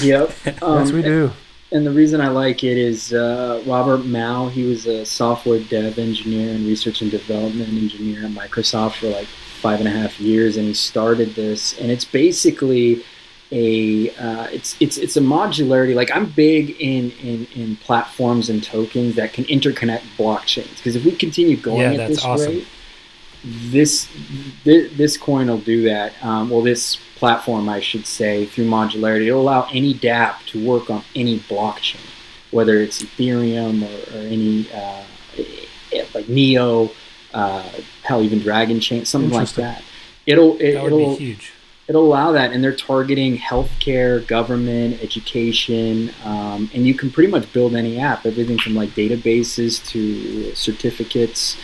Yep. 0.00 0.62
Um, 0.62 0.78
yes, 0.78 0.92
we 0.92 1.02
do. 1.02 1.30
And 1.72 1.86
the 1.86 1.90
reason 1.90 2.20
I 2.20 2.28
like 2.28 2.64
it 2.64 2.76
is 2.76 3.12
uh, 3.12 3.62
Robert 3.66 4.04
Mao. 4.04 4.48
He 4.48 4.64
was 4.64 4.86
a 4.86 5.04
software 5.04 5.60
dev 5.60 5.98
engineer 5.98 6.52
and 6.54 6.66
research 6.66 7.02
and 7.02 7.10
development 7.10 7.68
engineer 7.68 8.24
at 8.24 8.30
Microsoft 8.30 8.94
for 8.94 9.08
like 9.08 9.28
five 9.60 9.78
and 9.78 9.86
a 9.86 9.92
half 9.92 10.18
years, 10.18 10.56
and 10.56 10.66
he 10.66 10.74
started 10.74 11.34
this. 11.34 11.78
And 11.78 11.90
it's 11.90 12.04
basically 12.04 13.04
a 13.52 14.10
uh, 14.10 14.46
it's 14.52 14.76
it's 14.80 14.96
it's 14.96 15.16
a 15.16 15.20
modularity. 15.20 15.94
Like 15.94 16.10
I'm 16.14 16.26
big 16.26 16.70
in 16.80 17.10
in 17.22 17.46
in 17.54 17.76
platforms 17.76 18.48
and 18.48 18.62
tokens 18.62 19.16
that 19.16 19.32
can 19.32 19.44
interconnect 19.44 20.02
blockchains 20.16 20.76
because 20.76 20.96
if 20.96 21.04
we 21.04 21.12
continue 21.12 21.56
going 21.56 21.94
Yeah, 21.94 22.02
at 22.02 22.08
this 22.08 22.24
awesome. 22.24 22.54
rate, 22.54 22.66
this 23.44 24.08
this, 24.64 24.92
this 24.96 25.16
coin 25.16 25.48
will 25.48 25.58
do 25.58 25.82
that. 25.84 26.12
Um, 26.22 26.50
well, 26.50 26.62
this 26.62 26.96
platform, 27.16 27.68
I 27.68 27.80
should 27.80 28.06
say, 28.06 28.46
through 28.46 28.66
modularity, 28.66 29.26
it'll 29.26 29.40
allow 29.40 29.68
any 29.72 29.94
DApp 29.94 30.44
to 30.46 30.64
work 30.64 30.88
on 30.88 31.02
any 31.14 31.40
blockchain, 31.40 32.00
whether 32.50 32.76
it's 32.78 33.02
Ethereum 33.02 33.82
or, 33.82 34.16
or 34.16 34.20
any 34.20 34.70
uh, 34.72 35.02
eh, 35.92 36.04
like 36.14 36.28
Neo, 36.28 36.90
uh, 37.34 37.68
hell, 38.04 38.22
even 38.22 38.40
Dragonchain, 38.40 39.06
something 39.06 39.30
like 39.30 39.50
that. 39.54 39.82
It'll 40.26 40.56
it, 40.58 40.74
That 40.74 40.84
would 40.84 40.92
it'll 40.92 41.16
be 41.16 41.24
huge. 41.24 41.52
It'll 41.90 42.04
allow 42.06 42.30
that, 42.30 42.52
and 42.52 42.62
they're 42.62 42.72
targeting 42.76 43.36
healthcare, 43.36 44.24
government, 44.28 45.02
education, 45.02 46.12
um, 46.24 46.70
and 46.72 46.86
you 46.86 46.94
can 46.94 47.10
pretty 47.10 47.32
much 47.32 47.52
build 47.52 47.74
any 47.74 47.98
app, 47.98 48.24
everything 48.24 48.58
from 48.58 48.76
like 48.76 48.90
databases 48.90 49.84
to 49.88 50.54
certificates, 50.54 51.56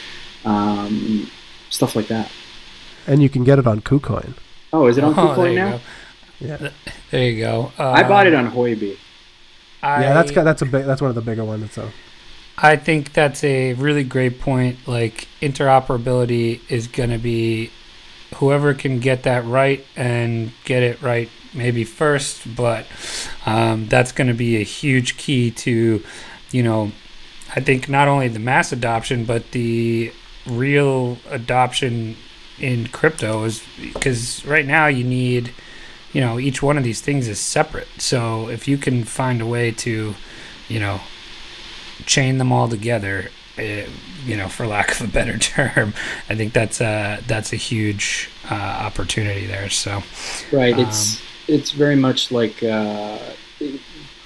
um, 0.45 1.31
stuff 1.71 1.95
like 1.95 2.09
that. 2.09 2.29
And 3.07 3.23
you 3.23 3.29
can 3.29 3.45
get 3.45 3.61
it 3.61 3.69
on 3.69 3.81
KuCoin. 3.83 4.35
Oh, 4.73 4.89
is 4.89 4.99
it 4.99 5.05
on 5.05 5.13
Oh, 5.17 5.29
KuCoin 5.29 5.55
now? 5.55 5.71
go. 5.77 5.81
Yeah, 6.41 6.71
There 7.13 7.23
you 7.31 7.39
go. 7.41 7.71
Uh, 7.79 7.93
I 7.93 8.03
bought 8.03 8.27
it 8.27 8.35
on 8.35 8.51
Huobi. 8.51 8.97
yeah, 9.85 10.13
that's 10.13 10.33
that's 10.33 10.63
a 10.63 10.67
big 10.67 10.87
that's 10.87 11.01
one 11.01 11.09
of 11.11 11.15
the 11.15 11.23
bigger 11.23 11.45
ones. 11.45 11.71
So 11.73 11.89
I 12.59 12.75
think 12.75 13.13
that's 13.13 13.45
a 13.45 13.75
really 13.75 14.03
great 14.03 14.41
point. 14.41 14.89
Like 14.89 15.29
interoperability 15.41 16.61
is 16.69 16.89
going 16.89 17.11
to 17.11 17.19
be 17.19 17.71
whoever 18.35 18.75
can 18.75 19.01
get 19.01 19.23
that 19.23 19.45
right 19.45 19.85
and 19.97 20.53
get 20.65 20.83
it 20.83 21.01
right 21.01 21.31
maybe 21.55 21.85
first, 21.85 22.55
but 22.55 22.87
um, 23.47 23.87
that's 23.89 24.13
going 24.13 24.29
to 24.29 24.35
be 24.35 24.57
a 24.57 24.63
huge 24.63 25.17
key 25.17 25.51
to, 25.51 26.03
you 26.51 26.63
know, 26.63 26.93
I 27.55 27.61
think 27.61 27.89
not 27.89 28.09
only 28.09 28.29
the 28.29 28.39
mass 28.39 28.73
adoption 28.73 29.25
but 29.25 29.53
the 29.53 30.13
real 30.47 31.19
adoption 31.31 32.17
in 32.59 32.89
crypto 32.89 33.45
is 33.45 33.63
because 33.81 34.45
right 34.45 34.67
now 34.67 34.87
you 34.87 35.05
need, 35.05 35.53
you 36.13 36.21
know, 36.21 36.39
each 36.39 36.63
one 36.63 36.79
of 36.79 36.85
these 36.85 37.01
things 37.01 37.29
is 37.29 37.39
separate. 37.39 37.89
So 37.99 38.49
if 38.49 38.67
you 38.69 38.77
can 38.77 39.05
find 39.05 39.41
a 39.41 39.47
way 39.47 39.71
to, 39.73 40.15
you 40.69 40.81
know, 40.81 41.01
chain 42.05 42.39
them 42.39 42.53
all 42.53 42.69
together, 42.69 43.31
you 43.59 44.37
know, 44.37 44.49
for 44.49 44.67
lack 44.67 44.91
of 44.93 45.09
a 45.09 45.11
better 45.11 45.39
term, 45.39 45.95
I 46.29 46.35
think 46.35 46.53
that's 46.53 46.81
a 46.81 47.23
that's 47.27 47.53
a 47.53 47.57
huge 47.57 48.31
uh, 48.51 48.55
opportunity 48.55 49.47
there. 49.47 49.71
So 49.71 50.03
Right. 50.53 50.79
It's 50.79 51.21
it's 51.49 51.71
very 51.71 51.97
much 51.97 52.33
like 52.33 52.63
uh, 52.63 53.19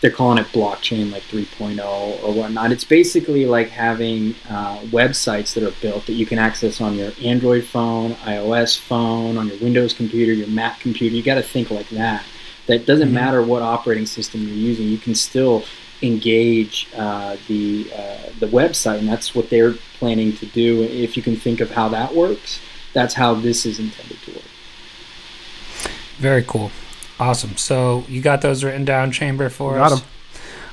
they're 0.01 0.11
calling 0.11 0.39
it 0.39 0.47
blockchain 0.47 1.13
like 1.13 1.23
3.0 1.25 1.79
or 2.25 2.33
whatnot. 2.33 2.73
It's 2.73 2.85
basically 2.85 3.45
like 3.45 3.69
having 3.69 4.35
uh, 4.49 4.79
websites 4.87 5.55
that 5.55 5.63
are 5.63 5.75
built 5.83 6.07
that 6.07 6.15
you 6.15 6.25
can 6.25 6.39
access 6.39 6.81
on 6.81 6.95
your 6.95 7.13
Android 7.23 7.65
phone, 7.65 8.13
iOS 8.15 8.79
phone, 8.79 9.37
on 9.37 9.49
your 9.49 9.59
Windows 9.59 9.93
computer, 9.93 10.33
your 10.33 10.49
Mac 10.49 10.81
computer. 10.81 11.15
You 11.15 11.23
got 11.23 11.35
to 11.35 11.43
think 11.43 11.71
like 11.71 11.89
that. 11.91 12.25
That 12.67 12.87
doesn't 12.87 13.13
matter 13.13 13.43
what 13.43 13.63
operating 13.63 14.07
system 14.07 14.47
you're 14.47 14.57
using. 14.57 14.87
You 14.89 14.99
can 14.99 15.15
still 15.15 15.65
engage 16.03 16.89
uh, 16.97 17.37
the 17.49 17.91
uh, 17.95 18.31
the 18.41 18.47
website, 18.47 18.99
and 18.99 19.09
that's 19.09 19.35
what 19.35 19.51
they're 19.51 19.75
planning 19.99 20.35
to 20.37 20.47
do. 20.47 20.83
If 20.83 21.17
you 21.17 21.23
can 21.23 21.37
think 21.37 21.61
of 21.61 21.71
how 21.71 21.89
that 21.91 22.15
works, 22.15 22.61
that's 22.93 23.15
how 23.15 23.35
this 23.35 23.67
is 23.67 23.79
intended 23.79 24.19
to 24.23 24.33
work. 24.33 24.45
very 26.19 26.43
cool, 26.43 26.71
awesome. 27.19 27.57
So 27.57 28.05
you 28.09 28.21
got 28.23 28.43
those 28.43 28.63
written 28.65 28.85
down, 28.85 29.11
Chamber, 29.13 29.49
for 29.49 29.79
us 29.79 29.91
Got 29.91 29.93
us. 29.93 30.01
'em. 30.03 30.07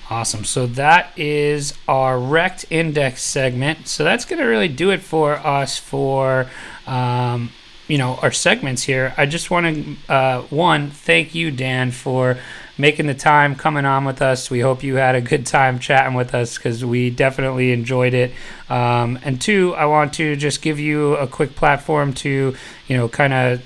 Awesome. 0.10 0.46
So 0.46 0.68
that 0.68 1.12
is 1.18 1.74
our 1.86 2.18
Wrecked 2.18 2.66
Index 2.70 3.22
segment. 3.22 3.90
So 3.90 4.06
that's 4.06 4.24
going 4.24 4.40
to 4.40 4.46
really 4.46 4.70
do 4.70 4.90
it 4.92 5.02
for 5.02 5.36
us 5.36 5.78
for, 5.78 6.48
um, 6.86 7.52
you 7.90 7.98
know, 7.98 8.18
our 8.22 8.32
segments 8.32 8.84
here. 8.84 9.14
I 9.18 9.26
just 9.26 9.52
want 9.52 9.66
to, 10.08 10.14
uh, 10.14 10.42
one, 10.44 10.92
thank 10.92 11.36
you, 11.36 11.52
Dan, 11.52 11.92
for 11.92 12.38
making 12.78 13.08
the 13.08 13.14
time 13.14 13.56
coming 13.56 13.86
on 13.86 14.06
with 14.06 14.22
us. 14.22 14.50
We 14.50 14.60
hope 14.60 14.84
you 14.84 14.96
had 14.96 15.16
a 15.16 15.22
good 15.22 15.46
time 15.46 15.80
chatting 15.80 16.14
with 16.14 16.34
us 16.36 16.58
because 16.58 16.86
we 16.86 17.10
definitely 17.10 17.72
enjoyed 17.72 18.14
it. 18.14 18.34
Um, 18.70 19.20
and 19.24 19.42
two, 19.42 19.74
I 19.76 19.86
want 19.86 20.14
to 20.14 20.36
just 20.36 20.62
give 20.62 20.80
you 20.80 21.16
a 21.16 21.28
quick 21.28 21.56
platform 21.56 22.14
to, 22.16 22.56
you 22.88 22.98
know, 22.98 23.08
kind 23.08 23.34
of 23.34 23.64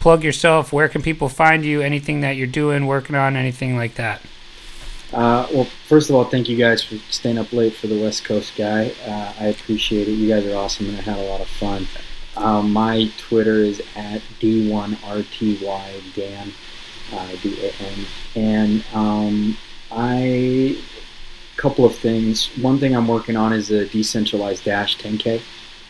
plug 0.00 0.22
yourself. 0.24 0.72
Where 0.72 0.88
can 0.88 1.02
people 1.02 1.28
find 1.28 1.64
you? 1.64 1.80
Anything 1.80 2.20
that 2.20 2.36
you're 2.36 2.46
doing, 2.46 2.86
working 2.86 3.16
on, 3.16 3.36
anything 3.36 3.76
like 3.76 3.94
that? 3.94 4.20
Uh, 5.12 5.46
well, 5.52 5.64
first 5.86 6.10
of 6.10 6.16
all, 6.16 6.24
thank 6.24 6.48
you 6.48 6.56
guys 6.56 6.82
for 6.82 6.96
staying 7.10 7.38
up 7.38 7.52
late 7.52 7.74
for 7.74 7.86
the 7.86 8.00
West 8.00 8.24
Coast 8.24 8.54
guy. 8.56 8.92
Uh, 9.06 9.32
I 9.40 9.46
appreciate 9.46 10.06
it. 10.06 10.12
You 10.12 10.28
guys 10.28 10.44
are 10.46 10.54
awesome, 10.54 10.88
and 10.88 10.98
I 10.98 11.00
had 11.00 11.18
a 11.18 11.30
lot 11.30 11.40
of 11.40 11.48
fun. 11.48 11.86
Um, 12.36 12.72
my 12.72 13.10
Twitter 13.16 13.56
is 13.56 13.80
at 13.96 14.20
d1rty 14.40 16.14
dan, 16.14 16.52
uh, 17.12 17.28
D-A-N, 17.42 18.06
and 18.36 18.84
um, 18.94 19.56
I 19.90 20.78
couple 21.58 21.84
of 21.84 21.94
things. 21.94 22.46
One 22.58 22.78
thing 22.78 22.96
I'm 22.96 23.08
working 23.08 23.36
on 23.36 23.52
is 23.52 23.70
a 23.70 23.84
decentralized 23.86 24.64
dash 24.64 24.96
10k. 24.98 25.42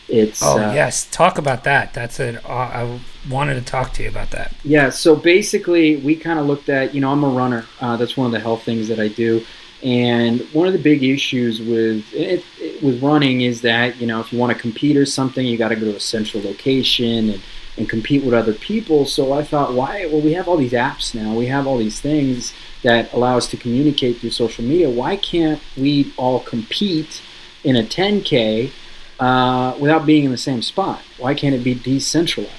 It's 0.09 0.41
Oh 0.41 0.57
uh, 0.57 0.73
yes, 0.73 1.07
talk 1.11 1.37
about 1.37 1.63
that. 1.65 1.93
That's 1.93 2.19
it. 2.19 2.43
Uh, 2.43 2.49
I 2.49 2.99
wanted 3.29 3.53
to 3.53 3.61
talk 3.61 3.93
to 3.93 4.03
you 4.03 4.09
about 4.09 4.31
that. 4.31 4.51
Yeah, 4.63 4.89
so 4.89 5.15
basically, 5.15 5.97
we 5.97 6.15
kind 6.15 6.39
of 6.39 6.47
looked 6.47 6.67
at, 6.67 6.95
you 6.95 7.01
know, 7.01 7.11
I'm 7.11 7.23
a 7.23 7.29
runner. 7.29 7.65
Uh, 7.79 7.95
that's 7.95 8.17
one 8.17 8.25
of 8.25 8.31
the 8.31 8.39
health 8.39 8.63
things 8.63 8.87
that 8.87 8.99
I 8.99 9.07
do. 9.07 9.45
And 9.83 10.41
one 10.51 10.65
of 10.65 10.73
the 10.73 10.79
big 10.79 11.03
issues 11.03 11.59
with 11.59 12.11
it, 12.11 12.43
it, 12.57 12.83
with 12.83 13.01
running 13.03 13.41
is 13.41 13.61
that, 13.61 13.97
you 13.97 14.07
know, 14.07 14.19
if 14.19 14.33
you 14.33 14.39
want 14.39 14.51
to 14.51 14.59
compete 14.59 14.97
or 14.97 15.05
something, 15.05 15.45
you 15.45 15.57
got 15.57 15.69
to 15.69 15.75
go 15.75 15.85
to 15.85 15.95
a 15.95 15.99
central 15.99 16.43
location 16.43 17.29
and, 17.29 17.41
and 17.79 17.89
compete 17.89 18.23
with 18.23 18.33
other 18.33 18.53
people. 18.53 19.05
So 19.05 19.33
I 19.33 19.43
thought, 19.43 19.73
why? 19.73 20.05
Well, 20.05 20.21
we 20.21 20.33
have 20.33 20.47
all 20.47 20.57
these 20.57 20.73
apps 20.73 21.15
now. 21.15 21.33
We 21.33 21.47
have 21.47 21.65
all 21.65 21.77
these 21.77 21.99
things 21.99 22.53
that 22.83 23.11
allow 23.13 23.37
us 23.37 23.47
to 23.51 23.57
communicate 23.57 24.17
through 24.17 24.31
social 24.31 24.63
media. 24.63 24.89
Why 24.89 25.15
can't 25.15 25.61
we 25.77 26.13
all 26.17 26.41
compete 26.41 27.21
in 27.63 27.77
a 27.77 27.83
10K 27.83 28.71
uh, 29.19 29.77
without 29.79 30.05
being 30.05 30.25
in 30.25 30.31
the 30.31 30.37
same 30.37 30.61
spot? 30.61 31.01
Why 31.17 31.33
can't 31.33 31.55
it 31.55 31.63
be 31.63 31.73
decentralized? 31.73 32.53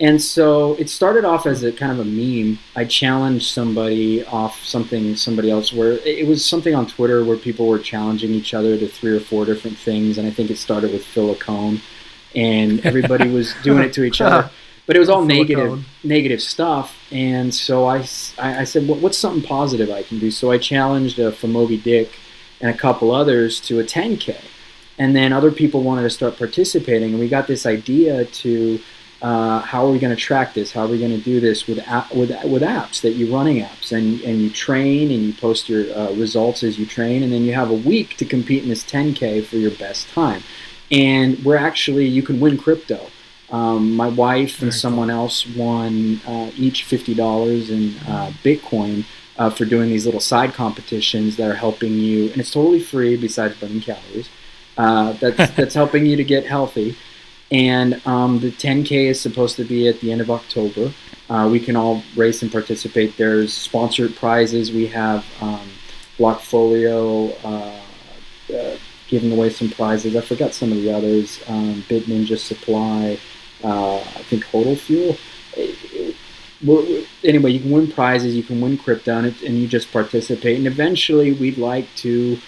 And 0.00 0.20
so 0.20 0.74
it 0.74 0.90
started 0.90 1.24
off 1.24 1.46
as 1.46 1.62
a 1.62 1.72
kind 1.72 1.92
of 1.92 2.00
a 2.00 2.04
meme. 2.04 2.58
I 2.76 2.84
challenged 2.84 3.46
somebody 3.46 4.24
off 4.26 4.62
something 4.64 5.14
somebody 5.14 5.50
else 5.50 5.72
where 5.72 5.92
it 5.92 6.26
was 6.26 6.44
something 6.44 6.74
on 6.74 6.86
Twitter 6.86 7.24
where 7.24 7.36
people 7.36 7.68
were 7.68 7.78
challenging 7.78 8.30
each 8.30 8.54
other 8.54 8.76
to 8.76 8.88
three 8.88 9.16
or 9.16 9.20
four 9.20 9.44
different 9.44 9.78
things, 9.78 10.18
and 10.18 10.26
I 10.26 10.30
think 10.30 10.50
it 10.50 10.58
started 10.58 10.92
with 10.92 11.06
Phil 11.06 11.34
Philocone, 11.34 11.80
and 12.34 12.80
everybody 12.84 13.28
was 13.28 13.54
doing 13.62 13.84
it 13.84 13.92
to 13.94 14.04
each 14.04 14.20
other. 14.20 14.50
But 14.86 14.96
it 14.96 14.98
was 14.98 15.08
all 15.08 15.24
negative, 15.24 16.42
stuff, 16.42 16.94
and 17.10 17.54
so 17.54 17.86
I, 17.86 18.06
I 18.36 18.64
said, 18.64 18.86
what, 18.86 18.98
"What's 18.98 19.16
something 19.16 19.42
positive 19.42 19.90
I 19.90 20.02
can 20.02 20.18
do?" 20.18 20.30
So 20.30 20.50
I 20.50 20.58
challenged 20.58 21.18
uh, 21.18 21.30
for 21.30 21.46
Moby 21.46 21.78
Dick 21.78 22.10
and 22.60 22.68
a 22.70 22.76
couple 22.76 23.10
others 23.10 23.60
to 23.60 23.80
a 23.80 23.82
10k, 23.82 24.36
and 24.98 25.16
then 25.16 25.32
other 25.32 25.50
people 25.50 25.82
wanted 25.82 26.02
to 26.02 26.10
start 26.10 26.36
participating, 26.36 27.12
and 27.12 27.18
we 27.18 27.30
got 27.30 27.46
this 27.46 27.64
idea 27.64 28.26
to 28.26 28.78
uh, 29.24 29.60
how 29.60 29.86
are 29.86 29.90
we 29.90 29.98
going 29.98 30.14
to 30.14 30.20
track 30.20 30.52
this? 30.52 30.70
How 30.70 30.82
are 30.82 30.86
we 30.86 30.98
going 30.98 31.16
to 31.16 31.24
do 31.24 31.40
this 31.40 31.66
with 31.66 31.78
app, 31.88 32.14
with 32.14 32.30
with 32.44 32.60
apps 32.60 33.00
that 33.00 33.12
you're 33.12 33.34
running 33.34 33.62
apps 33.62 33.90
and 33.90 34.20
and 34.20 34.42
you 34.42 34.50
train 34.50 35.10
and 35.10 35.22
you 35.22 35.32
post 35.32 35.66
your 35.66 35.90
uh, 35.96 36.12
results 36.12 36.62
as 36.62 36.78
you 36.78 36.84
train, 36.84 37.22
and 37.22 37.32
then 37.32 37.42
you 37.42 37.54
have 37.54 37.70
a 37.70 37.74
week 37.74 38.18
to 38.18 38.26
compete 38.26 38.62
in 38.62 38.68
this 38.68 38.84
10k 38.84 39.46
for 39.46 39.56
your 39.56 39.70
best 39.70 40.10
time, 40.10 40.42
and 40.90 41.42
we're 41.44 41.56
actually 41.56 42.06
you 42.06 42.22
can 42.22 42.40
win 42.40 42.56
crypto. 42.58 43.06
Um, 43.50 43.94
my 43.94 44.08
wife 44.08 44.62
and 44.62 44.74
someone 44.74 45.10
else 45.10 45.46
won 45.46 46.20
uh, 46.26 46.50
each 46.56 46.84
fifty 46.84 47.14
dollars 47.14 47.70
in 47.70 47.96
uh, 48.08 48.32
Bitcoin 48.42 49.04
uh, 49.38 49.50
for 49.50 49.64
doing 49.64 49.90
these 49.90 50.06
little 50.06 50.20
side 50.20 50.54
competitions 50.54 51.36
that 51.36 51.50
are 51.50 51.54
helping 51.54 51.92
you, 51.92 52.30
and 52.30 52.38
it's 52.38 52.52
totally 52.52 52.80
free 52.80 53.16
besides 53.16 53.54
burning 53.58 53.80
calories. 53.80 54.28
Uh, 54.76 55.12
that's 55.14 55.50
that's 55.56 55.74
helping 55.74 56.06
you 56.06 56.16
to 56.16 56.24
get 56.24 56.46
healthy 56.46 56.96
and 57.50 58.04
um, 58.06 58.40
the 58.40 58.50
10K 58.50 59.10
is 59.10 59.20
supposed 59.20 59.56
to 59.56 59.64
be 59.64 59.86
at 59.86 60.00
the 60.00 60.10
end 60.10 60.20
of 60.20 60.30
October. 60.30 60.92
Uh, 61.28 61.48
we 61.50 61.60
can 61.60 61.76
all 61.76 62.02
race 62.16 62.42
and 62.42 62.50
participate. 62.50 63.16
There's 63.16 63.52
sponsored 63.52 64.16
prizes. 64.16 64.72
We 64.72 64.86
have 64.88 65.24
um, 65.40 65.70
Blockfolio 66.18 67.32
uh, 67.44 68.54
uh, 68.54 68.76
giving 69.14 69.32
away 69.36 69.50
some 69.50 69.70
prizes. 69.70 70.16
I 70.16 70.22
forgot 70.32 70.54
some 70.60 70.70
of 70.72 70.78
the 70.82 70.90
others. 70.98 71.40
Um, 71.46 71.84
Bit 71.88 72.04
Ninja 72.10 72.38
Supply. 72.38 73.18
Uh, 73.62 73.98
I 74.20 74.22
think 74.28 74.44
Hodl 74.50 74.76
Fuel. 74.86 75.16
Anyway, 77.22 77.50
you 77.52 77.60
can 77.60 77.70
win 77.70 77.86
prizes. 77.90 78.34
You 78.34 78.42
can 78.42 78.60
win 78.60 78.76
crypto, 78.76 79.12
and, 79.18 79.26
it, 79.28 79.36
and 79.42 79.54
you 79.60 79.66
just 79.68 79.92
participate. 79.92 80.56
And 80.58 80.66
eventually, 80.66 81.32
we'd 81.32 81.58
like 81.58 81.88
to, 82.04 82.38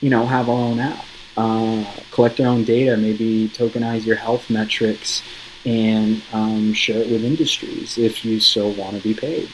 you 0.00 0.10
know, 0.10 0.26
have 0.26 0.48
our 0.48 0.62
own 0.70 0.80
app 0.80 1.04
uh, 1.38 1.84
collect 2.10 2.40
our 2.40 2.48
own 2.48 2.64
data, 2.64 2.96
maybe 2.96 3.48
tokenize 3.50 4.04
your 4.04 4.16
health 4.16 4.50
metrics, 4.50 5.22
and 5.64 6.20
um, 6.32 6.72
share 6.72 7.00
it 7.00 7.10
with 7.10 7.24
industries 7.24 7.96
if 7.96 8.24
you 8.24 8.40
so 8.40 8.68
want 8.68 8.96
to 8.96 9.02
be 9.02 9.14
paid. 9.14 9.48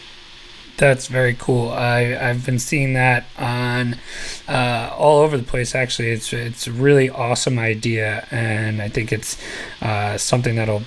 That's 0.76 1.06
very 1.06 1.34
cool. 1.34 1.70
I 1.70 2.16
I've 2.20 2.44
been 2.44 2.59
seeing 2.59 2.94
that 2.94 3.24
on 3.38 3.96
uh, 4.48 4.90
all 4.96 5.20
over 5.20 5.36
the 5.36 5.44
place. 5.44 5.74
Actually, 5.74 6.10
it's 6.10 6.32
it's 6.32 6.66
a 6.66 6.72
really 6.72 7.09
awesome 7.09 7.59
idea, 7.59 8.26
and 8.30 8.82
I 8.82 8.88
think 8.88 9.12
it's 9.12 9.40
uh, 9.80 10.18
something 10.18 10.56
that'll 10.56 10.82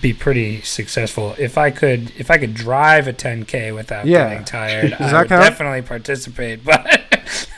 be 0.00 0.12
pretty 0.12 0.60
successful. 0.62 1.34
If 1.38 1.58
I 1.58 1.70
could 1.70 2.12
if 2.16 2.30
I 2.30 2.38
could 2.38 2.54
drive 2.54 3.06
a 3.08 3.12
10k 3.12 3.74
without 3.74 4.06
Yeah. 4.06 4.28
getting 4.30 4.44
tired, 4.44 4.92
I 4.98 4.98
that 5.10 5.12
would 5.22 5.28
count? 5.28 5.42
definitely 5.44 5.82
participate. 5.82 6.64
But 6.64 7.02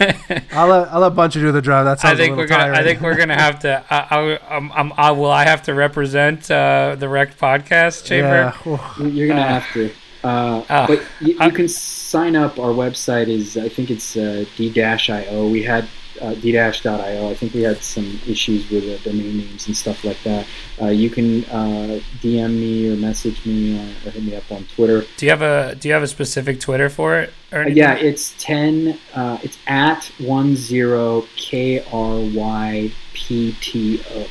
I'll 0.53 0.69
let 0.69 0.89
I'll 0.89 1.01
let 1.01 1.15
Bunch 1.15 1.35
do 1.35 1.53
the 1.53 1.61
drive. 1.63 1.85
That 1.85 2.01
sounds 2.01 2.15
I 2.15 2.17
think 2.23 2.35
a 2.35 2.37
we're 2.37 2.47
gonna. 2.47 2.73
I 2.73 2.83
think 2.83 3.01
we're 3.03 3.17
gonna 3.17 3.35
have 3.39 3.59
to. 3.61 3.85
I, 3.91 4.07
I, 4.49 4.57
um, 4.57 4.73
um, 4.75 4.95
I, 4.97 5.11
will 5.11 5.31
I 5.31 5.45
have 5.45 5.63
to 5.65 5.75
represent 5.75 6.51
uh, 6.51 6.97
the 6.99 7.09
Wrecked 7.09 7.39
Podcast 7.39 8.05
Chamber? 8.07 8.55
Yeah. 8.65 8.79
You- 8.99 9.07
You're 9.09 9.29
gonna 9.29 9.41
Uh, 9.43 9.61
have 9.61 9.73
to. 9.75 9.91
Uh, 10.27 10.65
oh, 10.71 10.87
but 10.89 11.03
you, 11.21 11.39
you 11.41 11.53
can 11.53 11.69
sign 11.69 12.35
up. 12.35 12.59
Our 12.59 12.71
website 12.71 13.29
is, 13.29 13.57
I 13.57 13.69
think 13.69 13.91
it's 13.91 14.17
uh, 14.17 14.45
D-IO. 14.57 15.49
We 15.49 15.63
had 15.63 15.85
uh, 16.21 16.35
ddash.io. 16.35 17.31
I 17.31 17.35
think 17.35 17.55
we 17.55 17.63
had 17.63 17.83
some 17.83 18.19
issues 18.27 18.69
with 18.71 18.85
the 18.85 19.11
domain 19.11 19.39
names 19.39 19.67
and 19.67 19.77
stuff 19.77 20.05
like 20.05 20.21
that. 20.25 20.47
Uh, 20.81 20.87
you 20.87 21.11
can 21.11 21.45
uh, 21.45 22.01
DM 22.21 22.51
me 22.55 22.93
or 22.93 22.97
message 22.97 23.45
me 23.47 23.79
or, 23.79 24.09
or, 24.09 24.11
hit 24.11 24.23
me 24.23 24.35
up 24.35 24.51
on 24.51 24.65
Twitter. 24.75 25.05
Do 25.17 25.27
you 25.27 25.31
have 25.31 25.43
a 25.43 25.75
Do 25.75 25.89
you 25.89 25.95
have 25.95 26.03
a 26.03 26.09
specific 26.09 26.61
Twitter 26.61 26.89
for 26.89 27.21
it? 27.21 27.33
Uh, 27.53 27.61
yeah, 27.67 27.95
it's 27.95 28.35
ten. 28.43 28.99
Uh, 29.15 29.39
it's 29.43 29.59
at 29.67 30.11
one 30.19 30.57
zero 30.57 31.25
k 31.37 31.85
r 31.93 32.19
y 32.35 32.93
p 33.13 33.55
t 33.61 34.03
o. 34.11 34.27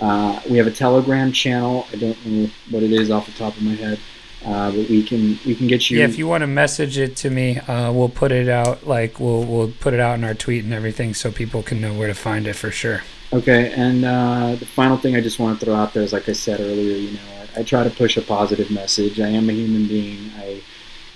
Uh, 0.00 0.40
we 0.50 0.58
have 0.58 0.66
a 0.66 0.72
Telegram 0.72 1.32
channel. 1.32 1.86
I 1.92 1.96
don't 1.96 2.26
know 2.26 2.50
what 2.70 2.82
it 2.82 2.92
is 2.92 3.10
off 3.10 3.26
the 3.26 3.32
top 3.32 3.56
of 3.56 3.62
my 3.62 3.74
head. 3.74 3.98
Uh, 4.44 4.70
but 4.70 4.88
we 4.90 5.02
can 5.02 5.38
we 5.46 5.54
can 5.54 5.66
get 5.66 5.88
you. 5.90 5.98
Yeah, 5.98 6.04
if 6.04 6.18
you 6.18 6.28
want 6.28 6.42
to 6.42 6.46
message 6.46 6.98
it 6.98 7.16
to 7.16 7.30
me, 7.30 7.58
uh, 7.60 7.90
we'll 7.92 8.10
put 8.10 8.30
it 8.30 8.48
out. 8.48 8.86
Like 8.86 9.18
we'll 9.18 9.42
we'll 9.44 9.72
put 9.80 9.94
it 9.94 10.00
out 10.00 10.18
in 10.18 10.24
our 10.24 10.34
tweet 10.34 10.64
and 10.64 10.72
everything, 10.72 11.14
so 11.14 11.32
people 11.32 11.62
can 11.62 11.80
know 11.80 11.94
where 11.94 12.08
to 12.08 12.14
find 12.14 12.46
it 12.46 12.54
for 12.54 12.70
sure. 12.70 13.02
Okay, 13.32 13.72
and 13.72 14.04
uh, 14.04 14.54
the 14.56 14.66
final 14.66 14.98
thing 14.98 15.16
I 15.16 15.20
just 15.20 15.38
want 15.38 15.58
to 15.58 15.64
throw 15.64 15.74
out 15.74 15.94
there 15.94 16.02
is, 16.02 16.12
like 16.12 16.28
I 16.28 16.32
said 16.32 16.60
earlier, 16.60 16.96
you 16.96 17.12
know, 17.12 17.46
I, 17.56 17.60
I 17.60 17.62
try 17.62 17.84
to 17.84 17.90
push 17.90 18.16
a 18.18 18.22
positive 18.22 18.70
message. 18.70 19.18
I 19.18 19.28
am 19.28 19.48
a 19.48 19.52
human 19.52 19.88
being. 19.88 20.30
I, 20.36 20.60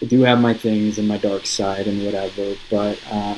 I 0.00 0.06
do 0.06 0.22
have 0.22 0.40
my 0.40 0.54
things 0.54 0.98
and 0.98 1.06
my 1.06 1.18
dark 1.18 1.44
side 1.44 1.86
and 1.86 2.04
whatever, 2.04 2.54
but 2.70 2.98
uh, 3.10 3.36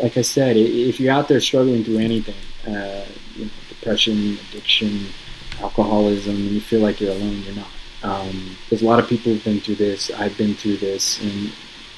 like 0.00 0.16
I 0.16 0.22
said, 0.22 0.56
if 0.56 0.98
you're 0.98 1.12
out 1.12 1.28
there 1.28 1.40
struggling 1.40 1.84
through 1.84 1.98
anything, 1.98 2.34
uh, 2.66 3.04
you 3.36 3.44
know, 3.44 3.50
depression, 3.68 4.38
addiction, 4.50 5.06
alcoholism, 5.60 6.34
and 6.34 6.50
you 6.50 6.60
feel 6.60 6.80
like 6.80 7.00
you're 7.00 7.12
alone, 7.12 7.42
you're 7.42 7.54
not 7.54 7.68
um, 8.02 8.56
there's 8.68 8.82
a 8.82 8.86
lot 8.86 8.98
of 8.98 9.08
people 9.08 9.32
who've 9.32 9.44
been 9.44 9.60
through 9.60 9.76
this. 9.76 10.10
I've 10.10 10.36
been 10.36 10.54
through 10.54 10.78
this, 10.78 11.20
and 11.20 11.52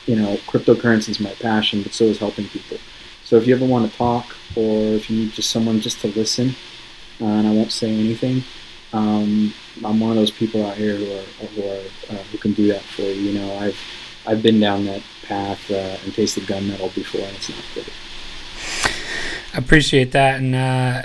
you 0.06 0.16
know, 0.16 0.36
cryptocurrency 0.46 1.10
is 1.10 1.20
my 1.20 1.34
passion, 1.34 1.82
but 1.82 1.92
so 1.92 2.04
is 2.04 2.18
helping 2.18 2.48
people. 2.48 2.78
So 3.24 3.36
if 3.36 3.46
you 3.46 3.54
ever 3.54 3.66
want 3.66 3.90
to 3.90 3.96
talk, 3.96 4.36
or 4.56 4.82
if 4.94 5.10
you 5.10 5.18
need 5.18 5.32
just 5.32 5.50
someone 5.50 5.80
just 5.80 6.00
to 6.00 6.08
listen, 6.08 6.54
uh, 7.20 7.26
and 7.26 7.46
I 7.46 7.52
won't 7.52 7.70
say 7.70 7.92
anything, 7.92 8.42
um, 8.92 9.54
I'm 9.84 10.00
one 10.00 10.10
of 10.10 10.16
those 10.16 10.30
people 10.30 10.66
out 10.66 10.76
here 10.76 10.96
who 10.96 11.12
are 11.12 11.46
who 11.48 11.62
are 11.68 11.82
uh, 12.10 12.22
who 12.24 12.38
can 12.38 12.54
do 12.54 12.66
that 12.68 12.82
for 12.82 13.02
you. 13.02 13.30
You 13.30 13.38
know, 13.38 13.54
I've 13.58 13.78
I've 14.26 14.42
been 14.42 14.58
down 14.58 14.86
that 14.86 15.02
path 15.24 15.70
uh, 15.70 15.96
and 16.04 16.14
tasted 16.14 16.44
gunmetal 16.44 16.94
before, 16.94 17.20
and 17.20 17.36
it's 17.36 17.48
not 17.50 17.64
good. 17.74 17.86
I 19.54 19.58
appreciate 19.58 20.12
that, 20.12 20.40
and 20.40 20.54
uh, 20.54 21.02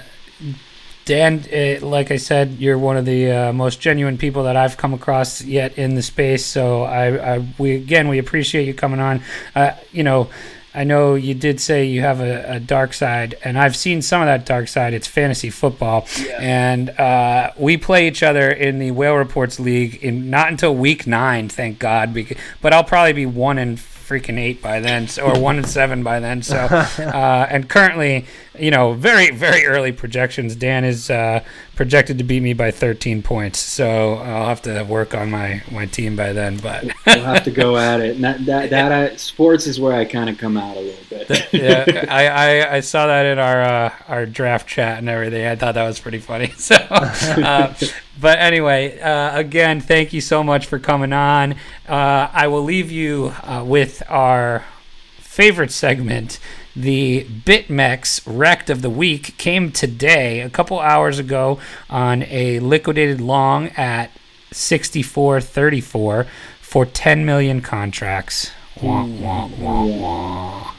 Dan, 1.05 1.45
uh, 1.53 1.85
like 1.85 2.09
I 2.09 2.17
said, 2.17 2.57
you're 2.59 2.79
one 2.79 2.97
of 2.97 3.05
the 3.05 3.31
uh, 3.31 3.53
most 3.53 3.79
genuine 3.79 4.17
people 4.17 4.43
that 4.43 4.55
I've 4.55 4.75
come 4.75 4.93
across 4.93 5.43
yet 5.43 5.77
in 5.77 5.93
the 5.93 6.01
space. 6.01 6.43
So 6.43 6.83
I, 6.83 7.35
I 7.35 7.47
we 7.59 7.75
again, 7.75 8.07
we 8.07 8.17
appreciate 8.17 8.65
you 8.65 8.73
coming 8.73 8.99
on. 8.99 9.21
Uh, 9.55 9.71
you 9.91 10.03
know, 10.03 10.29
I 10.75 10.83
know 10.83 11.15
you 11.15 11.33
did 11.33 11.61
say 11.61 11.85
you 11.85 12.01
have 12.01 12.19
a, 12.19 12.55
a, 12.55 12.59
dark 12.59 12.93
side, 12.93 13.35
and 13.43 13.57
I've 13.57 13.75
seen 13.75 14.01
some 14.01 14.21
of 14.21 14.25
that 14.25 14.45
dark 14.45 14.67
side. 14.67 14.93
It's 14.93 15.07
fantasy 15.07 15.49
football, 15.49 16.05
yeah. 16.19 16.37
and 16.41 16.89
uh, 16.89 17.51
we 17.57 17.77
play 17.77 18.07
each 18.07 18.21
other 18.21 18.49
in 18.49 18.79
the 18.79 18.91
Whale 18.91 19.15
Reports 19.15 19.57
League 19.57 20.03
in 20.03 20.29
not 20.29 20.49
until 20.49 20.75
week 20.75 21.07
nine, 21.07 21.47
thank 21.47 21.79
God. 21.79 22.13
Because, 22.13 22.37
but 22.61 22.73
I'll 22.73 22.83
probably 22.83 23.13
be 23.13 23.25
one 23.25 23.57
in 23.57 23.77
freaking 23.77 24.37
eight 24.37 24.61
by 24.61 24.81
then, 24.81 25.07
or 25.23 25.39
one 25.39 25.57
and 25.57 25.67
seven 25.67 26.03
by 26.03 26.19
then. 26.19 26.41
So, 26.41 26.57
uh, 26.59 27.47
and 27.49 27.69
currently, 27.69 28.25
you 28.59 28.71
know, 28.71 28.93
very 28.93 29.31
very 29.31 29.65
early 29.65 29.91
projections. 29.91 30.55
Dan 30.55 30.83
is 30.83 31.09
uh, 31.09 31.43
projected 31.75 32.17
to 32.17 32.23
beat 32.23 32.41
me 32.41 32.53
by 32.53 32.71
13 32.71 33.21
points, 33.21 33.59
so 33.59 34.15
I'll 34.15 34.47
have 34.47 34.61
to 34.63 34.83
work 34.83 35.13
on 35.13 35.31
my 35.31 35.61
my 35.71 35.85
team 35.85 36.15
by 36.15 36.33
then. 36.33 36.57
But 36.57 36.85
we'll 37.05 37.23
have 37.23 37.43
to 37.43 37.51
go 37.51 37.77
at 37.77 37.99
it. 38.01 38.15
And 38.15 38.23
that 38.23 38.45
that, 38.45 38.69
that 38.69 38.91
I, 38.91 39.15
sports 39.15 39.67
is 39.67 39.79
where 39.79 39.93
I 39.93 40.05
kind 40.05 40.29
of 40.29 40.37
come 40.37 40.57
out 40.57 40.77
a 40.77 40.79
little 40.79 41.05
bit. 41.09 41.47
yeah, 41.53 42.05
I, 42.09 42.27
I, 42.27 42.75
I 42.75 42.79
saw 42.79 43.07
that 43.07 43.25
in 43.25 43.39
our 43.39 43.61
uh, 43.61 43.93
our 44.07 44.25
draft 44.25 44.67
chat 44.67 44.97
and 44.97 45.09
everything. 45.09 45.45
I 45.45 45.55
thought 45.55 45.75
that 45.75 45.85
was 45.85 45.99
pretty 45.99 46.19
funny. 46.19 46.53
So, 46.65 46.75
uh, 46.75 47.75
but 48.19 48.39
anyway, 48.39 48.99
uh, 48.99 49.37
again, 49.37 49.81
thank 49.81 50.13
you 50.13 50.21
so 50.21 50.43
much 50.43 50.65
for 50.65 50.79
coming 50.79 51.13
on. 51.13 51.53
Uh, 51.87 52.27
I 52.33 52.47
will 52.47 52.63
leave 52.63 52.91
you 52.91 53.33
uh, 53.43 53.63
with 53.63 54.01
our 54.09 54.65
favorite 55.19 55.71
segment. 55.71 56.39
The 56.75 57.23
BitMEX 57.23 58.21
Wrecked 58.25 58.69
of 58.69 58.81
the 58.81 58.89
Week 58.89 59.37
came 59.37 59.71
today, 59.71 60.41
a 60.41 60.49
couple 60.49 60.77
hours 60.79 61.19
ago, 61.19 61.59
on 61.89 62.23
a 62.23 62.59
liquidated 62.59 63.21
long 63.21 63.69
at 63.77 64.11
64.34 64.51 66.27
for 66.59 66.85
10 66.85 67.25
million 67.25 67.61
contracts. 67.61 68.51
Wah, 68.81 69.05
wah, 69.05 69.47
wah, 69.57 69.85
wah. 69.85 70.71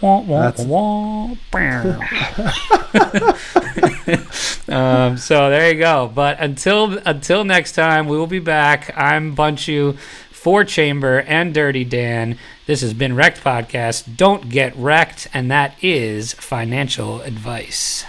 Wah, 0.00 0.20
wah, 0.20 0.52
wah, 0.58 1.30
um, 4.68 5.16
so 5.16 5.50
there 5.50 5.72
you 5.72 5.78
go. 5.78 6.10
But 6.12 6.40
until 6.40 6.98
until 7.06 7.44
next 7.44 7.72
time, 7.72 8.08
we 8.08 8.16
will 8.16 8.26
be 8.26 8.40
back. 8.40 8.92
I'm 8.96 9.36
Bunchu 9.36 9.96
for 10.42 10.64
Chamber 10.64 11.20
and 11.20 11.54
Dirty 11.54 11.84
Dan. 11.84 12.36
This 12.66 12.80
has 12.80 12.92
been 12.92 13.14
Wrecked 13.14 13.44
Podcast. 13.44 14.16
Don't 14.16 14.48
get 14.48 14.74
wrecked, 14.74 15.28
and 15.32 15.48
that 15.52 15.76
is 15.80 16.32
financial 16.32 17.20
advice. 17.20 18.04